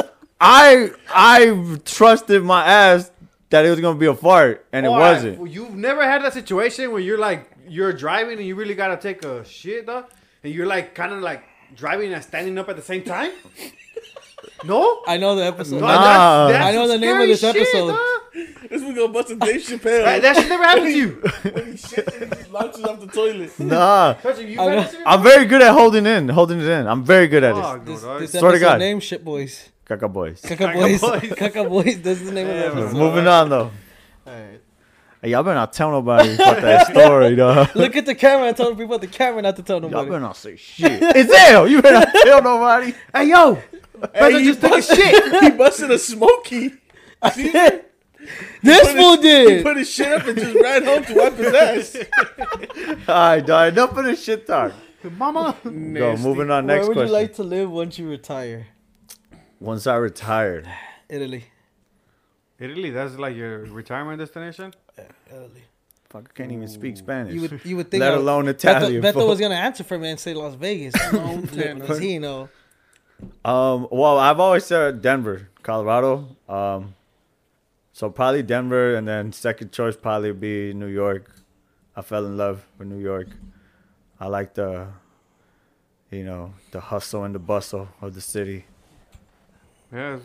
Life. 0.45 0.97
I 1.13 1.37
I 1.43 1.79
trusted 1.85 2.43
my 2.43 2.65
ass 2.65 3.11
that 3.51 3.65
it 3.65 3.71
was 3.71 3.81
gonna 3.81 3.99
be 3.99 4.07
a 4.07 4.15
fart, 4.15 4.67
and 4.73 4.85
it 4.87 4.89
All 4.89 4.99
right, 4.99 5.13
wasn't. 5.15 5.39
well, 5.39 5.47
You've 5.49 5.75
never 5.75 6.03
had 6.03 6.23
that 6.23 6.33
situation 6.33 6.91
where 6.93 7.01
you're 7.01 7.19
like 7.19 7.51
you're 7.69 7.93
driving 7.93 8.39
and 8.39 8.47
you 8.47 8.55
really 8.57 8.75
gotta 8.75 8.97
take 8.97 9.25
a 9.25 9.45
shit, 9.45 9.87
though, 9.87 10.05
and 10.43 10.53
you're 10.53 10.67
like 10.67 10.95
kind 10.95 11.13
of 11.13 11.21
like 11.21 11.43
driving 11.75 12.13
and 12.13 12.23
standing 12.23 12.59
up 12.59 12.69
at 12.69 12.77
the 12.77 12.83
same 12.83 13.03
time. 13.03 13.33
No. 14.65 15.03
I 15.07 15.17
know 15.19 15.35
the 15.37 15.45
episode. 15.45 15.81
No, 15.81 15.87
Nah. 15.87 16.47
I 16.49 16.73
know 16.73 16.87
the 16.89 16.97
name 16.99 17.21
of 17.21 17.27
this 17.29 17.41
shit, 17.41 17.55
episode. 17.57 17.89
dog. 17.89 17.99
This 18.71 18.83
was 18.83 18.95
gonna 18.95 19.09
bust 19.09 19.31
a 19.31 19.37
Dave 19.37 19.61
Chappelle. 19.61 20.05
That, 20.05 20.23
that 20.23 20.37
should 20.37 20.49
never 20.49 20.65
happen 20.65 20.85
to 20.85 20.91
you. 20.91 21.09
when 21.43 21.67
he 21.67 21.73
shits 21.73 22.21
and 22.21 22.25
he 22.35 22.37
just 22.39 22.51
launches 22.51 22.83
off 22.85 23.01
the 23.01 23.07
toilet. 23.07 23.53
Nah, 23.61 24.15
Touching 24.15 24.49
you, 24.49 24.61
I 24.61 24.67
know. 24.67 24.77
Madison? 24.77 25.03
I'm 25.07 25.23
very 25.23 25.45
good 25.45 25.63
at 25.63 25.73
holding 25.73 26.07
in, 26.07 26.29
holding 26.29 26.61
it 26.61 26.67
in. 26.67 26.87
I'm 26.87 27.05
very 27.05 27.29
good 27.29 27.45
at 27.45 27.55
Fuck, 27.55 27.65
it. 27.65 27.67
Oh, 27.67 27.77
no, 27.77 28.19
This, 28.19 28.33
this 28.33 28.41
Swear 28.41 28.53
to 28.53 28.57
episode 28.57 28.67
God. 28.69 28.79
name 28.79 29.01
Shit 29.01 29.25
Boys. 29.25 29.69
Caca 29.87 30.11
boys. 30.13 30.41
Caca 30.43 30.73
Caca 30.73 30.75
Boys. 30.75 31.01
Boys. 31.01 31.21
Caca 31.23 31.69
Boys. 31.69 32.01
That's 32.03 32.21
the 32.23 32.33
name 32.33 32.47
Yeah, 32.47 32.53
of 32.55 32.71
the 32.71 32.75
man. 32.77 32.85
episode. 32.85 32.99
Moving 32.99 33.27
on 33.29 33.49
though. 33.51 33.71
Alright. 34.27 34.61
Hey, 35.23 35.31
y'all 35.31 35.43
better 35.43 35.55
not 35.55 35.73
tell 35.73 35.91
nobody 35.91 36.35
about 36.35 36.61
that 36.61 36.87
story, 36.91 37.35
though. 37.35 37.67
Look 37.75 37.97
at 37.97 38.05
the 38.05 38.15
camera 38.15 38.49
and 38.49 38.57
tell 38.57 38.75
people 38.75 38.95
at 38.95 39.01
the 39.01 39.07
camera 39.07 39.41
not 39.41 39.57
to 39.57 39.63
tell 39.63 39.81
nobody. 39.81 39.93
Y'all 39.95 40.03
nobody. 40.05 40.11
better 40.17 40.21
not 40.21 40.37
say 40.37 40.57
shit. 40.57 41.03
It's 41.17 41.35
hell. 41.35 41.67
You 41.69 41.81
better 41.83 42.01
not 42.01 42.15
tell 42.25 42.43
nobody. 42.43 42.95
Hey 43.15 43.29
yo, 43.31 43.59
better 44.13 44.39
he 44.39 44.45
just 44.45 44.61
take 44.61 44.73
a 44.73 44.83
shit. 44.83 45.43
He 45.43 45.51
busted 45.51 45.91
a 45.91 45.99
smoky. 45.99 46.73
this 48.63 48.81
Put 48.81 48.97
fool 48.97 49.17
his- 49.17 49.17
He 49.17 49.23
did. 49.23 49.65
put 49.65 49.77
his 49.77 49.91
shit 49.91 50.13
up 50.13 50.27
and 50.27 50.39
just 50.39 50.55
ran 50.55 50.85
home 50.85 51.05
to 51.05 51.15
wipe 51.15 51.35
his 51.37 51.55
ass. 51.55 51.97
All 53.09 53.15
right, 53.15 53.41
dog. 53.47 53.73
Enough 53.73 53.97
of 53.97 54.05
this 54.05 54.23
shit 54.25 54.47
talk. 54.47 54.73
Mama. 55.19 55.55
Go. 55.65 56.17
Moving 56.17 56.51
on. 56.51 56.67
Next 56.67 56.81
Where 56.81 56.89
would 56.89 56.95
question. 56.95 57.07
you 57.09 57.13
like 57.13 57.35
to 57.35 57.43
live 57.45 57.71
once 57.71 57.99
you 57.99 58.09
retire? 58.09 58.67
Once 59.65 59.87
I 59.87 59.97
retired, 59.97 60.69
Italy. 61.09 61.45
Italy, 62.59 62.91
that's 62.91 63.17
like 63.19 63.35
your 63.35 63.61
retirement 63.65 64.19
destination. 64.19 64.73
Italy. 65.31 65.65
fuck, 66.11 66.29
I 66.31 66.33
can't 66.37 66.53
even 66.53 66.69
speak 66.69 66.97
Spanish. 66.99 67.35
You 67.35 67.41
would 67.41 67.61
you 67.65 67.77
would 67.77 67.91
think 67.91 68.01
Let 68.03 68.13
I- 68.13 68.17
alone 68.17 68.45
Beto, 68.45 68.51
Italian. 68.51 69.03
Beto 69.03 69.15
fool. 69.15 69.29
was 69.29 69.41
gonna 69.41 69.55
answer 69.55 69.83
for 69.83 69.99
me 69.99 70.11
and 70.11 70.21
say 70.21 70.35
Las 70.35 70.55
Vegas. 70.55 70.95
Montana. 71.13 71.87
Does 71.87 71.99
he 71.99 72.19
know? 72.19 72.49
Um, 73.45 73.87
well, 73.91 74.19
I've 74.19 74.41
always 74.41 74.67
said 74.67 75.01
Denver, 75.01 75.49
Colorado. 75.63 76.37
Um, 76.49 76.95
so 77.93 78.11
probably 78.11 78.43
Denver, 78.43 78.97
and 78.97 79.07
then 79.09 79.33
second 79.33 79.71
choice 79.73 79.97
probably 79.97 80.33
be 80.33 80.75
New 80.75 80.89
York. 80.89 81.31
I 81.97 82.03
fell 82.03 82.27
in 82.27 82.37
love 82.37 82.67
with 82.77 82.89
New 82.89 82.99
York. 82.99 83.29
I 84.21 84.27
like 84.27 84.55
the, 84.55 84.89
you 86.11 86.25
know, 86.25 86.55
the 86.73 86.81
hustle 86.81 87.23
and 87.25 87.35
the 87.35 87.39
bustle 87.39 87.89
of 88.03 88.15
the 88.15 88.21
city. 88.21 88.67
Yeah, 89.95 90.19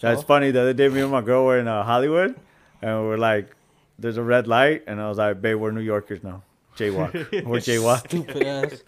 That's 0.00 0.20
So? 0.22 0.26
funny. 0.26 0.50
The 0.50 0.60
other 0.62 0.72
day, 0.72 0.88
me 0.88 1.00
and 1.02 1.10
my 1.12 1.20
girl 1.20 1.44
were 1.44 1.58
in 1.58 1.68
uh, 1.68 1.84
Hollywood, 1.84 2.34
and 2.82 3.04
we're 3.06 3.16
like, 3.18 3.54
"There's 3.98 4.16
a 4.16 4.22
red 4.22 4.46
light," 4.48 4.82
and 4.86 5.00
I 5.00 5.08
was 5.08 5.18
like, 5.18 5.40
"Babe, 5.40 5.56
we're 5.60 5.70
New 5.70 5.80
Yorkers 5.82 6.22
now. 6.24 6.42
Jaywalk. 6.76 7.12
we're 7.46 7.58
jaywalk." 7.60 8.08
Stupid 8.08 8.42
ass. 8.46 8.82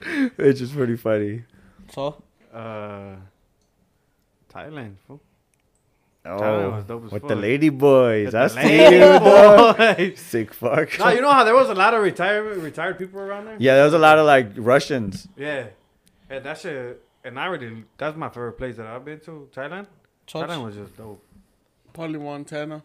It's 0.38 0.60
just 0.60 0.74
pretty 0.74 0.96
funny. 0.96 1.42
So 1.92 2.22
uh, 2.54 3.16
Thailand. 4.52 4.94
fool. 5.06 5.20
Thailand 6.24 6.72
was 6.72 6.84
Oh, 6.84 6.86
dope 6.86 7.04
as 7.06 7.10
with 7.12 7.22
fuck. 7.22 7.28
the 7.28 7.34
lady 7.36 7.68
boys. 7.70 8.26
With 8.26 8.32
That's 8.32 8.54
the 8.54 8.62
you, 8.62 8.78
lady 8.78 8.98
dog. 9.00 9.76
boys. 9.96 10.18
Sick 10.32 10.54
fuck. 10.54 10.96
No, 11.00 11.08
you 11.08 11.20
know 11.20 11.32
how 11.32 11.42
there 11.42 11.54
was 11.56 11.68
a 11.70 11.74
lot 11.74 11.94
of 11.94 12.02
retired 12.02 12.58
retired 12.58 12.98
people 12.98 13.18
around 13.20 13.46
there. 13.46 13.56
Yeah, 13.58 13.74
there 13.76 13.84
was 13.86 13.94
a 13.94 13.98
lot 13.98 14.18
of 14.18 14.26
like 14.26 14.50
Russians. 14.56 15.26
Yeah, 15.36 15.66
and 16.30 16.44
that 16.44 16.58
shit. 16.58 17.02
And 17.28 17.38
I 17.38 17.46
really, 17.46 17.84
that's 17.98 18.16
my 18.16 18.28
favorite 18.30 18.52
place 18.54 18.76
that 18.76 18.86
I've 18.86 19.04
been 19.04 19.20
to. 19.20 19.48
Thailand. 19.54 19.86
Church? 20.26 20.48
Thailand 20.48 20.64
was 20.64 20.74
just 20.76 20.96
dope. 20.96 21.22
Probably 21.92 22.18
Montana. 22.18 22.82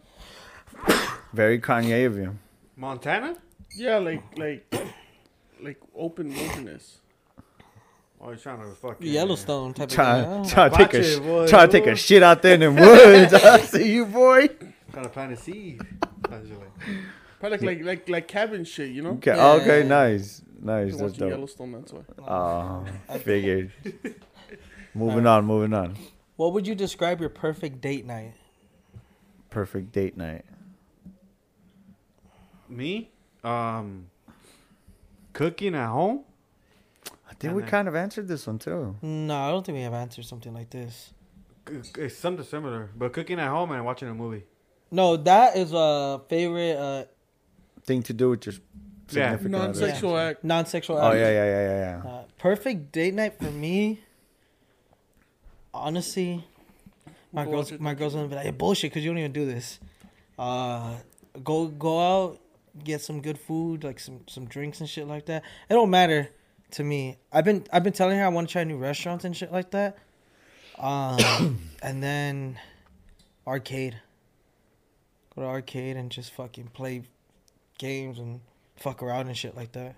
Very 1.33 1.59
Kanye 1.59 2.05
of 2.07 2.17
you. 2.17 2.37
Montana. 2.75 3.37
Yeah, 3.75 3.97
like 3.99 4.23
like 4.37 4.73
like 5.61 5.79
open 5.95 6.29
wilderness. 6.33 6.99
Oh, 8.19 8.27
you're 8.29 8.35
trying 8.37 8.59
to 8.59 8.67
fucking 8.75 9.07
Yellowstone 9.07 9.73
type 9.73 9.89
Trying, 9.89 10.23
of 10.25 10.45
thing. 10.45 10.53
try 10.53 10.69
to 10.69 10.75
take 10.77 10.93
Watch 10.93 10.95
a 11.05 11.17
it, 11.17 11.23
boy, 11.23 11.47
trying 11.47 11.67
to 11.69 11.71
take 11.79 11.87
a 11.87 11.95
shit 11.95 12.23
out 12.23 12.41
there 12.41 12.53
in 12.55 12.59
the 12.61 12.71
woods. 12.81 13.33
I 13.33 13.59
see 13.61 13.93
you, 13.95 14.05
boy. 14.05 14.47
Trying 14.91 15.03
to 15.05 15.09
plant 15.09 15.33
a 15.33 15.37
seed. 15.37 15.81
Actually. 16.31 16.67
Probably 17.39 17.57
like 17.57 17.77
like 17.79 17.83
like, 17.85 18.09
like 18.09 18.27
cabin 18.27 18.63
shit, 18.65 18.91
you 18.91 19.01
know. 19.01 19.11
Okay, 19.11 19.35
Yeah. 19.35 19.51
okay, 19.61 19.83
nice, 19.83 20.41
nice. 20.61 20.91
Been 20.91 20.97
That's 20.97 21.01
watching 21.01 21.19
dope. 21.19 21.29
Yellowstone, 21.31 21.71
that's 21.73 21.91
why. 21.93 22.01
Oh, 22.25 22.85
figured. 23.19 23.71
Moving 24.93 25.25
on, 25.27 25.45
moving 25.45 25.73
on. 25.73 25.95
What 26.35 26.53
would 26.53 26.65
you 26.67 26.75
describe 26.75 27.19
your 27.19 27.29
perfect 27.29 27.81
date 27.81 28.05
night? 28.05 28.33
Perfect 29.49 29.91
date 29.91 30.17
night. 30.17 30.45
Me, 32.69 33.09
um, 33.43 34.07
cooking 35.33 35.75
at 35.75 35.87
home. 35.89 36.21
I 37.29 37.33
think 37.35 37.43
And 37.49 37.55
we 37.55 37.61
then- 37.61 37.69
kind 37.71 37.87
of 37.87 37.95
answered 37.95 38.27
this 38.27 38.47
one 38.47 38.59
too. 38.59 38.95
No, 39.01 39.35
I 39.37 39.49
don't 39.51 39.65
think 39.65 39.75
we 39.77 39.81
have 39.83 39.93
answered 39.93 40.25
something 40.25 40.53
like 40.53 40.69
this. 40.69 41.13
It's 41.97 42.15
something 42.17 42.45
similar, 42.45 42.89
but 42.95 43.13
cooking 43.13 43.39
at 43.39 43.49
home 43.49 43.71
and 43.71 43.85
watching 43.85 44.07
a 44.09 44.13
movie. 44.13 44.43
No, 44.91 45.17
that 45.17 45.55
is 45.55 45.71
a 45.73 46.21
favorite 46.29 46.75
uh, 46.77 47.05
Thing 47.85 48.01
to 48.03 48.13
do 48.13 48.29
with 48.29 48.45
your 48.45 48.53
Yeah. 49.11 49.31
significant 49.31 49.55
other. 49.55 49.63
Non-sexual 49.65 50.17
act. 50.17 50.43
non-sexual. 50.43 50.97
Oh 50.97 51.07
act. 51.11 51.17
yeah, 51.17 51.29
yeah, 51.29 51.45
yeah, 51.45 51.67
yeah, 51.67 52.03
yeah. 52.05 52.09
Uh, 52.11 52.23
perfect 52.37 52.91
date 52.91 53.13
night 53.13 53.37
for 53.37 53.51
me. 53.51 53.99
Honestly, 55.73 56.45
my 57.31 57.45
Go 57.45 57.51
girls, 57.51 57.71
my 57.79 57.93
girls 57.93 58.13
gonna 58.13 58.27
be 58.27 58.35
like, 58.35 58.45
hey, 58.45 58.51
bullshit, 58.51 58.91
because 58.91 59.03
you 59.03 59.09
don't 59.09 59.17
even 59.17 59.31
do 59.31 59.45
this. 59.45 59.79
Uh, 60.37 60.95
go 61.43 61.67
go 61.67 61.99
out, 61.99 62.39
get 62.83 63.01
some 63.01 63.21
good 63.21 63.39
food, 63.39 63.83
like 63.83 63.99
some 63.99 64.21
some 64.27 64.45
drinks 64.45 64.79
and 64.79 64.89
shit 64.89 65.07
like 65.07 65.25
that. 65.25 65.43
It 65.69 65.73
don't 65.73 65.89
matter 65.89 66.29
to 66.71 66.83
me. 66.83 67.17
I've 67.31 67.45
been 67.45 67.65
I've 67.71 67.83
been 67.83 67.93
telling 67.93 68.17
her 68.19 68.25
I 68.25 68.29
want 68.29 68.49
to 68.49 68.51
try 68.51 68.63
new 68.63 68.77
restaurants 68.77 69.25
and 69.25 69.35
shit 69.35 69.51
like 69.51 69.71
that. 69.71 69.97
Um, 70.77 71.59
and 71.81 72.03
then 72.03 72.59
arcade. 73.47 73.97
Go 75.35 75.41
to 75.41 75.47
arcade 75.47 75.97
and 75.97 76.11
just 76.11 76.31
fucking 76.33 76.67
play 76.67 77.03
games 77.79 78.19
and 78.19 78.41
fuck 78.75 79.01
around 79.01 79.27
and 79.27 79.37
shit 79.37 79.55
like 79.55 79.71
that. 79.71 79.95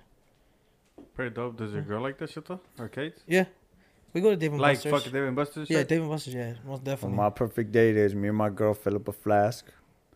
Pretty 1.14 1.34
dope. 1.34 1.58
Does 1.58 1.74
your 1.74 1.82
girl 1.82 2.02
like 2.02 2.18
that 2.20 2.30
shit 2.30 2.46
though? 2.46 2.62
Arcades? 2.80 3.22
Yeah, 3.28 3.46
we 4.16 4.22
go 4.22 4.32
to 4.32 4.36
Dave 4.36 4.52
and 4.54 4.62
Like 4.62 4.78
Buster's. 4.78 4.92
fucking 4.92 5.12
Dave 5.14 5.24
and 5.26 5.36
Buster's? 5.36 5.70
Yeah, 5.70 5.78
shit? 5.80 5.88
Dave 5.90 6.02
and 6.02 6.10
Buster's. 6.10 6.34
Yeah, 6.34 6.54
most 6.66 6.80
So 6.80 6.86
definitely. 6.86 7.18
my 7.18 7.30
perfect 7.30 7.72
date 7.72 7.96
is 7.98 8.16
me 8.16 8.30
and 8.30 8.38
my 8.38 8.50
girl 8.50 8.74
fill 8.74 8.96
up 8.96 9.08
a 9.08 9.12
flask 9.12 9.66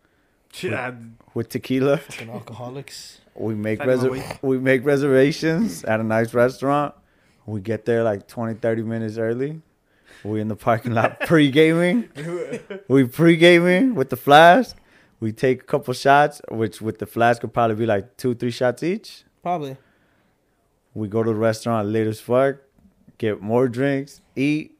Shit, 0.52 0.72
I- 0.72 0.94
with 1.34 1.48
tequila. 1.50 1.96
Fucking 1.98 2.30
alcoholics. 2.30 3.20
We 3.36 3.54
make 3.54 3.78
Second 3.78 4.00
reser- 4.00 4.42
we 4.42 4.58
make 4.58 4.84
reservations 4.84 5.84
at 5.84 6.00
a 6.00 6.02
nice 6.02 6.34
restaurant. 6.34 6.94
We 7.46 7.60
get 7.60 7.84
there 7.84 8.02
like 8.02 8.26
20, 8.26 8.54
30 8.54 8.82
minutes 8.82 9.16
early. 9.18 9.60
We 10.24 10.40
in 10.40 10.48
the 10.48 10.56
parking 10.56 10.92
lot 10.92 11.20
pre-gaming. 11.26 12.08
we 12.88 13.04
pre-gaming 13.04 13.94
with 13.94 14.10
the 14.10 14.16
flask. 14.16 14.76
We 15.20 15.32
take 15.32 15.62
a 15.62 15.64
couple 15.64 15.94
shots, 15.94 16.40
which 16.50 16.80
with 16.82 16.98
the 16.98 17.06
flask 17.06 17.40
could 17.42 17.52
probably 17.52 17.76
be 17.76 17.86
like 17.86 18.16
two, 18.16 18.34
three 18.34 18.50
shots 18.50 18.82
each. 18.82 19.24
Probably. 19.42 19.76
We 20.94 21.08
go 21.08 21.22
to 21.22 21.30
the 21.30 21.36
restaurant 21.38 21.88
late 21.88 22.06
as 22.06 22.20
fuck, 22.20 22.56
get 23.20 23.42
more 23.42 23.68
drinks, 23.68 24.22
eat, 24.34 24.72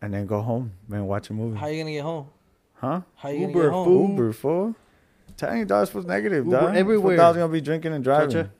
and 0.00 0.12
then 0.14 0.26
go 0.26 0.40
home 0.40 0.72
and 0.90 1.06
watch 1.06 1.28
a 1.30 1.34
movie. 1.34 1.58
How 1.58 1.66
you 1.66 1.82
gonna 1.82 1.92
get 1.92 2.02
home? 2.02 2.28
Huh? 2.74 3.02
How 3.16 3.28
you 3.28 3.40
gonna 3.40 3.48
Uber, 3.48 3.62
get 3.64 3.72
home? 3.72 3.84
fool. 3.84 4.08
Uber 4.08 4.32
fool. 4.32 4.74
Telling 5.36 5.58
you, 5.58 5.64
dog, 5.66 5.92
was 5.92 6.06
negative, 6.06 6.46
Uber 6.46 6.58
dog. 6.60 6.76
everywhere. 6.76 7.20
I 7.20 7.28
was 7.28 7.36
gonna 7.36 7.52
be 7.52 7.60
drinking 7.60 7.92
and 7.92 8.02
driving. 8.02 8.28
Gotcha. 8.30 8.50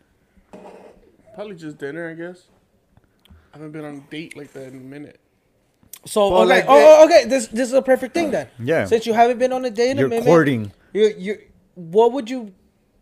Probably 1.35 1.57
just 1.57 1.79
dinner, 1.79 2.11
I 2.11 2.15
guess. 2.15 2.45
I 3.53 3.57
haven't 3.59 3.73
been 3.73 3.85
on 3.85 3.97
a 3.97 4.11
date 4.11 4.37
like 4.37 4.53
that 4.53 4.69
in 4.69 4.77
a 4.77 4.81
minute. 4.81 5.19
So 6.05 6.29
Well, 6.31 6.43
okay, 6.43 6.49
like 6.49 6.65
oh, 6.69 7.01
oh, 7.01 7.05
okay. 7.07 7.25
This 7.25 7.47
this 7.49 7.69
is 7.69 7.73
a 7.75 7.83
perfect 7.83 8.13
thing 8.15 8.31
then. 8.31 8.49
Yeah. 8.59 8.85
Since 8.85 9.07
you 9.07 9.15
haven't 9.15 9.39
been 9.39 9.53
on 9.53 9.65
a 9.65 9.71
date 9.71 9.93
in 9.93 9.99
a 9.99 10.03
minute, 10.03 10.03
You're 10.03 10.07
a 10.07 10.11
minute, 10.21 10.25
courting. 10.27 10.73
You 10.93 11.15
you 11.19 11.39
what 11.75 12.13
would 12.13 12.29
you 12.29 12.53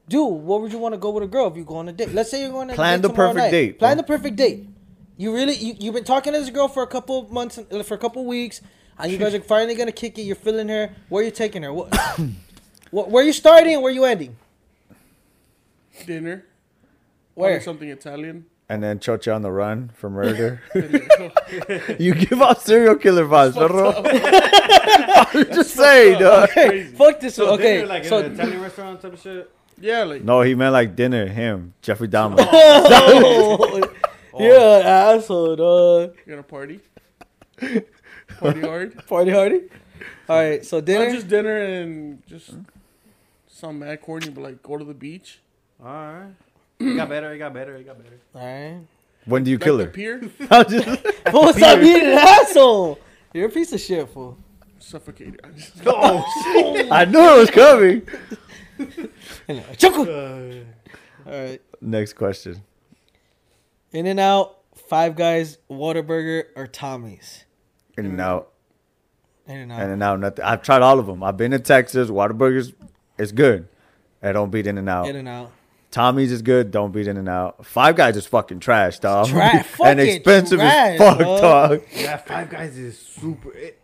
do? 0.08 0.24
What 0.24 0.62
would 0.62 0.72
you 0.72 0.78
want 0.78 0.94
to 0.94 0.98
go 0.98 1.10
with 1.10 1.24
a 1.24 1.26
girl 1.26 1.48
if 1.48 1.56
you 1.56 1.64
go 1.64 1.76
on 1.76 1.88
a 1.88 1.92
date? 1.92 2.12
Let's 2.14 2.30
say 2.30 2.40
you're 2.42 2.50
going 2.50 2.68
on 2.68 2.74
a 2.74 2.74
Plan 2.76 3.00
date 3.00 3.02
Plan 3.02 3.02
the 3.02 3.08
tomorrow 3.08 3.32
perfect 3.32 3.44
night. 3.44 3.50
date, 3.50 3.78
Plan 3.78 3.96
bro. 3.96 4.02
the 4.02 4.06
perfect 4.06 4.36
date. 4.36 4.68
You 5.16 5.32
really 5.32 5.54
you 5.54 5.74
you've 5.78 5.94
been 5.94 6.04
talking 6.04 6.32
to 6.32 6.38
this 6.38 6.50
girl 6.50 6.68
for 6.68 6.82
a 6.82 6.86
couple 6.86 7.20
of 7.20 7.30
months 7.30 7.58
uh, 7.58 7.82
for 7.82 7.94
a 7.94 7.98
couple 7.98 8.22
of 8.22 8.28
weeks, 8.28 8.60
and 8.98 9.12
you 9.12 9.18
guys 9.18 9.34
are 9.34 9.40
finally 9.40 9.74
gonna 9.74 9.92
kick 9.92 10.18
it. 10.18 10.22
You're 10.22 10.36
feeling 10.36 10.68
her. 10.68 10.94
Where 11.08 11.22
are 11.22 11.26
you 11.26 11.30
taking 11.30 11.62
her? 11.62 11.72
What? 11.72 11.94
what 12.90 13.10
where 13.10 13.22
are 13.22 13.26
you 13.26 13.32
starting? 13.32 13.74
and 13.74 13.82
Where 13.82 13.92
you 13.92 14.04
ending? 14.04 14.36
Dinner. 16.06 16.44
Where? 17.34 17.50
Probably 17.50 17.64
something 17.64 17.88
Italian. 17.88 18.46
And 18.68 18.82
then 18.82 18.98
Chocha 18.98 19.34
on 19.34 19.42
the 19.42 19.52
run 19.52 19.90
for 19.94 20.08
murder. 20.08 20.62
you 21.98 22.14
give 22.14 22.40
out 22.40 22.62
serial 22.62 22.96
killer 22.96 23.26
vibes, 23.26 23.54
bro. 23.54 23.92
I'm 25.42 25.54
just 25.54 25.74
saying, 25.74 26.18
dog. 26.18 26.48
Hey, 26.50 26.84
fuck 26.84 27.20
this. 27.20 27.34
So 27.34 27.50
one. 27.50 27.54
okay, 27.60 27.76
dinner, 27.76 27.86
like 27.86 28.04
so 28.04 28.18
in 28.18 28.26
an 28.26 28.32
Italian 28.32 28.62
restaurant 28.62 29.02
type 29.02 29.12
of 29.12 29.20
shit. 29.20 29.50
yeah, 29.78 30.04
like 30.04 30.24
No, 30.24 30.40
he 30.40 30.54
meant 30.54 30.72
like 30.72 30.96
dinner. 30.96 31.26
Him, 31.26 31.74
Jeffrey 31.82 32.08
Dahmer. 32.08 32.36
oh, 32.40 33.82
Oh. 34.36 34.42
you're 34.42 34.80
an 34.80 34.86
asshole, 34.86 35.56
dog. 35.56 36.16
you're 36.26 36.36
gonna 36.36 36.42
party. 36.42 36.80
Party 38.38 38.60
hard. 38.60 39.06
Party 39.06 39.30
hardy. 39.30 39.60
All 40.28 40.36
right, 40.42 40.64
so 40.64 40.78
Not 40.78 40.86
dinner. 40.86 41.10
just 41.12 41.28
dinner 41.28 41.56
and 41.58 42.26
just 42.26 42.50
some 43.46 43.78
mad 43.78 44.00
corny, 44.02 44.30
but 44.30 44.42
like 44.42 44.62
go 44.62 44.76
to 44.76 44.84
the 44.84 44.94
beach. 44.94 45.38
All 45.80 45.86
right. 45.92 46.26
It 46.80 46.96
got 46.96 47.08
better. 47.08 47.32
It 47.32 47.38
got 47.38 47.54
better. 47.54 47.76
It 47.76 47.84
got 47.86 48.02
better. 48.02 48.18
All 48.34 48.42
right. 48.44 48.80
When 49.26 49.44
do 49.44 49.50
you 49.50 49.56
Like 49.56 49.64
kill 49.64 49.76
the 49.78 49.84
her? 49.84 49.90
pier, 49.90 50.20
I'm 50.50 50.68
just- 50.68 50.86
Fool, 51.30 51.52
stop 51.52 51.80
being 51.80 52.04
an 52.04 52.12
asshole. 52.18 52.98
You're 53.32 53.46
a 53.48 53.50
piece 53.50 53.72
of 53.72 53.80
shit, 53.80 54.08
fool. 54.10 54.36
suffocated. 54.80 55.40
I 55.44 55.48
just- 55.50 55.72
oh, 55.86 56.88
I 56.90 57.04
knew 57.06 57.20
it 57.20 57.38
was 57.38 57.50
coming. 57.50 58.02
Choco. 59.78 60.64
All 61.26 61.32
right. 61.32 61.60
Next 61.80 62.14
question. 62.14 62.62
In 63.94 64.06
and 64.06 64.18
out, 64.18 64.58
Five 64.74 65.14
Guys, 65.14 65.58
Whataburger, 65.70 66.46
or 66.56 66.66
Tommy's. 66.66 67.44
In 67.96 68.06
and 68.06 68.20
out. 68.20 68.50
In 69.46 69.56
and 69.56 69.72
Out. 69.72 69.82
In 69.82 69.90
and 69.90 70.02
out. 70.02 70.20
Nothing. 70.20 70.44
I've 70.44 70.62
tried 70.62 70.82
all 70.82 70.98
of 70.98 71.06
them. 71.06 71.22
I've 71.22 71.36
been 71.36 71.52
to 71.52 71.60
Texas. 71.60 72.10
Whataburgers 72.10 72.74
is 73.18 73.30
good. 73.30 73.68
I 74.20 74.32
don't 74.32 74.50
beat 74.50 74.66
In 74.66 74.78
and 74.78 74.88
Out. 74.88 75.06
In 75.08 75.16
and 75.16 75.28
out. 75.28 75.52
Tommy's 75.92 76.32
is 76.32 76.42
good. 76.42 76.72
Don't 76.72 76.90
beat 76.90 77.06
In 77.06 77.16
and 77.16 77.28
Out. 77.28 77.64
Five 77.64 77.94
Guys 77.94 78.16
is 78.16 78.26
fucking 78.26 78.58
trash, 78.58 78.98
dog. 78.98 79.28
Tra- 79.28 79.64
and 79.84 80.00
expensive 80.00 80.58
trash, 80.58 80.94
as 80.94 80.98
fuck, 80.98 81.18
dog. 81.20 81.40
dog. 81.40 81.82
Yeah, 81.94 82.16
Five 82.16 82.50
Guys 82.50 82.76
is 82.76 82.98
super. 82.98 83.52
It, 83.52 83.80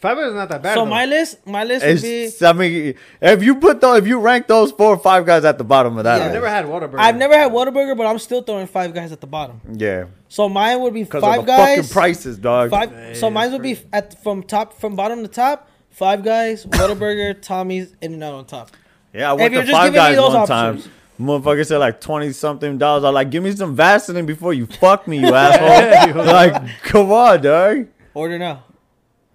Five 0.00 0.16
Guys 0.16 0.28
is 0.28 0.34
not 0.34 0.48
that 0.48 0.62
bad. 0.62 0.74
So 0.74 0.84
though. 0.84 0.90
my 0.90 1.04
list, 1.04 1.46
my 1.46 1.62
list 1.62 1.84
would 1.84 2.00
be. 2.00 2.22
It's, 2.22 2.40
I 2.42 2.52
mean, 2.54 2.94
if 3.20 3.42
you 3.42 3.56
put 3.56 3.80
those, 3.82 3.98
if 3.98 4.06
you 4.06 4.18
rank 4.18 4.46
those 4.46 4.72
four 4.72 4.94
or 4.94 4.98
five 4.98 5.26
guys 5.26 5.44
at 5.44 5.58
the 5.58 5.64
bottom 5.64 5.98
of 5.98 6.04
that, 6.04 6.18
Yeah. 6.20 6.26
I've 6.26 6.32
never 6.32 6.48
had 6.48 6.64
Whataburger. 6.64 6.98
I've 6.98 7.16
never 7.16 7.36
had 7.36 7.52
Whataburger, 7.52 7.96
but 7.96 8.06
I'm 8.06 8.18
still 8.18 8.40
throwing 8.42 8.66
Five 8.66 8.94
Guys 8.94 9.12
at 9.12 9.20
the 9.20 9.26
bottom. 9.26 9.60
yeah, 9.74 10.04
So 10.28 10.48
mine 10.48 10.80
would 10.80 10.94
be 10.94 11.04
Five 11.04 11.22
of 11.40 11.46
the 11.46 11.52
Guys. 11.52 11.76
fucking 11.76 11.90
prices, 11.90 12.38
dog. 12.38 12.70
Five. 12.70 12.90
Yeah, 12.92 13.12
so 13.12 13.28
mine 13.30 13.52
would 13.52 13.62
be 13.62 13.78
at 13.92 14.22
from 14.22 14.42
top 14.42 14.72
from 14.80 14.96
bottom 14.96 15.22
to 15.22 15.28
top. 15.28 15.68
Five 15.90 16.24
Guys, 16.24 16.64
Whataburger, 16.64 17.38
Tommy's, 17.42 17.94
In 18.00 18.14
and 18.14 18.24
Out 18.24 18.32
on 18.34 18.46
top. 18.46 18.70
Yeah, 19.12 19.30
I 19.32 19.34
If 19.34 19.40
went 19.40 19.52
you're 19.52 19.64
to 19.64 19.72
Five 19.72 19.92
Guys 19.92 20.16
those 20.16 20.32
one 20.32 20.36
options. 20.50 20.84
time. 20.84 20.92
Motherfucker 21.20 21.66
said 21.66 21.76
like 21.76 22.00
twenty 22.00 22.32
something 22.32 22.78
dollars. 22.78 23.04
I 23.04 23.10
like, 23.10 23.28
give 23.28 23.42
me 23.42 23.52
some 23.54 23.76
Vaseline 23.76 24.24
before 24.24 24.54
you 24.54 24.64
fuck 24.64 25.06
me, 25.06 25.18
you 25.18 25.26
asshole. 25.34 26.24
like, 26.24 26.54
come 26.84 27.12
on, 27.12 27.42
dog. 27.42 27.86
Order 28.14 28.38
now. 28.38 28.64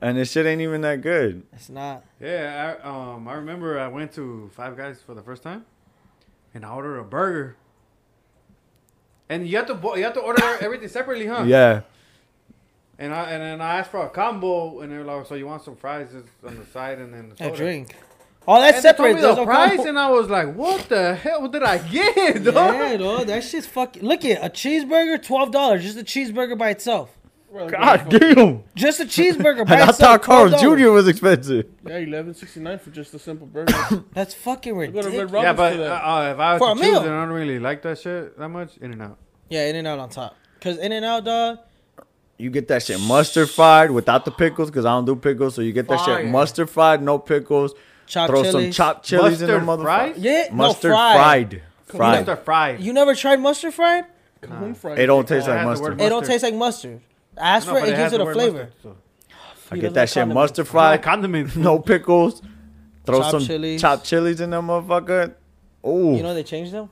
And 0.01 0.17
this 0.17 0.31
shit 0.31 0.45
ain't 0.45 0.61
even 0.61 0.81
that 0.81 1.01
good. 1.01 1.43
It's 1.53 1.69
not. 1.69 2.03
Yeah, 2.19 2.77
I, 2.83 2.87
um, 3.13 3.27
I 3.27 3.33
remember 3.33 3.79
I 3.79 3.87
went 3.87 4.11
to 4.13 4.49
Five 4.53 4.75
Guys 4.77 5.01
for 5.01 5.13
the 5.15 5.21
first 5.21 5.41
time, 5.41 5.65
and 6.53 6.65
I 6.65 6.69
ordered 6.69 6.99
a 6.99 7.03
burger. 7.03 7.55
And 9.29 9.47
you 9.47 9.57
have 9.57 9.65
to 9.67 9.73
bo- 9.75 9.95
you 9.95 10.03
have 10.03 10.13
to 10.13 10.19
order 10.19 10.43
everything 10.61 10.87
separately, 10.89 11.25
huh? 11.27 11.43
Yeah, 11.47 11.81
And 12.99 13.13
I 13.13 13.23
and 13.31 13.41
then 13.41 13.61
I 13.61 13.77
asked 13.79 13.91
for 13.91 14.05
a 14.05 14.09
combo, 14.09 14.81
and 14.81 14.91
they're 14.91 15.03
like, 15.03 15.25
"So 15.25 15.35
you 15.35 15.47
want 15.47 15.63
some 15.63 15.75
fries 15.75 16.09
on 16.45 16.59
the 16.59 16.65
side, 16.67 16.99
and 16.99 17.13
then 17.13 17.33
the 17.35 17.47
A 17.47 17.55
drink. 17.55 17.95
Oh, 18.47 18.59
that's 18.61 18.77
And 18.77 18.83
they 18.85 18.89
told 18.89 18.97
separate. 18.97 19.15
me 19.15 19.21
the 19.21 19.35
no 19.35 19.45
price, 19.45 19.75
combo. 19.77 19.89
and 19.89 19.97
I 19.99 20.11
was 20.11 20.29
like, 20.29 20.53
"What 20.53 20.87
the 20.89 21.15
hell 21.15 21.47
did 21.47 21.63
I 21.63 21.77
get?" 21.79 22.43
dog? 22.43 22.75
Yeah, 22.75 22.97
dog. 22.97 23.27
That 23.27 23.43
shit's 23.43 23.65
fucking. 23.65 24.03
Look 24.03 24.23
at 24.25 24.45
a 24.45 24.49
cheeseburger, 24.49 25.23
twelve 25.25 25.49
dollars. 25.51 25.81
Just 25.83 25.97
a 25.97 26.03
cheeseburger 26.03 26.55
by 26.57 26.69
itself. 26.69 27.14
Well, 27.55 27.69
God 27.69 28.11
yeah, 28.11 28.19
damn. 28.19 28.63
Just 28.75 28.99
a 28.99 29.05
cheeseburger 29.05 29.59
And 29.61 29.69
by 29.69 29.75
I 29.79 29.89
itself. 29.89 29.97
thought 29.97 30.21
Carl's 30.23 30.59
Jr. 30.61 30.89
was 30.89 31.07
expensive. 31.07 31.67
Yeah, 31.87 31.97
eleven 31.97 32.33
sixty 32.33 32.59
nine 32.59 32.79
for 32.79 32.89
just 32.89 33.13
a 33.13 33.19
simple 33.19 33.47
burger. 33.47 33.73
That's 34.13 34.33
fucking 34.33 34.73
go 34.73 34.79
ridiculous. 34.79 35.31
Yeah, 35.31 35.53
but 35.53 35.75
for 35.75 35.81
uh, 35.83 35.85
uh, 35.85 36.31
if 36.33 36.39
I 36.39 36.53
was 36.53 36.59
For 36.59 36.67
to 36.67 36.71
a 36.73 36.75
choose, 36.83 36.91
meal. 36.91 37.01
and 37.03 37.11
I 37.13 37.25
don't 37.25 37.33
really 37.33 37.59
like 37.59 37.81
that 37.83 37.97
shit 37.99 38.37
that 38.37 38.49
much. 38.49 38.75
In 38.77 38.91
and 38.91 39.01
out. 39.01 39.17
Yeah, 39.49 39.67
In 39.67 39.75
and 39.77 39.87
Out 39.87 39.99
on 39.99 40.09
top. 40.09 40.35
Cause 40.59 40.77
In 40.77 40.91
and 40.91 41.05
Out, 41.05 41.23
dog. 41.23 41.59
You 42.37 42.49
get 42.49 42.67
that 42.67 42.83
shit 42.83 42.99
mustard 42.99 43.49
fried 43.49 43.91
without 43.91 44.25
the 44.25 44.31
pickles 44.31 44.69
because 44.69 44.83
I 44.85 44.89
don't 44.89 45.05
do 45.05 45.15
pickles. 45.15 45.55
So 45.55 45.61
you 45.61 45.71
get 45.71 45.87
that 45.87 45.99
Fire. 46.01 46.21
shit 46.23 46.29
mustard 46.29 46.69
fried, 46.69 47.01
no 47.01 47.17
pickles. 47.19 47.73
Chopped 48.07 48.29
Throw 48.31 48.43
some 48.43 48.51
chilies. 48.51 48.75
chopped 48.75 49.05
chilies 49.05 49.41
in 49.41 49.47
the 49.47 49.59
Mustard 49.61 49.79
motherfucker. 49.79 49.83
fried? 49.83 50.17
Yeah, 50.17 50.47
Mustard 50.51 50.91
no, 50.91 50.95
fried. 50.97 51.15
fried. 51.49 51.61
Fried. 51.85 52.19
Mustard 52.27 52.45
fried. 52.45 52.79
You 52.81 52.91
never 52.91 53.15
tried 53.15 53.39
mustard 53.39 53.73
fried? 53.73 54.05
Home 54.49 54.75
fried. 54.75 54.99
It 54.99 55.05
don't 55.07 55.25
taste 55.27 55.47
it 55.47 55.51
like 55.51 55.59
has 55.59 55.63
the 55.65 55.69
mustard. 55.69 55.87
word 55.99 56.01
It 56.05 56.09
don't 56.09 56.19
Mustard. 56.19 56.27
taste 56.33 56.43
like 56.43 56.53
mustard. 56.55 57.01
Ask 57.37 57.67
No, 57.67 57.73
for 57.73 57.79
it, 57.85 57.89
it 57.89 57.95
gives 57.97 58.13
it 58.13 58.21
a 58.21 58.33
flavor. 58.33 58.57
mustard, 58.65 58.73
so. 58.83 58.95
I 59.71 59.77
get 59.77 59.93
that 59.95 60.09
shit 60.09 60.27
mustard 60.27 60.67
I 60.67 60.69
like 60.69 61.01
fried, 61.01 61.03
condiments. 61.03 61.55
no 61.55 61.79
pickles. 61.79 62.41
Throw 63.05 63.19
Chopped 63.19 63.31
some 63.31 63.45
chilies. 63.45 63.81
chopped 63.81 64.05
chilies 64.05 64.41
in 64.41 64.49
there, 64.51 64.61
motherfucker. 64.61 65.33
Oh, 65.83 66.15
You 66.15 66.23
know 66.23 66.33
they 66.33 66.43
changed 66.43 66.71
them? 66.71 66.89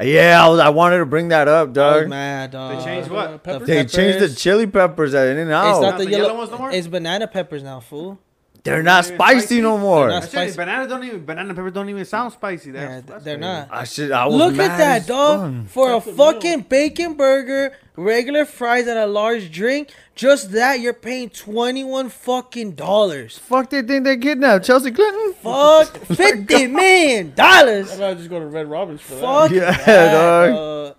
yeah. 0.00 0.44
I, 0.44 0.48
was, 0.48 0.58
I 0.58 0.70
wanted 0.70 0.98
to 0.98 1.06
bring 1.06 1.28
that 1.28 1.46
up, 1.46 1.60
I 1.66 1.68
was 1.68 1.74
dog. 1.74 2.08
mad, 2.08 2.50
dog. 2.50 2.78
They 2.78 2.84
changed 2.84 3.10
what? 3.10 3.42
peppers? 3.44 3.66
They 3.68 3.84
changed 3.84 4.18
the 4.18 4.34
chili 4.34 4.66
peppers 4.66 5.14
at 5.14 5.28
In 5.28 5.38
and 5.38 5.50
It's 5.50 5.54
Out. 5.54 5.80
not 5.82 5.98
the, 5.98 6.04
the 6.04 6.10
yellow, 6.10 6.24
yellow 6.26 6.38
ones 6.38 6.50
no 6.50 6.58
more? 6.58 6.70
It's 6.72 6.86
banana 6.88 7.28
peppers 7.28 7.62
now, 7.62 7.78
fool. 7.80 8.18
They're 8.64 8.82
not 8.84 9.04
spicy, 9.04 9.40
spicy? 9.40 9.60
no 9.60 9.76
more. 9.76 10.08
They're 10.08 10.20
not 10.20 10.28
spicy. 10.28 10.56
bananas 10.56 10.88
don't 10.88 11.02
even 11.02 11.24
banana 11.24 11.52
peppers 11.52 11.72
don't 11.72 11.88
even 11.88 12.04
sound 12.04 12.32
spicy. 12.32 12.70
That's, 12.70 12.90
Yeah, 12.90 13.00
that's 13.12 13.24
they're 13.24 13.36
crazy. 13.36 13.48
not. 13.52 13.68
I 13.72 13.84
should. 13.84 14.12
I 14.12 14.26
was 14.26 14.36
Look 14.36 14.54
mad 14.54 14.70
at 14.70 14.78
that, 14.78 15.00
as 15.00 15.06
dog. 15.08 15.62
fuck. 15.64 15.68
For 15.72 15.90
a 15.90 15.94
That's 15.94 16.06
a 16.06 16.08
meal. 16.10 16.16
fucking 16.16 16.60
bacon 16.62 17.14
burger, 17.14 17.76
regular 17.96 18.44
fries, 18.44 18.86
and 18.86 18.98
a 19.00 19.06
large 19.08 19.50
drink, 19.50 19.90
just 20.14 20.52
that 20.52 20.78
you're 20.78 20.92
paying 20.94 21.30
twenty 21.30 21.82
one 21.82 22.08
fucking 22.08 22.72
dollars. 22.76 23.36
Fuck, 23.36 23.70
they 23.70 23.82
think 23.82 24.04
they're 24.04 24.16
kidnapped 24.16 24.64
Chelsea 24.64 24.92
Clinton. 24.92 25.34
Fuck, 25.42 25.96
fifty 26.06 26.68
million 26.68 27.34
dollars. 27.34 27.90
I'd 27.92 27.98
rather 27.98 28.14
just 28.14 28.30
go 28.30 28.38
to 28.38 28.46
Red 28.46 28.70
Robin's 28.70 29.00
for 29.00 29.14
Fuck 29.16 29.50
that. 29.50 29.56
Yeah, 29.56 29.72
that, 29.84 30.12
dog. 30.46 30.54
dog. 30.54 30.96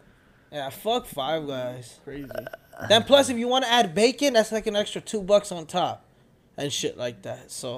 Yeah, 0.51 0.70
fuck 0.70 1.05
Five 1.05 1.47
Guys. 1.47 1.99
Crazy. 2.03 2.28
Then 2.89 3.03
plus, 3.03 3.30
if 3.30 3.38
you 3.38 3.48
want 3.48 3.64
to 3.64 3.72
add 3.72 3.95
bacon, 3.95 4.34
that's 4.34 4.52
like 4.52 4.68
an 4.68 4.76
extra 4.76 4.99
two 4.99 5.22
bucks 5.22 5.52
on 5.52 5.65
top, 5.65 6.03
and 6.58 6.72
shit 6.72 6.98
like 6.98 7.22
that. 7.24 7.52
So 7.52 7.70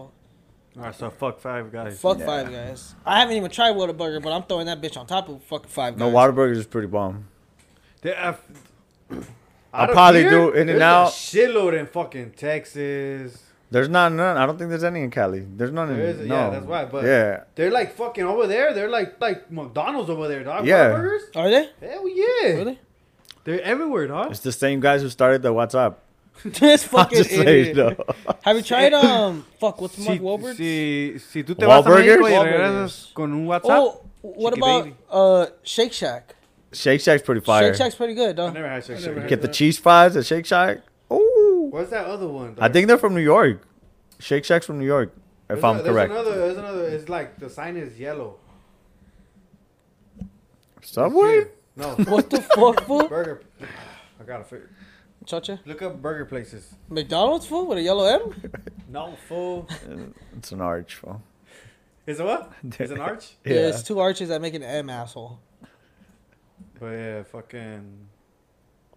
All 0.77 0.83
right, 0.83 0.95
so 0.95 1.09
fuck 1.09 1.39
Five 1.39 1.71
Guys. 1.71 1.99
fuck 1.99 2.19
Five 2.19 2.51
Guys. 2.51 2.95
I 3.05 3.19
haven't 3.19 3.37
even 3.37 3.51
tried 3.51 3.75
Whataburger, 3.75 4.21
but 4.21 4.31
I'm 4.33 4.43
throwing 4.43 4.65
that 4.67 4.81
bitch 4.81 4.97
on 4.97 5.05
top 5.07 5.29
of 5.29 5.41
fucking 5.43 5.69
Five 5.69 5.93
Guys. 5.93 5.99
No, 5.99 6.11
Guys. 6.11 6.29
Whataburgers 6.29 6.57
is 6.57 6.65
pretty 6.67 6.87
bomb. 6.87 7.27
They, 8.01 8.15
uh, 8.15 8.33
I'll 9.73 9.87
probably 9.87 10.21
here, 10.21 10.29
do 10.29 10.51
In-N-Out. 10.51 11.05
there's 11.05 11.13
shitload 11.13 11.77
in 11.77 11.87
fucking 11.87 12.31
Texas. 12.31 13.41
There's 13.71 13.89
not 13.89 14.13
none. 14.13 14.37
I 14.37 14.45
don't 14.45 14.57
think 14.57 14.69
there's 14.69 14.83
any 14.83 15.01
in 15.01 15.11
Cali. 15.11 15.39
There's 15.41 15.71
none 15.71 15.89
in. 15.89 15.97
There 15.97 16.05
is, 16.05 16.19
no. 16.19 16.35
yeah, 16.35 16.49
that's 16.51 16.65
why. 16.65 16.85
But 16.85 17.03
yeah, 17.03 17.43
they're 17.55 17.71
like 17.71 17.93
fucking 17.95 18.23
over 18.23 18.47
there. 18.47 18.73
They're 18.73 18.89
like 18.89 19.19
like 19.19 19.51
McDonald's 19.51 20.09
over 20.09 20.27
there, 20.27 20.43
dog. 20.43 20.65
Yeah. 20.65 20.89
Burgers? 20.89 21.23
Are 21.35 21.49
they? 21.49 21.69
Hell 21.81 22.07
yeah. 22.07 22.53
Really? 22.53 22.79
They're 23.43 23.61
everywhere, 23.61 24.07
dog. 24.07 24.31
it's 24.31 24.39
the 24.39 24.51
same 24.51 24.79
guys 24.79 25.01
who 25.01 25.09
started 25.09 25.41
the 25.41 25.53
WhatsApp. 25.53 25.95
this 26.45 26.83
I'm 26.83 26.89
fucking 26.89 27.17
just 27.17 27.29
saying, 27.31 27.47
idiot. 27.71 27.75
though. 27.97 28.35
Have 28.43 28.57
you 28.57 28.61
tried 28.71 28.93
um? 28.93 29.45
Fuck, 29.59 29.81
what's 29.81 29.97
Mark 29.97 30.17
Si, 30.17 30.23
Wahlberg? 30.23 30.55
si, 30.55 31.19
si 31.19 31.43
tú 31.43 31.57
te 31.57 31.65
vas 31.65 31.85
a 31.85 31.89
México 31.89 32.27
y 32.29 32.43
regresas 32.43 33.11
con 33.13 33.31
un 33.33 33.45
WhatsApp. 33.47 33.63
Oh, 33.69 34.01
what 34.21 34.53
Chicky 34.53 34.61
about 34.61 34.83
baby. 34.83 34.95
uh 35.09 35.45
Shake 35.63 35.93
Shack? 35.93 36.35
Shake 36.73 37.01
Shack's 37.01 37.23
pretty 37.23 37.41
fire. 37.41 37.67
Shake 37.73 37.77
Shack's 37.77 37.95
pretty 37.95 38.13
good, 38.15 38.39
I 38.39 38.51
never 38.51 38.67
had 38.69 38.83
Shake 38.85 38.99
Shack. 38.99 39.15
had 39.15 39.27
Get 39.27 39.41
the 39.41 39.47
that. 39.47 39.53
cheese 39.53 39.77
fries 39.79 40.15
at 40.17 40.25
Shake 40.25 40.45
Shack. 40.45 40.79
Ooh. 41.11 41.69
What's 41.71 41.89
that 41.91 42.05
other 42.05 42.27
one? 42.27 42.55
I 42.59 42.69
think 42.69 42.87
they're 42.87 42.97
from 42.97 43.13
New 43.15 43.21
York. 43.21 43.61
Shake 44.19 44.43
Shack's 44.45 44.65
from 44.65 44.79
New 44.79 44.85
York, 44.85 45.13
if 45.15 45.47
There's 45.47 45.63
I'm 45.63 45.77
a- 45.79 45.83
there's 45.83 45.93
correct. 45.95 46.11
Another, 46.11 46.35
there's 46.37 46.57
another. 46.57 46.87
It's 46.89 47.09
like 47.09 47.37
the 47.39 47.49
sign 47.49 47.75
is 47.77 47.97
yellow. 47.99 48.37
Subway? 50.81 51.45
No. 51.75 51.89
What 51.95 52.29
the 52.29 52.41
fuck, 52.41 52.81
fool? 52.85 53.07
Burger. 53.07 53.41
I 54.19 54.23
gotta 54.23 54.43
figure. 54.43 54.69
Chocha? 55.25 55.59
Look 55.65 55.81
up 55.81 56.01
burger 56.01 56.25
places. 56.25 56.75
McDonald's 56.89 57.45
food 57.47 57.65
with 57.65 57.77
a 57.79 57.81
yellow 57.81 58.05
M? 58.05 58.51
No 58.87 59.15
fool. 59.27 59.67
Uh, 59.71 59.95
it's 60.37 60.51
an 60.53 60.61
arch, 60.61 60.95
fool. 60.95 61.21
Is 62.07 62.19
it 62.19 62.25
what? 62.25 62.53
Is 62.79 62.91
it 62.91 62.95
an 62.95 63.01
arch? 63.01 63.33
Yeah. 63.43 63.53
There's 63.53 63.83
two 63.83 63.99
arches 63.99 64.29
that 64.29 64.39
make 64.41 64.53
an 64.53 64.63
M, 64.63 64.89
asshole. 64.89 65.39
But 66.79 66.91
yeah, 66.91 67.23
fucking 67.23 68.07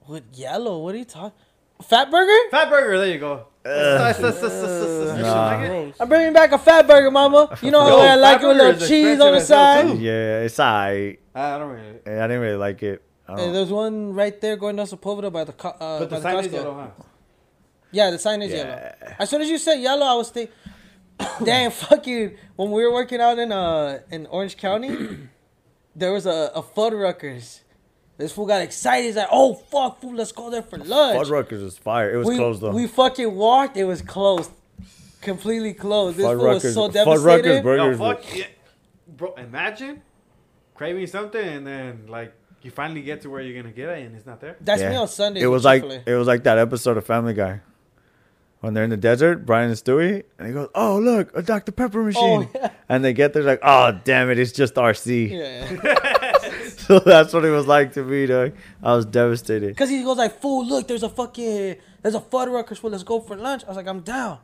What 0.02 0.22
yellow? 0.34 0.78
What 0.78 0.94
are 0.94 0.98
you 0.98 1.04
talking? 1.04 1.36
Fat 1.82 2.10
burger? 2.10 2.36
fat 2.50 2.68
burger. 2.68 2.98
There 2.98 3.08
you 3.08 3.18
go. 3.18 3.46
Ugh. 3.64 4.00
Actually 4.00 5.22
Nah. 5.22 5.46
like 5.46 5.70
it. 5.70 5.94
I'm 6.00 6.08
bringing 6.08 6.32
back 6.32 6.52
a 6.52 6.58
fat 6.58 6.86
burger, 6.86 7.10
mama. 7.10 7.56
You 7.62 7.70
know 7.70 7.80
how 7.80 7.88
Yo, 7.88 7.98
I 7.98 8.14
like 8.16 8.40
Fat 8.40 8.44
it 8.44 8.48
with 8.48 8.56
a 8.56 8.60
Burger 8.60 8.72
little 8.72 8.82
is 8.82 8.88
cheese 8.88 9.20
on 9.20 9.32
the 9.32 9.38
expensive 9.38 9.40
as 9.40 9.48
hell, 9.48 9.88
side. 9.88 9.96
too. 9.96 10.02
Yeah, 10.04 10.40
it's 10.42 10.60
alright. 10.60 11.20
I 11.34 11.58
don't 11.58 11.70
really. 11.70 12.20
I 12.20 12.26
didn't 12.26 12.40
really 12.40 12.56
like 12.56 12.82
it. 12.82 13.02
I 13.28 13.40
Hey, 13.40 13.52
there's 13.52 13.70
one 13.70 14.14
right 14.14 14.40
there 14.40 14.56
going 14.56 14.76
down 14.76 14.86
Sepulveda 14.86 15.30
by 15.32 15.44
the 15.44 15.52
co- 15.52 15.68
uh, 15.68 15.98
But 16.00 16.10
by 16.10 16.16
the 16.16 16.16
the 16.16 16.22
sign 16.22 16.44
is 16.44 16.52
yellow, 16.52 16.74
huh? 16.74 17.04
Yeah, 17.90 18.10
the 18.10 18.18
sign 18.18 18.42
is 18.42 18.50
Yeah. 18.50 18.56
yellow. 18.56 19.14
As 19.18 19.30
soon 19.30 19.42
as 19.42 19.48
you 19.48 19.58
said 19.58 19.74
yellow, 19.76 20.06
I 20.06 20.14
was 20.14 20.30
thinking, 20.30 20.54
damn, 21.44 21.70
fucking. 21.84 22.36
When 22.56 22.70
we 22.70 22.82
were 22.84 22.92
working 22.92 23.20
out 23.20 23.38
in 23.38 23.52
uh 23.52 24.00
in 24.10 24.26
Orange 24.26 24.56
County, 24.56 25.18
there 25.96 26.12
was 26.12 26.26
a 26.26 26.50
a 26.54 26.62
Fuddruckers. 26.62 27.60
This 28.16 28.32
fool 28.32 28.46
got 28.46 28.62
excited. 28.62 29.06
He's 29.06 29.16
like, 29.16 29.28
"Oh 29.30 29.54
fuck, 29.54 30.00
fool, 30.00 30.14
let's 30.14 30.32
go 30.32 30.50
there 30.50 30.62
for 30.62 30.78
lunch." 30.78 31.28
Fuddruckers 31.28 31.62
is 31.62 31.78
fire. 31.78 32.12
It 32.12 32.16
was 32.16 32.26
we, 32.26 32.36
closed 32.36 32.60
though. 32.60 32.72
We 32.72 32.86
fucking 32.86 33.34
walked. 33.34 33.76
It 33.76 33.84
was 33.84 34.02
closed, 34.02 34.50
completely 35.20 35.72
closed. 35.74 36.16
This 36.16 36.26
fool 36.26 36.36
was 36.36 36.64
Fuddruckers, 36.64 36.74
so 36.74 36.88
Fuddruckers 36.88 36.92
devastated. 36.92 37.54
Yo, 37.56 37.62
burgers. 37.62 37.98
fuck 37.98 38.36
yeah. 38.36 38.44
Bro, 39.06 39.34
imagine 39.34 40.02
craving 40.74 41.06
something 41.06 41.40
and 41.44 41.66
then 41.66 42.06
like 42.08 42.32
you 42.62 42.70
finally 42.70 43.02
get 43.02 43.22
to 43.22 43.30
where 43.30 43.40
you're 43.40 43.60
gonna 43.60 43.74
get 43.74 43.88
it 43.88 44.06
and 44.06 44.16
it's 44.16 44.26
not 44.26 44.40
there. 44.40 44.56
That's 44.60 44.82
Yeah. 44.82 44.90
me 44.90 44.96
on 44.96 45.08
Sunday. 45.08 45.40
It 45.40 45.46
was 45.46 45.64
like 45.64 45.84
it 45.84 46.14
was 46.14 46.26
like 46.26 46.44
that 46.44 46.58
episode 46.58 46.96
of 46.96 47.06
Family 47.06 47.34
Guy 47.34 47.60
when 48.60 48.74
they're 48.74 48.84
in 48.84 48.90
the 48.90 48.96
desert, 48.96 49.46
Brian 49.46 49.68
and 49.68 49.78
Stewie, 49.78 50.24
and 50.38 50.48
he 50.48 50.52
goes, 50.52 50.68
"Oh 50.74 50.98
look, 50.98 51.30
a 51.36 51.42
Dr 51.42 51.72
Pepper 51.72 52.00
oh, 52.00 52.04
machine," 52.04 52.48
Oh, 52.48 52.50
yeah. 52.54 52.70
and 52.88 53.04
they 53.04 53.12
get 53.12 53.32
there 53.32 53.42
like, 53.44 53.60
"Oh 53.62 53.92
damn 54.04 54.30
it, 54.30 54.38
it's 54.38 54.52
just 54.52 54.74
RC." 54.74 55.30
yeah. 55.30 56.68
so 56.76 56.98
that's 56.98 57.32
what 57.32 57.44
it 57.44 57.50
was 57.50 57.66
like 57.66 57.92
to 57.92 58.02
me, 58.02 58.26
dog. 58.26 58.52
I 58.82 58.94
was 58.96 59.06
devastated. 59.06 59.68
Because 59.68 59.90
he 59.90 60.02
goes 60.02 60.16
like, 60.16 60.40
"Fool, 60.40 60.66
look, 60.66 60.88
there's 60.88 61.02
a 61.04 61.08
fucking, 61.08 61.76
there's 62.02 62.14
a 62.14 62.20
Fuddruckers. 62.20 62.82
Well, 62.82 62.90
let's 62.92 63.04
go 63.04 63.20
for 63.20 63.36
lunch." 63.36 63.62
I 63.64 63.68
was 63.68 63.76
like, 63.76 63.86
"I'm 63.86 64.00
down." 64.00 64.38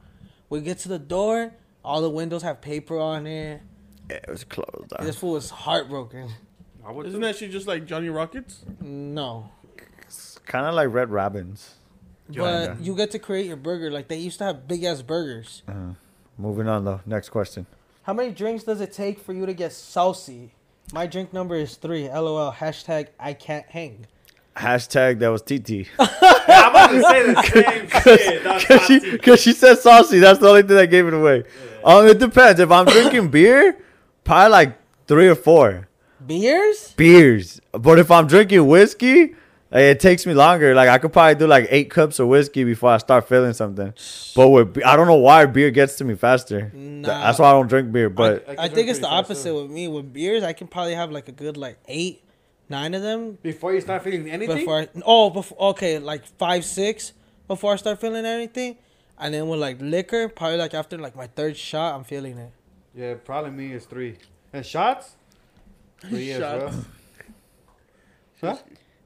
We 0.48 0.60
get 0.60 0.78
to 0.80 0.88
the 0.88 0.98
door. 0.98 1.52
All 1.84 2.00
the 2.00 2.10
windows 2.10 2.42
have 2.42 2.60
paper 2.60 2.98
on 2.98 3.26
it. 3.26 3.60
Yeah, 4.08 4.16
it 4.16 4.28
was 4.28 4.44
closed. 4.44 4.88
dog. 4.90 5.00
This 5.02 5.16
fool 5.16 5.32
was 5.32 5.50
heartbroken. 5.50 6.30
I 6.86 6.90
would 6.92 7.06
Isn't 7.06 7.20
too. 7.20 7.26
that 7.26 7.36
shit 7.36 7.50
just 7.50 7.66
like 7.66 7.86
Johnny 7.86 8.08
Rockets? 8.08 8.64
No, 8.80 9.50
It's 10.02 10.38
kind 10.46 10.66
of 10.66 10.74
like 10.74 10.88
Red 10.92 11.10
Robins. 11.10 11.74
but 12.28 12.34
Kinda. 12.34 12.76
you 12.80 12.94
get 12.96 13.10
to 13.12 13.18
create 13.18 13.46
your 13.46 13.56
burger. 13.56 13.90
Like 13.90 14.08
they 14.08 14.16
used 14.18 14.38
to 14.38 14.44
have 14.44 14.68
big 14.68 14.84
ass 14.84 15.02
burgers. 15.02 15.62
Moving 16.38 16.68
on 16.68 16.84
though. 16.84 17.00
Next 17.06 17.30
question. 17.30 17.66
How 18.02 18.12
many 18.12 18.32
drinks 18.32 18.64
does 18.64 18.80
it 18.80 18.92
take 18.92 19.18
for 19.18 19.32
you 19.32 19.46
to 19.46 19.54
get 19.54 19.72
saucy? 19.72 20.52
My 20.92 21.06
drink 21.06 21.32
number 21.32 21.54
is 21.54 21.76
three. 21.76 22.08
LOL. 22.08 22.52
Hashtag 22.52 23.08
I 23.18 23.32
can't 23.32 23.66
hang. 23.66 24.06
Hashtag 24.56 25.18
that 25.20 25.28
was 25.28 25.42
TT. 25.42 25.88
I'm 25.98 26.70
about 26.70 26.90
to 26.90 27.02
say 27.02 27.32
the 27.32 27.42
same 27.42 27.88
shit. 27.88 28.44
Cause 28.68 28.80
she, 28.86 29.18
cause 29.18 29.40
she 29.40 29.52
said 29.52 29.78
saucy. 29.78 30.18
That's 30.18 30.38
the 30.38 30.48
only 30.48 30.62
thing 30.62 30.76
that 30.76 30.88
gave 30.88 31.06
it 31.06 31.14
away. 31.14 31.44
Um, 31.84 32.06
it 32.06 32.18
depends. 32.18 32.60
If 32.60 32.70
I'm 32.70 32.84
drinking 32.86 33.28
beer, 33.30 33.78
probably 34.22 34.50
like 34.50 34.78
three 35.06 35.28
or 35.28 35.34
four 35.34 35.88
Beers? 36.26 36.92
beers. 36.96 37.60
But 37.72 37.98
if 37.98 38.10
I'm 38.10 38.26
drinking 38.26 38.66
whiskey, 38.66 39.34
like, 39.70 39.82
it 39.82 40.00
takes 40.00 40.24
me 40.26 40.34
longer. 40.34 40.74
Like 40.74 40.88
I 40.88 40.98
could 40.98 41.12
probably 41.12 41.34
do 41.34 41.46
like 41.46 41.66
eight 41.70 41.90
cups 41.90 42.18
of 42.18 42.28
whiskey 42.28 42.64
before 42.64 42.90
I 42.90 42.98
start 42.98 43.28
feeling 43.28 43.52
something. 43.52 43.92
But 44.36 44.48
with 44.50 44.74
be- 44.74 44.84
I 44.84 44.94
don't 44.96 45.06
know 45.06 45.16
why 45.16 45.46
beer 45.46 45.70
gets 45.70 45.96
to 45.96 46.04
me 46.04 46.14
faster. 46.14 46.70
Nah. 46.72 47.08
That's 47.08 47.38
why 47.38 47.48
I 47.50 47.52
don't 47.52 47.66
drink 47.66 47.90
beer. 47.92 48.08
But 48.08 48.46
can 48.46 48.52
I 48.52 48.68
drink 48.68 48.74
think 48.74 48.88
it's 48.90 48.98
the 49.00 49.08
opposite 49.08 49.48
too. 49.48 49.62
with 49.62 49.70
me. 49.70 49.88
With 49.88 50.12
beers, 50.12 50.42
I 50.44 50.52
can 50.52 50.68
probably 50.68 50.94
have 50.94 51.10
like 51.10 51.28
a 51.28 51.32
good 51.32 51.56
like 51.56 51.78
eight, 51.88 52.22
nine 52.68 52.94
of 52.94 53.02
them 53.02 53.38
Before 53.42 53.74
you 53.74 53.80
start 53.80 54.04
feeling 54.04 54.30
anything, 54.30 54.58
before. 54.58 54.80
I, 54.82 54.88
oh, 55.04 55.30
before 55.30 55.70
okay, 55.70 55.98
like 55.98 56.24
five, 56.38 56.64
six 56.64 57.12
before 57.48 57.72
I 57.72 57.76
start 57.76 58.00
feeling 58.00 58.24
anything, 58.24 58.76
and 59.18 59.34
then 59.34 59.48
with 59.48 59.58
like 59.60 59.78
liquor, 59.80 60.28
probably 60.28 60.58
like 60.58 60.72
after 60.74 60.96
like 60.98 61.16
my 61.16 61.26
third 61.26 61.56
shot, 61.56 61.94
I'm 61.96 62.04
feeling 62.04 62.38
it. 62.38 62.52
yeah, 62.94 63.14
probably 63.24 63.50
me 63.50 63.72
is 63.72 63.86
three. 63.86 64.18
And 64.52 64.64
shots, 64.64 65.16
three 66.00 66.30
as 66.32 66.40
well. 66.40 66.70
Shots. 66.70 66.84
Huh? 68.40 68.56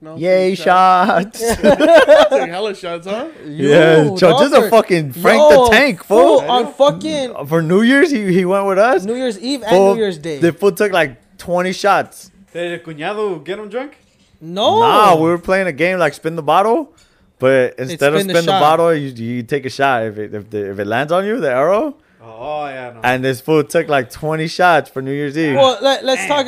No, 0.01 0.17
yay, 0.17 0.55
shots. 0.55 1.41
shots! 1.41 1.57
Take 1.63 2.49
hella 2.51 2.73
shots, 2.75 3.05
huh? 3.07 3.29
yeah, 3.45 4.03
Yo, 4.05 4.17
Joe, 4.17 4.39
just 4.39 4.55
a 4.55 4.71
fucking 4.71 5.11
Frank 5.13 5.39
yo, 5.41 5.65
the 5.65 5.71
Tank 5.73 6.05
fool, 6.05 6.41
fool. 6.41 6.49
on 6.51 6.73
fucking 6.73 7.35
uh, 7.35 7.45
For 7.45 7.63
New 7.63 7.83
Year's, 7.83 8.09
he 8.13 8.33
he 8.33 8.45
went 8.45 8.67
with 8.67 8.79
us. 8.79 9.05
New 9.05 9.17
Year's 9.17 9.41
Eve 9.41 9.65
and 9.65 9.77
New 9.77 9.97
Year's 9.97 10.19
Day. 10.19 10.39
The 10.39 10.53
fool 10.53 10.71
took 10.71 10.93
like 10.93 11.37
twenty 11.37 11.73
shots. 11.73 12.31
Did 12.53 12.79
el 12.81 12.87
cuñado 12.87 13.43
get 13.45 13.59
him 13.59 13.69
drunk? 13.69 13.97
no, 14.41 14.81
Nah, 14.81 15.17
we 15.17 15.23
were 15.29 15.39
playing 15.39 15.67
a 15.67 15.73
game 15.73 15.99
like 15.99 16.15
spin 16.15 16.37
the 16.37 16.43
bottle, 16.45 16.93
but 17.41 17.75
instead 17.77 18.15
of 18.15 18.21
spin 18.21 18.35
the 18.37 18.43
the, 18.43 18.47
bottle, 18.53 18.95
you, 18.95 19.09
you 19.11 19.43
take 19.43 19.67
a 19.67 19.71
shot. 19.71 20.05
If 20.05 20.17
it 20.19 20.33
if, 20.33 20.49
the, 20.51 20.71
if 20.71 20.79
it 20.79 20.87
lands 20.87 21.11
on 21.11 21.27
you, 21.27 21.41
the 21.41 21.51
arrow, 21.51 21.97
Oh, 22.23 22.67
yeah, 22.67 22.93
no. 22.95 23.01
and 23.03 23.25
this 23.25 23.41
fool 23.41 23.65
took 23.65 23.89
like 23.89 24.11
twenty 24.13 24.47
shots 24.47 24.89
for 24.91 25.03
New 25.03 25.13
Year's 25.13 25.37
Eve. 25.37 25.57
Well, 25.57 25.77
let, 25.83 26.05
let's 26.05 26.25
talk. 26.29 26.47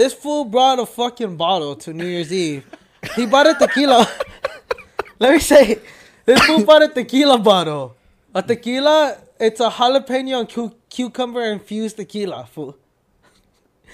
It. 0.00 0.04
This 0.04 0.12
fool 0.14 0.44
brought 0.44 0.78
a 0.78 0.86
fucking 0.86 1.36
bottle 1.36 1.74
to 1.76 1.92
New 1.92 2.06
Year's 2.06 2.32
Eve. 2.32 2.64
He 3.16 3.26
bought 3.26 3.46
a 3.46 3.54
tequila. 3.54 4.08
Let 5.18 5.32
me 5.32 5.38
say, 5.38 5.78
this 6.24 6.40
fool 6.46 6.64
bought 6.64 6.82
a 6.82 6.88
tequila 6.88 7.38
bottle. 7.38 7.96
A 8.34 8.42
tequila, 8.42 9.18
it's 9.38 9.60
a 9.60 9.68
jalapeno 9.70 10.40
and 10.40 10.48
cu- 10.48 10.72
cucumber 10.88 11.42
infused 11.42 11.96
tequila. 11.96 12.46
Fool. 12.46 12.76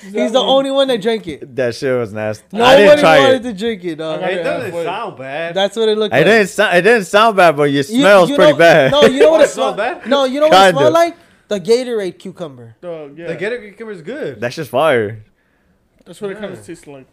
He's 0.02 0.32
the 0.32 0.38
only 0.40 0.70
one 0.70 0.88
that 0.88 1.00
drank 1.00 1.26
it. 1.26 1.56
That 1.56 1.74
shit 1.74 1.96
was 1.98 2.12
nasty. 2.12 2.44
I 2.52 2.58
Nobody 2.58 2.82
didn't 2.82 2.98
try 3.00 3.18
wanted 3.18 3.46
it. 3.46 3.48
to 3.50 3.52
drink 3.58 3.84
it, 3.84 3.96
dog. 3.96 4.22
It 4.22 4.42
doesn't 4.42 4.64
halfway. 4.66 4.84
sound 4.84 5.16
bad. 5.18 5.54
That's 5.54 5.74
what 5.76 5.88
it 5.88 5.96
looked 5.96 6.14
It 6.14 6.18
like. 6.18 6.26
didn't 6.26 6.48
sound. 6.48 6.76
It 6.76 6.82
didn't 6.82 7.04
sound 7.06 7.36
bad, 7.38 7.56
but 7.56 7.70
it 7.70 7.82
smells 7.84 8.28
you 8.28 8.36
pretty 8.36 8.52
know- 8.52 8.58
bad. 8.58 8.90
No, 8.92 9.02
you 9.06 9.20
know 9.20 9.30
what 9.30 9.40
Oh, 9.40 9.44
it 9.44 9.46
it 9.46 9.50
smells 9.50 9.74
smelled 9.74 10.00
bad? 10.00 10.06
No, 10.06 10.24
you 10.24 10.40
know 10.40 10.48
what 10.48 10.68
it 10.68 10.76
smelled 10.76 10.92
like? 10.92 11.16
The 11.48 11.60
Gatorade 11.60 12.18
cucumber. 12.18 12.76
Dog, 12.82 13.16
yeah. 13.18 13.28
The 13.28 13.36
Gatorade 13.36 13.70
cucumber 13.70 13.92
is 13.92 14.02
good. 14.02 14.38
That's 14.40 14.54
just 14.56 14.70
fire. 14.70 15.24
That's 16.06 16.20
what 16.20 16.30
it 16.30 16.38
kind 16.38 16.52
of 16.52 16.64
tastes 16.64 16.86
like. 16.86 17.06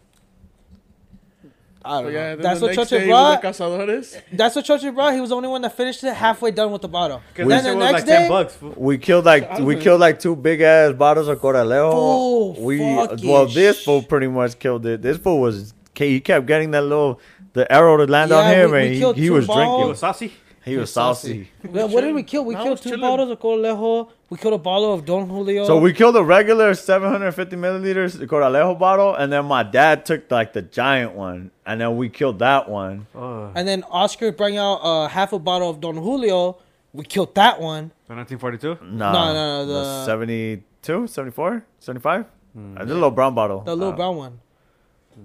I 1.86 2.02
But 2.02 2.12
yeah, 2.14 2.28
then 2.34 2.40
That's 2.40 2.60
the 2.60 2.66
what 2.66 2.76
next 2.76 2.88
Choche 2.90 2.98
day 2.98 3.06
brought. 3.08 3.44
with 3.44 3.56
the 3.58 3.62
cazadores. 3.64 4.22
That's 4.32 4.56
what 4.56 4.64
Chochi 4.64 4.94
brought. 4.94 5.12
He 5.12 5.20
was 5.20 5.28
the 5.28 5.36
only 5.36 5.48
one 5.50 5.60
that 5.62 5.76
finished 5.76 6.02
it 6.02 6.14
halfway 6.14 6.50
done 6.50 6.72
with 6.72 6.80
the 6.80 6.88
bottle. 6.88 7.20
Because 7.34 7.46
Then 7.46 7.62
the 7.62 7.68
shit 7.70 7.76
was 7.76 7.84
next 7.84 7.92
like 7.92 8.04
10 8.06 8.22
day, 8.22 8.28
bucks. 8.28 8.54
fool. 8.56 8.74
We 8.78 8.96
killed 8.96 9.26
like 9.26 9.58
we 9.58 9.76
killed 9.76 10.00
like 10.00 10.18
two 10.18 10.34
big 10.34 10.62
ass 10.62 10.94
bottles 10.94 11.28
of 11.28 11.38
Corralejo. 11.40 11.92
Fool, 11.92 12.54
we 12.64 12.82
uh, 12.82 13.06
fucking 13.08 13.28
well, 13.28 13.46
this 13.46 13.80
sh- 13.80 13.84
fool 13.84 14.02
pretty 14.02 14.28
much 14.28 14.58
killed 14.58 14.86
it. 14.86 15.02
This 15.02 15.18
fool 15.18 15.40
was 15.42 15.74
he 15.94 16.20
kept 16.20 16.46
getting 16.46 16.70
that 16.70 16.82
little 16.82 17.20
the 17.52 17.70
arrow 17.70 17.98
to 17.98 18.06
land 18.10 18.32
on 18.32 18.44
Yeah, 18.50 18.64
him, 18.64 18.70
we- 18.70 18.78
we 18.78 18.86
and 18.88 18.96
killed 18.98 19.16
he, 19.16 19.22
he 19.22 19.28
two 19.28 19.34
was 19.34 19.44
It 19.44 19.48
balls. 19.48 19.58
drinking. 19.68 19.88
was 19.90 19.98
saucy. 19.98 20.32
He 20.64 20.76
was 20.78 20.90
saucy. 20.90 21.50
Yeah, 21.70 21.84
what 21.84 22.00
did 22.00 22.14
we 22.14 22.22
kill? 22.22 22.46
We 22.46 22.56
I 22.56 22.60
killed 22.62 22.70
was 22.70 22.80
two 22.80 22.88
chilling. 22.88 23.02
bottles 23.02 23.30
of 23.30 23.38
Colejo. 23.38 24.08
We 24.34 24.38
killed 24.38 24.54
a 24.54 24.58
bottle 24.58 24.92
of 24.92 25.04
Don 25.04 25.28
Julio. 25.30 25.64
So 25.64 25.78
we 25.78 25.92
killed 25.92 26.16
a 26.16 26.24
regular 26.24 26.74
750 26.74 27.54
milliliters 27.54 28.16
Corralejo 28.26 28.76
bottle, 28.76 29.14
and 29.14 29.32
then 29.32 29.44
my 29.44 29.62
dad 29.62 30.04
took 30.04 30.28
like 30.28 30.52
the 30.52 30.60
giant 30.60 31.12
one, 31.12 31.52
and 31.64 31.80
then 31.80 31.96
we 31.96 32.08
killed 32.08 32.40
that 32.40 32.68
one. 32.68 33.06
Oh, 33.14 33.52
and 33.54 33.68
then 33.68 33.84
Oscar 33.84 34.32
brought 34.32 34.54
out 34.54 34.80
uh, 34.82 35.06
half 35.06 35.32
a 35.32 35.38
bottle 35.38 35.70
of 35.70 35.80
Don 35.80 35.94
Julio. 35.94 36.56
We 36.92 37.04
killed 37.04 37.32
that 37.36 37.60
one. 37.60 37.92
The 38.08 38.16
1942? 38.16 38.84
Nah, 38.96 39.12
No, 39.12 39.32
no, 39.34 39.34
no, 39.34 39.66
the 39.66 39.72
the- 39.72 40.04
72, 40.04 41.06
74, 41.06 41.64
75. 41.78 42.24
Uh, 42.56 42.84
the 42.84 42.92
little 42.92 43.12
brown 43.12 43.36
bottle. 43.36 43.60
The 43.60 43.76
little 43.76 43.92
Uh, 43.92 43.96
brown 43.96 44.16
one. 44.16 44.40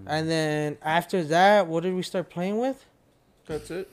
And 0.05 0.29
then 0.29 0.77
after 0.83 1.23
that, 1.23 1.65
what 1.65 1.81
did 1.81 1.95
we 1.95 2.03
start 2.03 2.29
playing 2.29 2.59
with? 2.59 2.85
That's 3.47 3.71
it. 3.71 3.89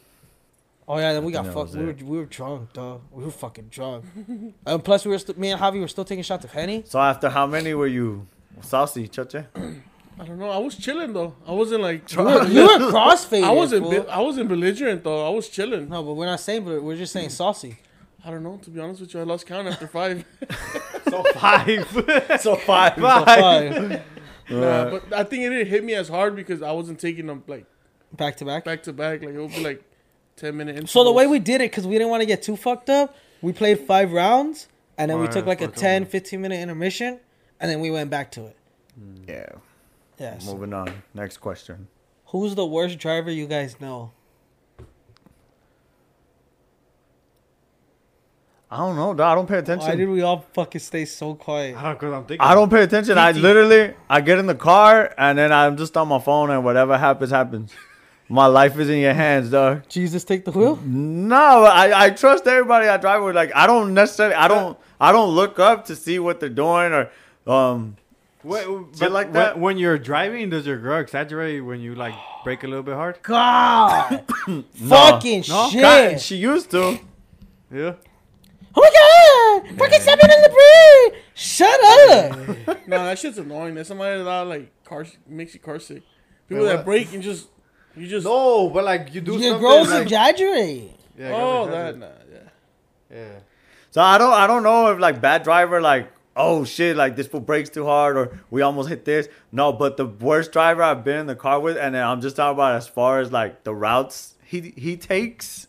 Oh 0.88 0.98
yeah, 0.98 1.12
then 1.14 1.24
we 1.24 1.32
got 1.32 1.44
that 1.44 1.52
fucked. 1.54 1.72
We 1.74 1.84
were, 1.84 1.92
we 2.04 2.18
were 2.18 2.26
drunk, 2.26 2.72
dog. 2.72 3.02
We 3.10 3.24
were 3.24 3.30
fucking 3.30 3.68
drunk. 3.70 4.04
and 4.66 4.84
plus, 4.84 5.04
we 5.04 5.10
were 5.10 5.18
st- 5.18 5.36
me 5.36 5.50
and 5.50 5.60
Javi 5.60 5.80
were 5.80 5.88
still 5.88 6.04
taking 6.04 6.22
shots 6.22 6.44
of 6.44 6.52
Henny. 6.52 6.84
So 6.86 7.00
after 7.00 7.28
how 7.28 7.46
many 7.46 7.74
were 7.74 7.88
you 7.88 8.26
saucy, 8.60 9.08
Choche? 9.08 9.46
I 10.18 10.24
don't 10.24 10.38
know. 10.38 10.48
I 10.48 10.58
was 10.58 10.76
chilling 10.76 11.12
though. 11.12 11.34
I 11.46 11.52
wasn't 11.52 11.82
like. 11.82 12.10
You 12.12 12.22
were, 12.22 12.46
you 12.46 12.62
were 12.62 12.68
crossfaded. 12.92 13.44
I 13.44 13.50
wasn't. 13.50 13.84
fool. 13.84 14.06
I 14.08 14.20
wasn't 14.20 14.48
belligerent 14.48 15.02
though. 15.04 15.26
I 15.26 15.30
was 15.30 15.48
chilling. 15.48 15.88
No, 15.88 16.02
but 16.02 16.14
we're 16.14 16.26
not 16.26 16.40
saying, 16.40 16.64
but 16.64 16.82
we're 16.82 16.96
just 16.96 17.12
saying 17.12 17.30
saucy. 17.30 17.78
I 18.24 18.30
don't 18.30 18.42
know. 18.42 18.56
To 18.62 18.70
be 18.70 18.80
honest 18.80 19.00
with 19.02 19.12
you, 19.12 19.20
I 19.20 19.24
lost 19.24 19.46
count 19.46 19.68
after 19.68 19.86
five. 19.86 20.24
So 21.08 21.22
five. 21.34 21.88
so 22.40 22.56
five. 22.56 22.96
Five. 22.96 24.02
Nah, 24.50 24.90
but 24.90 25.12
I 25.12 25.22
think 25.22 25.44
it 25.44 25.50
didn't 25.50 25.68
hit 25.68 25.84
me 25.84 25.94
as 25.94 26.08
hard 26.08 26.34
because 26.34 26.60
I 26.62 26.72
wasn't 26.72 26.98
taking 26.98 27.26
them 27.26 27.44
like 27.46 27.64
Back 28.12 28.36
to 28.38 28.44
back. 28.44 28.64
back 28.64 28.82
to 28.84 28.92
back. 28.92 29.20
Like 29.22 29.34
it 29.34 29.40
would 29.40 29.52
be 29.52 29.62
like 29.62 29.84
ten 30.36 30.56
minute. 30.56 30.72
Intervals. 30.72 30.90
So 30.90 31.04
the 31.04 31.12
way 31.12 31.26
we 31.26 31.38
did 31.38 31.60
it, 31.60 31.70
because 31.70 31.86
we 31.86 31.94
didn't 31.94 32.10
want 32.10 32.20
to 32.20 32.26
get 32.26 32.42
too 32.42 32.56
fucked 32.56 32.90
up, 32.90 33.16
we 33.42 33.52
played 33.52 33.80
five 33.80 34.12
rounds, 34.12 34.68
and 34.98 35.10
then 35.10 35.20
we 35.20 35.28
took 35.28 35.46
like 35.46 35.60
a 35.60 35.68
10, 35.68 36.06
15 36.06 36.40
minute 36.40 36.60
intermission, 36.60 37.20
and 37.60 37.70
then 37.70 37.80
we 37.80 37.90
went 37.90 38.10
back 38.10 38.30
to 38.32 38.46
it. 38.46 38.56
Hmm. 38.98 39.24
Yeah. 39.28 39.48
Yes. 40.18 40.46
Moving 40.46 40.72
on. 40.72 41.02
Next 41.14 41.38
question. 41.38 41.88
Who's 42.26 42.54
the 42.54 42.66
worst 42.66 42.98
driver 42.98 43.30
you 43.30 43.46
guys 43.46 43.80
know? 43.80 44.12
I 48.68 48.78
don't 48.78 48.96
know. 48.96 49.14
Dog. 49.14 49.20
I 49.20 49.34
don't 49.36 49.48
pay 49.48 49.58
attention. 49.58 49.88
Why 49.88 49.94
did 49.94 50.08
we 50.08 50.22
all 50.22 50.44
fucking 50.52 50.80
stay 50.80 51.04
so 51.04 51.34
quiet? 51.34 51.76
I 51.76 51.94
don't, 51.94 52.12
I'm 52.12 52.24
thinking 52.24 52.40
I 52.40 52.54
don't 52.54 52.68
pay 52.68 52.82
attention. 52.82 53.16
I 53.16 53.30
literally, 53.30 53.94
I 54.10 54.20
get 54.20 54.38
in 54.38 54.46
the 54.46 54.56
car 54.56 55.14
and 55.16 55.38
then 55.38 55.52
I'm 55.52 55.76
just 55.76 55.96
on 55.96 56.08
my 56.08 56.18
phone 56.18 56.50
and 56.50 56.64
whatever 56.64 56.98
happens, 56.98 57.30
happens. 57.30 57.72
My 58.28 58.46
life 58.46 58.76
is 58.78 58.90
in 58.90 58.98
your 58.98 59.14
hands, 59.14 59.50
dog. 59.50 59.88
Jesus, 59.88 60.24
take 60.24 60.44
the 60.44 60.50
wheel. 60.50 60.76
No, 60.84 61.36
I, 61.64 62.06
I 62.06 62.10
trust 62.10 62.46
everybody 62.46 62.88
I 62.88 62.96
drive 62.96 63.22
with. 63.22 63.36
Like 63.36 63.52
I 63.54 63.66
don't 63.68 63.94
necessarily, 63.94 64.34
I 64.34 64.48
don't, 64.48 64.76
I 65.00 65.12
don't 65.12 65.30
look 65.34 65.58
up 65.60 65.84
to 65.86 65.96
see 65.96 66.18
what 66.18 66.40
they're 66.40 66.48
doing 66.48 66.92
or, 66.92 67.10
um, 67.50 67.96
Wait, 68.42 68.64
but 68.98 69.12
like 69.12 69.26
when- 69.26 69.32
that? 69.34 69.58
When 69.58 69.78
you're 69.78 69.98
driving, 69.98 70.50
does 70.50 70.66
your 70.66 70.78
girl 70.78 71.00
exaggerate 71.00 71.64
when 71.64 71.80
you 71.80 71.94
like 71.94 72.14
break 72.44 72.64
a 72.64 72.66
little 72.66 72.82
bit 72.82 72.94
hard? 72.94 73.18
God, 73.22 74.24
no. 74.48 74.62
fucking 74.88 75.44
No? 75.48 75.68
shit. 75.70 75.82
God, 75.82 76.20
she 76.20 76.36
used 76.36 76.70
to. 76.72 76.98
Yeah. 77.72 77.94
oh 78.74 79.62
my 79.62 79.62
god, 79.68 79.78
fucking 79.78 80.00
stepping 80.00 80.30
on 80.30 80.42
the 80.42 81.10
brake. 81.12 81.22
Shut 81.34 81.80
up. 81.84 82.88
No, 82.88 83.04
that 83.04 83.18
shit's 83.18 83.38
annoying. 83.38 83.74
There's 83.74 83.88
somebody 83.88 84.22
that 84.22 84.40
like 84.46 84.84
car 84.84 85.06
makes 85.28 85.54
you 85.54 85.60
car 85.60 85.78
sick. 85.80 86.02
People 86.48 86.64
Wait, 86.64 86.72
that 86.72 86.84
break 86.84 87.12
and 87.14 87.22
just 87.22 87.48
you 87.96 88.06
just 88.06 88.24
No, 88.26 88.68
but 88.70 88.84
like 88.84 89.14
you 89.14 89.20
do 89.20 89.32
Your 89.32 89.42
something. 89.42 89.60
girls 89.60 89.90
like, 89.90 90.02
exaggerate. 90.02 90.90
yeah, 91.18 91.32
oh 91.34 91.66
girls 91.66 91.70
that 91.70 91.98
nah, 91.98 92.06
yeah. 92.32 92.38
Yeah. 93.18 93.38
So 93.90 94.02
I 94.02 94.18
don't, 94.18 94.32
I 94.32 94.46
don't 94.46 94.62
know 94.62 94.92
if 94.92 94.98
like 94.98 95.20
bad 95.20 95.42
driver, 95.42 95.80
like 95.80 96.10
oh 96.36 96.64
shit, 96.64 96.96
like 96.96 97.16
this 97.16 97.26
fool 97.26 97.40
breaks 97.40 97.70
too 97.70 97.86
hard 97.86 98.16
or 98.18 98.38
we 98.50 98.60
almost 98.62 98.88
hit 98.90 99.04
this. 99.06 99.28
No, 99.52 99.72
but 99.72 99.96
the 99.96 100.04
worst 100.06 100.52
driver 100.52 100.82
I've 100.82 101.02
been 101.02 101.20
in 101.20 101.26
the 101.26 101.34
car 101.36 101.58
with, 101.60 101.78
and 101.78 101.94
then 101.94 102.02
I'm 102.06 102.20
just 102.20 102.36
talking 102.36 102.56
about 102.56 102.74
as 102.74 102.86
far 102.86 103.20
as 103.20 103.32
like 103.32 103.64
the 103.64 103.74
routes 103.74 104.34
he 104.44 104.74
he 104.76 104.96
takes 104.96 105.65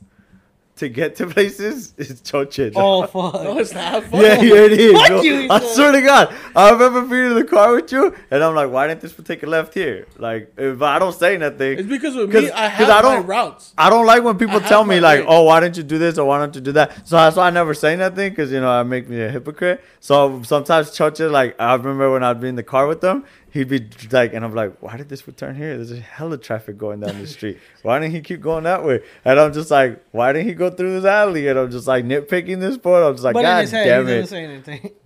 to 0.77 0.89
get 0.89 1.15
to 1.17 1.27
places 1.27 1.93
is 1.97 2.21
choche. 2.21 2.71
Oh 2.75 3.01
No, 3.13 3.31
fuck. 3.31 3.57
it's 3.59 3.73
not 3.73 4.03
fun. 4.05 4.21
Yeah, 4.21 4.41
yeah, 4.41 4.53
it 4.55 4.71
is. 4.73 4.93
Fuck 4.93 5.07
bro. 5.07 5.21
you, 5.21 5.47
I 5.49 5.59
son. 5.59 5.75
swear 5.75 5.91
to 5.93 6.01
God, 6.01 6.35
I 6.55 6.69
remember 6.71 7.01
being 7.03 7.31
in 7.31 7.35
the 7.35 7.43
car 7.43 7.73
with 7.75 7.91
you, 7.91 8.13
and 8.31 8.43
I'm 8.43 8.55
like, 8.55 8.69
why 8.71 8.87
didn't 8.87 9.01
this 9.01 9.11
fool 9.11 9.25
take 9.25 9.43
a 9.43 9.47
left 9.47 9.73
here? 9.73 10.05
Like, 10.17 10.53
if 10.57 10.81
I 10.81 10.99
don't 10.99 11.13
say 11.13 11.37
nothing, 11.37 11.79
It's 11.79 11.87
because 11.87 12.15
with 12.15 12.31
'Cause- 12.31 12.43
me, 12.43 12.51
I 12.51 12.69
'cause 12.69 12.87
have 12.87 12.89
I 12.89 13.01
my 13.01 13.15
don't- 13.15 13.25
routes. 13.27 13.73
I 13.77 13.89
don't 13.89 14.05
like 14.05 14.23
when 14.23 14.37
people 14.37 14.57
I 14.57 14.67
tell 14.67 14.83
me 14.83 14.95
my 14.99 15.01
like, 15.01 15.19
way. 15.21 15.25
"Oh, 15.29 15.43
why 15.43 15.59
didn't 15.59 15.77
you 15.77 15.83
do 15.83 15.97
this 15.97 16.17
or 16.17 16.25
why 16.27 16.39
don't 16.39 16.53
you 16.55 16.61
do 16.61 16.71
that?" 16.73 17.07
So 17.07 17.15
that's 17.17 17.35
why 17.35 17.47
I 17.47 17.49
never 17.51 17.73
say 17.73 17.95
nothing 17.95 18.29
because 18.29 18.51
you 18.51 18.59
know 18.61 18.69
I 18.69 18.83
make 18.83 19.09
me 19.09 19.21
a 19.21 19.29
hypocrite. 19.29 19.83
So 19.99 20.41
sometimes 20.43 20.91
Chocha, 20.91 21.29
like 21.31 21.55
I 21.59 21.73
remember 21.75 22.11
when 22.11 22.23
I'd 22.23 22.39
be 22.39 22.47
in 22.47 22.55
the 22.55 22.63
car 22.63 22.87
with 22.87 23.01
them, 23.01 23.23
he'd 23.57 23.67
be 23.69 23.89
like, 24.11 24.33
and 24.33 24.45
I'm 24.45 24.53
like, 24.53 24.77
"Why 24.81 24.97
did 24.97 25.09
this 25.09 25.21
fool 25.21 25.33
turn 25.33 25.55
here? 25.55 25.75
There's 25.75 25.91
a 25.91 25.99
hell 25.99 26.31
of 26.31 26.41
traffic 26.41 26.77
going 26.77 26.99
down 27.01 27.19
the 27.19 27.27
street. 27.27 27.59
Why 27.83 27.99
didn't 27.99 28.13
he 28.13 28.21
keep 28.21 28.41
going 28.41 28.63
that 28.65 28.83
way?" 28.83 29.01
And 29.25 29.39
I'm 29.39 29.51
just 29.53 29.69
like, 29.71 30.03
"Why 30.11 30.31
didn't 30.33 30.47
he 30.47 30.53
go 30.53 30.69
through 30.69 30.93
this 30.99 31.05
alley?" 31.05 31.47
And 31.47 31.57
I'm 31.59 31.71
just 31.71 31.87
like 31.87 32.05
nitpicking 32.05 32.59
this 32.59 32.77
point. 32.77 33.03
I'm 33.03 33.13
just 33.13 33.23
like, 33.25 33.33
But 33.33 33.39
in 33.39 33.45
"God 33.45 33.61
his 33.61 33.71
head, 33.71 33.85
damn 33.85 34.07
he 34.07 34.13
doesn't 34.13 34.23
it!" 34.23 34.27
say 34.29 34.43
anything. 34.45 34.91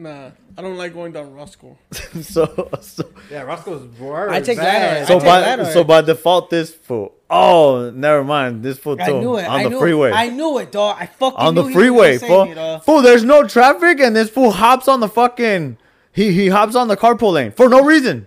Nah, 0.00 0.30
I 0.56 0.62
don't 0.62 0.76
like 0.76 0.94
going 0.94 1.10
down 1.10 1.34
Roscoe. 1.34 1.76
so 2.22 2.70
so 2.80 3.02
Yeah, 3.32 3.42
Roscoe's 3.42 3.84
word. 3.98 4.30
I 4.30 4.40
take 4.40 4.56
bad. 4.56 4.98
that. 5.02 5.08
so 5.08 5.16
I 5.16 5.18
take 5.18 5.26
by 5.26 5.40
that, 5.40 5.72
so 5.72 5.82
by 5.82 6.00
default, 6.02 6.50
this 6.50 6.72
fool. 6.72 7.14
Oh, 7.28 7.90
never 7.92 8.22
mind. 8.22 8.62
This 8.62 8.78
fool 8.78 8.96
too 8.96 9.02
I 9.02 9.08
knew 9.08 9.36
it. 9.38 9.44
on 9.48 9.58
I 9.58 9.64
the 9.64 9.70
knew 9.70 9.80
freeway. 9.80 10.10
It. 10.10 10.14
I 10.14 10.28
knew 10.28 10.56
it, 10.58 10.70
dog. 10.70 10.98
I 11.00 11.06
fucking 11.06 11.36
on 11.40 11.54
knew 11.56 11.62
the 11.62 11.68
he 11.70 11.74
was 11.74 11.82
freeway, 11.82 12.18
fool. 12.18 12.46
me. 12.46 12.80
Fool, 12.84 13.02
there's 13.02 13.24
no 13.24 13.44
traffic, 13.48 13.98
and 13.98 14.14
this 14.14 14.30
fool 14.30 14.52
hops 14.52 14.86
on 14.86 15.00
the 15.00 15.08
fucking. 15.08 15.78
He 16.12 16.32
he 16.32 16.48
hops 16.48 16.74
on 16.74 16.88
the 16.88 16.96
carpool 16.96 17.32
lane 17.32 17.52
for 17.52 17.68
no 17.68 17.84
reason. 17.84 18.26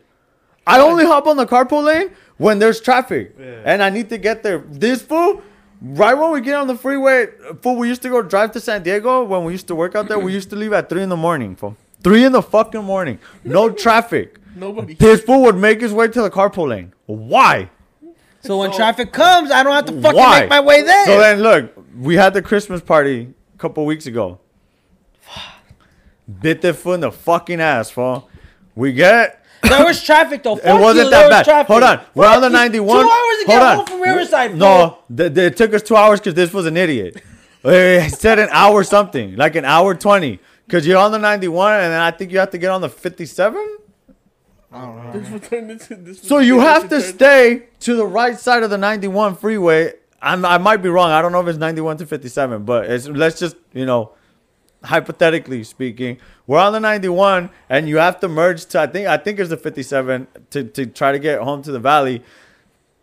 I 0.66 0.80
only 0.80 1.06
hop 1.06 1.28
on 1.28 1.38
the 1.38 1.46
carpool 1.46 1.84
lane 1.84 2.12
when 2.38 2.60
there's 2.60 2.80
traffic, 2.80 3.36
Yeah. 3.40 3.62
and 3.66 3.82
I 3.84 3.90
need 3.90 4.10
to 4.10 4.18
get 4.18 4.44
there. 4.44 4.60
This 4.70 5.02
fool, 5.02 5.42
right 5.82 6.14
when 6.14 6.32
we 6.32 6.42
get 6.42 6.56
on 6.56 6.68
the 6.68 6.76
freeway, 6.76 7.28
fool, 7.62 7.76
we 7.76 7.88
used 7.88 8.02
to 8.04 8.10
go 8.10 8.22
drive 8.22 8.52
to 8.54 8.60
San 8.60 8.84
Diego 8.84 9.24
when 9.24 9.44
we 9.44 9.52
used 9.54 9.68
to 9.68 9.76
work 9.76 9.96
out 9.96 10.08
there. 10.08 10.20
we 10.20 10.32
used 10.34 10.50
to 10.52 10.56
leave 10.56 10.72
at 10.74 10.88
three 10.90 11.02
in 11.04 11.10
the 11.10 11.18
morning, 11.18 11.56
fool. 11.56 11.76
Three 12.04 12.24
in 12.24 12.32
the 12.32 12.42
fucking 12.42 12.84
morning, 12.84 13.20
no 13.44 13.70
traffic. 13.86 14.38
Nobody. 14.56 14.94
This 14.96 15.22
fool 15.22 15.42
would 15.44 15.58
make 15.58 15.82
his 15.82 15.94
way 15.94 16.08
to 16.08 16.22
the 16.22 16.30
carpool 16.30 16.68
lane. 16.70 16.94
Why? 17.06 17.70
So 18.42 18.58
when 18.60 18.72
traffic 18.72 19.12
comes, 19.14 19.52
I 19.52 19.62
don't 19.64 19.74
have 19.74 19.86
to 19.86 20.02
fucking 20.02 20.18
Why? 20.18 20.42
make 20.42 20.50
my 20.50 20.60
way 20.60 20.82
there. 20.82 21.06
So 21.06 21.20
then, 21.20 21.42
look, 21.42 21.72
we 21.98 22.16
had 22.16 22.34
the 22.34 22.42
Christmas 22.42 22.82
party 22.82 23.34
a 23.54 23.58
couple 23.58 23.86
weeks 23.86 24.08
ago. 24.08 24.40
Bit 26.40 26.62
the 26.62 26.74
foot 26.74 26.96
in 26.96 27.00
the 27.02 27.12
fucking 27.12 27.60
ass, 27.60 27.90
fool. 27.90 28.30
We 28.76 28.94
get. 28.94 29.44
there 29.64 29.84
was 29.86 30.04
traffic 30.04 30.44
though. 30.44 30.56
Fuck 30.58 30.66
it 30.66 30.80
wasn't 30.82 31.06
you, 31.06 31.10
that 31.12 31.18
there 31.20 31.28
was 31.28 31.30
bad. 31.38 31.46
Traffic. 31.46 31.68
Hold 31.68 31.84
on, 31.84 32.02
we're 32.16 32.24
Fuck 32.26 32.36
on 32.36 32.42
the 32.42 32.48
you. 32.48 32.54
91. 32.54 32.88
Two 32.88 33.02
hours 33.02 33.10
to 33.10 33.12
Hold 33.12 33.48
get 33.48 33.62
on. 33.62 33.76
home 33.78 33.86
from 33.86 34.02
Riverside. 34.02 34.56
No, 34.56 34.98
th- 35.16 35.34
th- 35.34 35.52
it 35.52 35.58
took 35.58 35.74
us 35.74 35.82
two 35.82 35.96
hours 35.96 36.20
because 36.20 36.34
this 36.36 36.54
was 36.54 36.66
an 36.66 36.78
idiot. 36.78 37.22
He 37.64 38.10
said 38.10 38.40
an 38.40 38.50
hour 38.52 38.84
something, 38.84 39.36
like 39.36 39.56
an 39.56 39.66
hour 39.66 39.94
20. 39.94 40.40
Because 40.66 40.88
you're 40.88 40.98
on 40.98 41.12
the 41.12 41.20
91, 41.20 41.74
and 41.82 41.92
then 41.94 42.00
I 42.02 42.12
think 42.12 42.32
you 42.32 42.40
have 42.40 42.50
to 42.52 42.58
get 42.58 42.70
on 42.72 42.80
the 42.82 42.88
57. 42.90 43.78
This 45.14 45.30
will 45.30 45.40
turn 45.40 45.70
into 45.70 45.96
this. 45.96 46.22
So 46.22 46.38
you 46.40 46.60
have 46.62 46.84
to 46.84 47.02
turn- 47.02 47.14
stay 47.14 47.64
to 47.82 47.96
the 47.96 48.06
right 48.06 48.40
side 48.40 48.64
of 48.64 48.70
the 48.70 48.78
91 48.78 49.36
freeway. 49.36 49.94
I'm, 50.22 50.46
I 50.46 50.58
might 50.60 50.78
be 50.78 50.88
wrong. 50.90 51.12
I 51.12 51.22
don't 51.22 51.32
know 51.34 51.42
if 51.42 51.48
it's 51.48 51.58
91 51.58 51.98
to 51.98 52.06
57, 52.06 52.64
but 52.64 52.86
it's, 52.90 53.08
let's 53.08 53.38
just, 53.40 53.58
you 53.74 53.86
know, 53.86 54.14
hypothetically 54.84 55.64
speaking, 55.64 56.18
we're 56.48 56.60
on 56.60 56.74
the 56.74 56.80
91 56.80 57.50
and 57.70 57.88
you 57.88 57.98
have 57.98 58.20
to 58.20 58.28
merge 58.28 58.66
to 58.66 58.80
I 58.80 58.88
think 58.88 59.08
I 59.08 59.18
think 59.18 59.40
it's 59.40 59.50
the 59.50 59.58
57 59.58 60.28
to, 60.52 60.64
to 60.64 60.86
try 60.86 61.12
to 61.12 61.20
get 61.20 61.42
home 61.42 61.62
to 61.64 61.72
the 61.72 61.80
valley. 61.80 62.24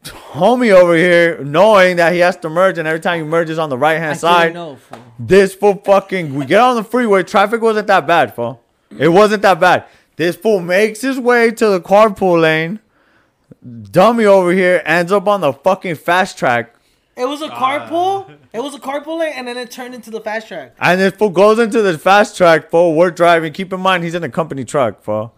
Homie 0.04 0.70
over 0.70 0.96
here 0.96 1.42
knowing 1.42 1.96
that 1.96 2.12
he 2.12 2.20
has 2.20 2.36
to 2.38 2.48
merge 2.48 2.78
and 2.78 2.86
every 2.86 3.00
time 3.00 3.18
he 3.18 3.24
merges 3.24 3.58
on 3.58 3.68
the 3.68 3.78
right 3.78 3.98
hand 3.98 4.18
side, 4.18 4.54
know, 4.54 4.76
fool. 4.76 4.98
this 5.18 5.54
fool 5.54 5.74
fucking 5.84 6.34
we 6.34 6.46
get 6.46 6.60
on 6.60 6.76
the 6.76 6.84
freeway, 6.84 7.22
traffic 7.22 7.60
wasn't 7.60 7.86
that 7.88 8.06
bad, 8.06 8.34
fool. 8.34 8.62
It 8.96 9.08
wasn't 9.08 9.42
that 9.42 9.60
bad. 9.60 9.84
This 10.16 10.36
fool 10.36 10.60
makes 10.60 11.00
his 11.00 11.18
way 11.18 11.50
to 11.50 11.68
the 11.68 11.80
carpool 11.80 12.40
lane. 12.40 12.80
Dummy 13.90 14.24
over 14.24 14.52
here 14.52 14.82
ends 14.84 15.12
up 15.12 15.28
on 15.28 15.40
the 15.40 15.52
fucking 15.52 15.96
fast 15.96 16.38
track. 16.38 16.74
It 17.18 17.26
was 17.26 17.42
a 17.42 17.50
ah. 17.50 17.58
carpool. 17.58 18.36
It 18.52 18.60
was 18.60 18.74
a 18.76 18.78
carpool 18.78 19.18
lane, 19.18 19.32
and 19.34 19.48
then 19.48 19.56
it 19.58 19.72
turned 19.72 19.92
into 19.92 20.10
the 20.10 20.20
fast 20.20 20.46
track. 20.46 20.76
And 20.78 21.00
this 21.00 21.14
fool 21.14 21.30
goes 21.30 21.58
into 21.58 21.82
the 21.82 21.98
fast 21.98 22.36
track, 22.36 22.70
fool. 22.70 22.94
We're 22.94 23.10
driving. 23.10 23.52
Keep 23.52 23.72
in 23.72 23.80
mind, 23.80 24.04
he's 24.04 24.14
in 24.14 24.22
a 24.22 24.28
company 24.28 24.64
truck, 24.64 25.02
fool. 25.02 25.34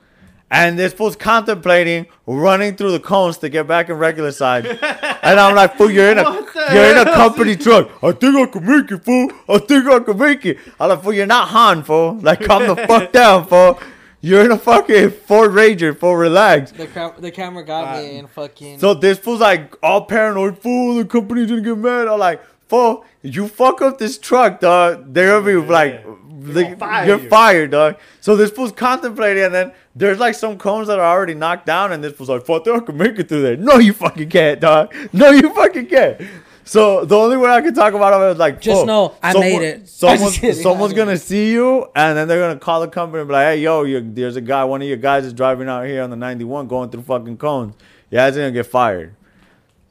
And 0.53 0.79
this 0.79 0.93
fool's 0.93 1.17
contemplating 1.17 2.07
running 2.27 2.75
through 2.75 2.91
the 2.91 3.01
cones 3.01 3.39
to 3.39 3.49
get 3.49 3.67
back 3.67 3.89
in 3.89 3.97
regular 3.97 4.33
side. 4.33 4.67
and 5.23 5.41
I'm 5.41 5.55
like, 5.55 5.77
fool, 5.77 5.91
you're 5.91 6.11
in 6.11 6.19
a 6.19 6.25
you're 6.73 6.91
in 6.91 6.99
a 6.99 7.05
company 7.05 7.57
truck. 7.57 7.89
I 8.03 8.13
think 8.13 8.37
I 8.37 8.47
can 8.47 8.67
make 8.67 8.91
it, 8.91 9.05
fool. 9.05 9.31
I 9.49 9.59
think 9.59 9.87
I 9.87 10.01
can 10.01 10.19
make 10.19 10.45
it. 10.45 10.59
I'm 10.79 10.89
like, 10.91 11.03
fool, 11.03 11.13
you're 11.15 11.27
not 11.27 11.49
Han, 11.49 11.83
fool. 11.85 12.19
Like, 12.21 12.43
calm 12.43 12.67
the 12.67 12.77
fuck 12.89 13.13
down, 13.13 13.47
fool. 13.47 13.79
You're 14.23 14.45
in 14.45 14.51
a 14.51 14.59
fucking 14.59 15.11
Ford 15.13 15.53
Ranger, 15.53 15.95
fool. 15.95 16.17
Relax. 16.17 16.73
The 16.73 16.87
cam- 16.87 17.15
the 17.19 17.31
camera 17.31 17.65
got 17.65 17.97
me 17.97 18.11
um, 18.11 18.17
and 18.19 18.31
fucking. 18.31 18.79
So 18.79 18.93
this 18.95 19.19
fool's 19.19 19.41
like 19.41 19.75
all 19.83 20.05
paranoid, 20.05 20.59
fool, 20.59 20.97
the 20.97 21.05
company's 21.07 21.49
gonna 21.49 21.63
get 21.63 21.79
mad. 21.79 22.07
I'm 22.07 22.19
like, 22.19 22.43
fool, 22.69 23.05
you 23.23 23.49
fuck 23.49 23.81
up 23.81 23.99
this 23.99 24.19
truck, 24.19 24.61
dog. 24.61 25.15
They're 25.15 25.41
gonna 25.41 25.61
be 25.63 25.67
like, 25.67 26.05
like, 26.05 26.67
gonna 26.67 26.77
fire 26.77 27.07
you're 27.07 27.21
you." 27.21 27.29
fired, 27.31 27.71
dog. 27.71 27.97
So 28.21 28.37
this 28.37 28.51
fool's 28.51 28.73
contemplating, 28.73 29.45
and 29.45 29.55
then 29.55 29.73
there's 29.97 30.19
like 30.19 30.35
some 30.35 30.59
cones 30.59 30.89
that 30.89 30.99
are 30.99 31.17
already 31.17 31.35
knocked 31.35 31.65
down, 31.65 31.93
and 31.93 32.05
this 32.05 32.13
fool's 32.13 32.29
like, 32.29 32.45
fuck, 32.45 32.69
I 32.69 32.81
can 32.81 32.99
make 32.99 33.19
it 33.19 33.29
through 33.29 33.43
there. 33.43 33.57
No, 33.57 33.79
you 33.79 33.95
fucking 33.95 34.29
can't, 34.29 34.61
dog. 34.61 34.95
No, 35.15 35.31
you 35.31 35.53
fucking 35.55 35.87
can't. 35.87 36.21
So 36.65 37.05
the 37.05 37.17
only 37.17 37.37
way 37.37 37.51
I 37.51 37.61
could 37.63 37.75
talk 37.75 37.95
about 37.95 38.13
it 38.13 38.29
was 38.29 38.39
like, 38.39 38.61
Just 38.61 38.79
fool, 38.79 38.87
know 38.87 39.15
I 39.23 39.33
made 39.33 39.63
it. 39.63 39.77
I'm 39.81 39.87
Someone's, 39.87 40.21
just 40.23 40.41
kidding. 40.41 40.63
someone's 40.63 40.93
I 40.93 40.97
gonna 40.97 41.17
see 41.17 41.51
you, 41.53 41.89
and 41.97 42.17
then 42.17 42.29
they're 42.29 42.41
gonna 42.41 42.61
call 42.61 42.81
the 42.81 42.89
company 42.89 43.21
and 43.21 43.29
be 43.29 43.33
like, 43.33 43.47
"Hey, 43.47 43.57
yo, 43.61 43.83
you 43.85 44.01
there's 44.01 44.37
a 44.37 44.41
guy. 44.41 44.65
One 44.65 44.81
of 44.83 44.89
your 44.89 44.97
guys 44.97 45.25
is 45.25 45.33
driving 45.33 45.69
out 45.69 45.87
here 45.87 46.03
on 46.03 46.11
the 46.11 46.17
91, 46.17 46.69
going 46.69 46.91
through 46.91 47.03
fucking 47.03 47.39
cones. 47.39 47.75
Yeah, 48.11 48.27
he's 48.27 48.37
gonna 48.37 48.53
get 48.53 48.67
fired." 48.67 49.15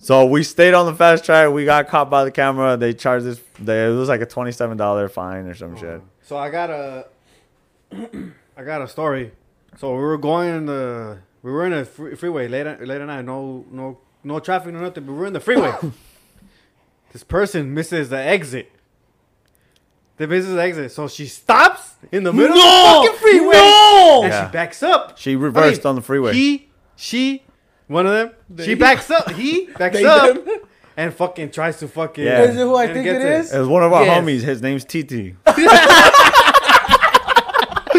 So 0.01 0.25
we 0.25 0.43
stayed 0.43 0.73
on 0.73 0.85
the 0.85 0.95
fast 0.95 1.25
track. 1.25 1.51
We 1.51 1.65
got 1.65 1.89
caught 1.89 2.09
by 2.09 2.23
the 2.23 2.31
camera. 2.31 2.77
They 2.77 2.93
charged 2.93 3.25
us. 3.27 3.41
They, 3.59 3.87
it 3.87 3.89
was 3.89 4.07
like 4.07 4.21
a 4.21 4.25
twenty-seven 4.25 4.77
dollar 4.77 5.09
fine 5.09 5.45
or 5.47 5.53
some 5.55 5.75
shit. 5.75 6.01
So 6.21 6.37
I 6.37 6.49
got 6.49 6.69
a, 6.69 7.07
I 8.57 8.63
got 8.63 8.81
a 8.81 8.87
story. 8.87 9.31
So 9.77 9.91
we 9.93 10.01
were 10.01 10.17
going 10.17 10.49
in 10.55 10.65
the, 10.65 11.19
we 11.43 11.51
were 11.51 11.65
in 11.65 11.73
a 11.73 11.85
free, 11.85 12.15
freeway 12.15 12.47
late 12.47 12.65
at, 12.65 12.85
late 12.87 13.01
at 13.01 13.07
night. 13.07 13.25
No, 13.25 13.65
no, 13.71 13.97
no 14.23 14.39
traffic, 14.39 14.73
no 14.73 14.79
nothing. 14.79 15.05
But 15.05 15.11
we 15.11 15.17
were 15.19 15.27
in 15.27 15.33
the 15.33 15.39
freeway. 15.39 15.73
this 17.11 17.23
person 17.23 17.73
misses 17.73 18.10
the 18.10 18.18
exit. 18.18 18.72
They 20.18 20.26
misses 20.26 20.53
the 20.53 20.61
exit, 20.61 20.91
so 20.91 21.07
she 21.07 21.27
stops 21.27 21.94
in 22.11 22.23
the 22.23 22.34
middle 22.34 22.57
of 22.57 23.03
the 23.03 23.07
fucking 23.11 23.19
freeway, 23.22 23.53
No! 23.56 24.22
and 24.23 24.34
Yeah. 24.34 24.48
she 24.48 24.52
backs 24.52 24.84
up. 24.84 25.18
She 25.18 25.36
reversed 25.38 25.81
I 25.81 25.84
mean, 25.84 25.90
on 25.91 25.95
the 25.95 26.02
freeway. 26.02 26.34
He, 26.34 26.69
she, 26.98 27.44
one 27.88 28.06
of 28.06 28.11
them. 28.11 28.65
she 28.65 28.76
backs 28.76 29.10
up. 29.10 29.31
He 29.31 29.68
backs 29.77 29.95
They, 29.95 30.03
up 30.06 30.44
them. 30.45 30.60
and 30.98 31.14
fucking 31.14 31.52
tries 31.52 31.80
to 31.80 31.88
fucking. 31.88 32.26
Yeah. 32.26 32.41
Is 32.44 32.56
it 32.57 32.60
who 32.60 32.76
I 32.76 32.88
think 32.91 33.06
gets 33.06 33.23
it 33.23 33.31
is? 33.31 33.53
it 33.53 33.60
was 33.60 33.68
one 33.69 33.84
of 33.84 33.94
our 33.94 34.03
Yes. 34.03 34.22
homies. 34.23 34.41
His 34.41 34.61
name's 34.61 34.84
TT. 34.84 35.36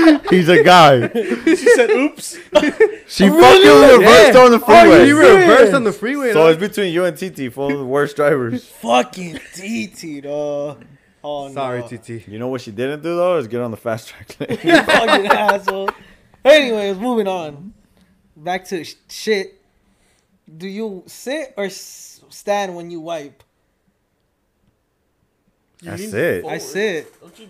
He's 0.31 0.49
a 0.49 0.63
guy. 0.63 1.09
she 1.45 1.57
said, 1.57 1.91
"Oops." 1.91 2.39
She 3.11 3.29
fucking 3.29 3.99
reversed 3.99 4.35
Yeah. 4.35 4.41
on 4.45 4.51
the 4.53 4.59
He 4.59 4.65
oh, 4.65 4.83
freeway. 4.85 5.11
reversed 5.41 5.75
on 5.75 5.83
the 5.83 5.93
freeway. 5.93 6.29
so 6.33 6.45
dog. 6.45 6.51
it's 6.53 6.61
between 6.61 6.93
you 6.95 7.05
and 7.05 7.17
TT, 7.17 7.53
full 7.53 7.73
of 7.73 7.79
the 7.79 7.85
worst 7.85 8.15
drivers. 8.15 8.65
Fucking 8.67 9.35
TT, 9.53 10.23
dog. 10.23 10.85
Oh 11.25 11.49
no. 11.49 11.53
Sorry, 11.55 11.83
TT. 11.83 12.29
You 12.29 12.39
know 12.39 12.47
what 12.49 12.61
she 12.61 12.71
didn't 12.71 13.03
do 13.03 13.17
though 13.17 13.37
is 13.39 13.49
get 13.49 13.61
on 13.63 13.73
the 13.73 13.77
fast 13.77 14.09
track 14.09 14.37
lane. 14.39 14.59
Fucking 14.59 15.27
asshole. 15.27 15.91
Anyways, 16.45 16.97
moving 16.99 17.27
on. 17.27 17.75
Back 18.37 18.65
to 18.67 18.85
sh- 18.85 18.95
shit. 19.09 19.61
Do 20.57 20.67
you 20.69 21.03
sit 21.07 21.53
or 21.57 21.65
s- 21.65 22.23
stand 22.31 22.75
when 22.77 22.91
you 22.93 23.01
wipe? 23.01 23.43
You 25.83 25.91
That's 25.91 26.03
lean 26.13 26.15
it. 26.15 26.45
I 26.45 26.59
sit. 26.59 27.21
Don't 27.21 27.39
you? 27.39 27.49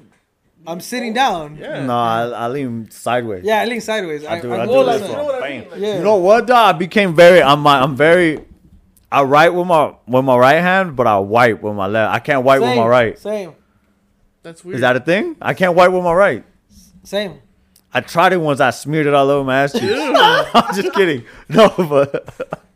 I'm 0.66 0.80
sitting 0.80 1.12
down. 1.14 1.56
Yeah. 1.56 1.84
no, 1.86 1.96
I, 1.96 2.22
I 2.28 2.48
lean 2.48 2.90
sideways. 2.90 3.44
Yeah, 3.44 3.60
I 3.62 3.64
lean 3.64 3.80
sideways. 3.80 4.24
I, 4.24 4.36
I 4.36 4.40
do. 4.40 4.52
I 4.52 4.62
I 4.62 4.66
go 4.66 4.72
do 4.82 4.86
like 4.86 5.00
that. 5.00 5.10
You 5.10 5.16
know 5.16 5.24
what 5.24 5.34
I 5.36 5.40
Bam. 5.40 5.60
mean? 5.60 5.70
Like, 5.70 5.80
Yeah. 5.80 5.96
You 5.98 6.04
know 6.04 6.16
what, 6.16 6.46
though? 6.46 6.54
I 6.54 6.72
became 6.72 7.14
very. 7.16 7.42
I'm. 7.42 7.60
my- 7.60 7.80
I'm 7.80 7.96
very. 7.96 8.44
I 9.12 9.22
write 9.22 9.48
with 9.54 9.66
my 9.66 9.94
with 10.06 10.24
my 10.24 10.36
right 10.36 10.60
hand, 10.60 10.94
but 10.96 11.06
I 11.06 11.18
wipe 11.18 11.62
with 11.62 11.74
my 11.74 11.86
left. 11.88 12.14
I 12.14 12.18
can't 12.20 12.44
wipe 12.44 12.60
with 12.60 12.76
my 12.76 12.86
right. 12.86 13.18
Same. 13.18 13.54
That's 14.42 14.64
weird. 14.64 14.76
Is 14.76 14.80
that 14.82 14.96
a 14.96 15.00
thing? 15.00 15.36
I 15.42 15.54
can't 15.54 15.74
wipe 15.74 15.90
with 15.90 16.04
my 16.04 16.12
right. 16.12 16.44
Same. 17.02 17.40
I 17.92 18.02
tried 18.02 18.32
it 18.32 18.36
once. 18.36 18.60
I 18.60 18.70
smeared 18.70 19.06
it 19.06 19.14
all 19.14 19.28
over 19.28 19.44
my 19.44 19.64
ass 19.64 19.72
cheeks. 19.72 19.84
I'm 19.90 20.74
just 20.76 20.92
kidding. 20.94 21.24
No, 21.48 21.70
but 21.76 22.24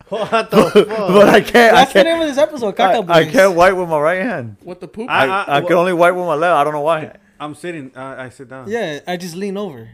What 0.09 0.51
the 0.51 0.71
fuck? 0.75 0.87
but 0.89 1.29
I 1.29 1.41
can't. 1.41 1.55
I 1.77 1.85
That's 1.85 1.93
the 1.93 2.03
can't. 2.03 2.09
name 2.09 2.21
of 2.23 2.29
this 2.29 2.39
episode. 2.39 2.81
I, 2.81 2.95
Caca 2.95 3.09
I 3.11 3.23
Boys. 3.25 3.33
can't 3.33 3.55
wipe 3.55 3.77
with 3.77 3.89
my 3.89 4.01
right 4.01 4.23
hand. 4.23 4.57
what 4.65 4.81
the 4.81 4.89
poop? 4.89 5.09
I- 5.09 5.27
I, 5.27 5.59
I, 5.59 5.61
can 5.61 5.75
only 5.75 5.93
wipe 5.93 6.15
with 6.17 6.25
my 6.27 6.35
left. 6.35 6.57
I 6.57 6.65
don't 6.65 6.73
know 6.73 6.81
why. 6.81 7.13
I'm 7.41 7.55
sitting. 7.55 7.93
Uh, 7.97 8.17
I 8.19 8.29
sit 8.31 8.49
down. 8.49 8.69
Yeah, 8.69 9.01
I 9.07 9.17
just 9.17 9.35
lean 9.37 9.57
over. 9.57 9.91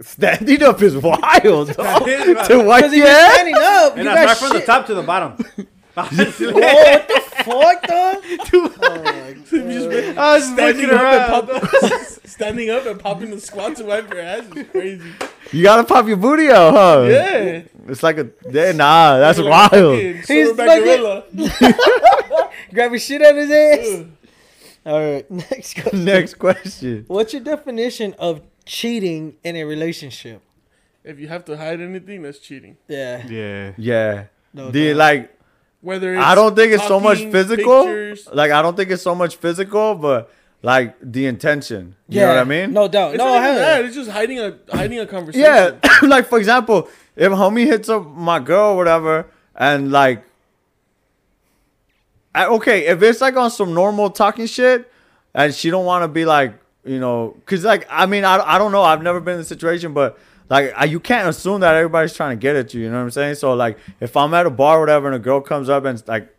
Standing 0.00 0.62
up 0.62 0.80
is 0.82 0.96
wild. 0.96 1.20
dog. 1.22 1.72
Standing 1.72 2.36
up. 2.36 2.46
to 2.48 2.58
wipe 2.62 2.82
Because 2.84 2.92
if 2.92 2.98
your 2.98 3.06
you're 3.06 3.16
ass. 3.16 3.34
standing 3.34 3.54
up, 3.56 3.96
And 3.96 4.04
you 4.04 4.10
I 4.10 4.14
got 4.14 4.36
start 4.36 4.50
from 4.52 4.60
the 4.60 4.66
top 4.66 4.86
to 4.86 4.94
the 4.94 5.02
bottom. 5.02 5.32
Whoa, 5.96 6.04
what 6.52 7.08
the 7.08 7.22
fuck, 7.44 7.82
dog? 7.86 9.36
You 9.52 9.62
just 9.72 9.88
been 9.88 10.18
I 10.18 10.34
was 10.34 10.44
standing 10.44 10.88
looking 10.88 10.98
up, 10.98 11.48
and 11.48 11.48
around. 11.48 11.60
pop, 11.80 12.02
standing 12.26 12.68
up 12.70 12.84
and 12.84 13.00
popping 13.00 13.30
the 13.30 13.40
squat 13.40 13.76
to 13.76 13.84
wipe 13.84 14.10
your 14.12 14.20
ass 14.20 14.44
is 14.54 14.68
crazy. 14.68 15.04
You 15.52 15.62
gotta 15.62 15.84
pop 15.84 16.06
your 16.08 16.16
booty 16.18 16.48
out, 16.50 16.72
huh? 16.74 17.02
Yeah. 17.08 17.62
It's 17.88 18.02
like 18.02 18.18
a 18.18 18.28
yeah, 18.50 18.72
nah. 18.72 19.18
That's 19.18 19.38
Like 19.38 19.72
wild. 19.72 19.98
He's 19.98 20.26
silverback 20.26 20.66
like- 20.66 20.84
gorilla. 20.84 21.24
Grabbing 22.74 22.98
shit 22.98 23.22
out 23.22 23.30
of 23.30 23.48
his 23.48 23.50
ass. 23.50 24.04
All 24.86 25.00
right, 25.00 25.28
next 25.50 25.74
question. 25.74 26.04
Next 26.04 26.34
question. 26.34 27.04
What's 27.08 27.32
your 27.32 27.42
definition 27.42 28.14
of 28.18 28.40
cheating 28.64 29.34
in 29.42 29.56
a 29.56 29.64
relationship? 29.64 30.42
If 31.02 31.18
you 31.18 31.26
have 31.28 31.44
to 31.46 31.56
hide 31.56 31.80
anything, 31.80 32.22
that's 32.22 32.38
cheating. 32.38 32.76
Yeah. 32.88 33.26
Yeah. 33.26 33.72
Yeah. 33.76 34.24
No 34.54 34.70
The 34.70 34.88
doubt. 34.90 34.96
like 34.96 35.38
Whether 35.80 36.14
it's 36.14 36.24
I 36.24 36.34
don't 36.34 36.54
think 36.56 36.72
it's 36.72 36.86
so 36.86 36.98
much 37.00 37.18
talking, 37.18 37.32
physical. 37.32 37.82
pictures, 37.84 38.28
Like 38.32 38.50
I 38.52 38.62
don't 38.62 38.76
think 38.76 38.90
it's 38.90 39.02
so 39.02 39.14
much 39.14 39.36
physical, 39.36 39.94
but 39.94 40.30
like 40.62 40.96
the 41.00 41.26
intention. 41.26 41.94
You 42.08 42.20
know 42.22 42.28
what 42.28 42.38
I 42.38 42.44
mean? 42.44 42.72
No 42.72 42.88
doubt. 42.88 43.14
It's 43.14 43.18
no, 43.18 43.24
not 43.26 43.36
even 43.38 43.44
hell 43.44 43.54
that. 43.56 43.84
It's 43.84 43.94
just 43.94 44.10
hiding 44.10 44.40
a 44.40 44.56
hiding 44.72 44.98
a 44.98 45.06
conversation. 45.06 45.46
Yeah. 45.46 45.98
like 46.02 46.26
for 46.26 46.38
example, 46.38 46.88
if 47.14 47.30
homie 47.32 47.66
hits 47.66 47.88
up 47.88 48.06
my 48.06 48.38
girl 48.40 48.70
or 48.72 48.76
whatever, 48.76 49.26
and 49.54 49.92
like, 49.92 50.24
I, 52.36 52.46
okay, 52.46 52.86
if 52.86 53.02
it's 53.02 53.20
like 53.20 53.36
on 53.36 53.50
some 53.50 53.74
normal 53.74 54.10
talking 54.10 54.46
shit, 54.46 54.90
and 55.34 55.54
she 55.54 55.70
don't 55.70 55.84
want 55.84 56.04
to 56.04 56.08
be 56.08 56.24
like, 56.24 56.54
you 56.84 57.00
know, 57.00 57.36
cause 57.46 57.64
like 57.64 57.86
I 57.90 58.06
mean 58.06 58.24
I 58.24 58.36
I 58.54 58.58
don't 58.58 58.72
know. 58.72 58.82
I've 58.82 59.02
never 59.02 59.20
been 59.20 59.34
in 59.34 59.40
the 59.40 59.46
situation, 59.46 59.92
but. 59.92 60.18
Like 60.48 60.72
I, 60.76 60.84
you 60.84 61.00
can't 61.00 61.28
assume 61.28 61.60
that 61.62 61.74
everybody's 61.74 62.14
trying 62.14 62.38
to 62.38 62.40
get 62.40 62.54
at 62.54 62.72
you. 62.72 62.82
You 62.82 62.88
know 62.88 62.98
what 62.98 63.02
I'm 63.02 63.10
saying? 63.10 63.34
So 63.34 63.54
like, 63.54 63.78
if 63.98 64.16
I'm 64.16 64.32
at 64.32 64.46
a 64.46 64.50
bar 64.50 64.76
or 64.76 64.80
whatever, 64.82 65.08
and 65.08 65.16
a 65.16 65.18
girl 65.18 65.40
comes 65.40 65.68
up 65.68 65.84
and 65.84 66.00
like 66.06 66.32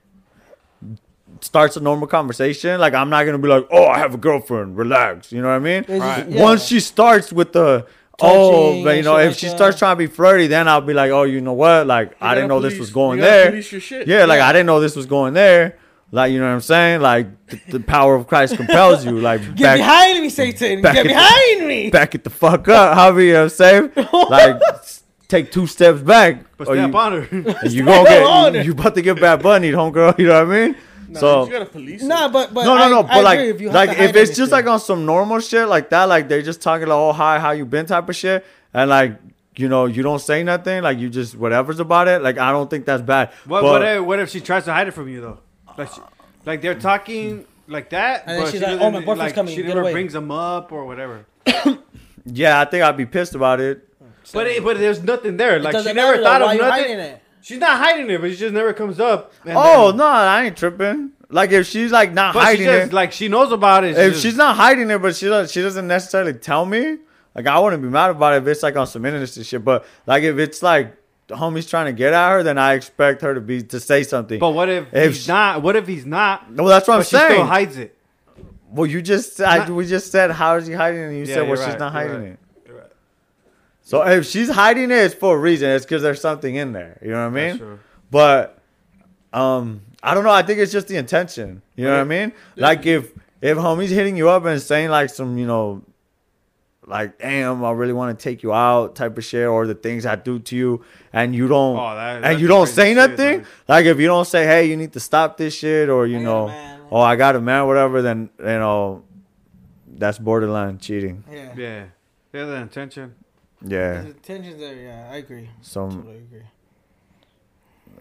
starts 1.42 1.76
a 1.76 1.82
normal 1.82 2.08
conversation, 2.08 2.80
like 2.80 2.94
I'm 2.94 3.10
not 3.10 3.26
gonna 3.26 3.38
be 3.38 3.50
like, 3.50 3.68
"Oh, 3.70 3.86
I 3.86 3.98
have 3.98 4.14
a 4.14 4.18
girlfriend. 4.18 4.78
Relax." 4.78 5.32
You 5.34 5.42
know 5.42 5.50
what 5.50 5.56
I 5.56 5.60
mean? 5.60 5.86
It's 5.88 6.06
just- 6.06 6.30
yeah. 6.30 6.42
Once 6.42 6.66
she 6.66 6.80
starts 6.80 7.34
with 7.34 7.52
the 7.52 7.86
oh, 8.22 8.84
but 8.84 8.96
you 8.96 9.04
know, 9.04 9.18
if 9.18 9.32
like 9.32 9.38
she 9.38 9.48
that. 9.48 9.56
starts 9.56 9.78
trying 9.78 9.96
to 9.96 10.00
be 10.00 10.08
flirty, 10.08 10.48
then 10.48 10.68
I'll 10.68 10.80
be 10.80 10.94
like, 10.94 11.12
"Oh, 11.12 11.24
you 11.24 11.42
know 11.42 11.54
what? 11.54 11.88
Like 11.88 12.16
I 12.22 12.34
didn't 12.34 12.50
know 12.50 12.60
this 12.60 12.80
was 12.80 12.92
going 12.92 13.20
you 13.20 13.26
there." 13.26 13.54
your 13.54 13.62
shit. 13.82 14.08
Yeah, 14.08 14.26
like 14.26 14.40
Yeah. 14.40 14.48
I 14.48 14.54
didn't 14.54 14.68
know 14.68 14.80
this 14.80 14.96
was 14.96 15.06
going 15.06 15.34
there. 15.34 15.78
Like 16.12 16.32
you 16.32 16.40
know 16.40 16.46
what 16.48 16.54
I'm 16.54 16.62
saying? 16.62 17.02
Like 17.02 17.48
the, 17.48 17.60
the 17.72 17.80
power 17.82 18.16
of 18.16 18.28
Christ 18.28 18.56
compels 18.56 19.06
you. 19.06 19.20
Like 19.20 19.42
Get 19.56 19.60
back, 19.64 19.78
behind 19.78 20.22
me, 20.22 20.30
Satan. 20.30 20.82
Get 20.82 20.96
at 20.96 21.04
the- 21.04 21.10
behind 21.10 21.68
me. 21.68 21.90
back 21.90 22.16
it 22.16 22.24
the 22.24 22.30
fuck 22.30 22.68
up. 22.70 22.96
However, 22.96 23.22
you 23.22 23.34
know 23.34 23.44
what 23.44 23.44
I'm 23.44 23.50
saying? 23.50 23.92
Like 24.30 24.62
take 25.28 25.52
two 25.52 25.68
steps 25.68 26.00
back, 26.00 26.46
But 26.58 26.70
or 26.70 26.76
step 26.76 26.92
you, 26.92 26.98
on 26.98 27.12
her. 27.12 27.28
and 27.32 27.46
you 27.74 27.84
gonna 27.84 28.04
get 28.08 28.56
her. 28.56 28.62
you 28.64 28.72
about 28.72 28.96
to 28.96 29.02
get 29.02 29.20
bad 29.20 29.44
bunnied, 29.44 29.74
homegirl. 29.74 30.18
You 30.18 30.28
know 30.28 30.46
what 30.46 30.56
I 30.56 30.68
mean? 30.68 30.76
Nah, 31.10 31.20
so 31.20 31.46
you 31.46 31.52
gotta 31.52 31.66
police. 31.66 32.04
Nah, 32.04 32.30
but 32.30 32.54
but 32.54 32.64
no, 32.64 32.78
no, 32.78 32.90
no. 32.90 33.00
I 33.04 33.16
But 33.16 33.24
like, 33.26 33.40
if 33.40 33.60
you 33.60 33.70
like 33.72 33.90
if 33.92 33.98
hide 33.98 34.16
it's 34.16 34.36
just 34.38 34.52
like 34.54 34.66
on 34.68 34.80
some 34.80 35.06
normal 35.06 35.42
shit 35.42 35.68
like 35.68 35.90
that, 35.90 36.06
like 36.06 36.30
they're 36.30 36.42
just 36.42 36.62
talking 36.62 36.88
like, 36.88 36.96
oh 36.98 37.12
hi, 37.12 37.40
how 37.40 37.52
you 37.52 37.66
been 37.66 37.86
type 37.86 38.08
of 38.08 38.16
shit, 38.16 38.46
and 38.74 38.90
like 38.90 39.18
you 39.58 39.68
know 39.68 39.86
you 39.88 40.04
don't 40.04 40.20
say 40.20 40.42
nothing, 40.44 40.84
like 40.84 41.00
you 41.00 41.10
just 41.10 41.36
whatever's 41.36 41.82
about 41.82 42.08
it. 42.08 42.22
Like 42.22 42.38
I 42.38 42.52
don't 42.54 42.70
think 42.70 42.86
that's 42.86 43.02
bad. 43.02 43.32
What, 43.46 43.62
But- 43.62 43.72
what, 43.72 43.82
if, 43.84 44.04
what 44.06 44.20
if 44.20 44.30
she 44.30 44.40
tries 44.40 44.64
to 44.66 44.74
hide 44.74 44.88
it 44.88 44.92
from 44.92 45.10
you 45.10 45.20
though? 45.20 45.40
Like, 45.78 45.94
she, 45.94 46.02
like 46.46 46.62
they're 46.62 46.76
talking 46.80 47.46
like 47.68 47.90
that, 47.92 48.24
And 48.26 48.38
then 48.38 48.44
but 48.46 48.52
she's 48.52 48.60
she 48.62 48.66
like, 48.66 48.80
"Oh, 48.82 48.90
my 48.92 49.00
boyfriend's 49.00 49.20
like, 49.20 49.36
coming, 49.36 49.56
She 49.56 49.64
never 49.64 49.82
away." 49.82 49.92
brings 49.92 50.14
them 50.14 50.32
up 50.32 50.72
or 50.72 50.86
whatever. 50.86 51.26
yeah, 52.26 52.60
I 52.62 52.66
think 52.66 52.84
I'd 52.84 52.98
be 52.98 53.06
pissed 53.06 53.36
about 53.36 53.60
it. 53.60 53.84
But 54.34 54.48
it, 54.48 54.64
but 54.64 54.78
there's 54.78 55.02
nothing 55.04 55.38
there. 55.38 55.60
Like 55.60 55.78
she 55.78 55.94
never 55.94 56.12
matter, 56.14 56.24
thought 56.24 56.42
of 56.42 56.58
nothing. 56.60 57.00
it? 57.00 57.22
She's 57.42 57.60
not 57.60 57.78
hiding 57.78 58.10
it, 58.10 58.20
but 58.20 58.30
she 58.32 58.36
just 58.38 58.54
never 58.54 58.74
comes 58.74 59.00
up. 59.00 59.32
Oh 59.46 59.88
then- 59.92 59.98
no, 59.98 60.06
I 60.06 60.44
ain't 60.46 60.58
tripping. 60.58 61.12
Like 61.30 61.52
if 61.52 61.68
she's 61.68 61.92
like 61.92 62.12
not 62.14 62.34
But 62.34 62.40
she 62.42 62.46
hiding 62.46 62.66
just 62.66 62.88
it, 62.88 62.94
like 62.94 63.12
she 63.14 63.28
knows 63.30 63.52
about 63.52 63.84
it. 63.86 63.98
if 63.98 64.14
just- 64.14 64.24
she's 64.24 64.36
not 64.36 64.56
hiding 64.56 64.90
it, 64.92 65.02
but 65.02 65.16
she 65.16 65.28
doesn't, 65.28 65.52
she 65.54 65.62
doesn't 65.62 65.88
necessarily 65.88 66.34
tell 66.34 66.66
me. 66.66 66.98
Like 67.36 67.48
I 67.48 67.60
wouldn't 67.60 67.82
be 67.84 67.88
mad 67.90 68.10
about 68.12 68.34
it 68.34 68.38
if 68.42 68.48
it's 68.48 68.64
like 68.64 68.76
on 68.76 68.88
some 68.88 69.06
innocent 69.06 69.46
shit. 69.46 69.64
But 69.64 69.86
like 70.06 70.24
if 70.24 70.38
it's 70.40 70.62
like 70.64 70.97
the 71.28 71.36
homie's 71.36 71.68
trying 71.70 71.86
to 71.88 71.94
get 71.94 72.14
at 72.14 72.30
her, 72.32 72.44
then 72.44 72.58
I 72.58 72.74
expect 72.74 73.22
her 73.22 73.34
to 73.34 73.42
be 73.42 73.62
to 73.64 73.80
say 73.80 74.04
something. 74.04 74.40
But 74.40 74.52
what 74.52 74.70
if, 74.70 74.86
If 74.94 75.14
he's 75.14 75.24
she- 75.24 75.32
not? 75.32 75.62
What 75.62 75.76
if 75.76 75.88
he's 75.88 76.06
not? 76.06 76.52
well, 76.54 76.68
that's 76.68 76.88
what 76.88 76.96
I'm 76.96 77.00
but 77.02 77.08
she 77.08 77.18
still 77.18 77.46
hides 77.46 77.78
it. 77.78 77.98
Well, 78.70 78.86
you 78.86 79.02
just 79.02 79.40
I, 79.42 79.70
we 79.70 79.86
just 79.88 80.12
said 80.12 80.32
how 80.32 80.56
is 80.56 80.68
he 80.68 80.74
hiding 80.74 81.02
it? 81.02 81.06
And 81.08 81.14
you 81.18 81.24
Yeah, 81.26 81.34
said 81.36 81.48
well 81.48 81.58
you're 81.58 81.66
she's 81.70 81.80
not 81.80 81.92
hiding 81.94 82.22
right. 82.22 82.24
it. 82.32 82.40
So 83.84 84.06
if 84.06 84.26
she's 84.26 84.50
hiding 84.50 84.92
it, 84.92 84.96
it's 84.98 85.14
for 85.16 85.38
a 85.38 85.40
reason. 85.40 85.70
It's 85.70 85.86
because 85.86 86.02
there's 86.02 86.20
something 86.20 86.54
in 86.54 86.74
there. 86.74 87.00
You 87.02 87.12
know 87.12 87.30
what 87.30 87.40
I 87.40 87.54
mean? 87.54 87.80
But 88.12 88.60
um, 89.32 89.82
I 90.04 90.14
don't 90.14 90.26
know. 90.26 90.30
I 90.32 90.42
think 90.44 90.60
it's 90.60 90.72
just 90.74 90.90
the 90.90 90.98
intention. 90.98 91.62
You 91.78 91.86
know 91.86 91.92
what 91.94 92.02
I 92.02 92.04
mean? 92.04 92.34
Like 92.58 92.86
if 92.86 93.12
if 93.42 93.58
homie's 93.58 93.90
hitting 93.92 94.18
you 94.18 94.28
up 94.30 94.44
and 94.46 94.62
saying 94.62 94.90
like 94.90 95.10
some 95.10 95.38
you 95.38 95.46
know, 95.48 95.84
like 96.86 97.18
damn, 97.20 97.64
I 97.64 97.72
really 97.72 97.94
want 97.94 98.18
to 98.18 98.22
take 98.22 98.44
you 98.44 98.52
out 98.54 98.96
type 98.96 99.18
of 99.18 99.24
shit, 99.24 99.48
or 99.48 99.66
the 99.68 99.76
things 99.76 100.06
I 100.06 100.16
do 100.18 100.40
to 100.40 100.56
you, 100.56 100.84
and 101.20 101.36
you 101.36 101.48
don't, 101.48 101.78
Oh, 101.78 101.96
that- 101.96 102.24
and 102.24 102.40
you 102.42 102.48
don't 102.48 102.68
say 102.80 102.94
nothing. 102.94 103.40
dog. 103.40 103.48
Like 103.68 103.86
if 103.94 103.98
you 104.00 104.08
don't 104.08 104.26
say, 104.34 104.46
hey, 104.46 104.64
you 104.70 104.76
need 104.78 104.94
to 104.94 105.00
stop 105.00 105.38
this 105.38 105.54
shit, 105.62 105.90
or 105.90 106.06
you 106.08 106.20
I 106.20 106.24
know, 106.30 106.48
man. 106.48 106.82
oh, 106.92 107.02
I 107.02 107.16
got 107.16 107.36
a 107.36 107.42
man, 107.42 107.66
whatever, 107.68 108.02
then 108.02 108.30
you 108.40 108.46
know, 108.46 109.04
that's 110.04 110.20
borderline 110.20 110.78
cheating. 110.80 111.24
Yeah. 111.32 111.54
Yeah, 111.58 111.84
yeah, 112.34 112.46
the 112.46 112.56
intention. 112.68 113.16
Yeah. 113.66 114.02
The 114.02 114.14
tensions 114.14 114.60
there. 114.60 114.76
Yeah, 114.76 115.10
I 115.12 115.18
agree. 115.18 115.50
So 115.62 115.90
Totally 115.90 116.18
agree. 116.28 116.48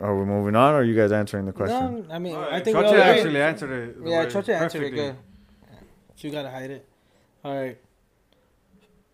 are 0.00 0.14
we 0.18 0.24
moving 0.26 0.54
on, 0.54 0.74
or 0.74 0.78
are 0.80 0.84
you 0.84 0.94
guys 0.94 1.12
answering 1.12 1.46
the 1.46 1.52
question? 1.52 2.04
No, 2.08 2.14
I 2.14 2.18
mean, 2.18 2.34
All 2.36 2.44
I 2.44 2.50
right, 2.50 2.64
think 2.64 2.76
we 2.76 2.82
Choche 2.82 2.86
all 2.88 2.92
agree. 2.92 3.02
actually 3.16 3.40
answered 3.50 3.70
it. 3.72 4.04
the 4.04 4.10
Yeah, 4.10 4.18
way- 4.24 4.26
Choche 4.30 4.48
answered 4.60 4.82
it 4.82 4.90
good. 4.90 5.16
So 6.16 6.28
you 6.28 6.30
gotta 6.32 6.50
hide 6.50 6.70
it. 6.70 6.84
All 7.44 7.54
right. 7.62 7.78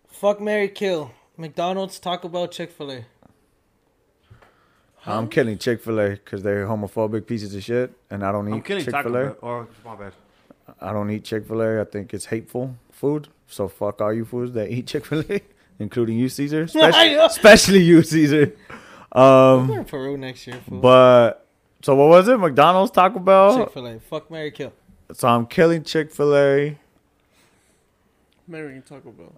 Fuck 0.07 0.41
Mary 0.41 0.67
Kill. 0.69 1.11
McDonald's, 1.37 1.99
Taco 1.99 2.27
Bell, 2.27 2.47
Chick 2.47 2.71
Fil 2.71 2.91
A. 2.91 3.05
I'm 5.05 5.27
killing 5.27 5.57
Chick 5.57 5.81
Fil 5.81 5.99
A 5.99 6.09
because 6.11 6.43
they're 6.43 6.65
homophobic 6.65 7.25
pieces 7.27 7.53
of 7.55 7.63
shit, 7.63 7.91
and 8.09 8.23
I 8.23 8.31
don't 8.31 8.47
I'm 8.47 8.55
eat 8.59 8.65
killing 8.65 8.85
Chick 8.85 8.93
Fil 8.95 9.15
A. 9.17 9.23
Bell. 9.25 9.37
Or 9.41 9.67
my 9.83 9.95
bad. 9.95 10.13
I 10.79 10.93
don't 10.93 11.09
eat 11.11 11.23
Chick 11.25 11.45
Fil 11.45 11.61
A. 11.61 11.81
I 11.81 11.83
think 11.85 12.13
it's 12.13 12.25
hateful 12.25 12.75
food. 12.91 13.27
So 13.47 13.67
fuck 13.67 13.99
all 14.01 14.13
you 14.13 14.23
fools 14.25 14.53
that 14.53 14.69
eat 14.71 14.87
Chick 14.87 15.05
Fil 15.05 15.23
A, 15.29 15.41
including 15.79 16.17
you, 16.17 16.29
Caesar. 16.29 16.63
Especially, 16.63 17.13
especially 17.15 17.79
you, 17.83 18.01
Caesar. 18.01 18.53
We're 19.13 19.21
Um, 19.21 19.71
in 19.71 19.85
Peru 19.85 20.17
next 20.17 20.47
year, 20.47 20.59
fool. 20.67 20.79
but 20.79 21.45
so 21.81 21.95
what 21.95 22.07
was 22.07 22.27
it? 22.29 22.37
McDonald's, 22.39 22.91
Taco 22.91 23.19
Bell. 23.19 23.57
Chick 23.65 23.73
Fil 23.73 23.87
A. 23.87 23.99
Fuck 23.99 24.31
Mary 24.31 24.51
Kill. 24.51 24.71
So 25.11 25.27
I'm 25.27 25.45
killing 25.45 25.83
Chick 25.83 26.11
Fil 26.13 26.35
A. 26.35 26.77
marrying 28.47 28.81
Taco 28.81 29.11
Bell. 29.11 29.33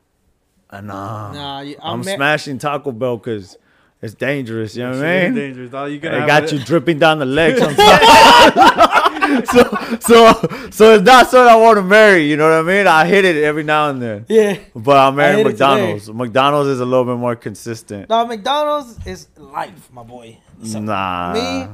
Uh, 0.69 0.81
nah, 0.81 1.31
Nah, 1.31 1.59
you, 1.61 1.75
I'm, 1.81 1.99
I'm, 2.01 2.05
mar- 2.05 2.15
smashing 2.15 2.57
Taco 2.59 2.91
Bell 2.91 3.17
because 3.17 3.57
it's 4.05 4.13
dangerous. 4.13 4.75
You 4.75 4.83
know 4.83 4.91
what 4.91 5.05
I 5.05 5.15
is 5.15 5.23
mean? 5.33 5.35
dangerous, 5.35 5.71
dog. 5.71 5.89
You 5.89 5.95
It 5.97 6.01
gonna 6.01 6.19
have 6.19 6.27
got 6.27 6.43
it- 6.43 6.51
you 6.53 6.59
dripping 6.59 6.99
down 6.99 7.19
the 7.19 7.25
legs. 7.25 7.59
sometimes. 7.65 9.49
so, 9.51 9.63
so, 9.99 10.69
so 10.71 10.93
it's 10.93 11.03
not 11.03 11.29
something 11.29 11.51
I 11.51 11.55
want 11.55 11.77
to 11.77 11.81
marry. 11.83 12.23
You 12.29 12.37
know 12.37 12.49
what 12.49 12.59
I 12.59 12.61
mean? 12.61 12.87
I 12.87 13.05
hit 13.05 13.25
it 13.25 13.43
every 13.43 13.63
now 13.63 13.89
and 13.89 14.01
then. 14.01 14.25
Yeah. 14.29 14.57
But 14.75 14.97
I'm 14.97 15.15
marrying 15.15 15.45
McDonald's. 15.45 16.09
McDonald's 16.11 16.69
is 16.69 16.79
a 16.79 16.85
little 16.85 17.05
bit 17.05 17.17
more 17.17 17.35
consistent. 17.35 18.09
No, 18.09 18.25
McDonald's 18.25 18.97
is 19.05 19.27
life, 19.37 19.91
my 19.91 20.03
boy. 20.03 20.37
So, 20.63 20.79
nah. 20.79 21.33
me, 21.33 21.67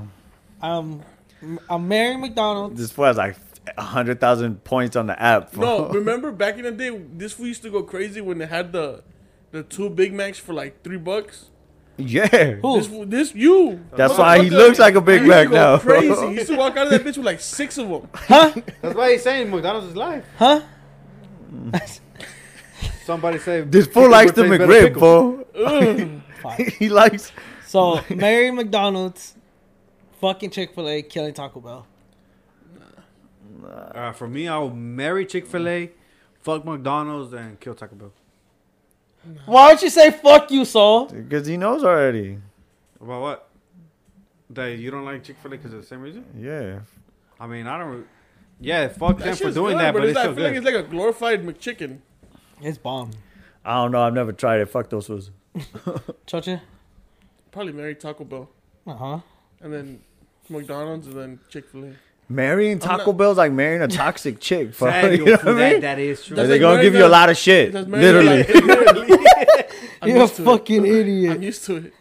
um, 0.61 1.01
I'm 1.69 1.87
marrying 1.87 2.21
McDonald's. 2.21 2.79
This 2.79 2.95
was 2.97 3.17
like 3.17 3.35
a 3.77 3.81
hundred 3.81 4.19
thousand 4.19 4.63
points 4.63 4.95
on 4.95 5.07
the 5.07 5.21
app. 5.21 5.55
No, 5.55 5.89
remember 5.93 6.31
back 6.31 6.57
in 6.57 6.63
the 6.63 6.71
day, 6.71 6.89
this 7.13 7.33
fool 7.33 7.47
used 7.47 7.61
to 7.63 7.69
go 7.69 7.83
crazy 7.83 8.21
when 8.21 8.37
they 8.39 8.47
had 8.47 8.71
the 8.71 9.03
the 9.51 9.63
two 9.63 9.89
Big 9.89 10.13
Macs 10.13 10.39
for 10.39 10.53
like 10.53 10.81
three 10.83 10.97
bucks. 10.97 11.50
Yeah. 11.97 12.53
Who? 12.55 12.79
This 12.81 12.89
this 13.07 13.35
you. 13.35 13.79
That's 13.95 14.17
why 14.17 14.43
he 14.43 14.49
looks 14.49 14.79
like 14.79 14.95
a 14.95 15.01
Big 15.01 15.21
he 15.21 15.27
used 15.27 15.37
to 15.37 15.49
Mac 15.49 15.51
now. 15.51 15.77
Crazy. 15.77 16.27
He 16.29 16.33
used 16.35 16.47
to 16.47 16.55
walk 16.57 16.77
out 16.77 16.87
of 16.87 16.91
that 16.91 17.01
bitch 17.01 17.17
with 17.17 17.25
like 17.25 17.39
six 17.39 17.77
of 17.77 17.89
them. 17.89 18.07
Huh? 18.13 18.51
That's 18.81 18.95
why 18.95 19.11
he's 19.11 19.23
saying 19.23 19.49
McDonald's 19.49 19.87
is 19.87 19.95
life. 19.95 20.25
Huh? 20.37 20.61
Somebody 23.05 23.39
say 23.39 23.61
This 23.61 23.87
fool 23.87 24.09
likes 24.09 24.31
the 24.31 24.43
tastes 24.43 24.57
better 24.57 24.71
McRib, 24.71 24.93
pickle. 24.93 26.21
fool. 26.55 26.65
he 26.79 26.89
likes. 26.89 27.31
So 27.65 28.01
Mary 28.09 28.51
McDonald's, 28.51 29.35
fucking 30.19 30.49
Chick 30.51 30.73
Fil 30.75 30.87
A, 30.89 31.01
killing 31.01 31.33
Taco 31.33 31.59
Bell. 31.59 31.87
Uh, 33.65 34.11
for 34.11 34.27
me, 34.27 34.47
I 34.47 34.57
will 34.57 34.75
marry 34.75 35.25
Chick 35.25 35.45
Fil 35.47 35.67
A, 35.67 35.91
fuck 36.41 36.65
McDonald's, 36.65 37.33
and 37.33 37.59
kill 37.59 37.75
Taco 37.75 37.95
Bell. 37.95 38.11
Why 39.45 39.69
don't 39.69 39.81
you 39.81 39.89
say 39.89 40.11
fuck 40.11 40.49
you, 40.51 40.65
Saul? 40.65 41.05
Because 41.05 41.45
he 41.47 41.57
knows 41.57 41.83
already. 41.83 42.39
About 42.99 43.21
what? 43.21 43.49
That 44.51 44.77
you 44.79 44.91
don't 44.91 45.05
like 45.05 45.23
Chick 45.23 45.37
Fil 45.41 45.53
A 45.53 45.57
because 45.57 45.73
of 45.73 45.81
the 45.81 45.87
same 45.87 46.01
reason? 46.01 46.25
Yeah. 46.37 46.79
I 47.39 47.47
mean, 47.47 47.67
I 47.67 47.77
don't. 47.77 48.05
Yeah, 48.59 48.87
fuck 48.89 49.17
them 49.17 49.35
for 49.35 49.51
doing 49.51 49.77
good, 49.77 49.79
that, 49.79 49.93
but 49.93 50.03
it's 50.03 50.09
it's 50.11 50.15
like, 50.15 50.23
still 50.23 50.31
I 50.33 50.35
feel 50.35 50.43
like 50.45 50.55
it's 50.55 50.65
like 50.65 50.75
a 50.75 50.83
glorified 50.83 51.43
McChicken. 51.43 51.99
It's 52.61 52.77
bomb. 52.77 53.11
I 53.65 53.75
don't 53.75 53.91
know. 53.91 54.01
I've 54.03 54.13
never 54.13 54.31
tried 54.33 54.59
it. 54.61 54.67
Fuck 54.69 54.89
those 54.89 55.07
fools. 55.07 55.31
Choche? 56.27 56.61
Probably 57.51 57.73
marry 57.73 57.95
Taco 57.95 58.23
Bell, 58.23 58.49
Uh 58.85 58.93
huh. 58.95 59.19
and 59.61 59.73
then 59.73 60.01
McDonald's, 60.49 61.07
and 61.07 61.15
then 61.17 61.39
Chick 61.49 61.69
Fil 61.69 61.85
A. 61.85 61.93
Marrying 62.31 62.79
Taco 62.79 63.13
Bell's 63.13 63.37
like 63.37 63.51
marrying 63.51 63.81
a 63.81 63.87
toxic 64.01 64.39
chick. 64.39 64.73
fool. 64.73 64.87
Sad, 64.91 65.11
you 65.17 65.25
know 65.25 65.31
what 65.33 65.47
I 65.47 65.71
mean? 65.71 65.81
that 65.81 65.99
is 65.99 66.23
true. 66.25 66.35
That's 66.35 66.47
They're 66.47 66.57
like 66.57 66.61
gonna 66.61 66.81
give 66.81 66.93
marrying 66.93 66.99
you 66.99 67.05
a 67.05 67.07
a- 67.07 67.19
lot 67.19 67.29
of 67.29 67.37
shit. 67.37 67.73
Literally. 67.73 68.37
like- 68.43 68.47
literally. 68.55 69.27
I'm 70.01 70.09
You're 70.09 70.17
a 70.17 70.21
used 70.21 70.35
to 70.37 70.41
it. 70.41 70.45
fucking 70.45 70.85
I'm 71.31 71.43
used 71.43 71.65
to 71.65 71.75
it. 71.77 71.93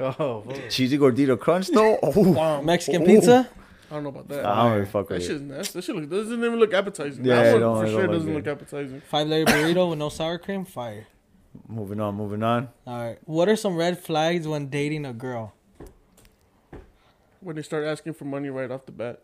oh, 0.00 0.42
fuck. 0.42 0.68
Cheesy 0.70 0.98
gordito 0.98 1.38
crunch 1.38 1.68
though. 1.68 1.98
Oh. 2.02 2.12
Wow. 2.32 2.60
Mexican 2.62 3.02
Ooh. 3.02 3.06
pizza? 3.06 3.48
I 3.90 3.94
don't 3.94 4.02
know 4.02 4.08
about 4.08 4.28
that. 4.28 4.44
I 4.44 4.62
don't 4.64 4.72
really 4.72 4.86
fuck 4.86 5.08
with 5.10 5.22
shit's 5.22 5.40
it. 5.40 5.44
nasty. 5.44 5.78
That 5.78 5.84
shit 5.84 5.94
look, 5.94 6.10
doesn't 6.10 6.32
even 6.38 6.56
look 6.58 6.74
appetizing. 6.74 7.24
Yeah, 7.24 7.42
that 7.42 7.60
one 7.60 7.84
for 7.84 7.90
sure 7.90 8.02
look 8.02 8.10
doesn't 8.12 8.26
good. 8.26 8.34
look 8.34 8.46
appetizing. 8.48 9.00
Five 9.08 9.28
layer 9.28 9.44
burrito 9.44 9.90
with 9.90 9.98
no 10.00 10.08
sour 10.08 10.38
cream? 10.38 10.64
Fire. 10.64 11.06
Moving 11.68 12.00
on. 12.00 12.16
Moving 12.16 12.42
on. 12.42 12.68
All 12.86 12.98
right. 13.04 13.18
What 13.26 13.48
are 13.48 13.54
some 13.56 13.76
red 13.76 13.98
flags 14.00 14.48
when 14.48 14.68
dating 14.68 15.06
a 15.06 15.12
girl? 15.12 15.52
When 17.40 17.54
they 17.54 17.62
start 17.62 17.84
asking 17.84 18.14
for 18.14 18.24
money 18.24 18.50
right 18.50 18.70
off 18.70 18.86
the 18.86 18.92
bat. 18.92 19.20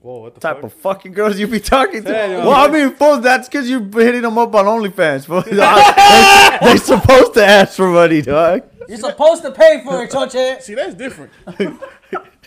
Whoa, 0.00 0.20
what 0.20 0.34
the 0.34 0.40
type 0.40 0.56
fuck? 0.56 0.64
of 0.64 0.72
fucking 0.74 1.12
girls 1.12 1.38
you 1.38 1.46
be 1.46 1.60
talking 1.60 2.02
to. 2.04 2.12
Hey, 2.14 2.32
yo. 2.32 2.38
well, 2.48 2.52
I 2.52 2.68
mean, 2.68 2.94
fool, 2.94 3.18
that's 3.18 3.48
because 3.48 3.68
you're 3.68 3.82
hitting 3.82 4.22
them 4.22 4.38
up 4.38 4.54
on 4.54 4.64
OnlyFans. 4.64 5.26
fool. 5.26 5.42
they, 6.62 6.72
they 6.72 6.76
supposed 6.78 7.34
to 7.34 7.44
ask 7.44 7.76
for 7.76 7.88
money, 7.88 8.22
dog. 8.22 8.62
You're 8.88 8.96
supposed 8.98 9.42
to 9.42 9.52
pay 9.52 9.82
for 9.84 10.02
it, 10.02 10.10
Choche. 10.12 10.62
See, 10.62 10.74
that's 10.74 10.94
different. 10.94 11.32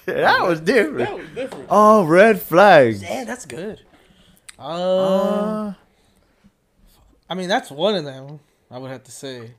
That 0.05 0.41
was 0.45 0.59
different. 0.59 0.97
That 0.97 1.05
different. 1.05 1.17
was 1.29 1.29
different. 1.35 1.67
Oh, 1.69 2.03
red 2.03 2.41
flags. 2.41 2.99
Damn, 2.99 3.25
that's 3.25 3.45
good. 3.45 3.79
Uh, 4.59 4.63
Uh, 5.69 5.73
I 7.29 7.35
mean, 7.35 7.47
that's 7.47 7.71
one 7.71 7.95
of 7.95 8.03
them. 8.03 8.41
I 8.69 8.79
would 8.79 8.91
have 8.91 9.03
to 9.05 9.11
say. 9.11 9.51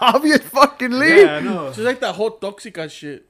obvious 0.00 0.38
fucking 0.42 0.92
lead. 0.92 1.24
Yeah, 1.26 1.36
I 1.36 1.40
know. 1.40 1.66
Just 1.68 1.80
like 1.80 1.98
that 2.00 2.14
whole 2.14 2.38
toxica 2.38 2.88
shit. 2.88 3.26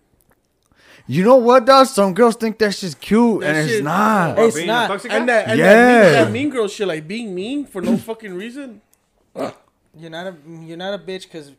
You 1.11 1.25
know 1.25 1.37
what, 1.37 1.65
though? 1.65 1.85
Some 1.85 2.13
girls 2.13 2.37
think 2.37 2.59
that's 2.59 2.81
just 2.83 3.01
cute, 3.01 3.41
That 3.41 3.49
and 3.49 3.59
it's 3.65 3.73
shit- 3.77 3.85
not. 3.85 4.37
Hey, 4.37 4.47
It's 4.47 4.57
Being 4.57 4.69
a 4.69 4.73
not. 4.73 4.89
toxic 4.89 5.11
And 5.11 5.27
that, 5.29 5.49
and 5.49 5.59
Yeah. 5.59 5.73
that, 5.75 6.05
mean, 6.05 6.13
that 6.13 6.31
mean 6.33 6.51
girl 6.51 6.69
shit, 6.69 6.87
like 6.87 7.09
being 7.09 7.35
mean 7.35 7.65
for 7.65 7.81
no 7.81 7.97
fucking 7.97 8.35
reason. 8.35 8.83
You're 9.35 10.11
not 10.11 10.27
a 10.27 10.37
you're 10.61 10.77
not 10.77 10.93
a 10.95 10.99
bitch 11.03 11.23
because 11.23 11.53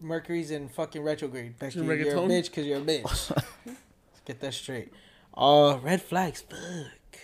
Mercury's 0.00 0.50
in 0.50 0.68
fucking 0.68 1.02
retrograde. 1.02 1.58
Becky, 1.58 1.78
in 1.78 1.84
you're 1.84 1.92
a 1.94 2.04
bitch 2.06 2.46
because 2.46 2.66
you're 2.66 2.78
a 2.78 2.80
bitch. 2.80 3.02
Let's 3.04 4.20
get 4.24 4.40
that 4.40 4.54
straight. 4.54 4.92
Uh, 5.36 5.78
red 5.82 6.00
flags. 6.02 6.40
Fuck. 6.40 7.20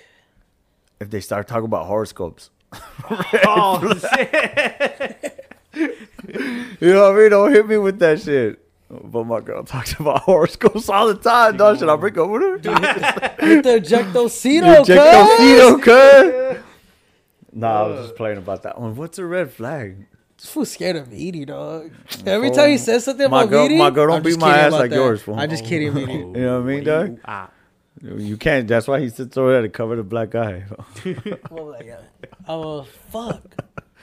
If 1.01 1.11
they 1.11 1.21
start 1.21 1.49
talking 1.49 1.65
about 1.65 1.87
horoscopes, 1.87 2.51
Oh, 3.47 3.95
shit. 4.13 5.47
you 6.81 6.93
know 6.93 7.11
what 7.13 7.17
I 7.17 7.19
mean? 7.19 7.31
Don't 7.31 7.53
hit 7.53 7.67
me 7.67 7.79
with 7.79 7.99
that 8.01 8.21
shit. 8.21 8.63
But 8.91 9.25
my 9.25 9.41
girl 9.41 9.65
talks 9.65 9.93
about 10.01 10.21
horoscopes 10.23 10.89
all 10.89 11.09
the 11.09 11.15
time, 11.15 11.57
dog. 11.59 11.79
Should 11.79 11.89
I 11.91 11.97
break 11.97 12.17
up 12.17 12.29
with 12.31 12.43
her? 12.43 12.59
Get 12.59 12.81
the 13.63 13.81
ejectocito, 13.81 14.87
Check 14.87 15.39
cuz. 15.39 15.85
those 15.85 15.85
cuz. 15.85 16.65
Nah, 17.53 17.85
I 17.85 17.89
was 17.89 18.05
just 18.07 18.17
playing 18.17 18.39
about 18.39 18.63
that 18.65 18.81
one. 18.81 18.95
What's 18.95 19.19
a 19.19 19.25
red 19.25 19.51
flag? 19.53 20.07
This 20.37 20.47
fool's 20.51 20.71
scared 20.71 20.97
of 20.97 21.09
Edie, 21.13 21.45
dog. 21.47 21.91
Every 22.25 22.51
time 22.51 22.69
he 22.71 22.79
says 22.79 23.05
something 23.05 23.29
My 23.29 23.43
about 23.43 23.51
girl- 23.51 23.65
Edie, 23.65 23.79
my 23.79 23.91
girl 23.91 24.07
don't 24.09 24.17
I'm 24.19 24.23
just 24.23 24.39
beat 24.39 24.41
my 24.41 24.51
kidding 24.53 24.65
ass 24.65 24.69
about 24.69 24.81
like 24.81 24.91
that. 24.91 24.97
yours, 24.97 25.23
fool. 25.23 25.35
I'm 25.41 25.51
just 25.51 25.65
kidding, 25.65 25.97
Edie. 25.99 26.13
You 26.13 26.25
know 26.27 26.61
what 26.61 26.71
I 26.71 26.75
mean, 26.75 26.85
dog? 26.85 27.19
Ah. 27.25 27.51
You 28.01 28.37
can't. 28.37 28.69
That's 28.69 28.87
why 28.87 29.01
he 29.01 29.09
sits 29.09 29.37
over 29.37 29.51
there 29.53 29.63
to 29.63 29.69
cover 29.71 29.97
the 29.97 30.05
black 30.05 30.35
eye. 30.37 30.65
Well, 31.51 31.67
like, 31.73 31.89
uh, 31.91 32.27
oh 32.47 32.83
fuck. 33.11 33.43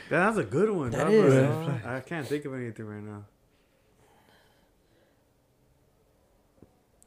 That's 0.09 0.37
a 0.37 0.43
good 0.43 0.69
one. 0.71 0.89
That 0.91 1.05
dog, 1.05 1.13
is, 1.13 1.33
but 1.33 1.67
dog. 1.67 1.85
I 1.85 1.99
can't 2.01 2.27
think 2.27 2.43
of 2.45 2.53
anything 2.55 2.85
right 2.87 3.01
now. 3.03 3.23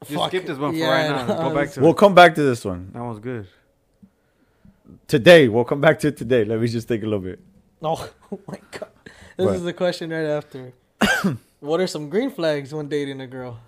Just 0.05 0.13
Fuck. 0.15 0.29
skip 0.31 0.47
this 0.47 0.59
one 0.59 0.73
for 0.73 0.77
Yeah, 0.79 0.91
right 0.91 1.11
now. 1.11 1.27
no, 1.43 1.49
Go 1.49 1.55
back 1.55 1.71
to 1.73 1.81
we'll 1.81 1.91
it. 1.91 1.97
come 1.97 2.15
back 2.15 2.35
to 2.37 2.43
this 2.43 2.65
one 2.65 2.91
That 2.93 3.03
one's 3.03 3.19
good. 3.19 3.47
today. 5.07 5.49
We'll 5.49 5.65
come 5.65 5.81
back 5.81 5.99
to 6.01 6.09
it 6.09 6.17
today. 6.17 6.45
Let 6.45 6.61
me 6.61 6.69
just 6.69 6.89
think 6.89 7.03
a 7.03 7.07
little 7.07 7.21
bit. 7.21 7.41
Oh, 7.83 8.09
oh 8.33 8.41
my 8.47 8.59
god. 8.71 8.89
This 9.37 9.47
What? 9.47 9.55
is 9.57 9.63
the 9.63 9.73
question 9.73 10.11
right 10.11 10.25
after. 10.27 10.73
what 11.61 11.81
are 11.81 11.87
some 11.87 12.09
green 12.09 12.31
flags 12.31 12.73
when 12.75 12.89
dating 12.89 13.21
a 13.21 13.27
girl? 13.27 13.59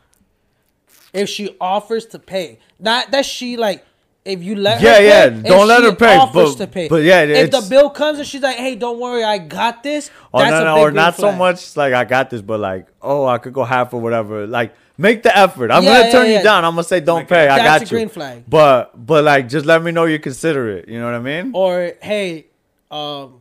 If 1.12 1.28
she 1.28 1.56
offers 1.60 2.06
to 2.06 2.18
pay, 2.18 2.58
not 2.78 3.10
that 3.10 3.24
she 3.26 3.56
like. 3.56 3.84
If 4.22 4.42
you 4.44 4.54
let 4.54 4.82
Yeah, 4.82 4.90
her 4.90 4.96
pay, 4.98 5.08
yeah, 5.08 5.24
if 5.38 5.44
don't 5.44 5.66
let 5.66 5.82
her 5.82 5.94
pay, 5.96 6.14
Offers 6.18 6.54
but- 6.54 6.66
to 6.66 6.70
pay, 6.70 6.88
but 6.88 7.02
yeah, 7.02 7.22
if 7.22 7.50
the 7.50 7.66
bill 7.70 7.88
comes 7.88 8.18
and 8.18 8.28
she's 8.28 8.42
like, 8.42 8.56
"Hey, 8.58 8.76
don't 8.76 9.00
worry, 9.00 9.24
I 9.24 9.38
got 9.38 9.82
this." 9.82 10.10
Oh 10.32 10.38
that's 10.40 10.50
no, 10.50 10.60
a 10.60 10.64
no, 10.64 10.74
big 10.74 10.82
or 10.82 10.86
green 10.90 10.96
not 10.96 11.16
so 11.16 11.32
much 11.32 11.74
like 11.74 11.94
I 11.94 12.04
got 12.04 12.28
this, 12.28 12.42
but 12.42 12.60
like, 12.60 12.86
oh, 13.00 13.24
I 13.24 13.38
could 13.38 13.54
go 13.54 13.64
half 13.64 13.94
or 13.94 14.00
whatever. 14.00 14.46
Like, 14.46 14.74
make 15.00 15.22
the 15.22 15.36
effort. 15.36 15.70
I'm 15.70 15.82
Yeah, 15.82 16.00
gonna 16.00 16.12
turn 16.12 16.30
yeah, 16.30 16.38
you 16.38 16.44
down. 16.44 16.64
I'm 16.64 16.72
gonna 16.72 16.84
say 16.84 17.00
don't 17.00 17.28
pay. 17.28 17.48
I 17.48 17.58
got 17.58 17.80
a 17.82 17.84
you. 17.84 17.88
green 17.90 18.08
flag. 18.08 18.44
But 18.48 18.92
but 19.06 19.24
like, 19.24 19.48
just 19.48 19.66
let 19.66 19.82
me 19.82 19.90
know 19.90 20.04
you 20.04 20.18
consider 20.18 20.68
it. 20.70 20.88
You 20.88 20.98
know 21.00 21.06
what 21.06 21.14
I 21.14 21.20
mean? 21.20 21.52
Or 21.54 21.92
hey, 22.02 22.46
um, 22.90 23.40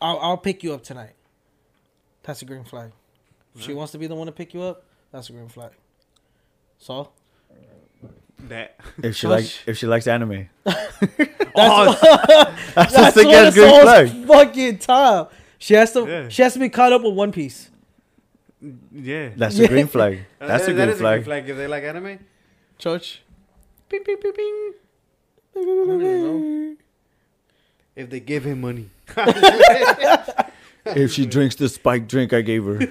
I'll, 0.00 0.18
I'll 0.20 0.36
pick 0.38 0.62
you 0.62 0.74
up 0.74 0.82
tonight. 0.84 1.14
That's 2.22 2.42
a 2.42 2.44
green 2.44 2.64
flag. 2.64 2.92
If 3.56 3.62
she 3.62 3.74
wants 3.74 3.92
to 3.92 3.98
be 3.98 4.06
the 4.06 4.14
one 4.14 4.26
to 4.26 4.32
pick 4.32 4.54
you 4.54 4.62
up, 4.62 4.84
that's 5.10 5.28
a 5.28 5.32
green 5.32 5.48
flag. 5.48 5.72
So 6.78 7.10
That. 8.48 8.76
If 9.02 9.16
she 9.16 9.26
Gosh. 9.26 9.30
likes 9.30 9.58
if 9.66 9.76
she 9.78 9.86
likes 9.86 10.06
anime, 10.06 10.48
that's, 10.64 10.98
that's, 11.00 12.02
a 12.04 12.52
that's 12.74 13.14
sick 13.14 13.26
ass 13.26 13.54
green 13.54 13.82
flag. 13.82 14.26
fucking 14.26 14.78
top. 14.78 15.32
She 15.58 15.74
has 15.74 15.92
to. 15.92 16.06
Yeah. 16.06 16.28
She 16.28 16.42
has 16.42 16.54
to 16.54 16.58
be 16.58 16.68
caught 16.68 16.92
up 16.92 17.02
with 17.02 17.14
One 17.14 17.32
Piece. 17.32 17.70
Yeah. 18.92 19.30
That's 19.36 19.56
Yeah. 19.56 19.64
a 19.66 19.68
green 19.68 19.86
flag. 19.86 20.20
That's 20.38 20.68
Uh, 20.68 20.72
a 20.72 20.74
that 20.74 20.84
green 20.84 20.88
is 20.90 20.98
flag. 20.98 21.14
green 21.20 21.24
flag 21.24 21.48
if 21.50 21.56
they 21.56 21.66
like 21.66 21.84
anime. 21.84 22.18
Church. 22.78 23.22
Bing, 23.88 24.02
bing, 24.04 24.16
bing, 24.22 24.32
bing. 24.36 24.72
know. 25.56 26.76
If 27.96 28.08
they 28.10 28.20
give 28.20 28.44
him 28.44 28.60
money. 28.60 28.90
If 30.86 31.12
she 31.12 31.26
drinks 31.26 31.56
the 31.56 31.68
spike 31.68 32.08
drink 32.08 32.32
I 32.32 32.40
gave 32.40 32.64
her, 32.64 32.78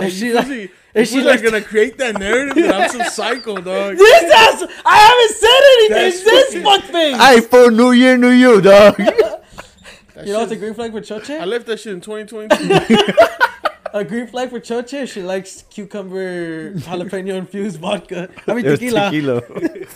If 0.00 0.12
she 0.14 0.32
like, 0.32 0.46
Is 0.48 0.70
if 0.94 1.08
she 1.08 1.14
she 1.16 1.20
like 1.20 1.42
like, 1.42 1.44
gonna 1.44 1.60
create 1.60 1.98
that 1.98 2.18
narrative 2.18 2.56
that 2.64 2.74
I'm 2.74 2.88
some 2.88 3.04
psycho 3.04 3.56
dog? 3.60 3.96
this 3.98 4.24
ass, 4.32 4.64
I 4.84 4.96
haven't 4.96 5.34
said 5.36 5.62
anything. 5.74 6.24
That's 6.24 6.24
This 6.24 6.62
fuck 6.64 6.84
thing. 6.84 7.16
hey, 7.18 7.40
for 7.42 7.70
New 7.70 7.92
Year, 7.92 8.16
New 8.16 8.30
You, 8.30 8.60
dog. 8.62 8.96
That 8.96 10.26
you 10.26 10.32
know 10.32 10.38
what's 10.40 10.50
a 10.50 10.54
shit- 10.54 10.60
green 10.60 10.74
flag 10.74 10.92
for 10.92 11.00
Choche? 11.02 11.38
I 11.38 11.44
left 11.44 11.66
that 11.66 11.78
shit 11.78 11.92
in 11.92 12.00
2022. 12.00 13.48
A 13.94 14.04
green 14.04 14.26
flag 14.26 14.50
for 14.50 14.58
Choche. 14.60 15.06
She 15.06 15.22
likes 15.22 15.64
cucumber 15.70 16.72
jalapeno 16.76 17.34
infused 17.36 17.78
vodka. 17.78 18.30
I 18.48 18.54
mean 18.54 18.64
It 18.64 18.78
tequila. 18.78 19.10
tequila. 19.10 19.42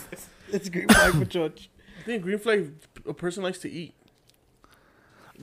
It's 0.49 0.67
a 0.67 0.71
green 0.71 0.87
flag 0.87 1.13
for 1.13 1.25
Choche. 1.25 1.67
I 1.99 2.03
think 2.05 2.23
green 2.23 2.39
flag 2.39 2.71
a 3.05 3.13
person 3.13 3.43
likes 3.43 3.59
to 3.59 3.69
eat. 3.69 3.93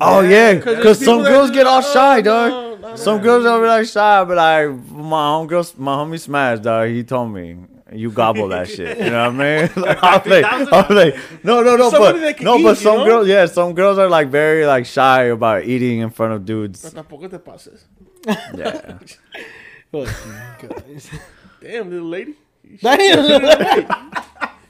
Oh 0.00 0.20
yeah, 0.22 0.54
because 0.54 0.82
there's 0.82 1.04
some 1.04 1.22
girls 1.22 1.50
get 1.50 1.64
that, 1.64 1.66
all 1.68 1.78
oh, 1.84 1.92
shy, 1.92 2.16
no, 2.16 2.22
dog. 2.22 2.50
no, 2.80 2.88
no, 2.90 2.96
Some 2.96 3.18
no. 3.18 3.22
girls 3.22 3.44
don't 3.44 3.62
be 3.62 3.68
like 3.68 3.86
shy, 3.86 4.24
but 4.24 4.36
like 4.36 4.68
my 4.90 5.22
homegirl, 5.30 5.78
my 5.78 5.96
homie 5.96 6.18
Smash, 6.18 6.58
dog. 6.60 6.88
He 6.88 7.04
told 7.04 7.32
me 7.32 7.58
you 7.92 8.10
gobble 8.10 8.48
that 8.48 8.68
shit. 8.68 8.98
You 8.98 9.10
know 9.10 9.30
what 9.30 9.40
I 9.40 9.68
mean? 9.68 9.70
Like, 9.76 9.98
I'm 10.02 10.30
like, 10.30 10.44
I'm 10.72 10.96
like, 10.96 11.16
no, 11.44 11.62
no, 11.62 11.76
no, 11.76 11.90
Somebody 11.90 12.20
but 12.20 12.40
no, 12.40 12.56
eat, 12.56 12.62
but 12.64 12.68
you 12.70 12.74
some 12.82 12.98
know? 12.98 13.04
girls, 13.04 13.28
yeah, 13.28 13.46
some 13.46 13.72
girls 13.74 13.98
are 13.98 14.08
like 14.08 14.28
very 14.30 14.66
like 14.66 14.86
shy 14.86 15.24
about 15.24 15.64
eating 15.64 16.00
in 16.00 16.10
front 16.10 16.32
of 16.32 16.44
dudes. 16.44 16.82
Pero 16.82 17.02
tampoco 17.02 17.30
te 17.30 17.38
pases. 17.38 17.84
Yeah, 18.26 18.98
Fucking 19.92 20.68
guys. 20.68 21.10
Damn, 21.60 21.90
little 21.90 22.08
lady. 22.08 22.34
Damn. 22.80 24.10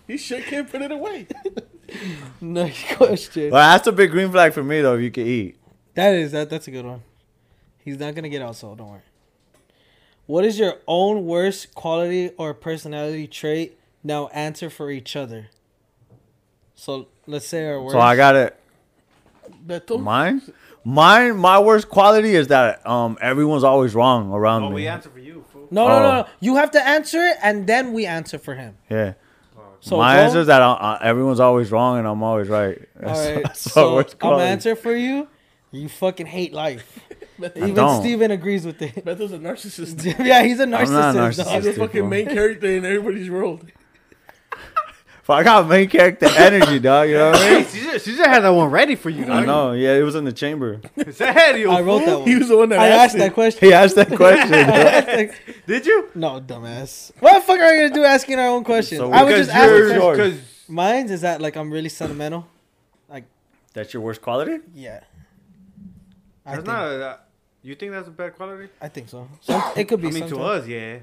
You 0.06 0.18
shit 0.18 0.44
can't 0.47 0.70
put 0.70 0.82
it 0.82 0.90
away. 0.93 1.26
Next 2.40 2.97
question. 2.97 3.51
Well, 3.51 3.70
that's 3.72 3.86
a 3.86 3.93
big 3.93 4.10
green 4.10 4.31
flag 4.31 4.52
for 4.52 4.62
me 4.62 4.81
though. 4.82 4.97
If 4.97 5.02
you 5.02 5.10
can 5.10 5.26
eat, 5.26 5.56
That 5.94 6.14
is 6.14 6.32
that. 6.32 6.51
That's 6.51 6.68
a 6.68 6.70
good 6.70 6.85
one. 6.85 7.02
He's 7.78 7.98
not 7.98 8.14
gonna 8.14 8.28
get 8.28 8.43
out, 8.43 8.56
so 8.56 8.74
don't 8.74 8.90
worry. 8.90 9.01
What 10.26 10.44
is 10.44 10.59
your 10.59 10.74
own 10.86 11.26
worst 11.26 11.74
quality 11.74 12.31
or 12.36 12.52
personality 12.55 13.26
trait? 13.26 13.78
Now 14.02 14.28
answer 14.28 14.68
for 14.68 14.90
each 14.90 15.16
other. 15.16 15.48
So 16.74 17.09
let's 17.26 17.47
say 17.47 17.66
our 17.66 17.81
worst. 17.81 17.93
so 17.94 18.01
I 18.01 18.16
got 18.16 18.36
it. 18.36 18.60
Beto. 19.66 20.01
Mine, 20.01 20.43
mine, 20.85 21.36
my 21.36 21.59
worst 21.59 21.89
quality 21.89 22.35
is 22.35 22.48
that 22.48 22.86
um 22.86 23.16
everyone's 23.20 23.65
always 23.65 23.94
wrong 23.94 24.32
around 24.32 24.62
Oh, 24.65 24.69
me. 24.70 24.74
we 24.77 24.86
answer 24.89 25.11
for 25.11 25.19
you, 25.19 25.44
fool. 25.52 25.69
no, 25.70 25.89
no, 25.89 25.98
no, 26.01 26.09
Oh. 26.09 26.12
no. 26.23 26.27
You 26.40 26.56
have 26.56 26.70
to 26.73 26.86
answer 26.86 27.23
it, 27.24 27.36
and 27.43 27.66
then 27.66 27.93
we 27.93 28.06
answer 28.06 28.39
for 28.39 28.55
him. 28.55 28.77
Yeah. 28.90 29.15
So 29.81 29.98
my 29.98 30.15
go- 30.16 30.20
answer 30.23 30.40
is 30.40 30.47
that 30.47 30.62
uh, 30.62 30.73
uh, 30.73 30.98
everyone's 31.02 31.40
always 31.40 31.70
wrong 31.70 31.98
and 31.98 32.09
I'm 32.09 32.23
always 32.23 32.48
right. 32.48 32.78
All 32.97 33.09
That's, 33.15 33.28
right. 33.28 33.43
that's 33.44 33.61
so 33.61 33.94
worst 33.97 34.16
I'm 34.23 34.40
answer 34.40 34.77
for 34.77 34.94
you. 34.97 35.28
You 35.73 35.90
fucking 35.90 36.24
hate 36.27 36.55
life. 36.55 37.01
Even 37.56 37.74
don't. 37.74 38.01
Steven 38.01 38.31
agrees 38.31 38.65
with 38.65 38.81
it. 38.81 39.05
Beto's 39.05 39.32
a 39.32 39.39
narcissist. 39.39 40.24
yeah, 40.24 40.43
he's 40.43 40.59
a 40.61 40.65
not 40.66 40.82
a 40.82 40.86
narcissist. 40.86 41.44
narcissist. 41.44 41.55
He's 41.56 41.66
a 41.66 41.73
fucking 41.74 42.09
main 42.09 42.27
character 42.27 42.66
in 42.69 42.85
everybody's 42.86 43.28
world. 43.28 43.66
If 45.24 45.30
I 45.30 45.42
got 45.42 45.66
main 45.66 45.88
character 45.88 46.26
energy, 46.36 46.78
dog. 46.78 47.09
You 47.09 47.14
know 47.14 47.30
what 47.30 47.40
I 47.40 47.48
mean? 47.48 47.59
Hey, 47.60 47.64
Caesar, 47.64 47.98
Caesar 47.98 48.28
had 48.28 48.40
that 48.40 48.51
one 48.51 48.70
ready 48.70 48.94
for 48.94 49.09
you, 49.09 49.24
I 49.24 49.46
know. 49.46 49.72
Yeah, 49.72 49.94
it 49.94 50.02
was 50.02 50.16
in 50.16 50.24
the 50.26 50.34
chamber. 50.34 50.82
Said 51.12 51.56
you, 51.56 51.70
I 51.70 51.80
wrote 51.80 52.05
that 52.05 52.18
one. 52.18 52.28
He 52.28 52.36
was 52.36 52.48
the 52.48 52.59
one 52.59 52.68
that 52.68 52.78
I 52.78 52.88
asked, 52.88 53.14
asked 53.14 53.16
that 53.16 53.32
question. 53.32 53.66
He 53.66 53.72
asked 53.72 53.94
that 53.96 54.14
question. 54.14 55.32
Did 55.66 55.86
you? 55.86 56.10
No, 56.14 56.42
dumbass. 56.42 57.10
What 57.20 57.36
the 57.36 57.40
fuck 57.40 57.59
are 57.59 57.72
we 57.72 57.78
gonna 57.78 57.94
do 57.94 58.05
asking 58.05 58.38
our 58.38 58.48
own 58.48 58.64
questions? 58.64 58.98
So 58.98 59.12
I 59.12 59.24
would 59.24 59.34
just 59.34 59.48
ask. 59.48 59.66
yours- 59.66 59.92
the 59.92 59.98
question. 59.98 60.18
yours. 60.18 60.34
Because 60.34 60.68
Mine's 60.68 61.10
is 61.10 61.22
that 61.22 61.40
like 61.40 61.56
I'm 61.56 61.70
really 61.70 61.88
sentimental. 61.88 62.46
Like 63.09 63.24
that's 63.72 63.94
your 63.94 64.02
worst 64.02 64.20
quality? 64.20 64.59
Yeah. 64.74 65.01
I 66.44 66.56
that's 66.56 66.56
think, 66.56 66.66
not. 66.66 66.86
Uh, 66.86 67.16
you 67.62 67.74
think 67.76 67.92
that's 67.92 68.09
a 68.09 68.10
bad 68.10 68.36
quality? 68.36 68.68
I 68.78 68.88
think 68.88 69.09
so. 69.09 69.26
Some, 69.40 69.62
it 69.74 69.84
could 69.84 70.02
be. 70.02 70.09
I 70.09 70.10
mean, 70.10 70.24
to 70.24 70.28
sometimes. 70.28 70.64
us, 70.64 70.68
yeah. 70.68 70.98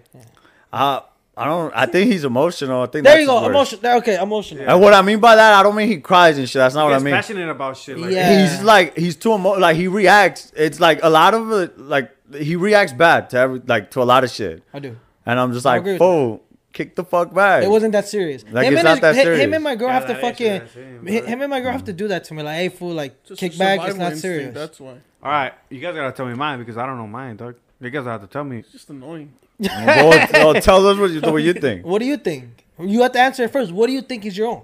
Uh, 0.71 0.99
I 1.41 1.45
don't. 1.45 1.73
I 1.75 1.85
think 1.85 2.11
he's 2.11 2.23
emotional. 2.23 2.81
I 2.81 2.85
think 2.87 3.03
There 3.05 3.13
that's 3.13 3.21
you 3.21 3.27
go. 3.27 3.39
his 3.39 3.55
worst. 3.55 3.73
Emotion. 3.83 3.97
Okay, 3.99 4.21
emotional. 4.21 4.69
And 4.69 4.81
what 4.81 4.93
I 4.93 5.01
mean 5.01 5.19
by 5.19 5.35
that, 5.35 5.53
I 5.59 5.63
don't 5.63 5.75
mean 5.75 5.87
he 5.87 5.97
cries 5.97 6.37
and 6.37 6.47
shit. 6.49 6.59
That's 6.59 6.75
not 6.75 6.85
what 6.85 6.93
I 6.93 6.99
mean. 6.99 7.13
passionate 7.13 7.49
about 7.49 7.77
shit. 7.77 7.97
Like 7.97 8.11
Yeah. 8.11 8.41
He's 8.47 8.63
like 8.63 8.97
he's 8.97 9.15
too 9.15 9.33
emo- 9.33 9.57
like 9.59 9.75
he 9.75 9.87
reacts. 9.87 10.51
It's 10.55 10.79
like 10.79 10.99
a 11.03 11.09
lot 11.09 11.33
of 11.33 11.51
it. 11.51 11.77
Like 11.79 12.11
he 12.35 12.55
reacts 12.55 12.93
bad 12.93 13.29
to 13.31 13.37
every 13.37 13.61
like 13.65 13.91
to 13.91 14.01
a 14.01 14.05
lot 14.05 14.23
of 14.23 14.29
shit. 14.31 14.63
I 14.73 14.79
do. 14.79 14.97
And 15.25 15.39
I'm 15.39 15.53
just 15.53 15.65
like, 15.65 15.83
oh, 16.01 16.41
kick 16.73 16.95
the 16.95 17.03
fuck 17.03 17.33
back." 17.33 17.63
It 17.63 17.69
wasn't 17.69 17.91
that 17.91 18.07
serious. 18.07 18.43
Like, 18.49 18.65
him, 18.67 18.73
it's 18.73 18.79
and 18.79 18.85
not 18.85 18.91
his, 18.93 19.01
that 19.01 19.15
serious. 19.15 19.39
him 19.43 19.53
and 19.53 19.63
my 19.63 19.75
girl 19.75 19.87
Yeah, 19.89 19.93
have 19.99 20.07
to 20.07 20.15
fucking. 20.15 20.35
shit, 20.47 20.61
that's 20.61 20.73
him, 20.73 21.07
hi- 21.07 21.19
bro. 21.19 21.27
him 21.27 21.41
and 21.41 21.49
my 21.51 21.59
girl 21.61 21.71
have 21.71 21.83
to 21.85 21.93
do 21.93 22.07
that 22.07 22.23
to 22.25 22.33
me. 22.33 22.41
Like, 22.43 22.55
hey, 22.55 22.69
fool, 22.69 22.93
like, 22.93 23.23
Just 23.23 23.39
kick 23.39 23.57
back. 23.57 23.79
It's 23.79 23.85
survival 23.89 23.97
not 23.99 24.11
instinct, 24.13 24.21
serious. 24.21 24.53
That's 24.55 24.79
why. 24.79 24.95
All 25.23 25.31
right, 25.31 25.53
you 25.69 25.79
guys 25.79 25.93
gotta 25.93 26.11
tell 26.11 26.25
me 26.25 26.33
mine 26.33 26.57
because 26.59 26.77
I 26.77 26.85
don't 26.87 26.97
know 26.97 27.05
mine, 27.07 27.35
dog. 27.37 27.55
You 27.79 27.89
guys 27.91 28.05
have 28.05 28.21
to 28.21 28.27
tell 28.27 28.43
me. 28.43 28.59
It's 28.59 28.71
just 28.71 28.89
annoying. 28.89 29.33
Well, 29.61 30.27
well, 30.33 30.53
tell 30.61 30.85
us 30.87 30.97
what 30.97 31.11
you, 31.11 31.21
what 31.21 31.43
you 31.43 31.53
think. 31.53 31.85
What 31.85 31.99
do 31.99 32.05
you 32.05 32.17
think? 32.17 32.65
You 32.79 33.01
have 33.03 33.11
to 33.11 33.19
answer 33.19 33.43
it 33.43 33.51
first. 33.51 33.71
What 33.71 33.87
do 33.87 33.93
you 33.93 34.01
think 34.01 34.25
is 34.25 34.35
your 34.35 34.47
own? 34.47 34.63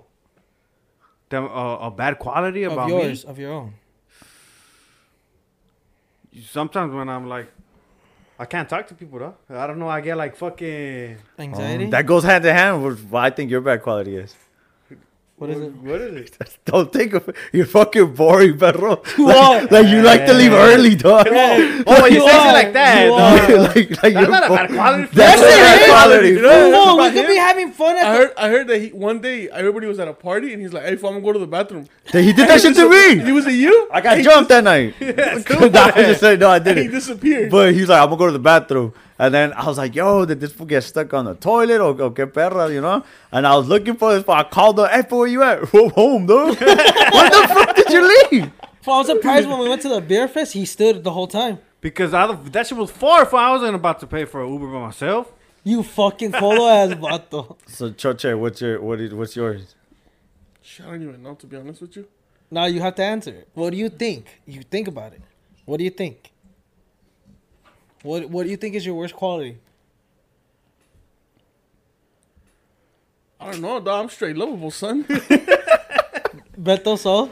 Them, 1.30 1.46
uh, 1.46 1.78
a 1.78 1.92
bad 1.92 2.18
quality 2.18 2.64
about 2.64 2.78
Of 2.86 2.90
about 2.96 3.04
yours, 3.04 3.24
of 3.26 3.38
your 3.38 3.52
own. 3.52 3.74
Sometimes 6.50 6.94
when 6.94 7.10
I'm 7.10 7.28
like, 7.28 7.48
I 8.40 8.46
can't 8.46 8.70
talk 8.70 8.88
to 8.88 8.94
people 8.96 9.20
though. 9.20 9.36
I 9.50 9.68
don't 9.68 9.80
know. 9.80 9.90
I 9.90 10.02
get 10.02 10.16
like 10.16 10.36
fucking. 10.36 11.18
Anxiety. 11.40 11.86
Um, 11.86 11.90
that 11.90 12.06
goes 12.06 12.24
hand 12.24 12.46
in 12.46 12.56
hand 12.56 12.84
with 12.84 13.04
what 13.10 13.24
I 13.24 13.30
think 13.32 13.50
your 13.52 13.62
bad 13.62 13.82
quality 13.82 14.16
is. 14.16 14.36
What 15.38 15.52
is 15.52 15.60
it? 15.62 15.72
What 15.76 16.02
is 16.02 16.32
it? 16.40 16.58
Don't 16.66 16.92
think 16.92 17.14
of 17.14 17.30
it. 17.30 17.36
You're 17.54 17.68
fucking 17.68 18.16
boring, 18.16 18.58
perro. 18.58 18.94
are. 18.94 19.02
Like, 19.68 19.72
like 19.72 19.88
you 19.88 20.02
like 20.02 20.26
to 20.26 20.34
leave 20.34 20.52
early, 20.52 20.96
dog. 20.96 21.28
Oh, 21.32 22.06
you, 22.08 22.16
You 22.16 22.28
say 22.28 22.38
are. 22.38 22.50
it 22.50 22.54
like 22.54 22.74
that. 22.74 23.04
You 23.04 23.10
dog. 23.10 23.76
like, 23.76 23.90
like 24.04 24.14
That's 24.14 24.14
you're 24.16 24.30
not 24.30 24.46
a 24.46 24.50
bad 24.50 24.70
quality. 24.72 25.10
That's 25.14 25.42
a 25.42 25.46
bad 25.46 25.90
quality. 25.90 26.30
You 26.30 26.42
know? 26.42 26.72
No, 26.72 26.96
we 26.98 27.12
could 27.12 27.26
him? 27.26 27.28
be 27.28 27.36
having 27.38 27.72
fun 27.72 27.96
I 27.98 28.16
heard, 28.16 28.32
I 28.36 28.50
heard 28.50 28.68
that 28.68 28.80
he, 28.82 28.90
one 28.90 29.20
day 29.22 29.48
everybody 29.50 29.86
was 29.86 30.00
at 30.00 30.08
a 30.08 30.14
party 30.14 30.54
and 30.54 30.62
he's 30.62 30.74
like, 30.74 30.84
"Hey, 30.84 30.94
if 30.94 31.04
I'm 31.04 31.12
gonna 31.14 31.22
go 31.22 31.34
to 31.34 31.40
the 31.40 31.46
bathroom." 31.48 31.88
He 32.12 32.34
did 32.34 32.48
that 32.50 32.60
shit 32.62 32.76
to 32.76 32.90
me. 32.90 33.24
He 33.24 33.32
was 33.32 33.46
it 33.46 33.54
you? 33.54 33.90
I 33.92 34.02
got 34.02 34.18
jumped 34.24 34.50
that 34.50 34.64
night. 34.64 34.96
no, 35.00 35.08
I 35.08 35.92
just 36.10 36.20
said 36.22 36.40
no, 36.40 36.50
I 36.50 36.58
And 36.58 36.68
he 36.68 36.74
didn't. 36.74 36.92
disappeared. 36.92 37.52
But 37.52 37.74
he's 37.76 37.90
like, 37.90 38.02
I'm 38.02 38.08
gonna 38.10 38.18
go 38.18 38.26
to 38.26 38.32
the 38.32 38.40
bathroom. 38.40 38.92
And 39.20 39.34
then 39.34 39.54
I 39.54 39.66
was 39.66 39.78
like, 39.78 39.96
yo, 39.96 40.26
did 40.26 40.40
this 40.40 40.52
fool 40.52 40.68
get 40.68 40.84
stuck 40.84 41.14
on 41.14 41.26
the 41.26 41.34
toilet 41.34 41.82
or, 41.82 42.00
or 42.02 42.12
que 42.12 42.26
perra, 42.28 42.72
you 42.72 42.82
know? 42.82 43.04
And 43.32 43.48
I 43.48 43.56
was 43.56 43.68
looking 43.68 43.96
for 43.96 44.14
this 44.14 44.24
fool. 44.24 44.36
I 44.36 44.44
called 44.44 44.78
her, 44.78 44.88
hey, 44.88 45.02
fool, 45.02 45.20
where 45.20 45.28
you 45.28 45.44
at? 45.44 45.64
Home, 45.70 46.28
dude. 46.28 46.60
Where 46.60 46.76
the 47.30 47.48
fuck 47.54 47.76
did 47.76 47.90
you 47.90 48.08
leave? 48.32 48.52
Well, 48.86 48.96
I 48.96 49.00
was 49.00 49.08
surprised 49.08 49.50
when 49.50 49.60
we 49.60 49.68
went 49.70 49.82
to 49.82 49.90
the 49.90 50.02
beer 50.02 50.28
fest. 50.28 50.54
He 50.54 50.66
stood 50.66 51.04
the 51.04 51.12
whole 51.12 51.28
time. 51.28 51.60
Because 51.82 52.14
I, 52.14 52.32
that 52.34 52.68
shit 52.68 52.78
was 52.78 52.92
far. 52.92 53.24
If 53.24 53.34
I 53.34 53.52
wasn't 53.52 53.76
about 53.76 54.00
to 54.02 54.08
pay 54.08 54.26
for 54.26 54.44
an 54.44 54.54
Uber 54.54 54.68
by 54.68 54.80
myself. 54.80 55.32
You 55.64 55.84
fucking 55.84 56.32
colo 56.32 56.68
ass 56.70 56.90
vato. 56.94 57.58
So, 57.68 57.90
Choche, 57.92 58.38
what's 58.40 58.62
your, 58.62 58.80
what 58.82 59.02
is, 59.02 59.14
what's 59.14 59.36
yours? 59.36 59.76
Shit, 60.62 60.86
I 60.86 60.92
don't 60.92 61.04
even 61.04 61.24
know 61.24 61.36
to 61.36 61.48
be 61.48 61.58
honest 61.58 61.82
with 61.82 61.98
you. 61.98 62.08
Now 62.50 62.66
you 62.66 62.80
have 62.80 62.96
to 62.96 63.04
answer 63.04 63.32
it. 63.32 63.50
What 63.54 63.72
do 63.72 63.78
you 63.78 63.90
think? 63.90 64.26
You 64.46 64.62
think 64.62 64.88
about 64.88 65.14
it. 65.14 65.22
What 65.66 65.78
do 65.78 65.84
you 65.84 65.90
think? 65.90 66.32
What 68.08 68.30
What 68.30 68.44
do 68.46 68.50
you 68.50 68.58
think 68.58 68.76
is 68.76 68.86
your 68.86 68.96
worst 68.96 69.14
quality? 69.14 69.58
I 73.40 73.52
don't 73.52 73.62
know, 73.62 73.80
dog. 73.80 74.04
I'm 74.06 74.10
straight 74.10 74.36
lovable, 74.38 74.72
son. 74.72 75.04
Beto 76.60 76.98
so? 76.98 77.30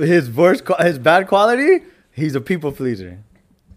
His 0.00 0.30
worst, 0.30 0.64
qua- 0.64 0.82
his 0.82 0.98
bad 0.98 1.26
quality, 1.28 1.84
he's 2.12 2.34
a 2.34 2.40
people 2.40 2.72
pleaser. 2.72 3.18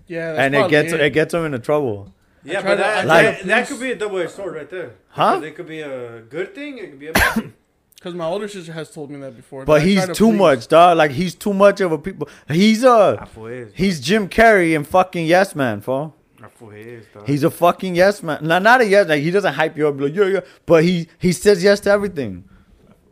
yeah, 0.07 0.27
that's 0.33 0.39
And 0.39 0.55
it 0.55 0.57
probably 0.59 0.71
gets, 0.71 0.93
it 0.93 1.09
gets 1.13 1.33
him 1.33 1.45
into 1.45 1.59
trouble. 1.59 2.13
Yeah, 2.43 2.61
try 2.61 2.69
but 2.71 2.75
to- 2.75 2.81
that, 2.81 2.97
I 2.97 3.03
try 3.05 3.21
that, 3.23 3.39
to 3.41 3.47
that 3.47 3.67
could 3.67 3.79
be 3.81 3.91
a 3.91 3.95
double-edged 3.95 4.31
sword 4.31 4.55
right 4.55 4.69
there. 4.69 4.91
Huh? 5.09 5.35
Because 5.35 5.47
It 5.49 5.55
could 5.55 5.67
be 5.67 5.81
a 5.81 6.21
good 6.21 6.55
thing. 6.55 6.77
It 6.77 6.89
could 6.91 6.99
be 6.99 7.07
a 7.07 7.13
bad 7.13 7.33
thing. 7.33 7.53
Because 7.99 8.13
my 8.15 8.23
older 8.25 8.47
sister 8.47 8.71
has 8.71 8.89
told 8.89 9.11
me 9.11 9.19
that 9.19 9.35
before. 9.35 9.65
But 9.65 9.79
that 9.79 9.81
I 9.81 9.85
he's 9.85 9.97
try 9.97 10.05
to 10.05 10.13
too 10.13 10.29
please. 10.29 10.37
much, 10.37 10.67
dog. 10.69 10.97
Like, 10.97 11.11
he's 11.11 11.35
too 11.35 11.53
much 11.53 11.81
of 11.81 11.91
a 11.91 11.97
people. 11.97 12.29
He's 12.47 12.81
a, 12.85 12.89
ah, 13.19 13.25
That 13.35 13.71
he's 13.75 13.99
Jim 13.99 14.29
Carrey 14.29 14.73
and 14.73 14.87
fucking 14.87 15.25
Yes 15.25 15.53
Man, 15.53 15.81
fool. 15.81 16.15
That 16.41 16.51
fool 16.51 16.71
is, 16.71 17.05
dog. 17.13 17.27
He's 17.27 17.43
a 17.43 17.49
fucking 17.51 17.95
yes 17.95 18.23
man. 18.23 18.39
Not 18.45 18.61
not 18.63 18.81
a 18.81 18.85
yes. 18.85 19.07
Like 19.07 19.21
he 19.21 19.31
doesn't 19.31 19.53
hype 19.53 19.77
you 19.77 19.87
up, 19.87 19.97
be 19.97 20.05
like 20.05 20.15
yeah 20.15 20.25
yeah. 20.25 20.39
But 20.65 20.83
he 20.83 21.07
he 21.17 21.31
says 21.33 21.61
yes 21.63 21.79
to 21.81 21.89
everything. 21.91 22.47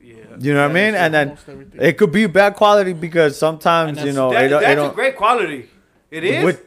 yeah. 0.01 0.13
You 0.39 0.53
know 0.53 0.61
what 0.63 0.71
I 0.71 0.73
mean? 0.73 0.95
And 0.95 1.13
then 1.13 1.31
everything. 1.47 1.81
it 1.81 1.97
could 1.97 2.11
be 2.11 2.25
bad 2.27 2.55
quality 2.55 2.93
because 2.93 3.37
sometimes 3.37 4.01
you 4.03 4.13
know 4.13 4.31
That- 4.31 4.45
it, 4.45 4.49
don't- 4.49 4.63
it 4.63 4.65
that's 4.65 4.79
a 4.79 4.83
don't. 4.83 4.95
great 4.95 5.15
quality. 5.17 5.69
It 6.09 6.23
is. 6.23 6.43
With 6.45 6.63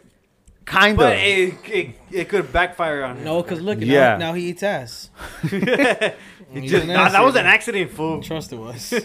kind 0.66 0.96
but 0.96 1.14
of. 1.14 1.18
it, 1.18 1.54
it, 1.64 1.94
it 2.12 2.28
could 2.28 2.52
backfire 2.52 3.02
on 3.04 3.16
him. 3.16 3.24
No, 3.24 3.42
because 3.42 3.60
look, 3.60 3.78
Yeah. 3.80 4.12
now, 4.12 4.18
now 4.18 4.32
he 4.34 4.48
eats 4.50 4.62
ass. 4.62 5.10
He 6.52 6.66
just, 6.66 6.84
nah, 6.88 7.08
that 7.08 7.22
was 7.24 7.36
an 7.36 7.46
accident, 7.46 7.92
fool. 7.92 8.20
Trust 8.22 8.52
it 8.52 8.56
was. 8.56 8.92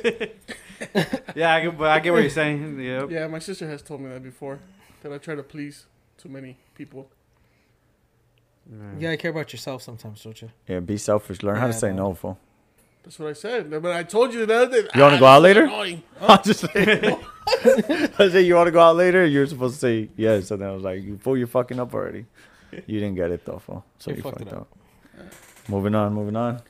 Yeah, 1.36 1.54
I 1.56 1.62
get, 1.62 1.78
but 1.78 1.90
I 1.90 2.00
get 2.00 2.12
what 2.12 2.22
you're 2.22 2.30
saying. 2.30 2.80
Yep. 2.82 3.10
Yeah, 3.12 3.28
my 3.28 3.40
sister 3.40 3.68
has 3.68 3.82
told 3.82 4.02
me 4.02 4.10
that 4.10 4.22
before. 4.24 4.60
That 5.04 5.14
I 5.14 5.18
try 5.20 5.36
to 5.36 5.44
please 5.44 5.86
too 6.18 6.28
many 6.28 6.58
people. 6.76 7.08
You 8.72 9.00
gotta 9.02 9.18
care 9.18 9.32
about 9.32 9.52
yourself 9.54 9.82
sometimes, 9.84 10.24
don't 10.24 10.42
you? 10.42 10.50
Yeah, 10.68 10.80
be 10.80 10.98
selfish. 10.98 11.44
Learn 11.44 11.58
how 11.58 11.68
to 11.68 11.74
Yeah, 11.74 11.78
say 11.80 11.90
no. 11.90 12.10
no, 12.10 12.14
fool. 12.16 12.38
That's 13.04 13.20
what 13.20 13.30
I 13.30 13.34
said. 13.34 13.70
But 13.70 13.92
I 13.92 14.04
told 14.04 14.34
you 14.34 14.46
the 14.46 14.56
other 14.64 14.82
day. 14.84 14.90
You 14.96 15.02
wanna 15.02 15.20
go 15.26 15.26
out 15.28 15.42
later? 15.44 15.64
annoying. 15.66 16.02
I 16.22 16.38
just 16.38 16.62
say, 16.62 17.18
I 18.18 18.30
say 18.30 18.42
you 18.42 18.56
want 18.56 18.68
to 18.68 18.72
go 18.72 18.80
out 18.80 18.96
later. 18.96 19.26
You're 19.26 19.46
supposed 19.46 19.76
to 19.76 19.80
say 19.80 20.10
yes, 20.18 20.50
and 20.52 20.62
then 20.62 20.70
I 20.70 20.72
was 20.72 20.84
like, 20.84 21.04
you 21.04 21.18
fool, 21.18 21.38
you're 21.38 21.46
fucking 21.48 21.80
up 21.80 21.94
already. 21.94 22.26
You 22.72 23.00
didn't 23.00 23.16
get 23.16 23.30
it 23.32 23.46
though, 23.46 23.60
fool. 23.60 23.86
So 24.00 24.10
You 24.12 24.18
you, 24.18 24.24
fucked 24.24 24.40
fucked 24.40 24.52
it 24.52 24.58
up. 24.58 24.68
Moving 25.68 25.94
on, 25.96 26.14
moving 26.14 26.36
on. 26.36 26.62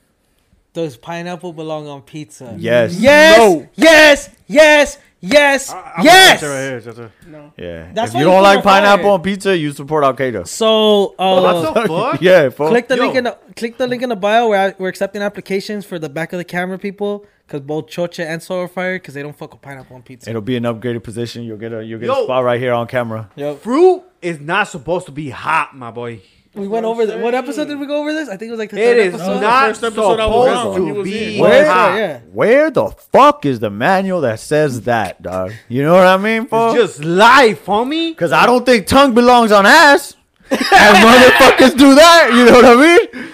Does 0.76 0.98
pineapple 0.98 1.54
belong 1.54 1.88
on 1.88 2.02
pizza? 2.02 2.54
Yes. 2.58 3.00
Yes. 3.00 3.38
No. 3.38 3.68
Yes. 3.76 4.30
Yes. 4.46 4.98
Yes. 5.22 5.72
I- 5.72 5.94
I'm 5.98 6.04
yes. 6.06 6.42
gonna 6.42 6.54
right 6.54 6.62
here, 6.70 6.80
just 6.82 6.98
a- 7.00 7.12
No. 7.28 7.54
Yeah. 7.58 7.88
That's 7.94 8.10
if 8.12 8.16
you 8.16 8.20
you 8.20 8.26
don't 8.26 8.44
like 8.44 8.62
pineapple 8.62 9.10
on 9.12 9.22
pizza, 9.22 9.58
you 9.58 9.72
support 9.72 10.04
Al 10.04 10.14
Qaeda. 10.14 10.46
So, 10.46 11.16
uh, 11.18 11.40
What 11.42 11.74
the 11.74 11.88
fuck? 11.88 12.22
yeah, 12.30 12.50
fool. 12.50 12.68
click 12.68 12.90
the 12.90 12.98
Yo. 12.98 13.04
link 13.04 13.16
in 13.16 13.24
the 13.24 13.38
click 13.56 13.78
the 13.78 13.88
link 13.88 14.04
in 14.04 14.10
the 14.10 14.18
bio. 14.18 14.50
We're 14.50 14.76
we're 14.78 14.90
accepting 14.90 15.22
applications 15.22 15.86
for 15.86 15.98
the 15.98 16.10
back 16.10 16.34
of 16.34 16.40
the 16.40 16.44
camera 16.44 16.78
people 16.78 17.26
because 17.48 17.62
both 17.62 17.88
Chocha 17.88 18.26
and 18.26 18.44
Saul 18.44 18.60
are 18.64 18.68
fired 18.68 19.02
because 19.02 19.14
they 19.14 19.24
don't 19.24 19.36
fuck 19.36 19.54
with 19.54 19.62
pineapple 19.62 19.96
on 19.96 20.02
pizza. 20.04 20.30
It'll 20.30 20.42
be 20.42 20.58
an 20.58 20.64
upgraded 20.64 21.04
position. 21.04 21.44
You'll 21.44 21.58
get 21.58 21.72
a 21.72 21.84
you'll 21.86 22.02
get 22.02 22.10
a 22.10 22.24
spot 22.24 22.44
right 22.44 22.60
here 22.60 22.74
on 22.74 22.86
camera. 22.88 23.30
Yep. 23.38 23.62
Fruit 23.62 24.04
is 24.22 24.42
not 24.42 24.68
supposed 24.68 25.06
to 25.06 25.14
be 25.14 25.30
hot, 25.30 25.74
my 25.76 25.90
boy. 25.90 26.20
We 26.56 26.68
went 26.68 26.86
over 26.86 27.04
I'm 27.04 27.22
what 27.22 27.34
episode 27.36 27.66
did 27.66 27.80
we 27.80 27.86
go 27.86 28.00
over 28.00 28.14
this? 28.14 28.30
I 28.30 28.38
think 28.38 28.50
it 28.50 28.52
was 28.52 28.60
like 28.60 28.70
the 28.70 28.78
It 28.78 28.86
third 28.86 28.98
is 29.00 29.14
episode. 29.16 29.40
not 29.42 29.68
first 29.68 29.84
episode 29.84 30.20
I 30.20 30.26
was 30.28 30.48
on 30.50 30.74
when 30.74 30.82
he 30.84 30.88
supposed 30.90 30.98
was 30.98 31.08
to 31.10 31.14
be 31.20 31.36
in. 31.36 31.42
Where? 31.42 31.66
hot. 31.72 31.98
yeah. 31.98 32.20
Where 32.32 32.72
the 32.72 32.88
fuck 32.90 33.46
is 33.46 33.60
the 33.60 33.70
manual 33.70 34.22
that 34.22 34.40
says 34.40 34.82
that, 34.82 35.22
dog? 35.22 35.52
You 35.68 35.84
know 35.84 35.94
what 35.94 36.08
I 36.08 36.18
mean, 36.18 36.48
fool? 36.48 36.72
It's 36.72 36.96
just 36.98 37.04
life, 37.04 37.66
homie. 37.66 38.16
Cause 38.18 38.32
I 38.32 38.46
don't 38.46 38.66
think 38.66 38.88
tongue 38.88 39.14
belongs 39.14 39.52
on 39.52 39.66
ass. 39.66 40.16
and 40.50 40.60
motherfuckers 40.60 41.78
do 41.78 41.96
that. 41.96 42.30
You 42.34 42.46
know 42.46 42.54
what 42.54 42.66
I 42.66 42.76
mean? 43.22 43.34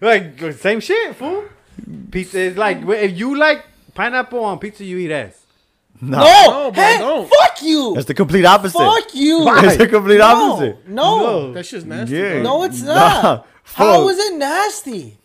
Like 0.00 0.52
same 0.54 0.80
shit, 0.80 1.16
fool. 1.16 1.44
Pizza 2.10 2.38
is 2.38 2.56
like 2.56 2.78
if 2.86 3.18
you 3.18 3.36
like 3.36 3.64
pineapple 3.94 4.44
on 4.44 4.58
pizza, 4.58 4.84
you 4.84 4.98
eat 4.98 5.10
ass. 5.10 5.39
No, 6.02 6.18
No, 6.18 6.70
but 6.70 6.78
I 6.80 6.92
hey, 6.92 6.98
don't. 6.98 7.28
fuck 7.28 7.62
you. 7.62 7.96
it's 7.96 8.06
the 8.06 8.14
complete 8.14 8.44
opposite. 8.44 8.78
Fuck 8.78 9.14
you. 9.14 9.46
It's 9.64 9.76
the 9.76 9.86
complete 9.88 10.18
No, 10.18 10.24
opposite. 10.24 10.88
No. 10.88 11.52
That 11.52 11.66
shit's 11.66 11.84
nasty. 11.84 12.16
Yeah. 12.16 12.32
bro. 12.34 12.42
No, 12.42 12.62
it's 12.64 12.82
not. 12.82 13.46
How 13.64 14.04
Fuck. 14.04 14.10
is 14.12 14.18
it 14.18 14.34
nasty? 14.36 15.16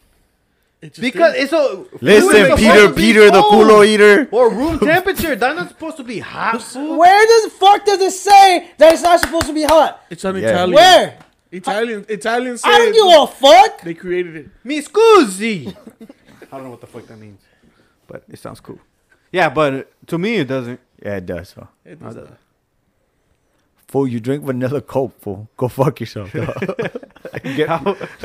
It 0.81 0.99
Because 0.99 1.33
is. 1.35 1.43
it's 1.43 1.51
so. 1.51 1.87
Listen, 2.01 2.29
Peter, 2.29 2.57
supposed 2.57 2.61
to 2.89 2.89
be 2.95 3.01
Peter, 3.01 3.25
the 3.31 3.41
cold. 3.41 3.67
culo 3.67 3.87
eater. 3.87 4.27
Or 4.31 4.51
room 4.51 4.77
temperature. 4.79 5.35
That's 5.35 5.55
not 5.57 5.69
supposed 5.69 5.97
to 5.97 6.03
be 6.03 6.19
hot 6.19 6.61
food. 6.71 6.97
Where 6.97 7.25
does 7.25 7.51
fuck 7.53 7.85
does 7.85 8.01
it 8.01 8.11
say 8.11 8.69
that 8.77 8.93
it's 8.93 9.01
not 9.01 9.19
supposed 9.21 9.47
to 9.47 9.53
be 9.53 9.63
hot? 9.63 10.03
it's 10.09 10.23
an 10.25 10.35
Yeah. 10.35 10.49
Italian. 10.49 10.75
Where? 10.75 11.17
Italian. 11.51 12.05
Italian 12.09 12.57
said 12.57 12.69
I 12.69 12.77
don't 12.79 12.93
give 12.93 13.21
a 13.23 13.27
fuck. 13.27 13.81
they 13.81 13.93
created 13.93 14.35
it. 14.35 14.47
Mi 14.63 14.81
scusi. 14.81 15.73
I 16.51 16.55
don't 16.57 16.63
know 16.65 16.69
what 16.71 16.81
the 16.81 16.87
fuck 16.87 17.07
that 17.07 17.17
means, 17.17 17.41
but 18.07 18.23
it 18.29 18.37
sounds 18.39 18.59
cool. 18.59 18.77
Yeah, 19.35 19.49
but 19.49 19.91
to 20.07 20.17
me 20.17 20.31
it 20.37 20.47
doesn't. 20.47 20.79
Yeah, 21.03 21.17
it 21.17 21.25
does. 21.25 21.51
Fool. 21.51 21.67
It 21.83 21.99
does 21.99 22.15
not. 22.15 22.37
Fool, 23.87 24.07
you 24.07 24.19
drink 24.19 24.43
vanilla 24.43 24.81
coke, 24.81 25.13
fool. 25.21 25.47
Go 25.57 25.67
fuck 25.67 25.99
yourself. 25.99 26.31
dog. 26.33 26.55
get, 27.57 27.69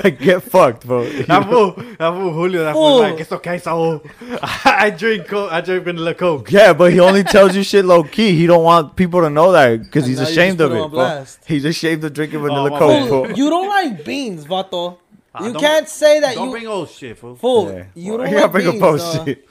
like, 0.03 0.19
get 0.19 0.43
fucked, 0.43 0.87
bro. 0.87 1.05
That 1.27 1.43
fool, 1.51 1.73
that 1.99 2.11
fool 2.17 2.33
Julio, 2.33 2.65
that 2.65 2.73
Fool. 2.73 2.99
fool 2.99 2.99
like, 3.11 3.21
it's 3.21 3.31
okay, 3.33 3.59
so 3.59 4.03
I 4.43 4.91
drink 4.97 5.27
coke, 5.29 5.53
I 5.53 5.61
drink 5.61 5.85
vanilla 5.85 6.15
coke. 6.15 6.51
Yeah, 6.51 6.73
but 6.73 6.93
he 6.93 7.01
only 7.01 7.25
tells 7.25 7.55
you 7.55 7.63
shit 7.63 7.85
low 7.85 8.03
key. 8.05 8.33
He 8.37 8.47
don't 8.47 8.65
want 8.65 8.97
people 8.97 9.21
to 9.21 9.31
know 9.31 9.53
that 9.53 9.83
because 9.83 10.07
he's 10.07 10.21
ashamed 10.21 10.61
of 10.63 10.73
it. 10.73 10.77
him 10.77 10.95
on 10.99 11.27
He's 11.47 11.65
ashamed 11.67 12.03
of 12.05 12.13
drinking 12.15 12.41
vanilla 12.41 12.71
my 12.71 12.79
coke. 12.79 12.91
bad. 12.91 13.09
fool. 13.11 13.25
Fool, 13.27 13.37
you 13.37 13.51
don't 13.51 13.69
like 13.69 14.05
beans, 14.05 14.47
vato. 14.47 14.97
Ah, 15.35 15.47
You 15.47 15.53
can't 15.55 15.89
say 15.89 16.21
that 16.21 16.35
Don't 16.37 16.47
you 16.47 16.53
bring 16.53 16.67
old 16.67 16.89
shit, 16.89 17.19
fool. 17.19 17.37
fool. 17.37 17.71
Yeah. 17.73 17.85
You 17.95 18.17
don't 18.17 18.27
gotta 18.31 18.41
like 18.47 18.53
bring 18.53 18.71
beans. 18.71 18.83
up 18.83 18.89
post 18.91 19.17
dog. 19.17 19.27
shit. 19.27 19.49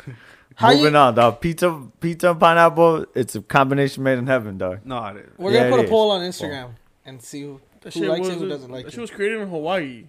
How 0.60 0.73
Moving 0.73 0.91
you, 0.91 0.98
on, 0.99 1.15
dog. 1.15 1.40
Pizza, 1.40 1.81
pizza 2.02 2.31
and 2.31 2.40
pineapple. 2.40 3.06
It's 3.15 3.34
a 3.34 3.41
combination 3.41 4.03
made 4.03 4.18
in 4.18 4.27
heaven, 4.27 4.57
dog. 4.57 4.81
No, 4.84 5.02
it 5.06 5.15
is. 5.15 5.30
We're 5.38 5.53
Yeah, 5.53 5.60
gonna 5.61 5.72
put 5.72 5.80
it 5.80 5.81
a 5.84 5.86
is. 5.86 5.90
poll 5.90 6.11
on 6.11 6.22
Instagram 6.22 6.72
and 7.06 7.22
see 7.22 7.44
who, 7.44 7.61
That 7.80 7.94
who 7.94 7.99
shit 8.02 8.10
likes 8.10 8.19
was. 8.27 8.30
it, 8.36 8.40
who 8.40 8.49
doesn't 8.49 8.69
like 8.69 8.84
that 8.84 8.91
shit 8.91 8.98
it. 8.98 9.02
was 9.02 9.11
created 9.11 9.40
in 9.40 9.48
Hawaii. 9.48 10.03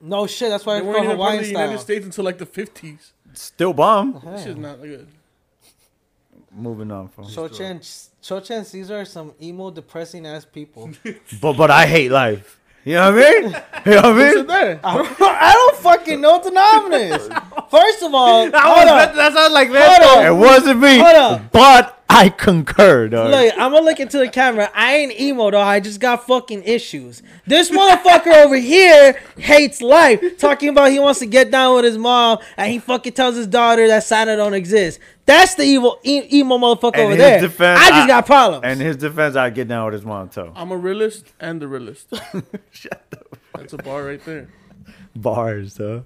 No 0.00 0.26
shit, 0.26 0.48
that's 0.48 0.64
why 0.64 0.74
They 0.74 0.78
it's 0.78 0.86
weren't 0.86 0.96
called 0.96 1.04
even 1.04 1.16
part 1.18 1.28
of 1.28 1.32
Hawaiian 1.34 1.42
the 1.42 1.48
United 1.50 1.68
style. 1.72 1.78
States 1.84 2.04
until 2.06 2.24
like 2.24 2.38
the 2.38 2.46
fifties. 2.46 3.12
Still 3.34 3.74
bomb. 3.74 4.22
This 4.24 4.44
shit's 4.44 4.58
not 4.58 4.80
good. 4.80 5.06
Moving 6.50 6.90
on, 6.90 7.08
from. 7.08 7.24
Chocha 7.24 7.60
and 7.60 7.80
Chocha 7.80 8.56
and 8.56 8.66
Caesar 8.66 9.00
are 9.00 9.04
some 9.04 9.32
emo, 9.42 9.70
depressing 9.70 10.26
ass 10.26 10.46
people. 10.46 10.90
But 11.42 11.54
but 11.58 11.70
I 11.70 11.86
hate 11.86 12.10
life. 12.10 12.58
You 12.84 12.94
know 12.94 13.12
what 13.14 13.24
I 13.24 13.30
mean? 13.40 13.42
You 13.86 13.92
know 13.92 13.96
what 13.96 14.04
I 14.04 14.34
mean? 14.34 14.46
that? 14.48 14.80
I 14.84 14.96
don't, 14.96 15.20
I 15.20 15.52
don't 15.52 15.76
fucking 15.76 16.20
know 16.20 16.32
what 16.32 16.44
the 16.44 16.50
noun 16.50 16.92
is. 16.92 17.28
First 17.70 18.02
of 18.02 18.12
all, 18.14 18.50
That, 18.50 18.60
hold 18.62 18.76
was, 18.76 18.86
up. 18.88 19.14
that, 19.14 19.14
that 19.16 19.32
sounds 19.34 19.52
like 19.52 19.68
Hold 19.68 19.78
that. 19.78 20.26
It 20.26 20.34
wasn't 20.34 20.80
me, 20.80 20.98
Hold 20.98 21.14
up. 21.16 21.52
but 21.52 22.01
I 22.14 22.28
concur, 22.28 23.08
dog. 23.08 23.30
Look, 23.30 23.54
I'm 23.58 23.72
gonna 23.72 23.84
look 23.84 23.98
into 24.00 24.18
the 24.18 24.28
camera. 24.28 24.70
I 24.74 24.96
ain't 24.96 25.18
emo 25.20 25.50
though. 25.50 25.60
I 25.60 25.80
just 25.80 25.98
got 26.00 26.26
fucking 26.26 26.62
issues. 26.64 27.22
This 27.46 27.70
motherfucker 27.70 28.44
over 28.44 28.56
here 28.56 29.14
hates 29.38 29.80
life, 29.80 30.38
talking 30.38 30.68
about 30.68 30.90
he 30.90 30.98
wants 30.98 31.20
to 31.20 31.26
get 31.26 31.50
down 31.50 31.74
with 31.76 31.84
his 31.84 31.96
mom, 31.98 32.38
and 32.56 32.70
he 32.70 32.78
fucking 32.78 33.14
tells 33.14 33.36
his 33.36 33.46
daughter 33.46 33.86
that 33.88 34.04
Santa 34.04 34.36
don't 34.36 34.54
exist. 34.54 34.98
That's 35.24 35.54
the 35.54 35.62
evil 35.64 35.98
e- 36.02 36.28
emo 36.40 36.58
motherfucker 36.58 36.94
And 36.94 37.02
over 37.02 37.10
his 37.12 37.18
there. 37.18 37.40
defense, 37.40 37.80
I 37.80 37.88
just 37.88 38.02
I- 38.02 38.06
got 38.08 38.26
problems. 38.26 38.64
And 38.64 38.80
his 38.80 38.96
defense, 38.96 39.34
I 39.36 39.50
get 39.50 39.68
down 39.68 39.86
with 39.86 39.94
his 39.94 40.04
mom 40.04 40.28
too. 40.28 40.52
I'm 40.54 40.70
a 40.72 40.76
realist 40.76 41.32
and 41.40 41.60
the 41.62 41.68
realist. 41.68 42.12
Shut 42.70 43.02
up. 43.12 43.38
That's 43.56 43.72
a 43.72 43.78
bar 43.78 44.04
right 44.04 44.24
there. 44.24 44.48
Bars, 45.16 45.74
though. 45.74 46.04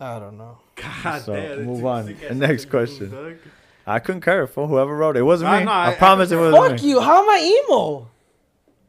I 0.00 0.18
don't 0.18 0.36
know. 0.38 0.58
God 0.76 1.22
So, 1.22 1.34
damn, 1.34 1.64
move 1.64 1.84
on. 1.86 2.06
next 2.32 2.64
fucking 2.64 2.70
question. 2.70 3.38
Food, 3.84 3.90
dog. 3.90 3.94
I 3.94 3.98
concur 4.00 4.46
for 4.46 4.66
whoever 4.68 4.96
wrote 4.96 5.16
it. 5.16 5.20
It 5.20 5.22
wasn't 5.22 5.50
No, 5.52 5.58
me. 5.58 5.64
no, 5.64 5.70
I, 5.72 5.84
I- 5.86 5.90
I 5.90 5.94
promise 5.94 6.30
it 6.30 6.36
wasn't 6.36 6.62
Fuck 6.72 6.82
me. 6.82 6.88
you. 6.90 7.00
How 7.00 7.22
am 7.22 7.28
I 7.30 7.62
emo? 7.68 8.08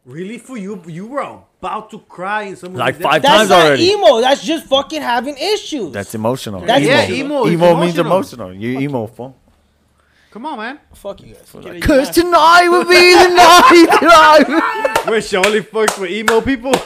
Really, 0.05 0.37
for 0.37 0.55
you, 0.55 0.81
you 0.87 1.07
were 1.07 1.21
about 1.59 1.89
to 1.89 1.97
cry 1.99 2.43
in 2.43 2.55
some 2.55 2.73
of 2.73 2.75
Like 2.77 2.97
these 2.97 3.03
five 3.03 3.21
That's 3.23 3.37
times 3.37 3.49
not 3.49 3.65
already. 3.65 3.85
emo. 3.89 4.21
That's 4.21 4.43
just 4.43 4.67
fucking 4.67 5.01
having 5.01 5.35
issues. 5.35 5.91
That's 5.91 6.13
emotional. 6.13 6.61
That's 6.61 6.85
Yeah, 6.85 7.09
emo. 7.09 7.15
emo. 7.39 7.45
is 7.47 7.53
emo 7.53 7.75
means 7.81 7.97
emotional. 7.97 8.49
emotional. 8.49 8.53
You 8.53 8.79
emo 8.81 9.07
fool. 9.07 9.35
Come 10.29 10.45
on, 10.45 10.57
man. 10.59 10.79
Fuck 10.93 11.21
you 11.21 11.33
guys. 11.33 11.81
Cause 11.81 12.09
tonight 12.11 12.67
will 12.67 12.83
be 12.83 13.13
the 13.15 13.29
night 13.29 13.87
that 13.99 15.03
I. 15.05 15.09
We're 15.09 15.21
surely 15.21 15.61
fucked 15.61 15.97
with 15.97 16.11
emo 16.11 16.41
people. 16.41 16.73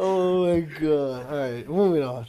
Oh 0.00 0.46
my 0.46 0.60
god. 0.60 1.26
All 1.32 1.36
right, 1.38 1.68
moving 1.68 2.02
on. 2.02 2.26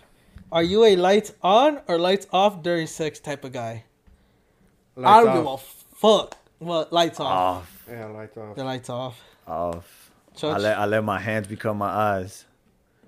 Are 0.52 0.64
you 0.64 0.84
a 0.86 0.95
lights 0.95 1.34
on 1.44 1.80
or 1.88 1.99
lights 1.99 2.26
off 2.31 2.64
during 2.64 2.88
sex 2.88 3.19
type 3.19 3.44
of 3.44 3.52
guy? 3.52 3.84
I 5.06 5.22
don't 5.24 5.30
uh, 5.30 5.36
give 5.38 5.48
a 5.48 5.58
fuck. 5.96 6.36
What 6.60 6.92
lights 6.92 7.20
off? 7.20 7.32
Off, 7.32 7.84
Yeah, 7.90 8.06
lights 8.08 8.38
off. 8.38 8.56
The 8.56 8.64
lights 8.64 8.90
off. 8.90 9.22
off. 9.48 10.12
I 10.44 10.58
let 10.58 10.78
I 10.78 10.86
let 10.86 11.04
my 11.04 11.20
hands 11.20 11.48
become 11.48 11.78
my 11.78 11.90
eyes. 11.90 12.46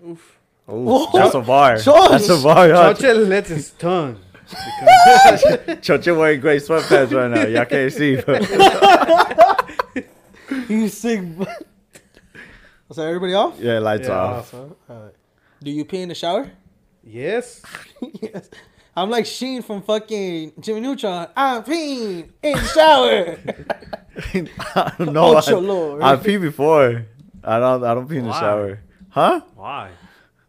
Oof. 0.05 0.37
Ooh, 0.69 1.07
that's 1.13 1.33
a 1.33 1.41
bar. 1.41 1.77
George. 1.77 2.11
That's 2.11 2.29
a 2.29 2.41
bar. 2.41 2.67
y'all. 2.69 2.93
Choche 2.93 3.27
lets 3.27 3.49
his 3.49 3.71
tongue. 3.71 4.19
Choche 5.81 6.17
wearing 6.17 6.39
gray 6.41 6.57
sweatpants 6.57 7.13
right 7.13 7.31
now. 7.31 7.45
Y'all 7.47 7.65
can't 7.65 7.91
see. 7.91 8.17
But 8.17 8.49
you 10.69 10.87
sick. 10.89 11.21
Was 12.87 12.97
that 12.97 13.07
everybody 13.07 13.33
off? 13.33 13.59
yeah, 13.59 13.79
lights 13.79 14.07
Yeah, 14.07 14.13
off. 14.13 14.53
All 14.53 14.75
right. 14.89 15.13
Do 15.63 15.71
you 15.71 15.85
pee 15.85 16.01
in 16.01 16.09
the 16.09 16.15
shower? 16.15 16.51
Yes. 17.03 17.61
yes. 18.21 18.49
I'm 18.95 19.09
like 19.09 19.25
Sheen 19.25 19.61
from 19.61 19.81
fucking 19.81 20.53
Jimmy 20.59 20.81
Neutron. 20.81 21.27
I'm 21.35 21.63
peeing 21.63 22.29
in 22.43 22.53
the 22.53 22.65
shower. 22.65 23.37
I 24.75 24.93
don't 24.97 25.13
know. 25.13 25.35
Oh, 25.37 25.41
I, 25.45 25.51
lord. 25.53 26.01
I 26.01 26.15
pee 26.17 26.37
before. 26.37 27.05
I 27.43 27.59
don't. 27.59 27.83
I 27.83 27.93
don't 27.93 28.07
pee 28.07 28.17
in 28.17 28.23
the 28.25 28.29
Why? 28.31 28.39
shower. 28.39 28.79
Huh? 29.09 29.41
Why? 29.55 29.91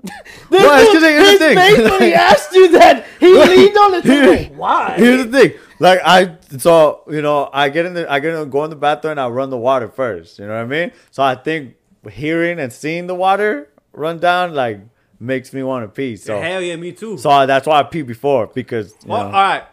This 0.02 0.10
Well, 0.51 0.82
it's 0.82 0.93
dude- 0.93 1.02
here's 1.02 1.31
his 1.31 1.39
the 1.39 1.44
thing. 1.47 1.56
face 1.56 1.90
when 1.90 2.02
he 2.02 2.14
asked 2.31 2.52
you 2.52 2.69
that, 2.73 3.06
he 3.20 3.27
leaned 3.32 3.77
on 3.77 3.93
the 3.93 4.02
table. 4.02 4.56
Why? 4.56 4.94
Here's 4.97 5.27
the 5.27 5.31
thing. 5.32 5.52
Like 5.78 6.01
I, 6.05 6.36
so 6.59 7.05
you 7.09 7.23
know, 7.23 7.48
I 7.52 7.69
get 7.69 7.86
in 7.86 7.94
the, 7.94 8.10
I 8.10 8.19
get 8.19 8.35
in, 8.35 8.51
go 8.51 8.64
in 8.64 8.70
the 8.70 8.77
bathroom 8.77 9.12
and 9.12 9.20
I 9.20 9.28
run 9.28 9.51
the 9.51 9.56
water 9.59 9.89
first. 9.89 10.40
You 10.40 10.47
know 10.47 10.55
what 10.55 10.62
I 10.62 10.66
mean? 10.66 10.93
So 11.12 11.23
I 11.23 11.36
think 11.36 11.77
hearing 12.10 12.59
and 12.59 12.73
seeing 12.73 13.06
the 13.06 13.14
water 13.14 13.69
run 13.93 14.19
down 14.19 14.55
like 14.55 14.81
makes 15.23 15.53
me 15.53 15.62
want 15.62 15.85
to 15.85 15.89
pee. 15.89 16.16
So, 16.16 16.40
Hell 16.40 16.61
yeah, 16.61 16.77
me 16.77 16.93
too. 16.93 17.16
so 17.19 17.31
I, 17.31 17.47
that's 17.47 17.66
why 17.66 17.78
I 17.81 17.82
pee 17.85 18.03
before 18.03 18.49
because 18.49 18.90
you 19.05 19.11
well, 19.11 19.20
know, 19.31 19.36
all 19.36 19.43
right. 19.43 19.65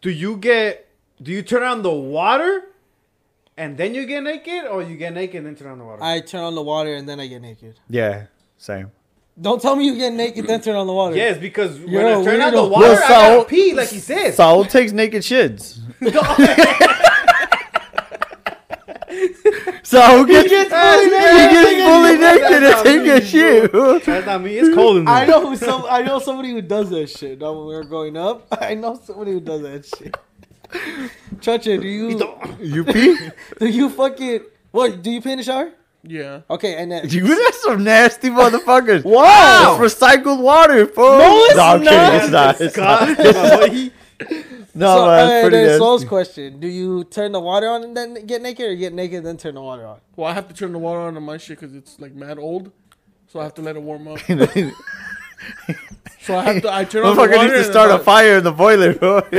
Do 0.00 0.10
you 0.10 0.36
get? 0.36 0.86
Do 1.20 1.32
you 1.32 1.42
turn 1.42 1.62
on 1.62 1.82
the 1.82 1.92
water, 1.92 2.62
and 3.56 3.76
then 3.76 3.94
you 3.94 4.06
get 4.06 4.22
naked, 4.22 4.64
or 4.66 4.82
you 4.82 4.96
get 4.96 5.12
naked 5.14 5.36
and 5.36 5.46
then 5.46 5.56
turn 5.56 5.68
on 5.72 5.78
the 5.78 5.84
water? 5.84 6.02
I 6.02 6.20
turn 6.20 6.42
on 6.42 6.54
the 6.54 6.62
water 6.62 6.94
and 6.94 7.08
then 7.08 7.18
I 7.20 7.26
get 7.26 7.42
naked. 7.42 7.74
yeah, 7.88 8.26
same. 8.56 8.92
Don't 9.40 9.62
tell 9.62 9.76
me 9.76 9.86
you 9.86 9.96
get 9.96 10.12
naked 10.14 10.48
then 10.48 10.60
turn 10.60 10.74
on 10.74 10.88
the 10.88 10.92
water. 10.92 11.14
yes, 11.14 11.38
because 11.38 11.78
when 11.78 11.90
You're 11.90 12.06
I 12.08 12.20
a 12.20 12.24
turn 12.24 12.40
on 12.40 12.52
the 12.54 12.64
water, 12.64 12.88
Well, 12.88 13.04
I 13.04 13.36
gotta 13.36 13.48
pee, 13.48 13.72
like 13.72 13.88
he 13.88 14.00
says. 14.00 14.34
Saul 14.34 14.64
takes 14.64 14.90
naked 14.90 15.22
shits. 15.22 15.78
Saul 19.82 20.24
gets, 20.24 20.50
he 20.50 20.56
gets 20.56 20.70
fully 20.70 22.16
naked 22.18 22.62
and 22.62 22.84
take 22.84 23.06
a 23.06 23.24
shit. 23.24 23.72
That's 23.72 24.26
not 24.26 24.42
me. 24.42 24.58
It's 24.58 24.74
cold 24.74 24.98
in 24.98 25.04
there. 25.04 25.14
I 25.14 25.24
know 25.26 25.54
some. 25.54 25.84
I 25.88 26.02
know 26.02 26.18
somebody 26.18 26.50
who 26.52 26.62
does 26.62 26.90
that 26.90 27.08
shit. 27.10 27.40
Now 27.40 27.52
when 27.52 27.66
we 27.68 27.74
were 27.74 27.84
growing 27.84 28.16
up, 28.16 28.46
I 28.60 28.74
know 28.74 29.00
somebody 29.02 29.32
who 29.32 29.40
does 29.40 29.62
that 29.62 29.86
shit. 29.86 30.16
Chacha, 31.40 31.78
do 31.78 31.86
you 31.88 32.36
You 32.60 32.84
pee? 32.84 33.16
do 33.58 33.66
you 33.66 33.88
fucking 33.88 34.40
what? 34.70 35.02
Do 35.02 35.10
you 35.10 35.22
pee 35.22 35.32
in 35.32 35.38
the 35.38 35.44
shower? 35.44 35.72
Yeah. 36.02 36.42
Okay, 36.48 36.76
and 36.76 36.92
then 36.92 37.08
You 37.08 37.26
got 37.26 37.54
some 37.54 37.82
nasty 37.84 38.28
motherfuckers. 38.30 39.04
wow. 39.04 39.78
It's 39.82 39.94
recycled 39.94 40.40
water, 40.40 40.86
fool. 40.86 41.18
No, 41.18 41.36
it's 41.44 41.58
I'm 41.58 41.82
kidding. 41.82 42.20
It's 42.20 42.30
not. 42.30 42.60
It's 42.60 42.76
not. 42.76 44.57
God. 44.78 44.86
No, 44.86 44.96
so, 44.96 45.06
man, 45.06 45.26
uh, 45.44 45.48
pretty 45.48 45.66
then 45.66 45.78
Saul's 45.78 46.00
nasty. 46.02 46.08
question: 46.08 46.60
Do 46.60 46.68
you 46.68 47.04
turn 47.04 47.32
the 47.32 47.40
water 47.40 47.68
on 47.68 47.84
and 47.84 47.96
then 47.96 48.26
get 48.26 48.42
naked, 48.42 48.66
or 48.70 48.74
get 48.76 48.92
naked 48.92 49.18
and 49.18 49.26
then 49.26 49.36
turn 49.36 49.54
the 49.54 49.62
water 49.62 49.86
on? 49.86 50.00
Well, 50.16 50.28
I 50.30 50.34
have 50.34 50.48
to 50.48 50.54
turn 50.54 50.72
the 50.72 50.78
water 50.78 51.00
on 51.00 51.16
on 51.16 51.22
my 51.22 51.36
shit 51.38 51.58
because 51.60 51.74
it's 51.74 51.98
like 52.00 52.14
mad 52.14 52.38
old, 52.38 52.72
so 53.28 53.40
I 53.40 53.44
have 53.44 53.54
to 53.54 53.62
let 53.62 53.76
it 53.76 53.82
warm 53.82 54.08
up. 54.08 54.18
So 56.20 56.36
I 56.36 56.42
have 56.52 56.62
to. 56.62 56.72
I 56.74 56.84
turn 56.84 57.06
on 57.06 57.14
the 57.16 57.22
water. 57.22 57.32
needs 57.38 57.52
to 57.52 57.56
and 57.58 57.64
start 57.66 57.90
a 57.90 57.94
about- 57.94 58.04
fire 58.04 58.36
in 58.38 58.44
the 58.44 58.52
boiler, 58.52 58.92
bro. 58.92 59.22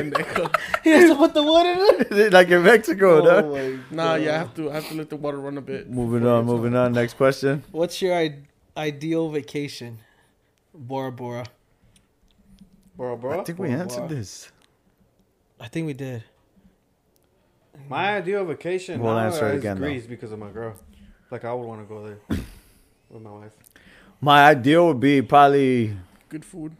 He 0.83 0.89
has 0.89 1.09
to 1.11 1.15
put 1.15 1.33
the 1.35 1.43
water 1.43 1.69
in. 1.69 2.17
It. 2.19 2.33
like 2.33 2.47
in 2.49 2.63
Mexico, 2.63 3.21
Oh 3.21 3.25
dog. 3.25 3.51
my 3.51 3.77
Nah, 3.91 4.15
God. 4.15 4.21
yeah, 4.23 4.33
I 4.35 4.37
have 4.39 4.53
to. 4.55 4.71
I 4.71 4.75
have 4.75 4.87
to 4.87 4.95
let 4.95 5.09
the 5.09 5.17
water 5.17 5.37
run 5.39 5.57
a 5.57 5.61
bit. 5.61 5.87
Moving 5.89 6.25
on, 6.25 6.45
moving 6.45 6.75
on. 6.75 6.93
Next 6.93 7.15
question. 7.15 7.63
What's 7.71 8.01
your 8.01 8.15
I- 8.15 8.39
ideal 8.77 9.29
vacation? 9.29 9.99
Bora 10.73 11.11
Bora. 11.11 11.45
Bro, 12.95 13.17
bro. 13.17 13.41
I 13.41 13.43
think 13.43 13.59
we 13.59 13.69
answered 13.69 14.07
boy. 14.07 14.15
this. 14.15 14.49
I 15.59 15.67
think 15.67 15.87
we 15.87 15.93
did. 15.93 16.23
My 17.87 18.17
ideal 18.17 18.45
vacation 18.45 18.99
We'll 19.01 19.13
now 19.15 19.25
answer 19.27 19.47
it 19.49 19.55
is 19.55 19.59
again, 19.61 19.79
though. 19.79 19.87
Greece 19.87 20.05
because 20.05 20.31
of 20.31 20.39
my 20.39 20.49
girl. 20.49 20.75
Like 21.31 21.45
I 21.45 21.53
would 21.53 21.65
want 21.65 21.81
to 21.81 21.87
go 21.87 22.05
there 22.05 22.17
with 23.09 23.21
my 23.21 23.31
wife. 23.31 23.53
My 24.21 24.45
ideal 24.47 24.87
would 24.87 24.99
be 24.99 25.21
probably 25.21 25.95
Good 26.29 26.45
food. 26.45 26.75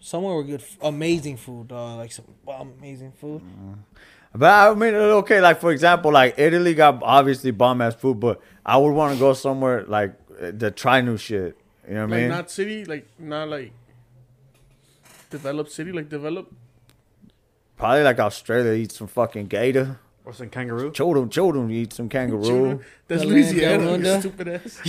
Somewhere 0.00 0.36
with 0.36 0.46
good, 0.48 0.60
f- 0.60 0.78
amazing 0.82 1.36
food, 1.36 1.68
dog. 1.68 1.98
Like 1.98 2.10
some 2.12 2.24
bomb, 2.44 2.72
amazing 2.78 3.12
food. 3.12 3.42
But 4.34 4.50
I 4.50 4.74
mean, 4.74 4.94
okay, 4.94 5.40
like 5.40 5.60
for 5.60 5.70
example, 5.70 6.10
like 6.12 6.34
Italy 6.38 6.74
got 6.74 7.00
obviously 7.02 7.50
bomb 7.50 7.80
ass 7.82 7.94
food, 7.94 8.18
but 8.18 8.40
I 8.66 8.78
would 8.78 8.92
want 8.92 9.12
to 9.14 9.18
go 9.20 9.32
somewhere 9.34 9.84
like 9.86 10.14
uh, 10.40 10.50
to 10.52 10.70
try 10.70 11.00
new 11.02 11.16
shit. 11.16 11.56
You 11.86 11.94
know 11.94 12.06
what 12.06 12.12
I 12.14 12.16
Like 12.16 12.20
mean? 12.22 12.28
not 12.30 12.50
city, 12.50 12.84
like 12.84 13.06
not 13.18 13.48
like 13.48 13.72
developed 15.30 15.70
city, 15.70 15.92
like 15.92 16.08
developed. 16.08 16.52
Probably 17.82 18.04
like 18.04 18.20
Australia, 18.20 18.72
eat 18.74 18.92
some 18.92 19.08
fucking 19.08 19.46
gator. 19.48 19.98
Or 20.24 20.32
some 20.32 20.48
kangaroo. 20.50 20.92
Children, 20.92 21.28
children, 21.30 21.68
eat 21.72 21.92
some 21.92 22.08
kangaroo. 22.08 22.80
That's 23.08 23.22
The 23.22 23.28
Louisiana, 23.28 23.84
land 23.90 24.04
you 24.06 24.10
down 24.12 24.20
stupid 24.20 24.48
ass. 24.48 24.80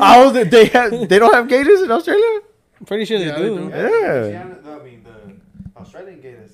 I 0.00 0.24
was, 0.24 0.48
they 0.48 0.64
have, 0.66 1.08
they 1.10 1.18
don't 1.18 1.34
have 1.34 1.46
gators 1.46 1.82
in 1.82 1.90
Australia. 1.90 2.40
Pretty 2.86 3.04
sure 3.04 3.18
Yeah, 3.18 3.32
they 3.36 3.42
they 3.42 3.48
do. 3.48 3.58
do. 3.58 3.68
Yeah, 3.68 4.44
I 4.66 4.78
mean, 4.82 5.04
the 5.04 5.80
Australian 5.80 6.20
gators. 6.22 6.52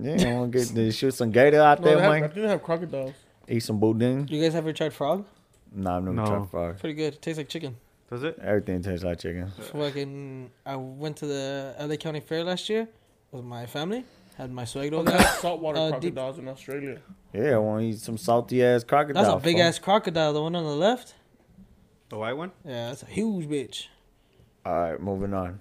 yeah. 0.00 0.28
I 0.30 0.34
want 0.34 0.52
to 0.52 0.58
get 0.58 0.68
they 0.68 0.90
shoot 0.92 1.12
some 1.12 1.32
gator 1.32 1.60
out 1.60 1.80
No, 1.80 1.86
they 1.86 1.94
there, 1.96 2.02
have, 2.04 2.12
I 2.12 2.20
man. 2.20 2.30
think 2.30 2.42
they 2.44 2.48
have 2.48 2.62
crocodiles. 2.62 3.14
Eat 3.48 3.60
some 3.64 3.80
boudin. 3.80 4.28
You 4.28 4.40
guys 4.40 4.54
ever 4.54 4.72
tried 4.72 4.92
frog? 4.92 5.26
Nah, 5.74 5.96
I've 5.96 6.04
never 6.04 6.14
No. 6.14 6.24
tried 6.24 6.50
frog. 6.50 6.78
Pretty 6.78 6.94
good. 6.94 7.14
It 7.14 7.22
tastes 7.22 7.38
like 7.38 7.48
chicken. 7.48 7.76
Does 8.10 8.22
it? 8.22 8.38
Everything 8.40 8.80
tastes 8.80 9.04
like 9.04 9.18
chicken. 9.18 9.50
Fucking, 9.72 10.50
I 10.64 10.76
went 10.76 11.16
to 11.16 11.26
the 11.26 11.74
LA 11.80 11.96
County 11.96 12.20
Fair 12.20 12.44
last 12.44 12.68
year 12.68 12.86
with 13.32 13.44
my 13.44 13.66
family. 13.66 14.04
Had 14.36 14.52
my 14.52 14.64
suegro 14.64 15.04
there. 15.04 15.18
saltwater 15.40 15.78
Uh, 15.78 15.90
deep- 15.98 16.14
crocodiles 16.14 16.38
in 16.38 16.48
Australia. 16.48 16.98
Yeah, 17.32 17.54
I 17.54 17.58
want 17.58 17.82
to 17.82 17.86
eat 17.88 17.98
some 17.98 18.18
salty 18.18 18.62
ass 18.64 18.84
crocodile. 18.84 19.22
That's 19.22 19.34
a 19.42 19.44
big 19.44 19.58
ass 19.58 19.78
crocodile. 19.78 20.32
The 20.32 20.42
one 20.42 20.54
on 20.54 20.64
the 20.64 20.70
left. 20.76 21.14
The 22.08 22.18
white 22.18 22.34
one? 22.36 22.52
Yeah, 22.64 22.88
that's 22.88 23.02
a 23.02 23.06
huge 23.06 23.46
bitch. 23.48 23.86
All 24.64 24.74
right, 24.74 25.00
moving 25.00 25.32
on. 25.34 25.60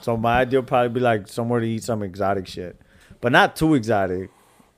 So 0.00 0.16
my 0.16 0.40
idea 0.40 0.60
would 0.60 0.66
probably 0.68 0.90
be 0.90 1.00
like 1.00 1.28
somewhere 1.28 1.60
to 1.60 1.66
eat 1.66 1.82
some 1.82 2.02
exotic 2.02 2.46
shit, 2.46 2.80
but 3.20 3.32
not 3.32 3.56
too 3.56 3.74
exotic, 3.74 4.30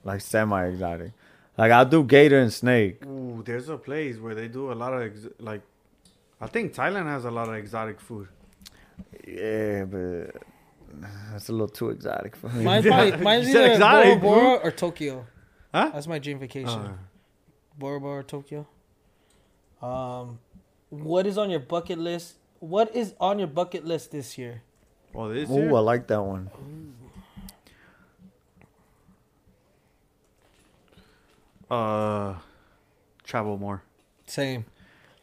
like 0.04 0.20
semi 0.20 0.66
exotic. 0.66 1.12
Like 1.58 1.72
I'll 1.72 1.84
do 1.84 2.04
gator 2.04 2.38
and 2.38 2.52
snake. 2.52 3.04
Ooh, 3.04 3.42
there's 3.44 3.68
a 3.68 3.76
place 3.76 4.18
where 4.18 4.34
they 4.34 4.48
do 4.48 4.72
a 4.72 4.74
lot 4.74 4.92
of 4.94 5.02
ex- 5.02 5.26
like. 5.40 5.62
I 6.40 6.46
think 6.46 6.74
Thailand 6.74 7.06
has 7.06 7.24
a 7.24 7.30
lot 7.30 7.48
of 7.48 7.54
exotic 7.54 8.00
food. 8.00 8.28
Yeah, 9.26 9.84
but 9.84 10.36
that's 11.32 11.48
a 11.48 11.52
little 11.52 11.68
too 11.68 11.90
exotic 11.90 12.36
for 12.36 12.48
me. 12.48 12.64
Mine's, 12.64 12.84
Yeah, 12.86 13.10
probably, 13.10 13.24
mine's 13.24 13.48
either 13.48 13.72
exotic, 13.72 14.20
Bora 14.20 14.40
Bora 14.40 14.54
or 14.64 14.70
Tokyo. 14.70 15.26
Huh? 15.72 15.90
That's 15.92 16.06
my 16.06 16.18
dream 16.18 16.38
vacation. 16.38 16.68
Uh, 16.68 16.96
Bora 17.78 18.00
Bora, 18.00 18.24
Tokyo. 18.24 18.66
Um, 19.82 20.38
what 20.90 21.26
is 21.26 21.36
on 21.38 21.50
your 21.50 21.60
bucket 21.60 21.98
list? 21.98 22.36
What 22.60 22.94
is 22.94 23.14
on 23.20 23.38
your 23.38 23.48
bucket 23.48 23.84
list 23.84 24.12
this 24.12 24.38
year? 24.38 24.62
well, 25.12 25.28
this 25.28 25.48
year. 25.48 25.70
Ooh, 25.70 25.76
I 25.76 25.80
like 25.80 26.06
that 26.08 26.22
one. 26.22 26.50
Uh, 31.70 32.34
travel 33.24 33.58
more. 33.58 33.82
Same. 34.26 34.64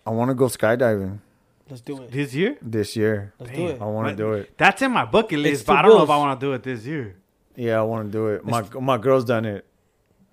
I 0.06 0.10
want 0.10 0.30
to 0.30 0.36
go 0.36 0.46
skydiving 0.46 1.20
Let's 1.70 1.82
do 1.82 2.02
it. 2.04 2.12
This 2.12 2.34
year? 2.36 2.58
this 2.62 2.96
year. 2.96 3.34
Let's 3.40 3.52
Damn. 3.52 3.62
do 3.62 3.68
it. 3.74 3.82
I 3.82 3.86
want 3.86 4.10
to 4.10 4.16
do 4.16 4.34
it. 4.34 4.58
That's 4.58 4.82
in 4.82 4.92
my 4.92 5.06
bucket 5.06 5.40
list, 5.40 5.54
It's 5.54 5.64
but 5.64 5.74
two 5.74 5.80
I 5.80 5.82
don't 5.84 5.92
know 5.98 6.04
if 6.04 6.10
I 6.10 6.14
bills. 6.16 6.20
want 6.26 6.40
to 6.40 6.46
do 6.46 6.54
it 6.54 6.64
this 6.64 6.86
year. 6.86 7.16
Yeah, 7.56 7.80
I 7.80 7.84
want 7.84 8.08
to 8.08 8.12
do 8.12 8.28
it. 8.28 8.46
My 8.46 8.64
my 8.82 8.98
girl's 8.98 9.26
done 9.26 9.46
it. 9.46 9.66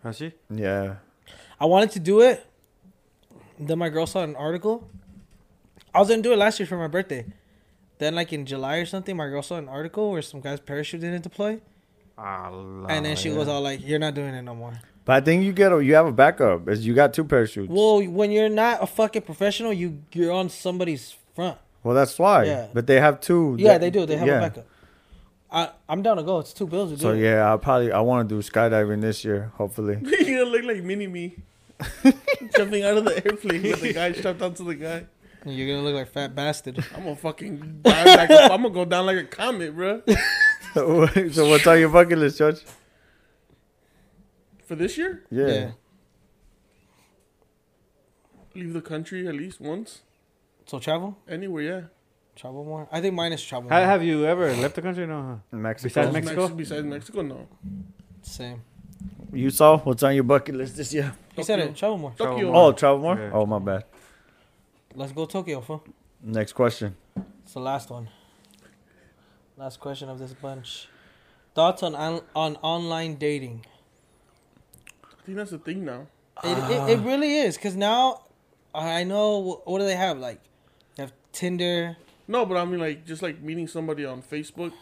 Has 0.02 0.16
she? 0.16 0.32
Yeah. 0.52 0.97
I 1.61 1.66
wanted 1.66 1.90
to 1.93 2.01
do 2.01 2.20
it. 2.20 2.44
Then 3.59 3.78
my 3.78 3.90
girl 3.90 4.07
saw 4.07 4.23
an 4.23 4.35
article. 4.36 4.89
I 5.94 6.01
was 6.01 6.09
gonna 6.09 6.23
do 6.23 6.32
it 6.32 6.36
last 6.36 6.59
year 6.59 6.66
for 6.66 6.78
my 6.78 6.86
birthday. 6.89 7.27
Then, 7.98 8.15
like 8.15 8.32
in 8.32 8.47
July 8.47 8.77
or 8.78 8.86
something, 8.86 9.15
my 9.16 9.28
girl 9.28 9.43
saw 9.43 9.57
an 9.57 9.69
article 9.69 10.11
where 10.12 10.23
some 10.23 10.40
guy's 10.40 10.59
parachute 10.61 11.02
didn't 11.02 11.23
deploy, 11.23 11.61
Ah, 12.16 12.51
and 12.89 13.05
then 13.05 13.15
she 13.16 13.28
yeah. 13.28 13.36
was 13.36 13.47
all 13.48 13.61
like, 13.61 13.86
"You're 13.86 13.98
not 13.98 14.15
doing 14.15 14.32
it 14.35 14.43
no 14.43 14.55
more." 14.55 14.73
But 15.05 15.12
I 15.16 15.20
think 15.20 15.44
you 15.44 15.52
get 15.52 15.73
a, 15.73 15.85
you 15.85 15.94
have 15.94 16.07
a 16.07 16.12
backup. 16.12 16.69
Is 16.69 16.86
you 16.86 16.94
got 16.94 17.12
two 17.12 17.24
parachutes. 17.24 17.69
Well, 17.69 17.98
Well, 17.98 18.09
when 18.09 18.31
you're 18.31 18.48
not 18.48 18.82
a 18.82 18.86
fucking 18.86 19.23
professional, 19.23 19.73
you 19.74 20.01
you're 20.15 20.32
on 20.32 20.48
somebody's 20.48 21.15
front. 21.41 21.59
that's 21.97 22.19
why. 22.19 22.45
Yeah. 22.45 22.69
But 22.73 22.87
they 22.87 23.01
have 23.01 23.21
two. 23.21 23.57
Yeah, 23.59 23.79
they 23.79 23.91
do. 23.91 24.07
They 24.07 24.17
have 24.17 24.27
yeah. 24.27 24.39
a 24.39 24.41
backup. 24.41 24.67
I 25.51 25.71
I'm 25.89 26.03
down 26.03 26.17
to 26.19 26.23
go. 26.23 26.39
It's 26.39 26.53
two 26.53 26.67
bills 26.67 26.91
to 26.91 26.97
do. 26.97 27.03
So 27.03 27.12
yeah, 27.12 27.53
I 27.53 27.57
probably 27.57 27.93
I 27.93 28.01
want 28.01 28.29
to 28.29 28.35
do 28.35 28.43
skydiving 28.43 29.01
this 29.01 29.25
year. 29.25 29.53
Hopefully. 29.57 29.99
you 30.03 30.39
gonna 30.39 30.51
look 30.51 30.65
like 30.65 30.83
mini 30.83 31.07
me. 31.07 31.37
Jumping 32.57 32.85
out 32.85 32.99
of 32.99 33.05
the 33.05 33.25
airplane 33.25 33.62
with 33.62 33.81
the 33.81 33.93
guy 33.93 34.12
strapped 34.12 34.43
onto 34.43 34.65
the 34.65 34.75
guy. 34.75 35.07
You're 35.47 35.69
gonna 35.69 35.87
look 35.87 35.95
like 35.95 36.12
fat 36.12 36.35
bastard. 36.35 36.85
I'm 36.95 37.05
gonna 37.05 37.17
fucking 37.17 37.81
dive 37.83 38.07
like 38.07 38.31
a, 38.31 38.53
I'm 38.53 38.62
gonna 38.62 38.71
go 38.71 38.85
down 38.85 39.07
like 39.07 39.17
a 39.17 39.25
comet, 39.25 39.75
bro. 39.75 40.03
so 40.75 41.49
what's 41.49 41.67
on 41.67 41.81
your 41.81 41.89
bucket 41.89 42.19
list, 42.19 42.39
George? 42.39 42.61
For 44.67 44.75
this 44.77 44.99
year, 44.99 45.25
Yeah. 45.31 45.47
yeah. 45.47 45.71
leave 48.55 48.75
the 48.75 48.83
country 48.83 49.27
at 49.27 49.35
least 49.35 49.61
once. 49.61 50.03
So 50.71 50.79
travel, 50.79 51.19
Anywhere, 51.29 51.63
yeah. 51.65 51.81
travel 52.37 52.65
more. 52.65 52.87
I 52.93 53.01
think 53.01 53.13
mine 53.13 53.33
is 53.33 53.43
travel. 53.43 53.69
Ha- 53.69 53.77
More. 53.79 53.87
have 53.87 54.05
you 54.05 54.25
ever 54.25 54.55
left 54.55 54.77
the 54.77 54.83
country? 54.83 55.05
No. 55.05 55.41
Huh? 55.51 55.57
Mexico. 55.59 55.89
Besides 55.89 56.13
Mexico? 56.13 56.49
Besides 56.49 56.85
Mexico, 56.85 57.23
no. 57.23 57.49
Same. 58.23 58.63
You 59.33 59.51
saw 59.51 59.79
what's 59.79 60.05
on 60.05 60.15
your 60.15 60.23
bucket 60.23 60.55
list 60.55 60.77
this 60.77 60.95
year? 60.95 61.13
He 61.35 61.43
said 61.43 61.57
Tokyo. 61.57 61.71
it. 61.73 61.77
Travel 61.77 61.99
more. 61.99 62.13
Travel 62.17 62.35
Tokyo. 62.37 62.55
Oh, 62.55 62.71
travel 62.71 62.99
more. 63.01 63.19
Yeah. 63.19 63.31
Oh, 63.33 63.47
my 63.47 63.59
bad. 63.59 63.83
Let's 64.95 65.11
go 65.11 65.27
Tokyo, 65.27 65.61
fool. 65.61 65.83
Next 66.23 66.53
question. 66.53 66.95
It's 67.43 67.55
the 67.55 67.59
last 67.59 67.91
one. 67.91 68.09
Last 69.57 69.81
question 69.81 70.09
of 70.09 70.21
this 70.21 70.35
bunch. 70.35 70.87
Thoughts 71.57 71.83
on 71.83 71.97
on, 71.97 72.21
on 72.37 72.55
online 72.63 73.17
dating? 73.17 73.67
I 75.03 75.25
think 75.27 75.37
that's 75.37 75.51
the 75.51 75.59
thing 75.59 75.85
now. 75.85 76.07
It, 76.45 76.57
it, 76.71 76.91
it 76.91 77.05
really 77.05 77.39
is 77.39 77.57
because 77.57 77.75
now 77.75 78.23
I 78.73 79.03
know 79.03 79.61
what 79.65 79.81
do 79.81 79.85
they 79.85 79.97
have 79.97 80.17
like 80.17 80.39
they 80.39 80.39
have 80.39 80.49
Tinder. 81.32 81.97
No, 82.28 82.47
but 82.47 82.57
I 82.57 82.65
mean 82.65 82.81
like 82.81 83.07
just 83.07 83.23
like 83.23 83.40
meeting 83.43 83.66
somebody 83.69 84.05
on 84.05 84.23
Facebook. 84.23 84.73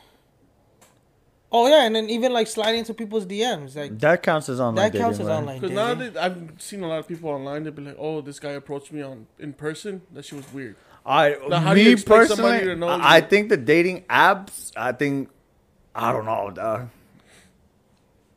Oh 1.51 1.67
yeah, 1.67 1.85
and 1.87 1.97
then 1.97 2.11
even 2.11 2.33
like 2.33 2.47
sliding 2.47 2.81
into 2.81 2.93
people's 2.93 3.25
DMs 3.25 3.75
like 3.75 3.99
That 4.01 4.23
counts 4.23 4.51
as 4.51 4.61
online 4.61 4.93
that 4.93 4.99
counts 4.99 5.19
as 5.19 5.27
dating, 5.27 5.31
right? 5.33 5.39
online 5.39 5.61
Because 5.61 5.75
now 5.75 5.95
that 5.95 6.17
I've 6.19 6.53
seen 6.59 6.83
a 6.83 6.89
lot 6.89 6.99
of 6.99 7.09
people 7.09 7.31
online, 7.31 7.65
they'd 7.65 7.75
be 7.75 7.83
like, 7.83 7.97
"Oh, 7.99 8.21
this 8.21 8.39
guy 8.39 8.51
approached 8.51 8.93
me 8.93 9.01
on 9.01 9.27
in 9.39 9.55
person. 9.55 10.03
That 10.13 10.27
shit 10.27 10.37
was 10.37 10.53
weird." 10.53 10.77
I 11.07 11.37
Now, 11.49 11.61
how 11.61 11.73
do 11.73 11.81
you 11.81 11.97
me 11.97 12.03
personally, 12.03 12.61
to 12.65 12.77
know 12.77 12.89
I 12.89 13.17
I 13.17 13.21
think 13.23 13.49
the 13.49 13.57
dating 13.57 14.03
apps. 14.11 14.73
I 14.77 14.93
think 14.93 15.31
I 15.95 16.13
don't 16.13 16.27
know, 16.27 16.51
dog. 16.51 16.91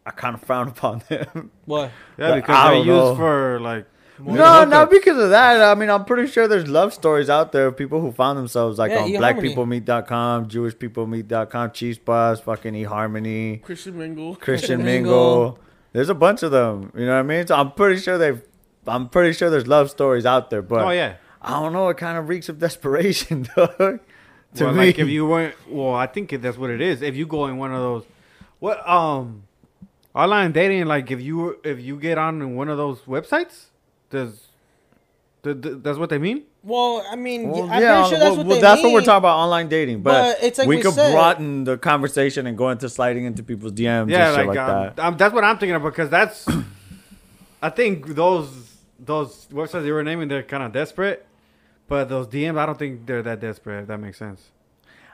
I 0.06 0.12
kind 0.12 0.34
of 0.34 0.42
frown 0.44 0.70
upon 0.70 1.04
them. 1.10 1.52
What? 1.66 1.92
Yeah, 2.18 2.30
But 2.30 2.36
because 2.36 2.56
I 2.56 2.70
they're 2.70 2.78
used 2.78 2.88
know. 2.88 3.16
for 3.18 3.60
like. 3.60 3.86
More 4.22 4.36
no, 4.36 4.64
not 4.66 4.90
because 4.92 5.18
of 5.18 5.30
that. 5.32 5.62
I 5.62 5.74
mean, 5.76 5.90
I'm 5.90 6.06
pretty 6.06 6.32
sure 6.32 6.48
there's 6.48 6.68
love 6.68 6.94
stories 6.94 7.30
out 7.30 7.52
there 7.52 7.68
of 7.68 7.78
people 7.78 8.02
who 8.02 8.12
found 8.12 8.38
themselves 8.38 8.78
like 8.78 8.92
Yeah, 8.92 9.00
on 9.04 9.10
eHarmony. 9.10 9.56
blackpeoplemeet.com, 9.56 10.48
jewishpeoplemeet.com, 10.50 11.70
Chispa, 11.72 12.42
fucking 12.42 12.74
eHarmony, 12.74 13.62
Christian 13.62 13.98
Mingle. 13.98 14.36
Christian 14.36 14.84
Mingle. 14.84 15.12
Mingle. 15.14 15.60
There's 15.94 16.10
a 16.10 16.14
bunch 16.16 16.44
of 16.44 16.52
them. 16.52 16.92
You 16.96 17.06
know 17.06 17.14
what 17.14 17.20
I 17.20 17.24
mean? 17.24 17.48
So 17.48 17.56
I'm 17.56 17.72
pretty 17.72 18.00
sure 18.00 18.18
they've. 18.18 18.42
I'm 18.88 19.10
pretty 19.10 19.34
sure 19.34 19.50
there's 19.50 19.68
love 19.68 19.90
stories 19.92 20.26
out 20.26 20.50
there, 20.50 20.62
but 20.62 20.82
Oh 20.86 20.90
yeah. 20.90 21.16
I 21.42 21.60
don't 21.60 21.74
know. 21.74 21.90
It 21.90 21.98
kind 21.98 22.18
of 22.18 22.30
reeks 22.30 22.50
of 22.50 22.60
desperation, 22.60 23.48
dog. 23.56 24.00
To 24.56 24.66
well, 24.66 24.74
me, 24.74 24.88
like 24.88 25.00
if 25.00 25.08
you 25.08 25.26
weren't, 25.28 25.56
well, 25.70 25.94
I 25.94 26.08
think 26.08 26.30
that's 26.42 26.58
what 26.58 26.70
it 26.70 26.82
is. 26.82 27.02
If 27.02 27.16
you 27.16 27.26
go 27.26 27.46
in 27.48 27.58
one 27.58 27.72
of 27.74 27.80
those, 27.80 28.04
what 28.60 28.88
um, 28.88 29.44
online 30.14 30.52
dating, 30.52 30.86
like 30.86 31.10
if 31.10 31.22
you 31.22 31.58
if 31.64 31.80
you 31.80 31.98
get 31.98 32.18
on 32.18 32.42
in 32.42 32.56
one 32.56 32.68
of 32.70 32.78
those 32.78 33.00
websites, 33.02 33.66
does, 34.12 34.40
th- 35.44 35.62
th- 35.62 35.76
that's 35.82 35.98
what 35.98 36.10
they 36.10 36.20
mean? 36.20 36.44
Well, 36.64 37.04
I 37.10 37.16
mean, 37.16 37.50
Well, 37.50 37.64
I'm 37.64 37.82
yeah, 37.82 38.02
pretty 38.02 38.10
sure 38.10 38.20
that's 38.20 38.30
well, 38.30 38.38
what 38.38 38.46
well, 38.46 38.56
they 38.58 38.62
that's 38.62 38.84
what 38.84 38.94
we're 38.94 39.02
talking 39.02 39.18
about 39.18 39.38
online 39.40 39.68
dating. 39.68 40.04
But, 40.04 40.38
But 40.40 40.44
it's 40.44 40.60
like 40.60 40.68
we, 40.68 40.76
we 40.76 40.82
could 40.84 40.94
said. 40.94 41.12
broaden 41.12 41.64
the 41.64 41.78
conversation 41.78 42.46
and 42.46 42.56
go 42.56 42.70
into 42.70 42.88
sliding 42.88 43.26
into 43.26 43.42
people's 43.42 43.72
DMs 43.72 44.12
yeah, 44.12 44.28
and 44.28 44.36
shit 44.36 44.46
like, 44.46 44.48
like, 44.48 44.58
um, 44.60 44.94
that. 44.96 45.00
um, 45.00 45.18
that's 45.18 45.34
what 45.34 45.44
I'm 45.44 45.58
thinking 45.58 45.76
of 45.76 45.82
because 45.82 46.10
that's, 46.12 46.48
I 47.62 47.70
think 47.72 48.08
those 48.08 48.50
those 49.00 49.48
websites 49.52 49.86
you 49.86 49.94
were 49.94 50.04
naming, 50.04 50.28
they're 50.28 50.44
kind 50.44 50.62
of 50.62 50.72
desperate, 50.72 51.26
but 51.88 52.08
those 52.10 52.28
DMs, 52.28 52.58
I 52.58 52.68
don't 52.68 52.78
think 52.78 53.08
they're 53.08 53.24
that 53.24 53.40
desperate. 53.40 53.82
If 53.82 53.88
that 53.88 53.98
makes 53.98 54.18
sense. 54.20 54.50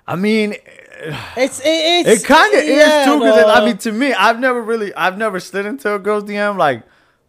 I 0.06 0.16
mean, 0.16 0.52
It's 1.38 1.60
it, 1.60 2.08
it's 2.08 2.24
it 2.24 2.28
kind 2.28 2.54
of 2.54 2.66
yeah, 2.66 3.02
is 3.02 3.06
too. 3.06 3.20
Because. 3.20 3.46
I 3.46 3.66
mean, 3.66 3.78
to 3.78 3.92
me, 3.92 4.14
I've 4.14 4.40
never 4.40 4.62
really, 4.62 4.94
I've 4.96 5.18
never 5.18 5.40
slid 5.40 5.66
into 5.66 5.94
a 5.94 6.00
girl's 6.00 6.24
DM 6.26 6.58
like, 6.58 6.84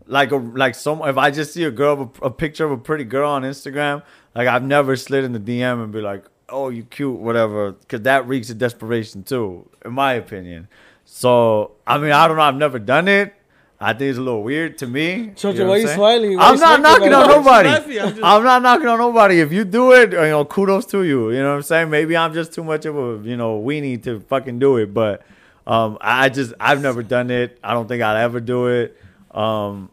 like 0.09 0.33
a 0.33 0.37
like 0.37 0.75
some. 0.75 1.01
If 1.05 1.17
I 1.17 1.31
just 1.31 1.53
see 1.53 1.65
a 1.65 1.71
girl, 1.71 2.13
a, 2.23 2.27
a 2.27 2.31
picture 2.31 2.65
of 2.65 2.73
a 2.73 2.79
pretty 2.79 3.05
girl 3.05 3.31
on 3.31 3.43
Instagram, 3.43 4.03
like 4.35 4.49
I've 4.49 4.65
never 4.65 4.97
slid 4.97 5.25
in 5.25 5.33
the 5.33 5.41
DM 5.41 5.83
and 5.85 5.93
be 5.93 6.01
like, 6.01 6.25
"Oh, 6.49 6.69
you 6.71 6.83
cute," 6.85 7.19
whatever. 7.19 7.73
Because 7.73 8.03
that 8.03 8.27
reeks 8.27 8.51
of 8.51 8.59
desperation 8.59 9.23
too, 9.23 9.69
in 9.85 9.93
my 9.93 10.15
opinion. 10.15 10.69
So 11.05 11.73
I 11.87 11.99
mean, 11.99 12.11
I 12.13 12.27
don't 12.27 12.37
know. 12.37 12.43
I've 12.43 12.57
never 12.57 12.79
done 12.79 13.09
it, 13.09 13.35
I 13.81 13.93
think 13.93 14.11
it's 14.11 14.19
a 14.19 14.23
little 14.23 14.43
weird 14.43 14.77
to 14.79 14.87
me. 14.89 15.29
Jojo, 15.37 15.59
know 15.59 15.67
why 15.69 15.75
I'm 15.77 15.81
you 15.83 15.89
smiling? 15.89 16.37
Why 16.37 16.45
I'm 16.49 16.55
you 16.57 16.61
not 16.61 16.81
knocking 16.81 17.15
on 17.15 17.29
nobody. 17.37 17.69
I'm 17.69 17.89
just- 17.89 18.25
I'm 18.25 18.43
not 18.43 18.63
knocking 18.63 18.89
on 18.89 18.99
nobody. 18.99 19.41
If 19.41 19.53
you 19.53 19.65
do 19.65 19.93
it, 19.93 20.13
you 20.13 20.19
know, 20.19 20.45
kudos 20.45 20.87
to 20.87 21.05
you. 21.05 21.31
You 21.31 21.39
know 21.43 21.51
what 21.51 21.57
I'm 21.57 21.63
saying? 21.63 21.91
Maybe 21.91 22.17
I'm 22.17 22.35
just 22.35 22.53
too 22.53 22.65
much 22.65 22.87
of 22.87 22.97
a 22.97 23.27
you 23.29 23.37
know 23.37 23.61
weenie 23.61 24.03
to 24.03 24.19
fucking 24.21 24.59
do 24.59 24.79
it, 24.79 24.93
but 24.93 25.23
um, 25.67 25.97
I 26.01 26.29
just 26.29 26.55
I've 26.59 26.83
never 26.83 27.03
done 27.05 27.31
it. 27.31 27.59
I 27.63 27.73
don't 27.73 27.87
think 27.87 28.03
I'll 28.03 28.17
ever 28.17 28.41
do 28.41 28.67
it. 28.67 28.97
Um, 29.31 29.91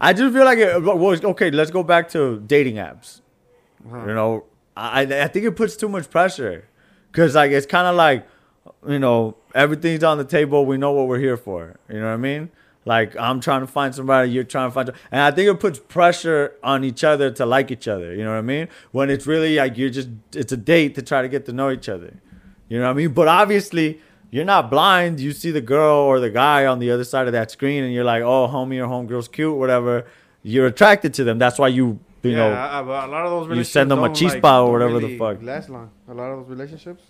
I 0.00 0.12
just 0.12 0.32
feel 0.34 0.44
like 0.44 0.58
it. 0.58 0.82
was 0.82 1.22
okay, 1.22 1.50
let's 1.50 1.70
go 1.70 1.82
back 1.82 2.08
to 2.10 2.40
dating 2.46 2.76
apps. 2.76 3.20
You 3.84 4.14
know, 4.14 4.44
I 4.76 5.02
I 5.02 5.28
think 5.28 5.44
it 5.46 5.52
puts 5.52 5.76
too 5.76 5.88
much 5.88 6.10
pressure 6.10 6.68
because 7.10 7.34
like 7.34 7.50
it's 7.50 7.66
kind 7.66 7.86
of 7.86 7.96
like 7.96 8.26
you 8.88 8.98
know 8.98 9.36
everything's 9.54 10.04
on 10.04 10.18
the 10.18 10.24
table. 10.24 10.64
We 10.64 10.78
know 10.78 10.92
what 10.92 11.06
we're 11.08 11.18
here 11.18 11.36
for. 11.36 11.76
You 11.88 12.00
know 12.00 12.06
what 12.06 12.12
I 12.12 12.16
mean? 12.16 12.50
Like 12.86 13.14
I'm 13.16 13.40
trying 13.40 13.60
to 13.60 13.66
find 13.66 13.94
somebody, 13.94 14.30
you're 14.30 14.44
trying 14.44 14.68
to 14.68 14.72
find, 14.72 14.90
and 15.12 15.20
I 15.20 15.30
think 15.30 15.50
it 15.50 15.60
puts 15.60 15.78
pressure 15.78 16.54
on 16.62 16.82
each 16.82 17.04
other 17.04 17.30
to 17.32 17.44
like 17.44 17.70
each 17.70 17.86
other. 17.86 18.14
You 18.14 18.24
know 18.24 18.30
what 18.30 18.38
I 18.38 18.42
mean? 18.42 18.68
When 18.92 19.10
it's 19.10 19.26
really 19.26 19.56
like 19.56 19.76
you're 19.76 19.90
just 19.90 20.08
it's 20.34 20.52
a 20.52 20.56
date 20.56 20.94
to 20.94 21.02
try 21.02 21.20
to 21.20 21.28
get 21.28 21.44
to 21.46 21.52
know 21.52 21.70
each 21.70 21.88
other. 21.88 22.14
You 22.68 22.78
know 22.78 22.84
what 22.86 22.92
I 22.92 22.94
mean? 22.94 23.12
But 23.12 23.28
obviously. 23.28 24.00
You're 24.30 24.44
not 24.44 24.70
blind. 24.70 25.18
You 25.20 25.32
see 25.32 25.50
the 25.50 25.60
girl 25.60 25.96
or 25.96 26.20
the 26.20 26.30
guy 26.30 26.66
on 26.66 26.78
the 26.78 26.90
other 26.90 27.04
side 27.04 27.26
of 27.26 27.32
that 27.32 27.50
screen, 27.50 27.82
and 27.84 27.92
you're 27.92 28.04
like, 28.04 28.22
"Oh, 28.22 28.46
homie 28.48 28.78
or 28.82 28.86
homegirl's 28.86 29.28
cute, 29.28 29.56
whatever." 29.56 30.06
You're 30.42 30.66
attracted 30.66 31.14
to 31.14 31.24
them. 31.24 31.38
That's 31.38 31.58
why 31.58 31.68
you, 31.68 31.98
you 32.22 32.30
yeah, 32.30 32.36
know, 32.36 32.52
I- 32.52 32.78
I- 32.78 32.82
but 32.82 33.08
a 33.08 33.10
lot 33.12 33.26
of 33.26 33.48
those 33.48 33.56
you 33.58 33.64
send 33.64 33.90
them 33.90 33.98
a 33.98 34.02
relationships 34.02 34.36
chispa 34.36 34.42
don't, 34.42 34.68
or 34.68 34.72
whatever 34.72 35.00
the 35.00 35.18
fuck. 35.18 35.42
Last 35.42 35.68
long. 35.68 35.90
A 36.08 36.14
lot 36.14 36.30
of 36.30 36.38
those 36.40 36.48
relationships. 36.48 37.02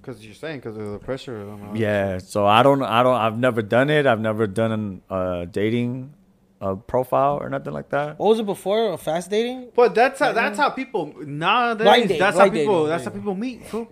Because 0.00 0.24
you're 0.24 0.34
saying 0.34 0.58
because 0.60 0.76
of 0.76 0.90
the 0.92 0.98
pressure. 0.98 1.40
I 1.40 1.44
don't. 1.44 1.76
Yeah, 1.76 2.18
so 2.18 2.44
I 2.46 2.62
don't, 2.62 2.82
I 2.82 3.02
don't, 3.02 3.14
I've 3.14 3.38
never 3.38 3.62
done 3.62 3.88
it. 3.90 4.06
I've 4.06 4.20
never 4.20 4.46
done 4.46 5.00
a 5.08 5.14
uh, 5.14 5.44
dating 5.46 6.12
uh, 6.60 6.74
profile 6.74 7.38
or 7.40 7.48
nothing 7.48 7.72
like 7.72 7.88
that. 7.90 8.18
What 8.18 8.28
was 8.30 8.38
it 8.40 8.46
before? 8.46 8.92
A 8.92 8.98
fast 8.98 9.30
dating? 9.30 9.70
But 9.74 9.94
that's 9.94 10.18
how 10.18 10.32
that's 10.32 10.58
how 10.58 10.70
people 10.70 11.14
nowadays. 11.24 11.84
Blind 11.84 12.08
date, 12.08 12.18
that's 12.18 12.36
how 12.38 12.50
people. 12.50 12.74
dating, 12.84 12.88
That's 12.90 13.04
how 13.04 13.10
people 13.12 13.34
meet. 13.34 13.66
Fool. 13.66 13.90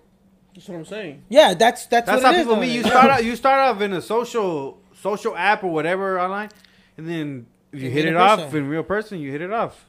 That's 0.54 0.68
what 0.68 0.76
I'm 0.76 0.84
saying. 0.84 1.22
Yeah, 1.28 1.54
that's 1.54 1.86
that's, 1.86 2.06
That's 2.06 2.22
what 2.22 2.26
how 2.26 2.32
it 2.32 2.40
is 2.40 2.46
people 2.46 2.56
meet. 2.56 2.72
You 2.74 2.82
start 2.84 3.10
out. 3.14 3.24
You 3.24 3.36
start 3.36 3.60
off 3.74 3.80
in 3.80 3.92
a 3.94 4.02
social 4.02 4.78
social 5.00 5.36
app 5.36 5.64
or 5.64 5.72
whatever 5.72 6.20
online, 6.20 6.50
and 6.96 7.08
then 7.08 7.46
if 7.72 7.80
you 7.80 7.86
You 7.88 7.90
hit 7.94 8.04
meet 8.04 8.10
it 8.12 8.16
a 8.16 8.20
off 8.20 8.38
person. 8.40 8.58
in 8.58 8.68
real 8.68 8.82
person, 8.82 9.18
you 9.18 9.30
hit 9.30 9.40
it 9.42 9.52
off. 9.52 9.86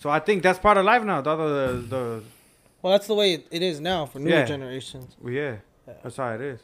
So 0.00 0.10
I 0.10 0.18
think 0.18 0.42
that's 0.42 0.58
part 0.58 0.76
of 0.76 0.84
life 0.84 1.02
now. 1.04 1.20
The 1.22 1.36
the, 1.36 1.86
the, 1.88 2.22
Well, 2.82 2.92
that's 2.92 3.06
the 3.06 3.14
way 3.14 3.34
it, 3.34 3.46
it 3.50 3.62
is 3.62 3.80
now 3.80 4.06
for 4.06 4.18
newer 4.18 4.30
Yeah. 4.38 4.44
generations. 4.44 5.16
the 5.22 5.30
yeah, 5.32 5.56
that's 6.02 6.16
how 6.16 6.30
it 6.34 6.40
is. 6.40 6.60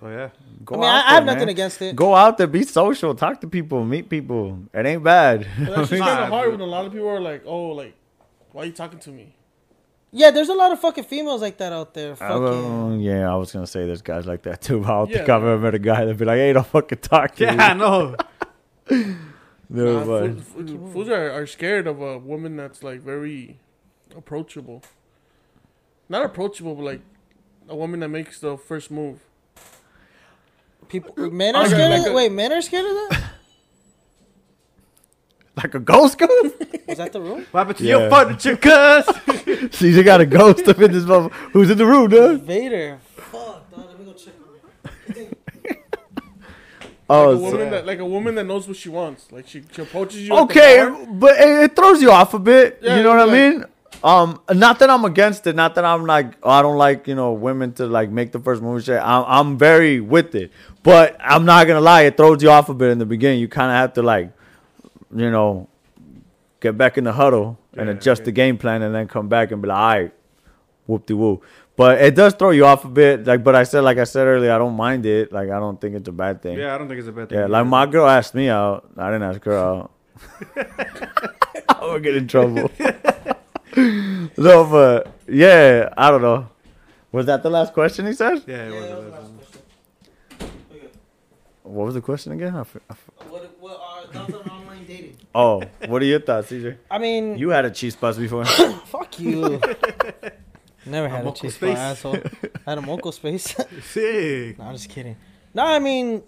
So 0.00 0.08
yeah, 0.08 0.28
Go 0.64 0.74
I 0.74 0.78
mean, 0.78 0.84
out 0.86 0.94
I, 0.94 0.98
I 0.98 1.00
there, 1.00 1.14
have 1.14 1.24
nothing 1.24 1.48
against 1.48 1.80
it. 1.82 1.96
Go 1.96 2.14
out 2.14 2.36
there, 2.38 2.46
be 2.46 2.62
social, 2.64 3.14
talk 3.14 3.40
to 3.40 3.48
people, 3.48 3.82
meet 3.84 4.08
people. 4.10 4.58
It 4.74 4.84
ain't 4.86 5.02
bad. 5.02 5.46
But 5.58 5.74
that's 5.76 5.88
just 5.90 6.02
kind 6.02 6.20
of 6.24 6.28
hard 6.28 6.50
when 6.52 6.60
a 6.60 6.66
lot 6.66 6.84
of 6.86 6.92
people 6.92 7.08
are 7.08 7.20
like, 7.20 7.42
"Oh, 7.46 7.68
like, 7.70 7.94
why 8.52 8.62
are 8.62 8.66
you 8.66 8.72
talking 8.72 8.98
to 9.00 9.10
me?" 9.10 9.34
Yeah, 10.18 10.30
there's 10.30 10.48
a 10.48 10.54
lot 10.54 10.72
of 10.72 10.80
fucking 10.80 11.04
females 11.04 11.42
like 11.42 11.58
that 11.58 11.72
out 11.74 11.92
there. 11.92 12.12
I 12.12 12.14
Fucking. 12.14 12.40
will- 12.42 12.96
yeah, 12.98 13.30
I 13.30 13.36
was 13.36 13.52
gonna 13.52 13.66
say 13.66 13.84
there's 13.84 14.00
guys 14.00 14.24
like 14.26 14.42
that 14.44 14.62
too. 14.62 14.80
but 14.80 14.88
I 14.90 14.96
don't 14.98 15.12
think 15.12 15.28
I've 15.28 15.42
ever 15.44 15.58
met 15.58 15.74
a 15.74 15.78
guy 15.78 15.96
that'd 16.06 16.16
be 16.16 16.24
like, 16.24 16.38
"Hey, 16.38 16.52
don't 16.54 16.66
fucking 16.66 16.98
talk 16.98 17.34
to 17.36 17.44
yeah, 17.44 17.52
me." 17.56 17.62
I 17.64 17.72
know. 17.74 18.16
No, 19.68 19.98
Nah, 19.98 20.04
but- 20.06 20.30
fools, 20.30 20.44
fools- 20.70 20.92
fools 20.92 21.08
are, 21.08 21.30
are 21.32 21.46
scared 21.46 21.86
of 21.88 22.00
a 22.00 22.16
woman 22.18 22.56
that's 22.56 22.82
like 22.84 23.00
very 23.00 23.58
approachable. 24.16 24.82
Not 26.08 26.24
approachable, 26.24 26.76
but 26.76 26.84
like 26.84 27.00
a 27.68 27.74
woman 27.74 27.98
that 28.00 28.08
makes 28.08 28.38
the 28.38 28.56
first 28.56 28.90
move. 28.92 29.18
People, 30.88 31.30
men 31.32 31.56
are 31.56 31.66
scared 31.66 31.90
like 31.90 32.06
of 32.06 32.12
a- 32.12 32.14
Wait, 32.14 32.30
men 32.32 32.52
are 32.52 32.62
scared 32.62 32.86
of 32.86 32.92
that. 33.10 33.22
like 35.62 35.74
a 35.74 35.78
ghost 35.80 36.18
gun. 36.18 36.28
Was 36.88 36.98
that 36.98 37.12
the 37.12 37.20
room? 37.20 37.46
What 37.50 37.60
happened 37.60 37.78
to 37.78 37.84
Yeah. 37.84 37.98
your 37.98 38.10
furniture, 38.10 38.56
cuz? 38.56 39.76
Caesar 39.78 40.02
got 40.02 40.20
a 40.20 40.26
ghost 40.26 40.66
up 40.68 40.78
in 40.80 40.92
this 40.92 41.04
mother. 41.04 41.28
Who's 41.52 41.70
in 41.70 41.78
the 41.78 41.86
room, 41.86 42.08
dude? 42.10 42.42
Vader. 42.42 42.98
Fuck, 43.16 43.70
dog. 43.70 43.86
Let 43.88 43.98
me 43.98 44.04
go 44.04 44.12
check 44.12 44.34
on 44.40 45.16
it. 45.16 45.38
Oh, 47.08 47.30
Like 47.30 47.36
a 47.36 47.38
so- 47.38 47.50
woman 47.52 47.70
that 47.70 47.86
like 47.86 47.98
a 48.00 48.04
woman 48.04 48.34
that 48.34 48.44
knows 48.44 48.66
what 48.66 48.76
she 48.76 48.88
wants. 48.88 49.30
Like 49.30 49.46
she, 49.46 49.62
she 49.72 49.82
approaches 49.82 50.26
you. 50.26 50.34
at 50.36 50.36
the 50.36 50.42
okay, 50.42 51.06
but 51.12 51.38
it, 51.40 51.64
it 51.64 51.76
throws 51.76 52.02
you 52.02 52.10
off 52.10 52.34
a 52.34 52.38
bit. 52.38 52.80
Yeah, 52.82 52.96
you 52.96 53.02
know 53.02 53.10
what 53.10 53.20
I 53.20 53.24
like- 53.24 53.32
mean? 53.54 53.64
Um, 54.04 54.40
not 54.52 54.78
that 54.80 54.90
I'm 54.90 55.04
against 55.06 55.46
it. 55.46 55.56
Not 55.56 55.74
that 55.76 55.84
I'm 55.84 56.04
like 56.04 56.34
oh, 56.42 56.50
I 56.50 56.60
don't 56.62 56.76
like 56.76 57.06
you 57.08 57.14
know 57.14 57.32
women 57.32 57.72
to 57.74 57.86
like 57.86 58.10
make 58.10 58.32
the 58.32 58.38
first 58.40 58.60
move. 58.60 58.76
and 58.76 58.84
Shit. 58.84 59.00
I'm 59.02 59.24
I'm 59.26 59.56
very 59.58 60.00
with 60.00 60.34
it, 60.34 60.50
but 60.82 61.16
I'm 61.20 61.44
not 61.44 61.66
gonna 61.66 61.80
lie. 61.80 62.02
It 62.02 62.16
throws 62.16 62.42
you 62.42 62.50
off 62.50 62.68
a 62.68 62.74
bit 62.74 62.90
in 62.90 62.98
the 62.98 63.06
beginning. 63.06 63.38
You 63.40 63.48
kind 63.48 63.70
of 63.70 63.76
have 63.76 63.92
to 63.94 64.02
like, 64.02 64.32
you 65.14 65.30
know, 65.30 65.68
get 66.60 66.76
back 66.78 66.96
in 66.98 67.04
the 67.04 67.12
huddle 67.12 67.58
and 67.76 67.88
Yeah, 67.88 67.94
adjust 67.94 68.20
okay. 68.22 68.26
the 68.26 68.32
game 68.32 68.58
plan, 68.58 68.82
and 68.82 68.94
then 68.94 69.06
come 69.08 69.28
back 69.28 69.50
and 69.52 69.60
be 69.62 69.68
like, 69.68 69.78
all 69.78 69.88
right, 69.88 70.12
whoop 70.86 71.06
de 71.06 71.14
whoop. 71.16 71.42
But 71.76 72.00
it 72.00 72.14
does 72.14 72.32
throw 72.34 72.50
you 72.50 72.64
off 72.64 72.84
a 72.86 72.88
bit. 72.88 73.26
Like, 73.26 73.44
but 73.44 73.54
I 73.54 73.64
said, 73.64 73.80
like 73.82 73.98
I 73.98 74.04
said 74.04 74.26
earlier, 74.26 74.50
I 74.52 74.56
don't 74.58 74.76
mind 74.76 75.04
it. 75.04 75.30
Like, 75.30 75.50
I 75.50 75.58
don't 75.58 75.78
think 75.78 75.94
it's 75.94 76.08
a 76.08 76.12
bad 76.12 76.40
thing. 76.40 76.58
yeah, 76.58 76.74
I 76.74 76.78
don't 76.78 76.88
think 76.88 76.98
it's 77.00 77.08
a 77.08 77.12
bad 77.12 77.28
thing. 77.28 77.38
Yeah, 77.38 77.46
like 77.46 77.66
my 77.66 77.84
girl 77.84 78.08
asked 78.08 78.34
me 78.34 78.48
out. 78.48 78.88
I 78.96 79.10
didn't 79.10 79.24
ask 79.24 79.44
her 79.44 79.58
out. 79.58 79.90
I 81.68 81.84
would 81.86 82.02
get 82.02 82.16
in 82.16 82.26
trouble. 82.28 82.70
no, 83.76 84.64
but 84.64 85.12
yeah, 85.28 85.90
I 85.96 86.10
don't 86.10 86.22
know. 86.22 86.48
Was 87.12 87.26
that 87.26 87.42
the 87.42 87.50
last 87.50 87.74
question 87.74 88.06
he 88.06 88.14
said? 88.14 88.42
Yeah, 88.46 88.68
it 88.68 88.72
was. 88.72 88.74
Yeah, 88.74 88.86
it 88.86 88.88
that 88.88 88.96
was 88.96 89.04
was. 89.04 89.12
my 89.12 89.18
last 89.18 89.32
question. 89.36 90.90
What 91.62 91.84
was 91.86 91.94
the 91.94 92.00
question 92.00 92.32
again? 92.32 92.54
I 92.56 92.60
f- 92.60 92.76
I 92.88 92.92
f- 92.92 93.10
What, 93.28 93.56
what 93.60 93.80
are 93.80 94.06
thoughts 94.06 94.16
on 94.16 94.40
online 94.40 94.44
dating? 94.46 94.55
Oh, 95.38 95.62
what 95.86 96.00
are 96.00 96.06
your 96.06 96.20
thoughts, 96.20 96.50
CJ? 96.50 96.78
I 96.90 96.96
mean, 96.96 97.36
You 97.36 97.50
had 97.50 97.66
a 97.66 97.70
Chispa 97.70 98.16
before. 98.16 98.44
fuck 98.86 99.20
you. 99.20 99.60
Never 100.86 101.08
had 101.08 101.20
a, 101.20 101.24
moco 101.24 101.40
cheese 101.42 101.54
space. 101.56 101.76
space. 101.76 101.78
asshole. 101.78 102.16
I 102.66 102.70
had 102.70 102.78
a 102.78 102.82
MocoSpace. 102.82 103.82
Sick. 103.82 104.58
no, 104.58 104.64
I'm 104.64 104.72
just 104.72 104.88
kidding. 104.88 105.16
No, 105.52 105.64
I 105.64 105.78
mean, 105.78 106.22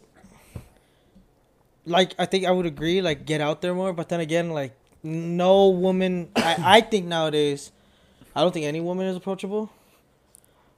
like 1.86 2.14
I 2.18 2.26
think 2.26 2.44
I 2.44 2.50
would 2.50 2.66
agree. 2.66 3.00
Like 3.00 3.24
get 3.24 3.40
out 3.40 3.62
there 3.62 3.72
more, 3.72 3.92
but 3.92 4.08
then 4.08 4.20
again, 4.20 4.50
like 4.50 4.76
no 5.02 5.68
woman. 5.68 6.30
I 6.36 6.56
I 6.58 6.80
think 6.80 7.06
nowadays, 7.06 7.70
I 8.34 8.42
don't 8.42 8.52
think 8.52 8.66
any 8.66 8.80
woman 8.80 9.06
is 9.06 9.16
approachable. 9.16 9.70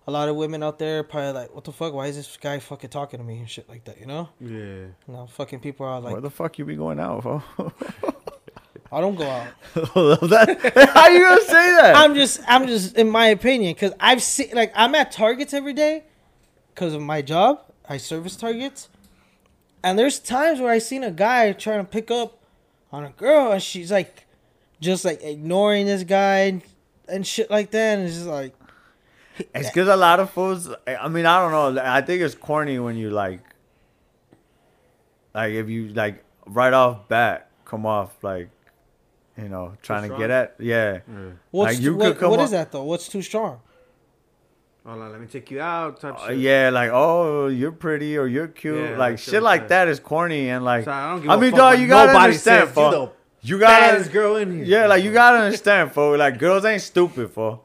A 0.07 0.11
lot 0.11 0.29
of 0.29 0.37
women 0.37 0.63
out 0.63 0.79
there 0.79 1.01
are 1.01 1.03
probably 1.03 1.33
like, 1.33 1.55
what 1.55 1.65
the 1.65 1.73
fuck? 1.73 1.93
Why 1.93 2.07
is 2.07 2.17
this 2.17 2.37
guy 2.37 2.59
fucking 2.59 2.91
talking 2.91 3.19
to 3.21 3.25
me 3.25 3.39
and 3.39 3.49
shit 3.49 3.69
like 3.69 3.85
that? 3.85 4.01
You 4.01 4.07
know? 4.07 4.29
Yeah. 4.41 4.87
No, 5.07 5.27
fucking 5.27 5.61
people 5.61 5.87
are 5.87 6.01
like, 6.01 6.13
Where 6.13 6.23
the 6.23 6.31
fuck 6.31 6.59
you 6.59 6.65
be 6.65 6.75
going 6.75 6.99
out, 6.99 7.23
for? 7.23 7.45
I 8.93 9.01
don't 9.01 9.15
go 9.15 9.29
out. 9.29 9.47
that, 9.75 10.91
how 10.95 11.09
you 11.11 11.21
gonna 11.21 11.41
say 11.43 11.73
that? 11.77 11.95
I'm 11.97 12.15
just, 12.15 12.41
I'm 12.49 12.67
just, 12.67 12.97
in 12.97 13.09
my 13.09 13.27
opinion, 13.27 13.75
because 13.75 13.93
I've 14.01 14.23
seen, 14.23 14.51
like, 14.53 14.73
I'm 14.75 14.95
at 14.95 15.13
Targets 15.13 15.55
every 15.55 15.75
day 15.75 16.05
because 16.75 16.95
of 16.95 17.01
my 17.01 17.23
job. 17.23 17.63
I 17.89 17.99
service 17.99 18.37
Targets, 18.37 18.89
and 19.83 19.99
there's 19.99 20.19
times 20.19 20.61
where 20.61 20.71
I 20.71 20.79
seen 20.79 21.05
a 21.05 21.11
guy 21.11 21.53
trying 21.53 21.85
to 21.85 21.91
pick 21.91 22.11
up 22.11 22.39
on 22.93 23.05
a 23.05 23.11
girl, 23.11 23.53
and 23.53 23.63
she's 23.63 23.93
like, 23.93 24.27
just 24.81 25.05
like 25.05 25.23
ignoring 25.23 25.87
this 25.87 26.03
guy 26.03 26.39
and, 26.41 26.63
and 27.09 27.27
shit 27.27 27.51
like 27.51 27.71
that, 27.71 27.99
and 27.99 28.07
it's 28.07 28.17
just 28.17 28.27
like, 28.27 28.55
It's 29.55 29.69
because 29.69 29.89
a 29.89 29.97
lot 29.97 30.19
of 30.19 30.31
fools. 30.31 30.69
I 30.87 31.09
mean, 31.09 31.27
I 31.27 31.41
don't 31.41 31.75
know. 31.77 31.83
I 31.83 32.01
think 32.01 32.23
it's 32.23 32.35
corny 32.35 32.79
when 32.81 32.97
you 32.97 33.11
like, 33.11 33.41
like 35.33 35.53
if 35.53 35.69
you 35.69 35.89
like 35.89 36.25
right 36.47 36.73
off 36.73 37.09
bat 37.09 37.51
come 37.65 37.87
off 37.87 38.13
like, 38.23 38.51
you 39.43 39.49
know, 39.49 39.75
trying 39.83 40.03
to 40.03 40.07
strong? 40.09 40.21
get 40.21 40.31
at. 40.31 40.55
Yeah, 40.59 41.01
what's 41.51 41.75
Like, 41.75 41.83
you 41.83 41.93
too- 41.95 41.99
could 41.99 42.19
come 42.19 42.31
what 42.31 42.41
up- 42.41 42.45
is 42.47 42.51
that 42.53 42.71
though? 42.73 42.85
What's 42.85 43.09
too 43.09 43.23
strong? 43.23 43.61
Hold 44.87 45.03
on, 45.03 45.13
let 45.13 45.21
me 45.21 45.27
take 45.27 45.51
you 45.51 45.61
out. 45.61 46.01
Type 46.01 46.15
Uh, 46.19 46.29
shit. 46.29 46.39
yeah, 46.39 46.71
like 46.73 46.91
oh, 46.93 47.49
you're 47.49 47.71
pretty 47.73 48.17
or 48.17 48.27
you're 48.27 48.49
cute. 48.49 48.79
Yeah, 48.91 48.97
like 48.97 49.19
shit 49.19 49.35
what 49.35 49.43
like 49.43 49.63
I'm 49.63 49.69
that 49.69 49.89
is 49.89 50.01
corny 50.01 50.49
and 50.49 50.65
like. 50.65 50.85
So 50.85 50.91
I 50.91 51.11
don't 51.11 51.21
give 51.21 51.31
I 51.31 51.35
a 51.35 51.39
mean, 51.39 51.51
fuck 51.51 51.59
dog, 51.59 51.79
you 51.81 51.87
gotta 51.87 52.19
understand, 52.19 52.69
says. 52.69 52.75
fo. 52.75 53.13
You 53.43 53.57
You 53.57 53.59
gotta 53.61 53.93
baddest 53.93 54.13
girl 54.13 54.37
in 54.37 54.55
here. 54.57 54.65
Yeah, 54.65 54.87
like 54.87 55.05
you 55.05 55.13
gotta 55.13 55.39
understand, 55.39 55.93
folks. 55.93 56.19
Like 56.19 56.39
girls 56.39 56.65
ain't 56.65 56.83
stupid, 56.83 57.31
for. 57.31 57.61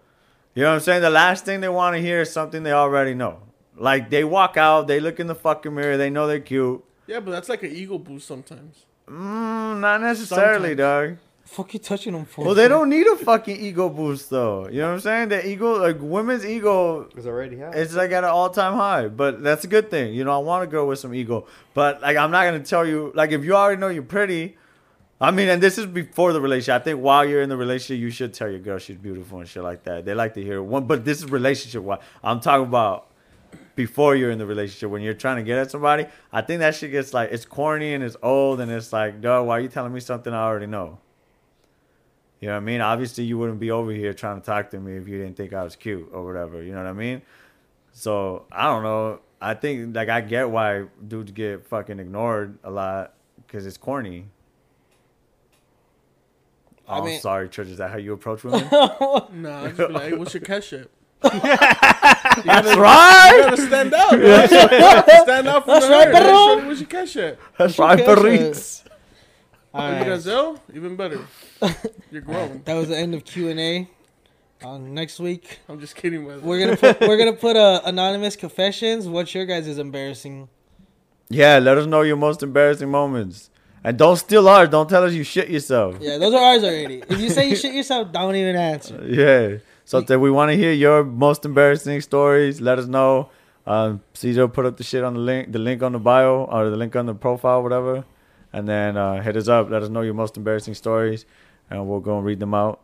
You 0.54 0.64
know 0.64 0.70
what 0.70 0.76
I'm 0.76 0.80
saying? 0.82 1.02
The 1.02 1.10
last 1.10 1.44
thing 1.46 1.60
they 1.62 1.70
want 1.70 1.96
to 1.98 2.02
hear 2.02 2.22
is 2.22 2.32
something 2.32 2.64
they 2.64 2.72
already 2.72 3.14
know. 3.14 3.40
Like 3.78 4.10
they 4.10 4.24
walk 4.24 4.56
out, 4.58 4.88
they 4.88 5.00
look 5.02 5.20
in 5.20 5.28
the 5.28 5.36
fucking 5.36 5.74
mirror, 5.74 5.98
they 5.98 6.10
know 6.10 6.28
they're 6.28 6.40
cute. 6.40 6.82
Yeah, 7.08 7.20
but 7.22 7.32
that's 7.32 7.50
like 7.50 7.64
an 7.64 7.72
ego 7.72 7.98
boost 7.98 8.28
sometimes. 8.28 8.86
Mm, 9.10 9.80
not 9.80 10.02
necessarily, 10.02 10.76
dog. 10.76 11.18
Fuck 11.56 11.73
you 11.73 11.80
touching 11.80 12.11
them 12.11 12.26
for? 12.26 12.44
Well, 12.44 12.53
they 12.53 12.68
don't 12.68 12.90
need 12.90 13.07
a 13.07 13.15
fucking 13.15 13.56
ego 13.56 13.88
boost 13.88 14.30
though. 14.30 14.68
You 14.68 14.82
know 14.82 14.88
what 14.88 14.94
I'm 14.95 14.99
saying? 14.99 15.30
The 15.30 15.48
ego, 15.48 15.80
like 15.80 15.95
women's 16.02 16.45
ego, 16.45 17.07
is 17.15 17.26
already 17.26 17.57
high. 17.57 17.69
it's 17.69 17.94
like 17.94 18.11
at 18.11 18.26
an 18.26 18.30
all 18.30 18.49
time 18.49 18.73
high. 18.73 19.07
But 19.07 19.41
that's 19.41 19.64
a 19.64 19.68
good 19.68 19.90
thing. 19.90 20.14
You 20.14 20.26
know, 20.26 20.34
I 20.34 20.40
want 20.40 20.65
a 20.65 20.68
girl 20.68 20.86
with 20.86 20.99
some 20.99 21.14
ego. 21.14 21.48
But 21.73 22.02
like, 22.02 22.18
I'm 22.18 22.30
not 22.30 22.44
gonna 22.44 22.60
tell 22.60 22.86
you. 22.86 23.14
Like, 23.15 23.32
if 23.32 23.45
you 23.45 23.56
already 23.56 23.80
know 23.80 23.88
you're 23.88 24.03
pretty. 24.03 24.57
I 25.22 25.32
mean, 25.32 25.48
and 25.48 25.64
this 25.64 25.77
is 25.77 25.86
before 25.86 26.34
the 26.34 26.41
relationship. 26.41 26.82
I 26.82 26.84
think 26.84 26.99
while 26.99 27.23
you're 27.23 27.41
in 27.41 27.48
the 27.48 27.56
relationship, 27.56 28.02
you 28.02 28.10
should 28.10 28.34
tell 28.34 28.49
your 28.49 28.60
girl 28.60 28.77
she's 28.77 28.98
beautiful 28.98 29.40
and 29.40 29.48
shit 29.48 29.64
like 29.64 29.86
that. 29.86 30.03
They 30.03 30.14
like 30.14 30.34
to 30.34 30.44
hear 30.44 30.57
it. 30.57 30.64
One, 30.64 30.88
but 30.88 31.06
this 31.06 31.19
is 31.19 31.32
relationship. 31.32 31.84
Why 31.84 31.99
I'm 32.22 32.41
talking 32.41 32.68
about 32.68 33.07
before 33.76 34.18
you're 34.18 34.32
in 34.32 34.40
the 34.40 34.45
relationship 34.45 34.90
when 34.90 35.02
you're 35.02 35.14
trying 35.14 35.38
to 35.38 35.44
get 35.44 35.57
at 35.57 35.72
somebody. 35.72 36.06
I 36.34 36.41
think 36.41 36.60
that 36.60 36.76
shit 36.76 36.91
gets 36.91 37.14
like 37.14 37.32
it's 37.32 37.45
corny 37.45 37.94
and 37.94 38.03
it's 38.03 38.18
old 38.22 38.60
and 38.60 38.69
it's 38.69 38.91
like, 38.91 39.22
dog, 39.22 39.48
why 39.48 39.57
are 39.57 39.61
you 39.61 39.69
telling 39.69 39.94
me 39.94 40.02
something 40.02 40.34
I 40.34 40.44
already 40.44 40.68
know? 40.68 40.99
You 42.41 42.49
know 42.49 42.56
what 42.56 42.62
I 42.62 42.66
mean? 42.66 42.82
Obviously, 42.82 43.24
you 43.24 43.38
wouldn't 43.38 43.60
be 43.60 43.72
over 43.72 43.91
here 43.91 44.14
trying 44.14 44.40
to 44.40 44.45
talk 44.45 44.70
to 44.72 44.80
me 44.80 44.98
if 44.98 45.07
you 45.07 45.18
didn't 45.18 45.38
think 45.38 45.53
I 45.53 45.64
was 45.64 45.76
cute 45.76 46.10
or 46.12 46.24
whatever. 46.26 46.62
You 46.62 46.74
know 46.74 46.84
what 46.84 46.90
I 46.90 46.94
mean? 46.94 47.22
So 47.94 48.45
I 48.52 48.66
don't 48.66 48.84
know. 48.84 49.20
I 49.41 49.53
think 49.53 49.95
like 49.95 50.10
I 50.10 50.22
get 50.22 50.49
why 50.49 50.86
dudes 51.07 51.32
get 51.32 51.66
fucking 51.68 51.99
ignored 51.99 52.57
a 52.64 52.70
lot 52.72 53.14
because 53.45 53.66
it's 53.66 53.78
corny. 53.78 54.26
I 56.88 56.99
Oh, 56.99 57.06
mean- 57.06 57.20
sorry, 57.20 57.49
Church. 57.49 57.68
Is 57.68 57.78
that 57.80 57.90
how 57.91 57.98
you 57.98 58.14
approach 58.14 58.44
women? 58.44 58.68
Nah, 58.72 59.64
I 59.64 59.68
just 59.68 59.78
be 59.78 59.88
like, 59.88 60.03
hey, 60.10 60.14
what's 60.14 60.34
your 60.34 60.41
cash 60.41 60.74
app? 60.74 60.88
That's 61.22 62.76
right. 62.78 63.32
You 63.38 63.44
gotta 63.44 63.57
stand 63.62 63.94
out, 63.95 64.12
bro. 64.12 64.45
stand 64.45 65.48
out 65.48 65.64
from 65.66 65.74
That's 65.74 65.86
the 65.88 65.91
right, 65.91 66.07
herd. 66.07 66.14
perro. 66.14 66.68
What's 66.68 66.80
your 66.82 66.90
cash 66.90 67.18
app? 67.18 67.38
That's 67.57 67.80
right, 67.80 67.99
Okay, 67.99 68.06
Paris. 68.22 68.84
All 68.86 68.91
You 68.91 68.91
got 68.91 69.65
right. 69.78 70.08
Zelle? 70.08 70.60
Even 70.74 70.96
better. 70.96 71.20
You're 72.12 72.22
growing. 72.22 72.62
That 72.66 72.76
was 72.76 72.90
the 72.90 72.98
end 72.98 73.14
of 73.16 73.26
Q 73.26 73.50
and 73.50 73.60
A. 73.60 73.90
Uh, 74.64 74.78
next 74.78 75.20
week 75.20 75.60
I'm 75.68 75.80
just 75.80 75.96
kidding, 75.96 76.26
man. 76.26 76.42
we're 76.42 76.60
gonna 76.60 76.78
put 76.78 77.02
we're 77.02 77.18
gonna 77.18 77.34
put 77.34 77.56
uh, 77.56 77.82
anonymous 77.86 78.36
confessions. 78.36 79.08
What's 79.08 79.36
your 79.36 79.46
guys' 79.46 79.68
is 79.68 79.78
embarrassing? 79.78 80.48
Yeah, 81.30 81.60
let 81.60 81.78
us 81.78 81.86
know 81.86 82.02
your 82.02 82.16
most 82.16 82.42
embarrassing 82.42 82.90
moments. 82.90 83.50
And 83.84 83.98
don't 83.98 84.16
steal 84.16 84.48
ours. 84.48 84.70
Don't 84.70 84.90
tell 84.90 85.04
us 85.04 85.14
you 85.14 85.24
shit 85.24 85.50
yourself. 85.50 85.98
Yeah, 86.00 86.18
those 86.18 86.34
are 86.34 86.42
ours 86.42 86.64
already. 86.64 87.04
If 87.08 87.20
you 87.20 87.30
say 87.30 87.50
you 87.50 87.56
shit 87.56 87.74
yourself, 87.74 88.12
don't 88.12 88.36
even 88.36 88.56
answer. 88.56 89.04
Yeah. 89.08 89.58
So 89.88 90.02
that 90.02 90.18
we 90.20 90.32
want 90.32 90.50
to 90.50 90.58
hear 90.58 90.72
your 90.72 91.04
most 91.04 91.46
embarrassing 91.46 92.02
stories. 92.02 92.60
Let 92.60 92.80
us 92.80 92.88
know. 92.88 93.30
Um, 93.68 94.02
Caesar 94.16 94.48
put 94.48 94.66
up 94.66 94.78
the 94.78 94.84
shit 94.84 95.04
on 95.04 95.14
the 95.14 95.20
link, 95.20 95.52
the 95.52 95.60
link 95.60 95.84
on 95.84 95.92
the 95.92 96.00
bio 96.00 96.46
or 96.46 96.72
the 96.72 96.76
link 96.76 96.96
on 96.96 97.06
the 97.06 97.14
profile, 97.14 97.62
whatever. 97.62 98.04
And 98.56 98.65
then 98.69 98.95
uh, 98.95 99.22
hit 99.22 99.36
us 99.36 99.49
up. 99.49 99.69
Let 99.69 99.84
us 99.84 99.90
know 99.90 99.99
your 99.99 100.14
most 100.14 100.38
embarrassing 100.38 100.76
stories, 100.76 101.26
and 101.69 101.90
we'll 101.90 101.99
go 101.99 102.15
and 102.15 102.26
read 102.26 102.40
them 102.40 102.53
out. 102.53 102.80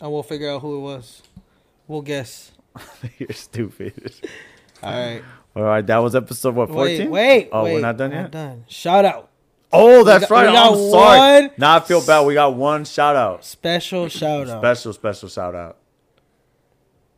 And 0.00 0.12
we'll 0.12 0.22
figure 0.22 0.48
out 0.48 0.60
who 0.62 0.76
it 0.76 0.80
was. 0.80 1.22
We'll 1.88 2.02
guess. 2.02 2.52
You're 3.18 3.32
stupid. 3.32 4.14
All 4.80 4.92
right. 4.92 5.22
All 5.56 5.62
right, 5.64 5.84
that 5.86 5.98
was 5.98 6.14
episode 6.14 6.54
what 6.54 6.68
Wait, 6.68 6.74
fourteen? 6.74 7.10
wait, 7.10 7.48
Oh, 7.52 7.64
wait. 7.64 7.74
we're 7.74 7.80
not 7.80 7.96
done 7.96 8.10
Not 8.10 8.16
yet. 8.22 8.30
done. 8.30 8.64
Shout 8.68 9.04
out. 9.04 9.30
Oh, 9.72 10.04
that's 10.04 10.26
got- 10.26 10.30
right. 10.30 10.46
we 10.46 10.52
got 10.52 10.72
I'm 10.72 10.90
sorry. 10.90 11.18
one- 11.46 11.50
Now 11.58 11.76
I 11.76 11.80
feel 11.80 12.04
bad. 12.06 12.26
We 12.26 12.34
got 12.34 12.54
one 12.54 12.84
shout 12.84 13.16
out. 13.16 13.44
Special 13.44 14.08
shout 14.20 14.48
out. 14.48 14.60
Special, 14.60 14.92
special 14.92 15.28
shout 15.28 15.54
out. 15.56 15.78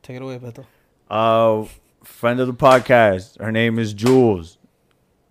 Take 0.02 0.16
it 0.16 0.22
away, 0.22 0.38
Beto. 0.38 0.64
Uh, 1.10 1.68
friend 2.02 2.40
of 2.40 2.46
the 2.46 2.54
podcast. 2.54 3.38
Her 3.40 3.52
name 3.52 3.78
is 3.78 3.92
Jules. 3.92 4.56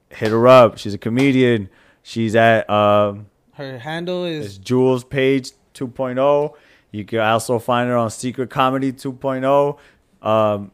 Hit 0.10 0.32
her 0.32 0.48
up. 0.48 0.78
She's 0.78 0.94
a 0.94 1.00
comedian. 1.00 1.70
She's 2.08 2.36
at 2.36 2.70
um, 2.70 3.26
Her 3.54 3.80
handle 3.80 4.26
is 4.26 4.60
Jules 4.60 5.04
Page 5.04 5.54
2.0. 5.74 6.54
You 6.92 7.04
can 7.04 7.20
also 7.20 7.58
find 7.58 7.90
her 7.90 7.98
on 7.98 8.12
Secret 8.12 8.52
Comedy 8.52 8.94
2.0. 8.94 9.80
Um, 10.22 10.72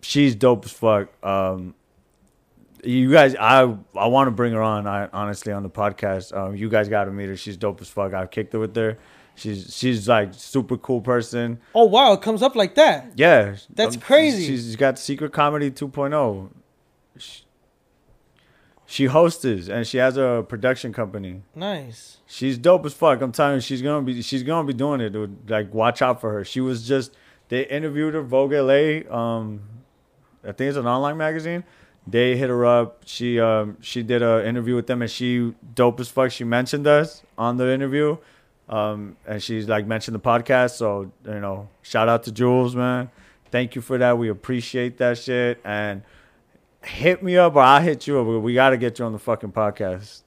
she's 0.00 0.34
dope 0.34 0.64
as 0.64 0.72
fuck. 0.72 1.24
Um, 1.24 1.76
you 2.82 3.12
guys, 3.12 3.36
I 3.36 3.76
I 3.94 4.08
want 4.08 4.26
to 4.26 4.32
bring 4.32 4.52
her 4.54 4.60
on. 4.60 4.88
I 4.88 5.08
honestly 5.12 5.52
on 5.52 5.62
the 5.62 5.70
podcast. 5.70 6.36
Um, 6.36 6.56
you 6.56 6.68
guys 6.68 6.88
got 6.88 7.04
to 7.04 7.12
meet 7.12 7.28
her. 7.28 7.36
She's 7.36 7.56
dope 7.56 7.80
as 7.80 7.88
fuck. 7.88 8.12
I 8.12 8.26
kicked 8.26 8.54
it 8.54 8.58
with 8.58 8.74
her. 8.74 8.98
She's 9.36 9.72
she's 9.72 10.08
like 10.08 10.34
super 10.34 10.76
cool 10.76 11.00
person. 11.00 11.60
Oh 11.76 11.84
wow, 11.84 12.12
it 12.12 12.22
comes 12.22 12.42
up 12.42 12.56
like 12.56 12.74
that. 12.74 13.12
Yeah, 13.14 13.54
That's 13.72 13.94
um, 13.94 14.02
crazy. 14.02 14.46
She's 14.48 14.74
got 14.74 14.98
Secret 14.98 15.32
Comedy 15.32 15.70
2.0. 15.70 16.50
She, 17.18 17.44
she 18.94 19.06
hosts 19.06 19.44
and 19.44 19.84
she 19.84 19.98
has 19.98 20.16
a 20.16 20.46
production 20.48 20.92
company. 20.92 21.42
Nice. 21.52 22.18
She's 22.28 22.56
dope 22.56 22.86
as 22.86 22.94
fuck. 22.94 23.20
I'm 23.22 23.32
telling 23.32 23.56
you, 23.56 23.60
she's 23.60 23.82
gonna 23.82 24.02
be 24.02 24.22
she's 24.22 24.44
gonna 24.44 24.68
be 24.68 24.72
doing 24.72 25.00
it, 25.00 25.10
dude. 25.10 25.50
Like, 25.50 25.74
watch 25.74 26.00
out 26.00 26.20
for 26.20 26.30
her. 26.32 26.44
She 26.44 26.60
was 26.60 26.86
just 26.86 27.12
they 27.48 27.66
interviewed 27.66 28.14
her 28.14 28.22
Voyage 28.22 28.52
LA. 28.52 29.12
Um, 29.12 29.62
I 30.44 30.52
think 30.52 30.68
it's 30.68 30.78
an 30.78 30.86
online 30.86 31.16
magazine. 31.16 31.64
They 32.06 32.36
hit 32.36 32.48
her 32.50 32.64
up. 32.64 33.02
She 33.04 33.40
um 33.40 33.78
she 33.80 34.04
did 34.04 34.22
an 34.22 34.46
interview 34.46 34.76
with 34.76 34.86
them, 34.86 35.02
and 35.02 35.10
she 35.10 35.52
dope 35.74 35.98
as 35.98 36.08
fuck. 36.08 36.30
She 36.30 36.44
mentioned 36.44 36.86
us 36.86 37.24
on 37.36 37.56
the 37.56 37.72
interview, 37.72 38.16
um, 38.68 39.16
and 39.26 39.42
she's 39.42 39.66
like 39.66 39.88
mentioned 39.88 40.14
the 40.14 40.20
podcast. 40.20 40.76
So 40.76 41.10
you 41.26 41.40
know, 41.40 41.68
shout 41.82 42.08
out 42.08 42.22
to 42.24 42.32
Jules, 42.32 42.76
man. 42.76 43.10
Thank 43.50 43.74
you 43.74 43.82
for 43.82 43.98
that. 43.98 44.16
We 44.18 44.28
appreciate 44.28 44.98
that 44.98 45.18
shit. 45.18 45.60
And 45.64 46.02
hit 46.84 47.22
me 47.22 47.36
up, 47.36 47.54
or 47.56 47.62
I'll 47.62 47.80
hit 47.82 48.06
you 48.06 48.20
up. 48.20 48.42
We 48.42 48.54
got 48.54 48.70
to 48.70 48.76
get 48.76 48.98
you 48.98 49.04
on 49.04 49.12
the 49.12 49.18
fucking 49.18 49.52
podcast. 49.52 50.22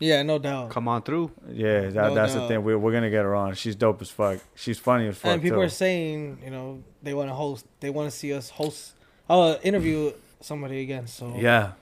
Yeah, 0.00 0.22
no 0.22 0.38
doubt. 0.38 0.70
Come 0.70 0.86
on 0.86 1.02
through. 1.02 1.32
Yeah, 1.50 1.80
that, 1.88 1.94
No 1.94 2.14
that's 2.14 2.32
the 2.34 2.38
doubt. 2.40 2.48
thing. 2.48 2.62
We're, 2.62 2.78
we're 2.78 2.92
gonna 2.92 3.10
get 3.10 3.24
her 3.24 3.34
on. 3.34 3.54
She's 3.54 3.74
dope 3.74 4.00
as 4.00 4.08
fuck. 4.10 4.38
She's 4.54 4.78
funny 4.78 5.08
as 5.08 5.18
fuck. 5.18 5.32
And 5.32 5.42
people 5.42 5.58
too. 5.58 5.62
are 5.62 5.68
saying, 5.68 6.38
you 6.44 6.50
know, 6.50 6.84
they 7.02 7.14
want 7.14 7.30
to 7.30 7.34
host. 7.34 7.66
They 7.80 7.90
want 7.90 8.08
to 8.08 8.16
see 8.16 8.32
us 8.32 8.48
host. 8.50 8.92
Oh, 9.28 9.58
interview 9.64 10.12
somebody 10.40 10.82
again. 10.82 11.08
So 11.08 11.34
yeah. 11.36 11.72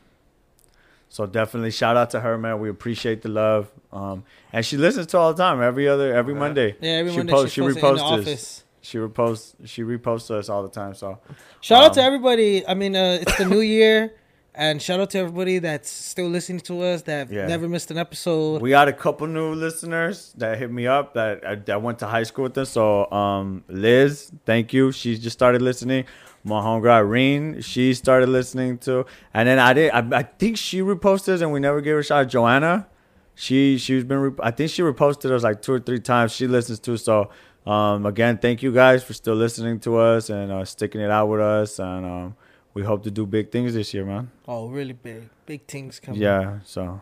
So 1.10 1.26
definitely 1.26 1.70
shout 1.72 1.96
out 1.98 2.08
to 2.10 2.20
her, 2.20 2.38
man. 2.38 2.58
We 2.58 2.68
appreciate 2.70 3.20
the 3.20 3.28
love. 3.28 3.70
Um, 3.92 4.24
and 4.50 4.64
she 4.64 4.76
listens 4.78 5.08
to 5.08 5.18
all 5.18 5.34
the 5.34 5.42
time. 5.42 5.62
Every 5.62 5.86
other 5.86 6.14
every 6.14 6.34
Monday. 6.34 6.74
Yeah, 6.80 6.92
every 6.92 7.12
she 7.12 7.18
Monday 7.18 7.32
posts- 7.32 7.52
she, 7.52 7.60
she 7.60 7.60
posts 7.60 7.76
in 7.76 7.82
the 7.82 7.86
reposts 7.92 7.94
us. 7.96 8.20
office. 8.20 8.64
She 8.86 8.98
reposts. 8.98 9.54
She 9.64 9.82
reposts 9.82 10.30
us 10.30 10.48
all 10.48 10.62
the 10.62 10.68
time. 10.80 10.94
So 10.94 11.18
Shout 11.60 11.82
out 11.84 11.92
to 11.94 12.00
Um, 12.00 12.06
everybody. 12.06 12.52
I 12.66 12.74
mean, 12.74 12.94
uh, 12.94 13.18
it's 13.22 13.36
the 13.36 13.44
new 13.44 13.60
year, 13.78 14.12
and 14.54 14.80
shout 14.80 15.00
out 15.00 15.10
to 15.10 15.18
everybody 15.18 15.58
that's 15.58 15.90
still 15.90 16.28
listening 16.28 16.60
to 16.70 16.74
us 16.82 17.02
that 17.02 17.24
Yeah. 17.30 17.46
never 17.54 17.68
missed 17.68 17.90
an 17.90 17.98
episode. 17.98 18.62
we 18.62 18.70
got 18.70 18.88
a 18.88 18.92
couple 18.92 19.26
new 19.26 19.50
listeners 19.54 20.32
that 20.38 20.58
hit 20.58 20.70
me 20.70 20.86
up 20.86 21.14
that 21.14 21.34
uh, 21.44 21.56
that 21.68 21.82
went 21.82 21.98
to 21.98 22.06
high 22.06 22.22
school 22.30 22.44
with 22.44 22.56
us. 22.58 22.70
So 22.70 23.10
um, 23.10 23.64
Liz, 23.68 24.30
thank 24.44 24.72
you. 24.72 24.92
She 24.92 25.18
just 25.18 25.34
started 25.40 25.62
listening. 25.62 26.04
My 26.44 26.60
homegirl 26.66 26.92
Irene, 27.02 27.60
she 27.60 27.92
started 27.92 28.28
listening 28.28 28.78
to, 28.86 29.04
And 29.34 29.48
then 29.48 29.58
I 29.58 29.72
did. 29.72 29.90
I, 29.90 30.02
I 30.20 30.22
think 30.22 30.56
she 30.56 30.78
reposted 30.80 31.30
us 31.34 31.40
and 31.40 31.50
we 31.50 31.58
never 31.58 31.80
gave 31.80 31.94
her 31.94 31.98
a 31.98 32.04
shot. 32.04 32.28
Joanna, 32.28 32.86
she 33.34 33.78
she's 33.78 34.04
been. 34.04 34.36
I 34.40 34.52
think 34.52 34.70
she 34.70 34.82
reposted 34.82 35.32
us 35.32 35.42
like 35.42 35.60
two 35.60 35.72
or 35.72 35.80
three 35.80 35.98
times. 35.98 36.30
She 36.32 36.46
listens 36.46 36.78
to 36.86 36.96
So 36.96 37.30
um, 37.66 38.06
again, 38.06 38.38
thank 38.38 38.62
you 38.62 38.72
guys 38.72 39.02
for 39.02 39.12
still 39.12 39.34
listening 39.34 39.80
to 39.80 39.96
us 39.98 40.30
and 40.30 40.52
uh, 40.52 40.64
sticking 40.64 41.00
it 41.00 41.10
out 41.10 41.26
with 41.26 41.40
us. 41.40 41.78
And 41.78 42.06
um, 42.06 42.36
we 42.74 42.82
hope 42.82 43.02
to 43.04 43.10
do 43.10 43.26
big 43.26 43.50
things 43.50 43.74
this 43.74 43.92
year, 43.92 44.04
man. 44.04 44.30
oh, 44.46 44.68
really 44.68 44.92
big, 44.92 45.28
big 45.46 45.66
things 45.66 45.98
coming. 45.98 46.20
Yeah, 46.20 46.60
so 46.64 47.00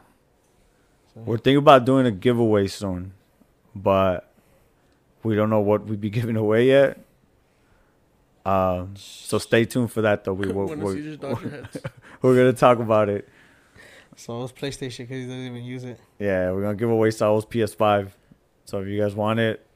we're 1.14 1.36
thinking 1.36 1.58
about 1.58 1.84
doing 1.84 2.06
a 2.06 2.10
giveaway 2.10 2.66
soon, 2.66 3.12
but 3.74 4.30
we 5.22 5.34
don't 5.34 5.50
know 5.50 5.60
what 5.60 5.86
we'd 5.86 6.00
be 6.00 6.10
giving 6.18 6.36
away 6.36 6.68
yet. 6.68 6.98
Um, 8.46 8.94
so 8.96 9.38
stay 9.38 9.64
tuned 9.64 9.90
for 9.90 10.02
that, 10.02 10.24
though. 10.24 10.34
We 10.34 10.46
will, 10.52 10.66
we're, 10.66 11.16
Dodger 11.16 11.68
we're 12.22 12.36
gonna 12.36 12.52
talk 12.52 12.78
about 12.78 13.08
it. 13.08 13.28
So 14.16 14.44
it's 14.44 14.52
PlayStation 14.52 14.98
because 14.98 15.16
he 15.16 15.24
doesn't 15.24 15.46
even 15.46 15.64
use 15.64 15.84
it. 15.84 15.98
Yeah, 16.18 16.52
we're 16.52 16.62
gonna 16.62 16.76
give 16.76 16.88
away 16.88 17.10
Wars 17.10 17.18
PS5. 17.46 18.10
So 18.64 18.80
if 18.80 18.88
you 18.88 19.00
guys 19.00 19.14
want 19.14 19.40
it, 19.40 19.66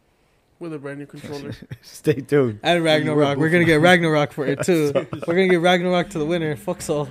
With 0.60 0.74
a 0.74 0.78
brand 0.78 0.98
new 0.98 1.06
controller. 1.06 1.52
stay 1.82 2.14
tuned. 2.14 2.59
And 2.64 2.82
Ragnarok. 2.82 3.39
We're 3.39 3.48
gonna 3.51 3.64
get 3.64 3.80
Ragnarok 3.80 4.32
for 4.32 4.44
it 4.47 4.62
too. 4.64 4.93
We're 4.94 5.35
gonna 5.35 5.48
get 5.48 5.60
Ragnarok 5.60 6.10
to 6.10 6.18
the 6.18 6.26
winner. 6.26 6.56
Fuck 6.56 6.82
so. 6.82 7.09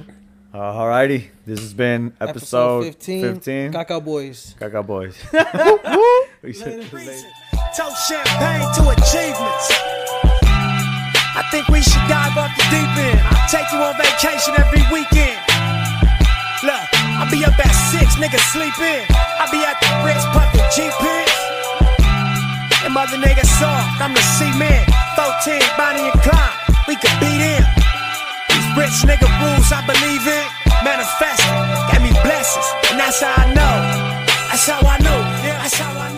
Uh, 0.54 0.58
alrighty, 0.58 1.28
this 1.46 1.60
has 1.60 1.74
been 1.74 2.14
episode, 2.20 2.84
15. 2.86 3.22
15. 3.36 3.74
Caca 3.74 4.04
Boys. 4.04 4.56
Caca 4.60 4.86
Boys. 4.86 5.16
We 6.42 6.54
said- 6.54 6.82
Toast 7.76 8.08
champagne 8.08 8.68
to 8.76 8.90
achievements. 8.90 9.68
I 11.36 11.44
think 11.52 11.68
we 11.68 11.82
should 11.82 12.02
dive 12.08 12.36
off 12.38 12.52
the 12.58 12.64
deep 12.72 12.90
end. 12.98 13.20
I 13.22 13.48
Take 13.52 13.70
you 13.72 13.80
on 13.80 13.94
vacation 13.98 14.54
every 14.58 14.82
weekend. 14.92 15.38
Look, 16.64 16.88
I'll 17.20 17.30
be 17.30 17.44
up 17.46 17.54
at 17.60 17.72
six, 17.92 18.16
niggas 18.16 18.42
sleep 18.52 18.74
in. 18.80 19.06
I'll 19.40 19.52
be 19.52 19.62
at 19.64 19.78
the 19.80 19.92
Ritz 20.06 20.26
pumping 20.34 20.66
G 20.76 20.90
pins. 21.00 21.47
And 22.86 22.94
mother 22.94 23.18
nigga 23.18 23.46
soft, 23.46 24.02
I'm 24.02 24.14
the 24.14 24.22
cement. 24.38 24.86
14, 25.16 25.62
Bonnie 25.78 26.10
and 26.10 26.22
Clyde, 26.22 26.58
we 26.88 26.96
could 26.96 27.16
beat 27.20 27.42
him. 27.42 27.64
These 28.50 28.70
rich 28.78 28.98
nigga 29.06 29.28
rules 29.42 29.72
I 29.72 29.82
believe 29.86 30.26
in. 30.28 30.46
Manifesting, 30.84 31.58
gave 31.92 32.02
me 32.06 32.14
blessings, 32.22 32.68
and 32.92 33.00
that's 33.00 33.20
how 33.22 33.34
I 33.34 33.54
know. 33.54 33.76
That's 34.50 34.68
how 34.68 34.80
I 34.82 34.98
know. 35.00 35.20
Yeah, 35.44 35.58
that's 35.62 35.78
how 35.78 36.00
I 36.00 36.14
know. 36.14 36.17